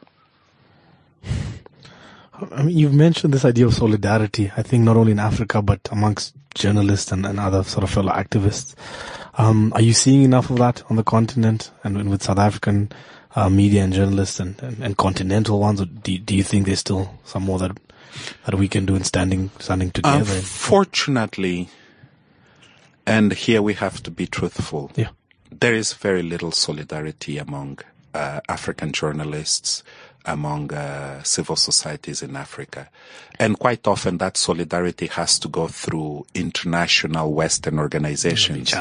I 2.52 2.62
mean, 2.62 2.76
you've 2.76 2.94
mentioned 2.94 3.34
this 3.34 3.44
idea 3.44 3.66
of 3.66 3.74
solidarity. 3.74 4.50
I 4.56 4.62
think 4.62 4.84
not 4.84 4.96
only 4.96 5.12
in 5.12 5.18
Africa 5.18 5.62
but 5.62 5.88
amongst 5.90 6.34
journalists 6.54 7.12
and, 7.12 7.26
and 7.26 7.38
other 7.38 7.62
sort 7.62 7.84
of 7.84 7.90
fellow 7.90 8.12
activists. 8.12 8.74
Um, 9.34 9.72
are 9.74 9.80
you 9.80 9.92
seeing 9.92 10.22
enough 10.22 10.50
of 10.50 10.58
that 10.58 10.82
on 10.90 10.96
the 10.96 11.04
continent 11.04 11.70
and, 11.84 12.10
with 12.10 12.22
South 12.22 12.38
African 12.38 12.90
uh, 13.36 13.48
media 13.48 13.84
and 13.84 13.92
journalists 13.92 14.40
and, 14.40 14.60
and, 14.62 14.82
and 14.82 14.96
continental 14.96 15.60
ones? 15.60 15.80
Or 15.80 15.86
do, 15.86 16.18
do 16.18 16.34
you 16.34 16.42
think 16.42 16.66
there's 16.66 16.80
still 16.80 17.18
some 17.24 17.44
more 17.44 17.58
that 17.60 17.78
that 18.44 18.56
we 18.56 18.66
can 18.66 18.86
do 18.86 18.96
in 18.96 19.04
standing 19.04 19.50
standing 19.58 19.90
together? 19.90 20.18
Unfortunately, 20.18 21.68
and 23.06 23.32
here 23.32 23.62
we 23.62 23.74
have 23.74 24.02
to 24.02 24.10
be 24.10 24.26
truthful. 24.26 24.90
Yeah. 24.96 25.10
There 25.50 25.74
is 25.74 25.92
very 25.92 26.22
little 26.22 26.52
solidarity 26.52 27.38
among 27.38 27.78
uh, 28.14 28.40
African 28.48 28.92
journalists, 28.92 29.82
among 30.24 30.72
uh, 30.72 31.22
civil 31.22 31.56
societies 31.56 32.22
in 32.22 32.36
Africa. 32.36 32.88
And 33.38 33.58
quite 33.58 33.86
often 33.86 34.18
that 34.18 34.36
solidarity 34.36 35.06
has 35.06 35.38
to 35.40 35.48
go 35.48 35.68
through 35.68 36.26
international 36.34 37.32
Western 37.32 37.78
organizations. 37.78 38.74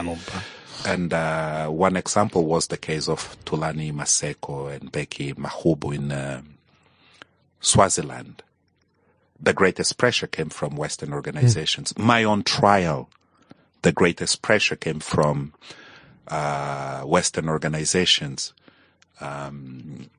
And 0.85 1.13
uh, 1.13 1.67
one 1.67 1.97
example 1.97 2.45
was 2.45 2.67
the 2.67 2.77
case 2.77 3.09
of 3.09 3.37
Thulani 3.45 3.93
Maseko 3.93 4.73
and 4.73 4.91
Bheki 4.91 5.35
Makhubu 5.35 5.95
in 5.95 6.11
uh, 6.11 6.41
Swaziland. 7.59 8.43
The 9.41 9.53
greatest 9.53 9.97
pressure 9.97 10.27
came 10.27 10.49
from 10.49 10.75
Western 10.75 11.13
organizations. 11.13 11.93
Mm. 11.93 12.03
My 12.03 12.23
own 12.23 12.43
trial 12.43 13.09
the 13.81 13.91
greatest 13.91 14.41
pressure 14.41 14.75
came 14.75 14.99
from 14.99 15.53
uh, 16.27 17.01
Western 17.01 17.49
organizations. 17.49 18.53
Um, 19.21 20.09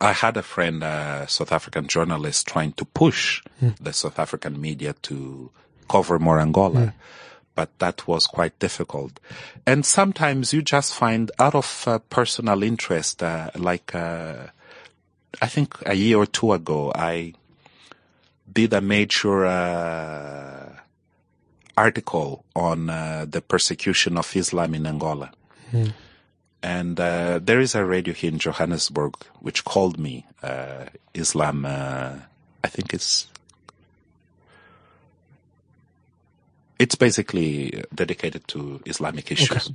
I 0.00 0.12
had 0.12 0.36
a 0.36 0.42
friend, 0.42 0.84
a 0.84 1.26
South 1.28 1.52
African 1.52 1.88
journalist, 1.88 2.46
trying 2.46 2.72
to 2.72 2.84
push 2.84 3.42
mm. 3.60 3.76
the 3.78 3.92
South 3.92 4.18
African 4.18 4.60
media 4.60 4.94
to 5.02 5.50
cover 5.88 6.18
more 6.18 6.38
Angola. 6.38 6.80
Mm. 6.80 6.92
But 7.54 7.76
that 7.80 8.06
was 8.06 8.28
quite 8.28 8.56
difficult. 8.60 9.18
And 9.66 9.84
sometimes 9.84 10.52
you 10.52 10.62
just 10.62 10.94
find 10.94 11.32
out 11.40 11.56
of 11.56 11.84
uh, 11.86 11.98
personal 12.10 12.62
interest, 12.62 13.22
uh, 13.22 13.50
like, 13.56 13.92
uh, 13.94 14.46
I 15.42 15.46
think 15.48 15.74
a 15.84 15.94
year 15.94 16.18
or 16.18 16.26
two 16.26 16.52
ago, 16.52 16.92
I 16.94 17.34
did 18.52 18.72
a 18.72 18.80
major, 18.80 19.44
uh, 19.44 20.72
article 21.76 22.44
on 22.54 22.90
uh, 22.90 23.24
the 23.28 23.40
persecution 23.40 24.18
of 24.18 24.34
Islam 24.36 24.74
in 24.74 24.86
Angola. 24.86 25.30
Mm. 25.72 25.92
And 26.62 26.98
uh, 26.98 27.38
there 27.42 27.60
is 27.60 27.74
a 27.74 27.84
radio 27.84 28.12
here 28.14 28.30
in 28.30 28.38
Johannesburg 28.38 29.14
which 29.40 29.64
called 29.64 29.98
me 29.98 30.26
uh, 30.42 30.86
Islam. 31.14 31.64
Uh, 31.64 32.16
I 32.64 32.68
think 32.68 32.92
it's 32.92 33.28
it's 36.78 36.94
basically 36.94 37.84
dedicated 37.94 38.46
to 38.48 38.80
Islamic 38.86 39.30
issues. 39.30 39.68
Okay. 39.68 39.74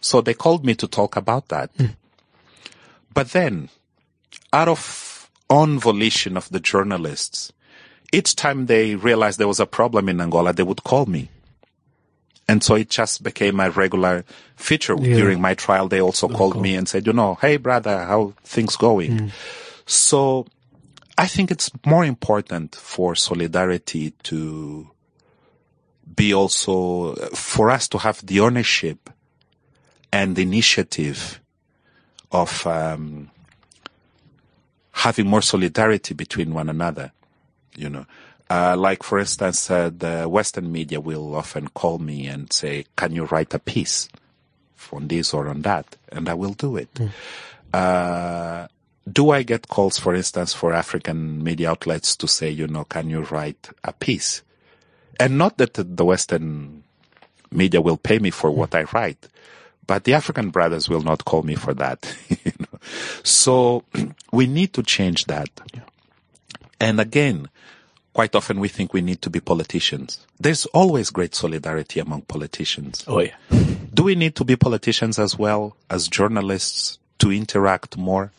So 0.00 0.20
they 0.20 0.34
called 0.34 0.64
me 0.64 0.74
to 0.76 0.86
talk 0.86 1.16
about 1.16 1.48
that. 1.48 1.76
Mm. 1.76 1.96
But 3.12 3.30
then, 3.30 3.70
out 4.52 4.68
of 4.68 5.30
own 5.48 5.78
volition 5.78 6.36
of 6.36 6.48
the 6.50 6.60
journalists, 6.60 7.52
each 8.12 8.36
time 8.36 8.66
they 8.66 8.94
realized 8.94 9.38
there 9.38 9.48
was 9.48 9.60
a 9.60 9.66
problem 9.66 10.08
in 10.08 10.20
Angola, 10.20 10.52
they 10.52 10.62
would 10.62 10.84
call 10.84 11.06
me. 11.06 11.28
And 12.48 12.62
so 12.62 12.76
it 12.76 12.90
just 12.90 13.22
became 13.22 13.58
a 13.58 13.70
regular 13.70 14.24
feature 14.54 14.96
yeah. 14.98 15.16
during 15.16 15.40
my 15.40 15.54
trial. 15.54 15.88
They 15.88 16.00
also 16.00 16.28
called 16.28 16.60
me 16.60 16.76
and 16.76 16.88
said, 16.88 17.06
you 17.06 17.12
know, 17.12 17.34
hey 17.40 17.56
brother, 17.56 18.04
how 18.04 18.34
things 18.44 18.76
going? 18.76 19.18
Mm. 19.18 19.30
So 19.86 20.46
I 21.18 21.26
think 21.26 21.50
it's 21.50 21.70
more 21.84 22.04
important 22.04 22.76
for 22.76 23.14
solidarity 23.16 24.12
to 24.24 24.90
be 26.14 26.32
also 26.32 27.14
for 27.34 27.70
us 27.70 27.88
to 27.88 27.98
have 27.98 28.24
the 28.24 28.40
ownership 28.40 29.10
and 30.12 30.38
initiative 30.38 31.40
of 32.30 32.64
um, 32.66 33.30
having 34.92 35.26
more 35.26 35.42
solidarity 35.42 36.14
between 36.14 36.54
one 36.54 36.68
another 36.68 37.12
you 37.76 37.88
know. 37.88 38.06
Uh, 38.48 38.76
like 38.78 39.02
for 39.02 39.18
instance, 39.18 39.70
uh, 39.70 39.90
the 39.96 40.28
Western 40.28 40.70
media 40.70 41.00
will 41.00 41.34
often 41.34 41.68
call 41.68 41.98
me 41.98 42.26
and 42.26 42.52
say, 42.52 42.84
"Can 42.96 43.12
you 43.12 43.24
write 43.24 43.52
a 43.54 43.58
piece 43.58 44.08
on 44.92 45.08
this 45.08 45.34
or 45.34 45.48
on 45.48 45.62
that?" 45.62 45.96
And 46.10 46.28
I 46.28 46.34
will 46.34 46.54
do 46.54 46.76
it. 46.76 46.92
Mm. 46.94 47.10
Uh, 47.72 48.68
do 49.10 49.30
I 49.30 49.42
get 49.42 49.68
calls, 49.68 49.98
for 49.98 50.14
instance, 50.14 50.52
for 50.52 50.72
African 50.72 51.42
media 51.42 51.70
outlets 51.70 52.16
to 52.16 52.26
say, 52.26 52.50
you 52.50 52.66
know, 52.66 52.84
can 52.84 53.08
you 53.08 53.20
write 53.22 53.68
a 53.84 53.92
piece? 53.92 54.42
And 55.20 55.38
not 55.38 55.58
that 55.58 55.74
the 55.74 56.04
Western 56.04 56.82
media 57.50 57.80
will 57.80 57.96
pay 57.96 58.18
me 58.18 58.30
for 58.30 58.50
what 58.50 58.74
I 58.74 58.82
write, 58.92 59.28
but 59.86 60.04
the 60.04 60.14
African 60.14 60.50
brothers 60.50 60.88
will 60.88 61.02
not 61.02 61.24
call 61.24 61.42
me 61.42 61.54
for 61.54 61.72
that. 61.74 62.16
you 62.28 62.52
know? 62.58 62.78
So 63.22 63.84
we 64.32 64.46
need 64.46 64.72
to 64.74 64.82
change 64.82 65.26
that. 65.26 65.48
And 66.80 67.00
again, 67.00 67.48
quite 68.16 68.34
often 68.34 68.58
we 68.58 68.68
think 68.68 68.94
we 68.94 69.02
need 69.02 69.20
to 69.20 69.28
be 69.28 69.40
politicians. 69.40 70.26
There's 70.40 70.64
always 70.72 71.10
great 71.10 71.34
solidarity 71.34 72.00
among 72.00 72.22
politicians. 72.22 73.04
Oh 73.06 73.20
yeah. 73.20 73.34
Do 73.92 74.04
we 74.04 74.14
need 74.14 74.34
to 74.36 74.44
be 74.44 74.56
politicians 74.56 75.18
as 75.18 75.38
well 75.38 75.76
as 75.90 76.08
journalists 76.08 76.98
to 77.18 77.30
interact 77.30 77.98
more 77.98 78.32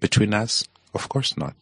between 0.00 0.34
us? 0.34 0.68
Of 0.92 1.08
course 1.08 1.34
not. 1.38 1.54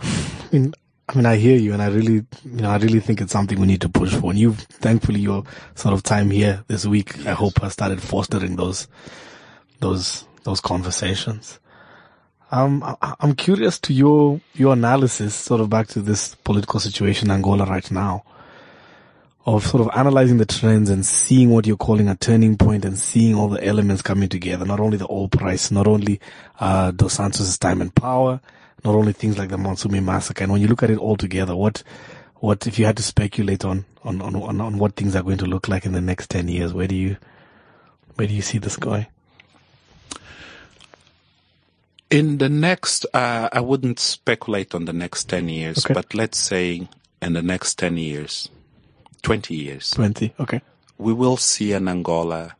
I 0.00 0.48
mean, 0.52 0.72
I 1.08 1.16
mean, 1.16 1.26
I 1.26 1.34
hear 1.34 1.58
you, 1.58 1.72
and 1.72 1.82
I 1.82 1.88
really, 1.88 2.24
you 2.44 2.60
know, 2.62 2.70
I 2.70 2.76
really 2.76 3.00
think 3.00 3.20
it's 3.20 3.32
something 3.32 3.58
we 3.58 3.66
need 3.66 3.80
to 3.80 3.88
push 3.88 4.14
for. 4.14 4.30
And 4.30 4.38
you, 4.38 4.52
thankfully, 4.52 5.18
your 5.18 5.42
sort 5.74 5.94
of 5.94 6.04
time 6.04 6.30
here 6.30 6.62
this 6.68 6.86
week, 6.86 7.26
I 7.26 7.32
hope 7.32 7.60
has 7.62 7.72
started 7.72 8.00
fostering 8.00 8.54
those, 8.54 8.86
those, 9.80 10.24
those 10.44 10.60
conversations. 10.60 11.58
Um, 12.50 12.96
I'm 13.02 13.34
curious 13.34 13.78
to 13.80 13.92
your 13.92 14.40
your 14.54 14.72
analysis, 14.72 15.34
sort 15.34 15.60
of 15.60 15.68
back 15.68 15.86
to 15.88 16.00
this 16.00 16.34
political 16.34 16.80
situation 16.80 17.28
in 17.28 17.34
Angola 17.34 17.66
right 17.66 17.90
now, 17.90 18.24
of 19.44 19.66
sort 19.66 19.82
of 19.82 19.90
analyzing 19.94 20.38
the 20.38 20.46
trends 20.46 20.88
and 20.88 21.04
seeing 21.04 21.50
what 21.50 21.66
you're 21.66 21.76
calling 21.76 22.08
a 22.08 22.16
turning 22.16 22.56
point 22.56 22.86
and 22.86 22.98
seeing 22.98 23.34
all 23.34 23.48
the 23.48 23.62
elements 23.62 24.00
coming 24.00 24.30
together. 24.30 24.64
Not 24.64 24.80
only 24.80 24.96
the 24.96 25.06
oil 25.10 25.28
price, 25.28 25.70
not 25.70 25.86
only 25.86 26.20
uh, 26.58 26.90
Dos 26.92 27.14
Santos' 27.14 27.58
time 27.58 27.82
in 27.82 27.90
power, 27.90 28.40
not 28.82 28.94
only 28.94 29.12
things 29.12 29.36
like 29.36 29.50
the 29.50 29.58
Mount 29.58 29.78
Sumi 29.78 30.00
massacre. 30.00 30.44
And 30.44 30.52
when 30.52 30.62
you 30.62 30.68
look 30.68 30.82
at 30.82 30.90
it 30.90 30.98
all 30.98 31.16
together, 31.16 31.54
what 31.54 31.82
what 32.36 32.66
if 32.66 32.78
you 32.78 32.86
had 32.86 32.96
to 32.96 33.02
speculate 33.02 33.62
on 33.62 33.84
on 34.04 34.22
on, 34.22 34.34
on, 34.36 34.60
on 34.62 34.78
what 34.78 34.96
things 34.96 35.14
are 35.14 35.22
going 35.22 35.38
to 35.38 35.46
look 35.46 35.68
like 35.68 35.84
in 35.84 35.92
the 35.92 36.00
next 36.00 36.30
ten 36.30 36.48
years? 36.48 36.72
Where 36.72 36.88
do 36.88 36.94
you 36.94 37.18
where 38.14 38.26
do 38.26 38.32
you 38.32 38.42
see 38.42 38.56
this 38.56 38.76
going? 38.78 39.06
In 42.10 42.38
the 42.38 42.48
next, 42.48 43.04
uh, 43.12 43.48
I 43.52 43.60
wouldn't 43.60 43.98
speculate 43.98 44.74
on 44.74 44.86
the 44.86 44.92
next 44.94 45.28
10 45.28 45.48
years, 45.48 45.84
Okay. 45.84 45.94
but 45.94 46.14
let's 46.14 46.38
say 46.38 46.88
in 47.20 47.32
the 47.34 47.42
next 47.42 47.78
10 47.78 47.96
years, 47.98 48.48
20 49.22 49.54
years, 49.54 49.90
Twenty. 49.90 50.32
Okay. 50.40 50.62
we 50.96 51.12
will 51.12 51.36
see 51.36 51.72
an 51.72 51.86
Angola 51.88 52.56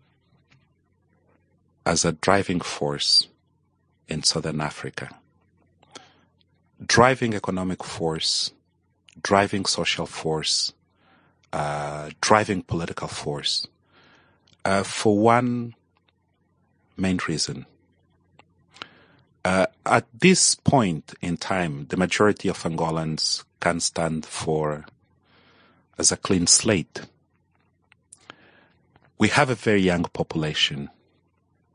as 1.86 2.04
a 2.04 2.12
driving 2.12 2.60
force 2.60 3.26
in 4.08 4.22
Southern 4.22 4.60
Africa. 4.60 5.08
Driving 6.84 7.32
economic 7.34 7.82
force, 7.82 8.52
driving 9.22 9.64
social 9.64 10.04
force, 10.06 10.72
uh, 11.52 12.10
driving 12.20 12.62
political 12.62 13.08
force. 13.08 13.66
Uh, 14.64 14.82
for 14.82 15.16
one 15.18 15.74
main 16.96 17.18
reason. 17.26 17.64
Uh, 19.44 19.66
at 19.86 20.06
this 20.18 20.54
point 20.54 21.14
in 21.20 21.36
time, 21.36 21.86
the 21.88 21.96
majority 21.96 22.48
of 22.48 22.62
Angolans 22.62 23.44
can 23.60 23.80
stand 23.80 24.26
for 24.26 24.84
as 25.96 26.12
a 26.12 26.16
clean 26.16 26.46
slate. 26.46 27.02
We 29.18 29.28
have 29.28 29.50
a 29.50 29.54
very 29.54 29.80
young 29.80 30.04
population, 30.04 30.90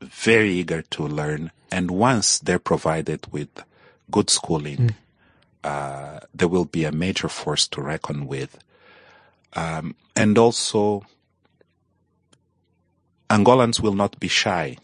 very 0.00 0.50
eager 0.52 0.82
to 0.82 1.06
learn, 1.06 1.50
and 1.70 1.90
once 1.90 2.38
they're 2.38 2.58
provided 2.58 3.26
with 3.32 3.48
good 4.10 4.30
schooling, 4.30 4.94
uh, 5.62 6.20
there 6.34 6.48
will 6.48 6.64
be 6.64 6.84
a 6.84 6.92
major 6.92 7.28
force 7.28 7.66
to 7.68 7.82
reckon 7.82 8.26
with. 8.26 8.58
Um, 9.54 9.94
and 10.16 10.36
also, 10.38 11.04
Angolans 13.28 13.80
will 13.80 13.94
not 13.94 14.18
be 14.20 14.28
shy 14.28 14.78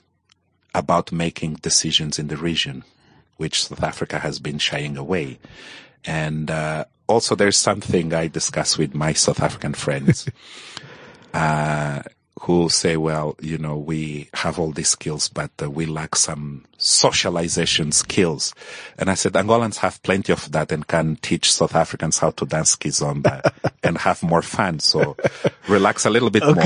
about 0.75 1.13
making 1.13 1.55
decisions 1.55 2.19
in 2.19 2.29
the 2.29 2.37
region, 2.37 2.85
which 3.37 3.65
South 3.65 3.83
Africa 3.83 4.19
has 4.19 4.39
been 4.39 4.59
shying 4.59 4.97
away. 4.97 5.39
And 6.05 6.51
uh, 6.51 6.85
also, 7.07 7.35
there's 7.35 7.57
something 7.57 8.15
I 8.15 8.29
discuss 8.29 8.79
with 8.79 8.95
my 8.95 9.13
South 9.13 9.41
African 9.41 9.75
friends 9.75 10.29
uh, 11.35 12.03
who 12.41 12.71
say, 12.71 12.97
well, 12.97 13.37
you 13.43 13.59
know, 13.59 13.77
we 13.77 14.31
have 14.33 14.59
all 14.59 14.71
these 14.73 14.89
skills, 14.89 15.29
but 15.29 15.51
uh, 15.63 15.71
we 15.71 15.85
lack 15.85 16.17
some 16.17 16.65
socialization 16.79 17.93
skills. 17.93 18.55
And 18.97 19.11
I 19.11 19.15
said, 19.15 19.35
Angolans 19.35 19.77
have 19.77 20.03
plenty 20.03 20.33
of 20.33 20.51
that 20.53 20.73
and 20.73 20.87
can 20.87 21.17
teach 21.17 21.53
South 21.53 21.75
Africans 21.75 22.19
how 22.19 22.31
to 22.31 22.47
dance 22.47 22.77
kizomba 22.77 23.53
and 23.83 23.99
have 23.99 24.23
more 24.23 24.41
fun. 24.41 24.79
So 24.79 25.19
relax 25.69 26.07
a 26.07 26.11
little 26.11 26.31
bit 26.31 26.45
more 26.45 26.55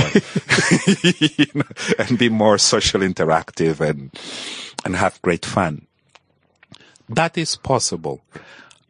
you 1.02 1.46
know, 1.54 1.64
and 1.98 2.18
be 2.18 2.28
more 2.28 2.56
social 2.56 3.00
interactive 3.00 3.80
and, 3.80 4.16
and 4.84 4.94
have 4.94 5.20
great 5.22 5.44
fun. 5.44 5.88
That 7.08 7.36
is 7.36 7.56
possible. 7.56 8.22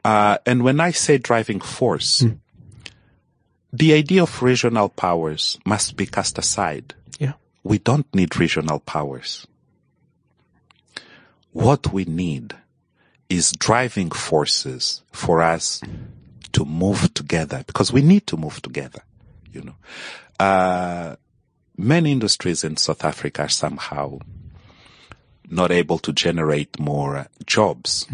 Uh, 0.04 0.36
and 0.44 0.62
when 0.62 0.80
I 0.80 0.90
say 0.90 1.16
driving 1.16 1.60
force, 1.60 2.26
the 3.74 3.92
idea 3.92 4.22
of 4.22 4.40
regional 4.42 4.88
powers 4.88 5.58
must 5.66 5.96
be 5.96 6.06
cast 6.06 6.38
aside. 6.38 6.94
Yeah. 7.18 7.32
We 7.64 7.78
don't 7.78 8.06
need 8.14 8.38
regional 8.38 8.78
powers. 8.78 9.48
What 11.50 11.92
we 11.92 12.04
need 12.04 12.54
is 13.28 13.50
driving 13.50 14.10
forces 14.10 15.02
for 15.10 15.42
us 15.42 15.80
to 16.52 16.64
move 16.64 17.12
together 17.14 17.64
because 17.66 17.92
we 17.92 18.00
need 18.00 18.28
to 18.28 18.36
move 18.36 18.62
together, 18.62 19.02
you 19.52 19.62
know. 19.62 19.76
Uh, 20.38 21.16
many 21.76 22.12
industries 22.12 22.62
in 22.62 22.76
South 22.76 23.04
Africa 23.04 23.42
are 23.42 23.48
somehow 23.48 24.20
not 25.50 25.72
able 25.72 25.98
to 25.98 26.12
generate 26.12 26.78
more 26.78 27.26
jobs 27.44 28.06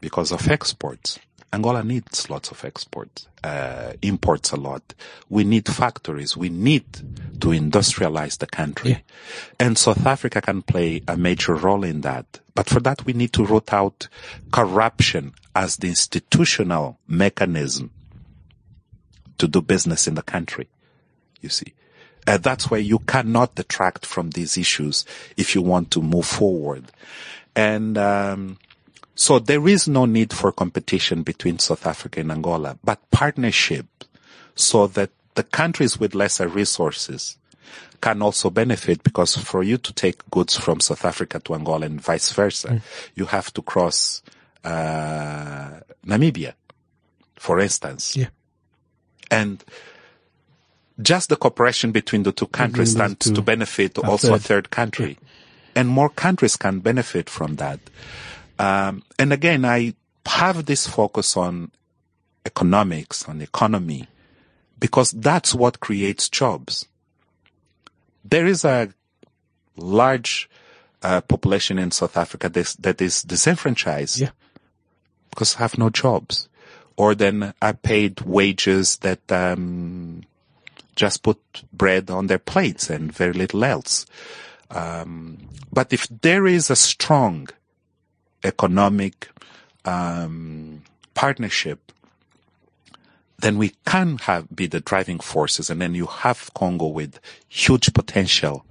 because 0.00 0.32
of 0.32 0.48
exports. 0.48 1.20
Angola 1.52 1.82
needs 1.82 2.28
lots 2.28 2.50
of 2.50 2.62
exports, 2.64 3.26
uh, 3.42 3.94
imports 4.02 4.52
a 4.52 4.56
lot. 4.56 4.94
We 5.30 5.44
need 5.44 5.66
factories. 5.66 6.36
We 6.36 6.50
need 6.50 6.84
to 7.40 7.48
industrialize 7.48 8.38
the 8.38 8.46
country. 8.46 8.90
Yeah. 8.90 8.98
And 9.58 9.78
South 9.78 10.06
Africa 10.06 10.42
can 10.42 10.60
play 10.62 11.02
a 11.08 11.16
major 11.16 11.54
role 11.54 11.84
in 11.84 12.02
that. 12.02 12.40
But 12.54 12.68
for 12.68 12.80
that, 12.80 13.06
we 13.06 13.14
need 13.14 13.32
to 13.34 13.46
root 13.46 13.72
out 13.72 14.08
corruption 14.52 15.32
as 15.54 15.78
the 15.78 15.88
institutional 15.88 16.98
mechanism 17.06 17.92
to 19.38 19.48
do 19.48 19.62
business 19.62 20.06
in 20.06 20.14
the 20.16 20.22
country. 20.22 20.68
You 21.40 21.48
see. 21.48 21.72
Uh, 22.26 22.36
that's 22.36 22.70
why 22.70 22.76
you 22.76 22.98
cannot 22.98 23.54
detract 23.54 24.04
from 24.04 24.30
these 24.30 24.58
issues 24.58 25.06
if 25.38 25.54
you 25.54 25.62
want 25.62 25.90
to 25.92 26.02
move 26.02 26.26
forward. 26.26 26.92
And, 27.56 27.96
um, 27.96 28.58
so 29.18 29.40
there 29.40 29.66
is 29.66 29.88
no 29.88 30.06
need 30.06 30.32
for 30.32 30.52
competition 30.52 31.24
between 31.24 31.58
South 31.58 31.88
Africa 31.88 32.20
and 32.20 32.30
Angola, 32.30 32.78
but 32.84 33.00
partnership 33.10 33.86
so 34.54 34.86
that 34.86 35.10
the 35.34 35.42
countries 35.42 35.98
with 35.98 36.14
lesser 36.14 36.46
resources 36.46 37.36
can 38.00 38.22
also 38.22 38.48
benefit 38.48 39.02
because 39.02 39.36
for 39.36 39.64
you 39.64 39.76
to 39.76 39.92
take 39.92 40.22
goods 40.30 40.56
from 40.56 40.78
South 40.78 41.04
Africa 41.04 41.40
to 41.40 41.56
Angola 41.56 41.86
and 41.86 42.00
vice 42.00 42.30
versa, 42.30 42.80
you 43.16 43.24
have 43.24 43.52
to 43.54 43.60
cross, 43.60 44.22
uh, 44.62 45.80
Namibia, 46.06 46.52
for 47.34 47.58
instance. 47.58 48.16
Yeah. 48.16 48.28
And 49.32 49.64
just 51.02 51.28
the 51.28 51.34
cooperation 51.34 51.90
between 51.90 52.22
the 52.22 52.30
two 52.30 52.46
countries 52.46 52.92
stands 52.92 53.16
two. 53.18 53.34
to 53.34 53.42
benefit 53.42 53.98
also 53.98 54.34
a 54.34 54.38
third. 54.38 54.42
third 54.42 54.70
country. 54.70 55.18
And 55.74 55.88
more 55.88 56.08
countries 56.08 56.56
can 56.56 56.78
benefit 56.78 57.28
from 57.28 57.56
that. 57.56 57.80
Um, 58.58 59.02
and 59.18 59.32
again, 59.32 59.64
I 59.64 59.94
have 60.26 60.66
this 60.66 60.86
focus 60.86 61.36
on 61.36 61.70
economics, 62.44 63.28
on 63.28 63.40
economy, 63.40 64.08
because 64.78 65.12
that's 65.12 65.54
what 65.54 65.80
creates 65.80 66.28
jobs. 66.28 66.86
There 68.24 68.46
is 68.46 68.64
a 68.64 68.92
large 69.76 70.50
uh, 71.02 71.20
population 71.22 71.78
in 71.78 71.90
South 71.90 72.16
Africa 72.16 72.48
that 72.48 72.60
is, 72.60 72.74
that 72.76 73.00
is 73.00 73.22
disenfranchised 73.22 74.18
Yeah. 74.18 74.30
because 75.30 75.54
have 75.54 75.78
no 75.78 75.90
jobs, 75.90 76.48
or 76.96 77.14
then 77.14 77.54
are 77.62 77.74
paid 77.74 78.20
wages 78.22 78.96
that 78.98 79.30
um, 79.30 80.22
just 80.96 81.22
put 81.22 81.38
bread 81.72 82.10
on 82.10 82.26
their 82.26 82.40
plates 82.40 82.90
and 82.90 83.12
very 83.12 83.32
little 83.32 83.64
else. 83.64 84.04
Um, 84.70 85.38
but 85.72 85.92
if 85.92 86.08
there 86.08 86.46
is 86.46 86.70
a 86.70 86.76
strong 86.76 87.48
economic 88.44 89.28
um, 89.84 90.82
partnership, 91.14 91.92
then 93.38 93.56
we 93.56 93.72
can 93.86 94.18
have 94.18 94.54
be 94.54 94.66
the 94.66 94.80
driving 94.80 95.20
forces, 95.20 95.70
and 95.70 95.80
then 95.80 95.94
you 95.94 96.06
have 96.06 96.50
Congo 96.54 96.88
with 96.88 97.20
huge 97.48 97.92
potential. 97.94 98.64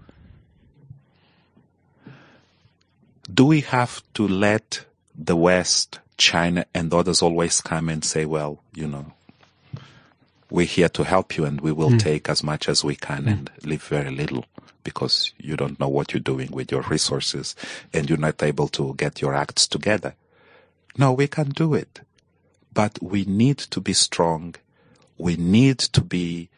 Do 3.34 3.46
we 3.46 3.62
have 3.62 4.02
to 4.14 4.28
let 4.28 4.86
the 5.16 5.36
West, 5.36 6.00
China, 6.18 6.66
and 6.74 6.94
others 6.94 7.22
always 7.22 7.62
come 7.62 7.90
and 7.90 8.04
say, 8.04 8.26
well, 8.26 8.62
you 8.74 8.88
know, 8.88 9.14
we're 10.50 10.66
here 10.66 10.90
to 10.90 11.04
help 11.04 11.38
you 11.38 11.46
and 11.46 11.62
we 11.62 11.72
will 11.72 11.98
take 11.98 12.30
as 12.30 12.44
much 12.44 12.70
as 12.70 12.84
we 12.84 12.96
can 12.96 13.28
and 13.28 13.52
leave 13.64 13.84
very 13.84 14.12
little 14.12 14.46
because 14.84 15.34
you 15.38 15.58
don't 15.58 15.80
know 15.80 15.90
what 15.90 16.14
you're 16.14 16.22
doing 16.22 16.50
with 16.52 16.72
your 16.72 16.82
resources 16.84 17.56
and 17.94 18.10
you're 18.10 18.18
not 18.18 18.42
able 18.42 18.70
to 18.70 18.94
get 18.96 19.22
your 19.22 19.36
acts 19.36 19.68
together. 19.68 20.16
No, 20.98 21.12
we 21.12 21.28
can 21.28 21.50
do 21.50 21.74
it. 21.74 22.02
But 22.74 22.98
we 23.02 23.26
need 23.26 23.58
to 23.58 23.82
be 23.82 23.94
strong. 23.94 24.56
We 25.18 25.36
need 25.36 25.80
to 25.80 26.02
be 26.02 26.50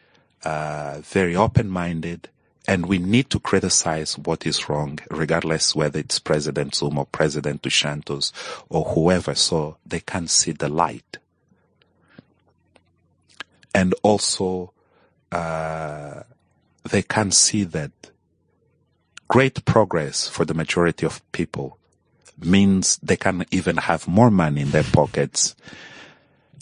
uh, 0.44 1.00
very 1.02 1.34
open-minded 1.34 2.28
and 2.68 2.86
we 2.86 2.98
need 2.98 3.30
to 3.30 3.40
criticize 3.40 4.16
what 4.16 4.46
is 4.46 4.68
wrong, 4.68 5.00
regardless 5.10 5.74
whether 5.74 5.98
it's 5.98 6.20
President 6.20 6.74
Zuma 6.76 7.00
or 7.00 7.06
President 7.06 7.62
Dos 7.62 7.74
Santos 7.74 8.32
or 8.68 8.84
whoever, 8.84 9.34
so 9.34 9.76
they 9.84 10.00
can 10.00 10.28
see 10.28 10.52
the 10.52 10.68
light. 10.68 11.18
And 13.74 13.94
also, 14.02 14.72
uh, 15.30 16.22
they 16.88 17.02
can 17.02 17.30
see 17.30 17.64
that 17.64 17.92
great 19.28 19.64
progress 19.64 20.26
for 20.28 20.44
the 20.44 20.54
majority 20.54 21.06
of 21.06 21.22
people 21.32 21.78
means 22.42 22.98
they 23.02 23.16
can 23.16 23.44
even 23.50 23.76
have 23.76 24.08
more 24.08 24.30
money 24.30 24.62
in 24.62 24.70
their 24.70 24.82
pockets 24.82 25.54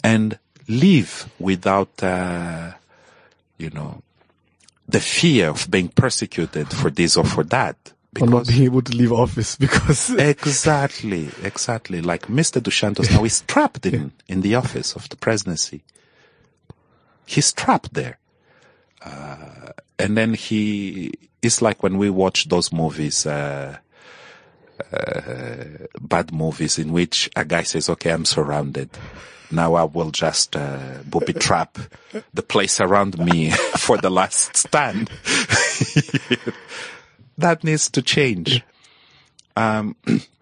and 0.03 0.37
live 0.67 1.29
without, 1.39 2.03
uh, 2.03 2.71
you 3.57 3.69
know, 3.71 4.01
the 4.87 4.99
fear 4.99 5.49
of 5.49 5.69
being 5.69 5.87
persecuted 5.87 6.67
for 6.69 6.89
this 6.89 7.17
or 7.17 7.23
for 7.23 7.43
that. 7.45 7.93
Or 8.19 8.27
not 8.27 8.47
being 8.47 8.63
able 8.63 8.81
to 8.81 8.95
leave 8.95 9.11
office 9.11 9.55
because 9.55 10.09
exactly, 10.17 11.29
exactly. 11.43 12.01
Like 12.01 12.27
Mr. 12.27 12.61
Dos 12.61 12.75
Santos 12.75 13.11
now 13.11 13.23
is 13.23 13.41
trapped 13.41 13.85
in, 13.85 14.11
in 14.27 14.41
the 14.41 14.55
office 14.55 14.95
of 14.95 15.07
the 15.09 15.15
presidency. 15.15 15.83
He's 17.29 17.53
trapped 17.53 17.93
there. 17.93 18.17
Uh, 19.05 19.73
and 19.99 20.17
then 20.17 20.33
he, 20.33 21.13
it's 21.43 21.61
like 21.61 21.83
when 21.83 21.99
we 21.99 22.09
watch 22.09 22.49
those 22.49 22.73
movies, 22.73 23.27
uh, 23.27 23.77
uh, 24.91 25.63
bad 26.01 26.33
movies 26.33 26.79
in 26.79 26.91
which 26.91 27.29
a 27.35 27.45
guy 27.45 27.61
says, 27.61 27.87
okay, 27.87 28.09
I'm 28.09 28.25
surrounded. 28.25 28.89
Now 29.51 29.75
I 29.75 29.83
will 29.83 30.09
just, 30.09 30.55
uh, 30.55 31.03
booby 31.05 31.33
trap 31.33 31.77
the 32.33 32.41
place 32.41 32.81
around 32.81 33.19
me 33.19 33.51
for 33.77 33.97
the 33.97 34.09
last 34.09 34.57
stand. 34.57 35.09
that 37.37 37.63
needs 37.63 37.91
to 37.91 38.01
change. 38.01 38.63
Um, 39.55 39.95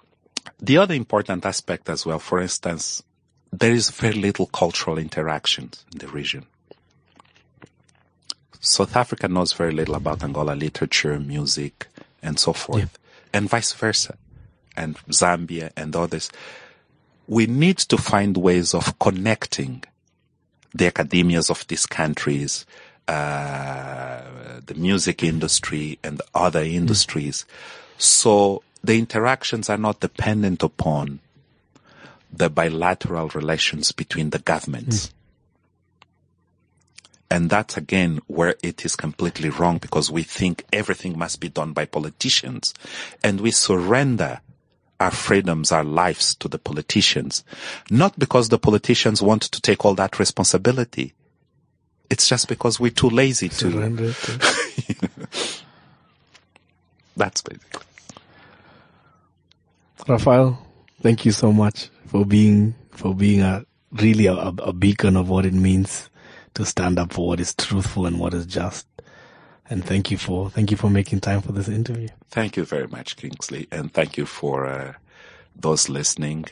the 0.61 0.77
other 0.77 0.93
important 0.93 1.45
aspect 1.45 1.89
as 1.89 2.05
well, 2.05 2.19
for 2.19 2.39
instance, 2.39 3.03
there 3.51 3.73
is 3.73 3.89
very 3.89 4.13
little 4.13 4.45
cultural 4.45 4.97
interaction 4.97 5.71
in 5.91 5.97
the 5.99 6.07
region. 6.07 6.45
South 8.59 8.95
Africa 8.95 9.27
knows 9.27 9.53
very 9.53 9.71
little 9.71 9.95
about 9.95 10.23
Angola 10.23 10.53
literature, 10.53 11.19
music, 11.19 11.87
and 12.21 12.39
so 12.39 12.53
forth, 12.53 12.97
and 13.33 13.49
vice 13.49 13.73
versa, 13.73 14.17
and 14.75 14.97
Zambia 15.09 15.71
and 15.77 15.95
others. 15.95 16.31
We 17.27 17.45
need 17.45 17.77
to 17.77 17.97
find 17.97 18.37
ways 18.37 18.73
of 18.73 18.97
connecting 18.99 19.83
the 20.73 20.85
academias 20.91 21.49
of 21.49 21.65
these 21.67 21.85
countries, 21.85 22.65
uh, 23.07 24.21
the 24.65 24.75
music 24.75 25.23
industry 25.23 25.99
and 26.03 26.21
other 26.33 26.63
industries. 26.63 27.45
So 27.97 28.63
the 28.83 28.97
interactions 28.97 29.69
are 29.69 29.77
not 29.77 29.99
dependent 29.99 30.63
upon 30.63 31.19
the 32.31 32.49
bilateral 32.49 33.29
relations 33.29 33.91
between 33.91 34.29
the 34.31 34.39
governments. 34.39 35.11
And 37.29 37.49
that's 37.49 37.75
again 37.75 38.21
where 38.27 38.55
it 38.63 38.85
is 38.85 38.95
completely 38.95 39.49
wrong 39.49 39.79
because 39.79 40.09
we 40.09 40.23
think 40.23 40.63
everything 40.71 41.17
must 41.17 41.41
be 41.41 41.49
done 41.49 41.73
by 41.73 41.85
politicians 41.85 42.73
and 43.23 43.41
we 43.41 43.51
surrender 43.51 44.39
our 44.99 45.11
freedoms, 45.11 45.71
our 45.71 45.83
lives 45.83 46.35
to 46.35 46.47
the 46.47 46.57
politicians. 46.57 47.43
Not 47.89 48.17
because 48.17 48.49
the 48.49 48.57
politicians 48.57 49.21
want 49.21 49.43
to 49.43 49.61
take 49.61 49.85
all 49.85 49.93
that 49.95 50.19
responsibility. 50.19 51.13
It's 52.09 52.27
just 52.27 52.47
because 52.47 52.79
we're 52.79 52.91
too 52.91 53.09
lazy 53.09 53.49
to. 53.49 53.71
surrender 53.71 54.13
to- 54.13 55.37
That's 57.17 57.41
basically. 57.41 57.83
Rafael, 60.07 60.65
thank 61.01 61.25
you 61.25 61.31
so 61.33 61.51
much 61.51 61.89
for 62.05 62.25
being 62.25 62.75
for 62.91 63.13
being 63.13 63.41
a 63.41 63.65
really 63.91 64.27
a, 64.27 64.33
a 64.35 64.71
beacon 64.71 65.17
of 65.17 65.29
what 65.29 65.45
it 65.45 65.53
means 65.53 66.09
to 66.57 66.65
stand 66.65 66.97
up 66.97 67.13
for 67.13 67.27
what 67.27 67.39
is 67.39 67.53
truthful 67.53 68.07
and 68.07 68.19
what 68.19 68.33
is 68.33 68.47
just. 68.47 68.87
And 69.69 69.85
thank 69.85 70.09
you 70.09 70.17
for 70.17 70.49
thank 70.49 70.71
you 70.71 70.77
for 70.77 70.89
making 70.89 71.19
time 71.19 71.41
for 71.41 71.51
this 71.51 71.67
interview. 71.67 72.07
Thank 72.29 72.57
you 72.57 72.65
very 72.65 72.87
much, 72.87 73.15
Kingsley, 73.15 73.67
and 73.71 73.93
thank 73.93 74.17
you 74.17 74.25
for 74.25 74.65
uh, 74.65 74.93
those 75.55 75.87
listening. 75.87 76.45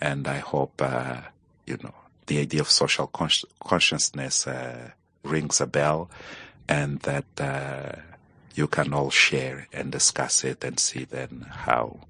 And 0.00 0.28
I 0.28 0.38
hope 0.38 0.82
uh, 0.82 1.22
you 1.66 1.78
know 1.82 1.94
the 2.26 2.40
idea 2.40 2.60
of 2.60 2.68
social 2.68 3.08
consci- 3.08 3.46
consciousness 3.64 4.46
uh, 4.46 4.90
rings 5.22 5.62
a 5.62 5.66
bell, 5.66 6.10
and 6.68 6.98
that 7.00 7.24
uh, 7.40 7.92
you 8.54 8.66
can 8.66 8.92
all 8.92 9.10
share 9.10 9.66
and 9.72 9.90
discuss 9.90 10.44
it 10.44 10.62
and 10.62 10.78
see 10.78 11.04
then 11.04 11.46
how 11.48 12.00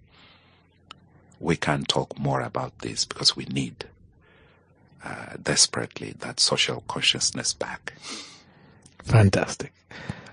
we 1.39 1.57
can 1.57 1.85
talk 1.85 2.19
more 2.19 2.41
about 2.41 2.77
this 2.81 3.05
because 3.05 3.37
we 3.37 3.45
need 3.45 3.87
uh, 5.05 5.37
desperately 5.43 6.15
that 6.19 6.41
social 6.41 6.83
consciousness 6.89 7.55
back. 7.55 7.95
Fantastic. 9.05 9.73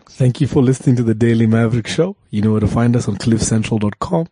Thank 0.10 0.40
you 0.40 0.48
for 0.48 0.64
listening 0.64 0.96
to 0.96 1.04
the 1.04 1.14
Daily 1.14 1.46
Maverick 1.46 1.88
Show. 1.88 2.16
You 2.30 2.42
know 2.42 2.52
where 2.52 2.62
to 2.62 2.68
find 2.68 2.96
us 2.96 3.10
on 3.10 3.18
cliffcentral.com. 3.18 4.28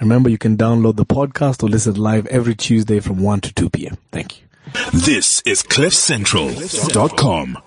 Remember, 0.00 0.28
you 0.28 0.38
can 0.38 0.56
download 0.56 0.96
the 0.96 1.06
podcast 1.06 1.62
or 1.62 1.68
listen 1.68 1.94
live 1.94 2.26
every 2.26 2.54
Tuesday 2.54 3.00
from 3.00 3.22
1 3.22 3.40
to 3.42 3.54
2 3.54 3.70
p.m. 3.70 3.96
Thank 4.10 4.40
you. 4.40 4.46
This 4.92 5.40
is 5.46 5.62
CliffCentral.com. 5.62 7.58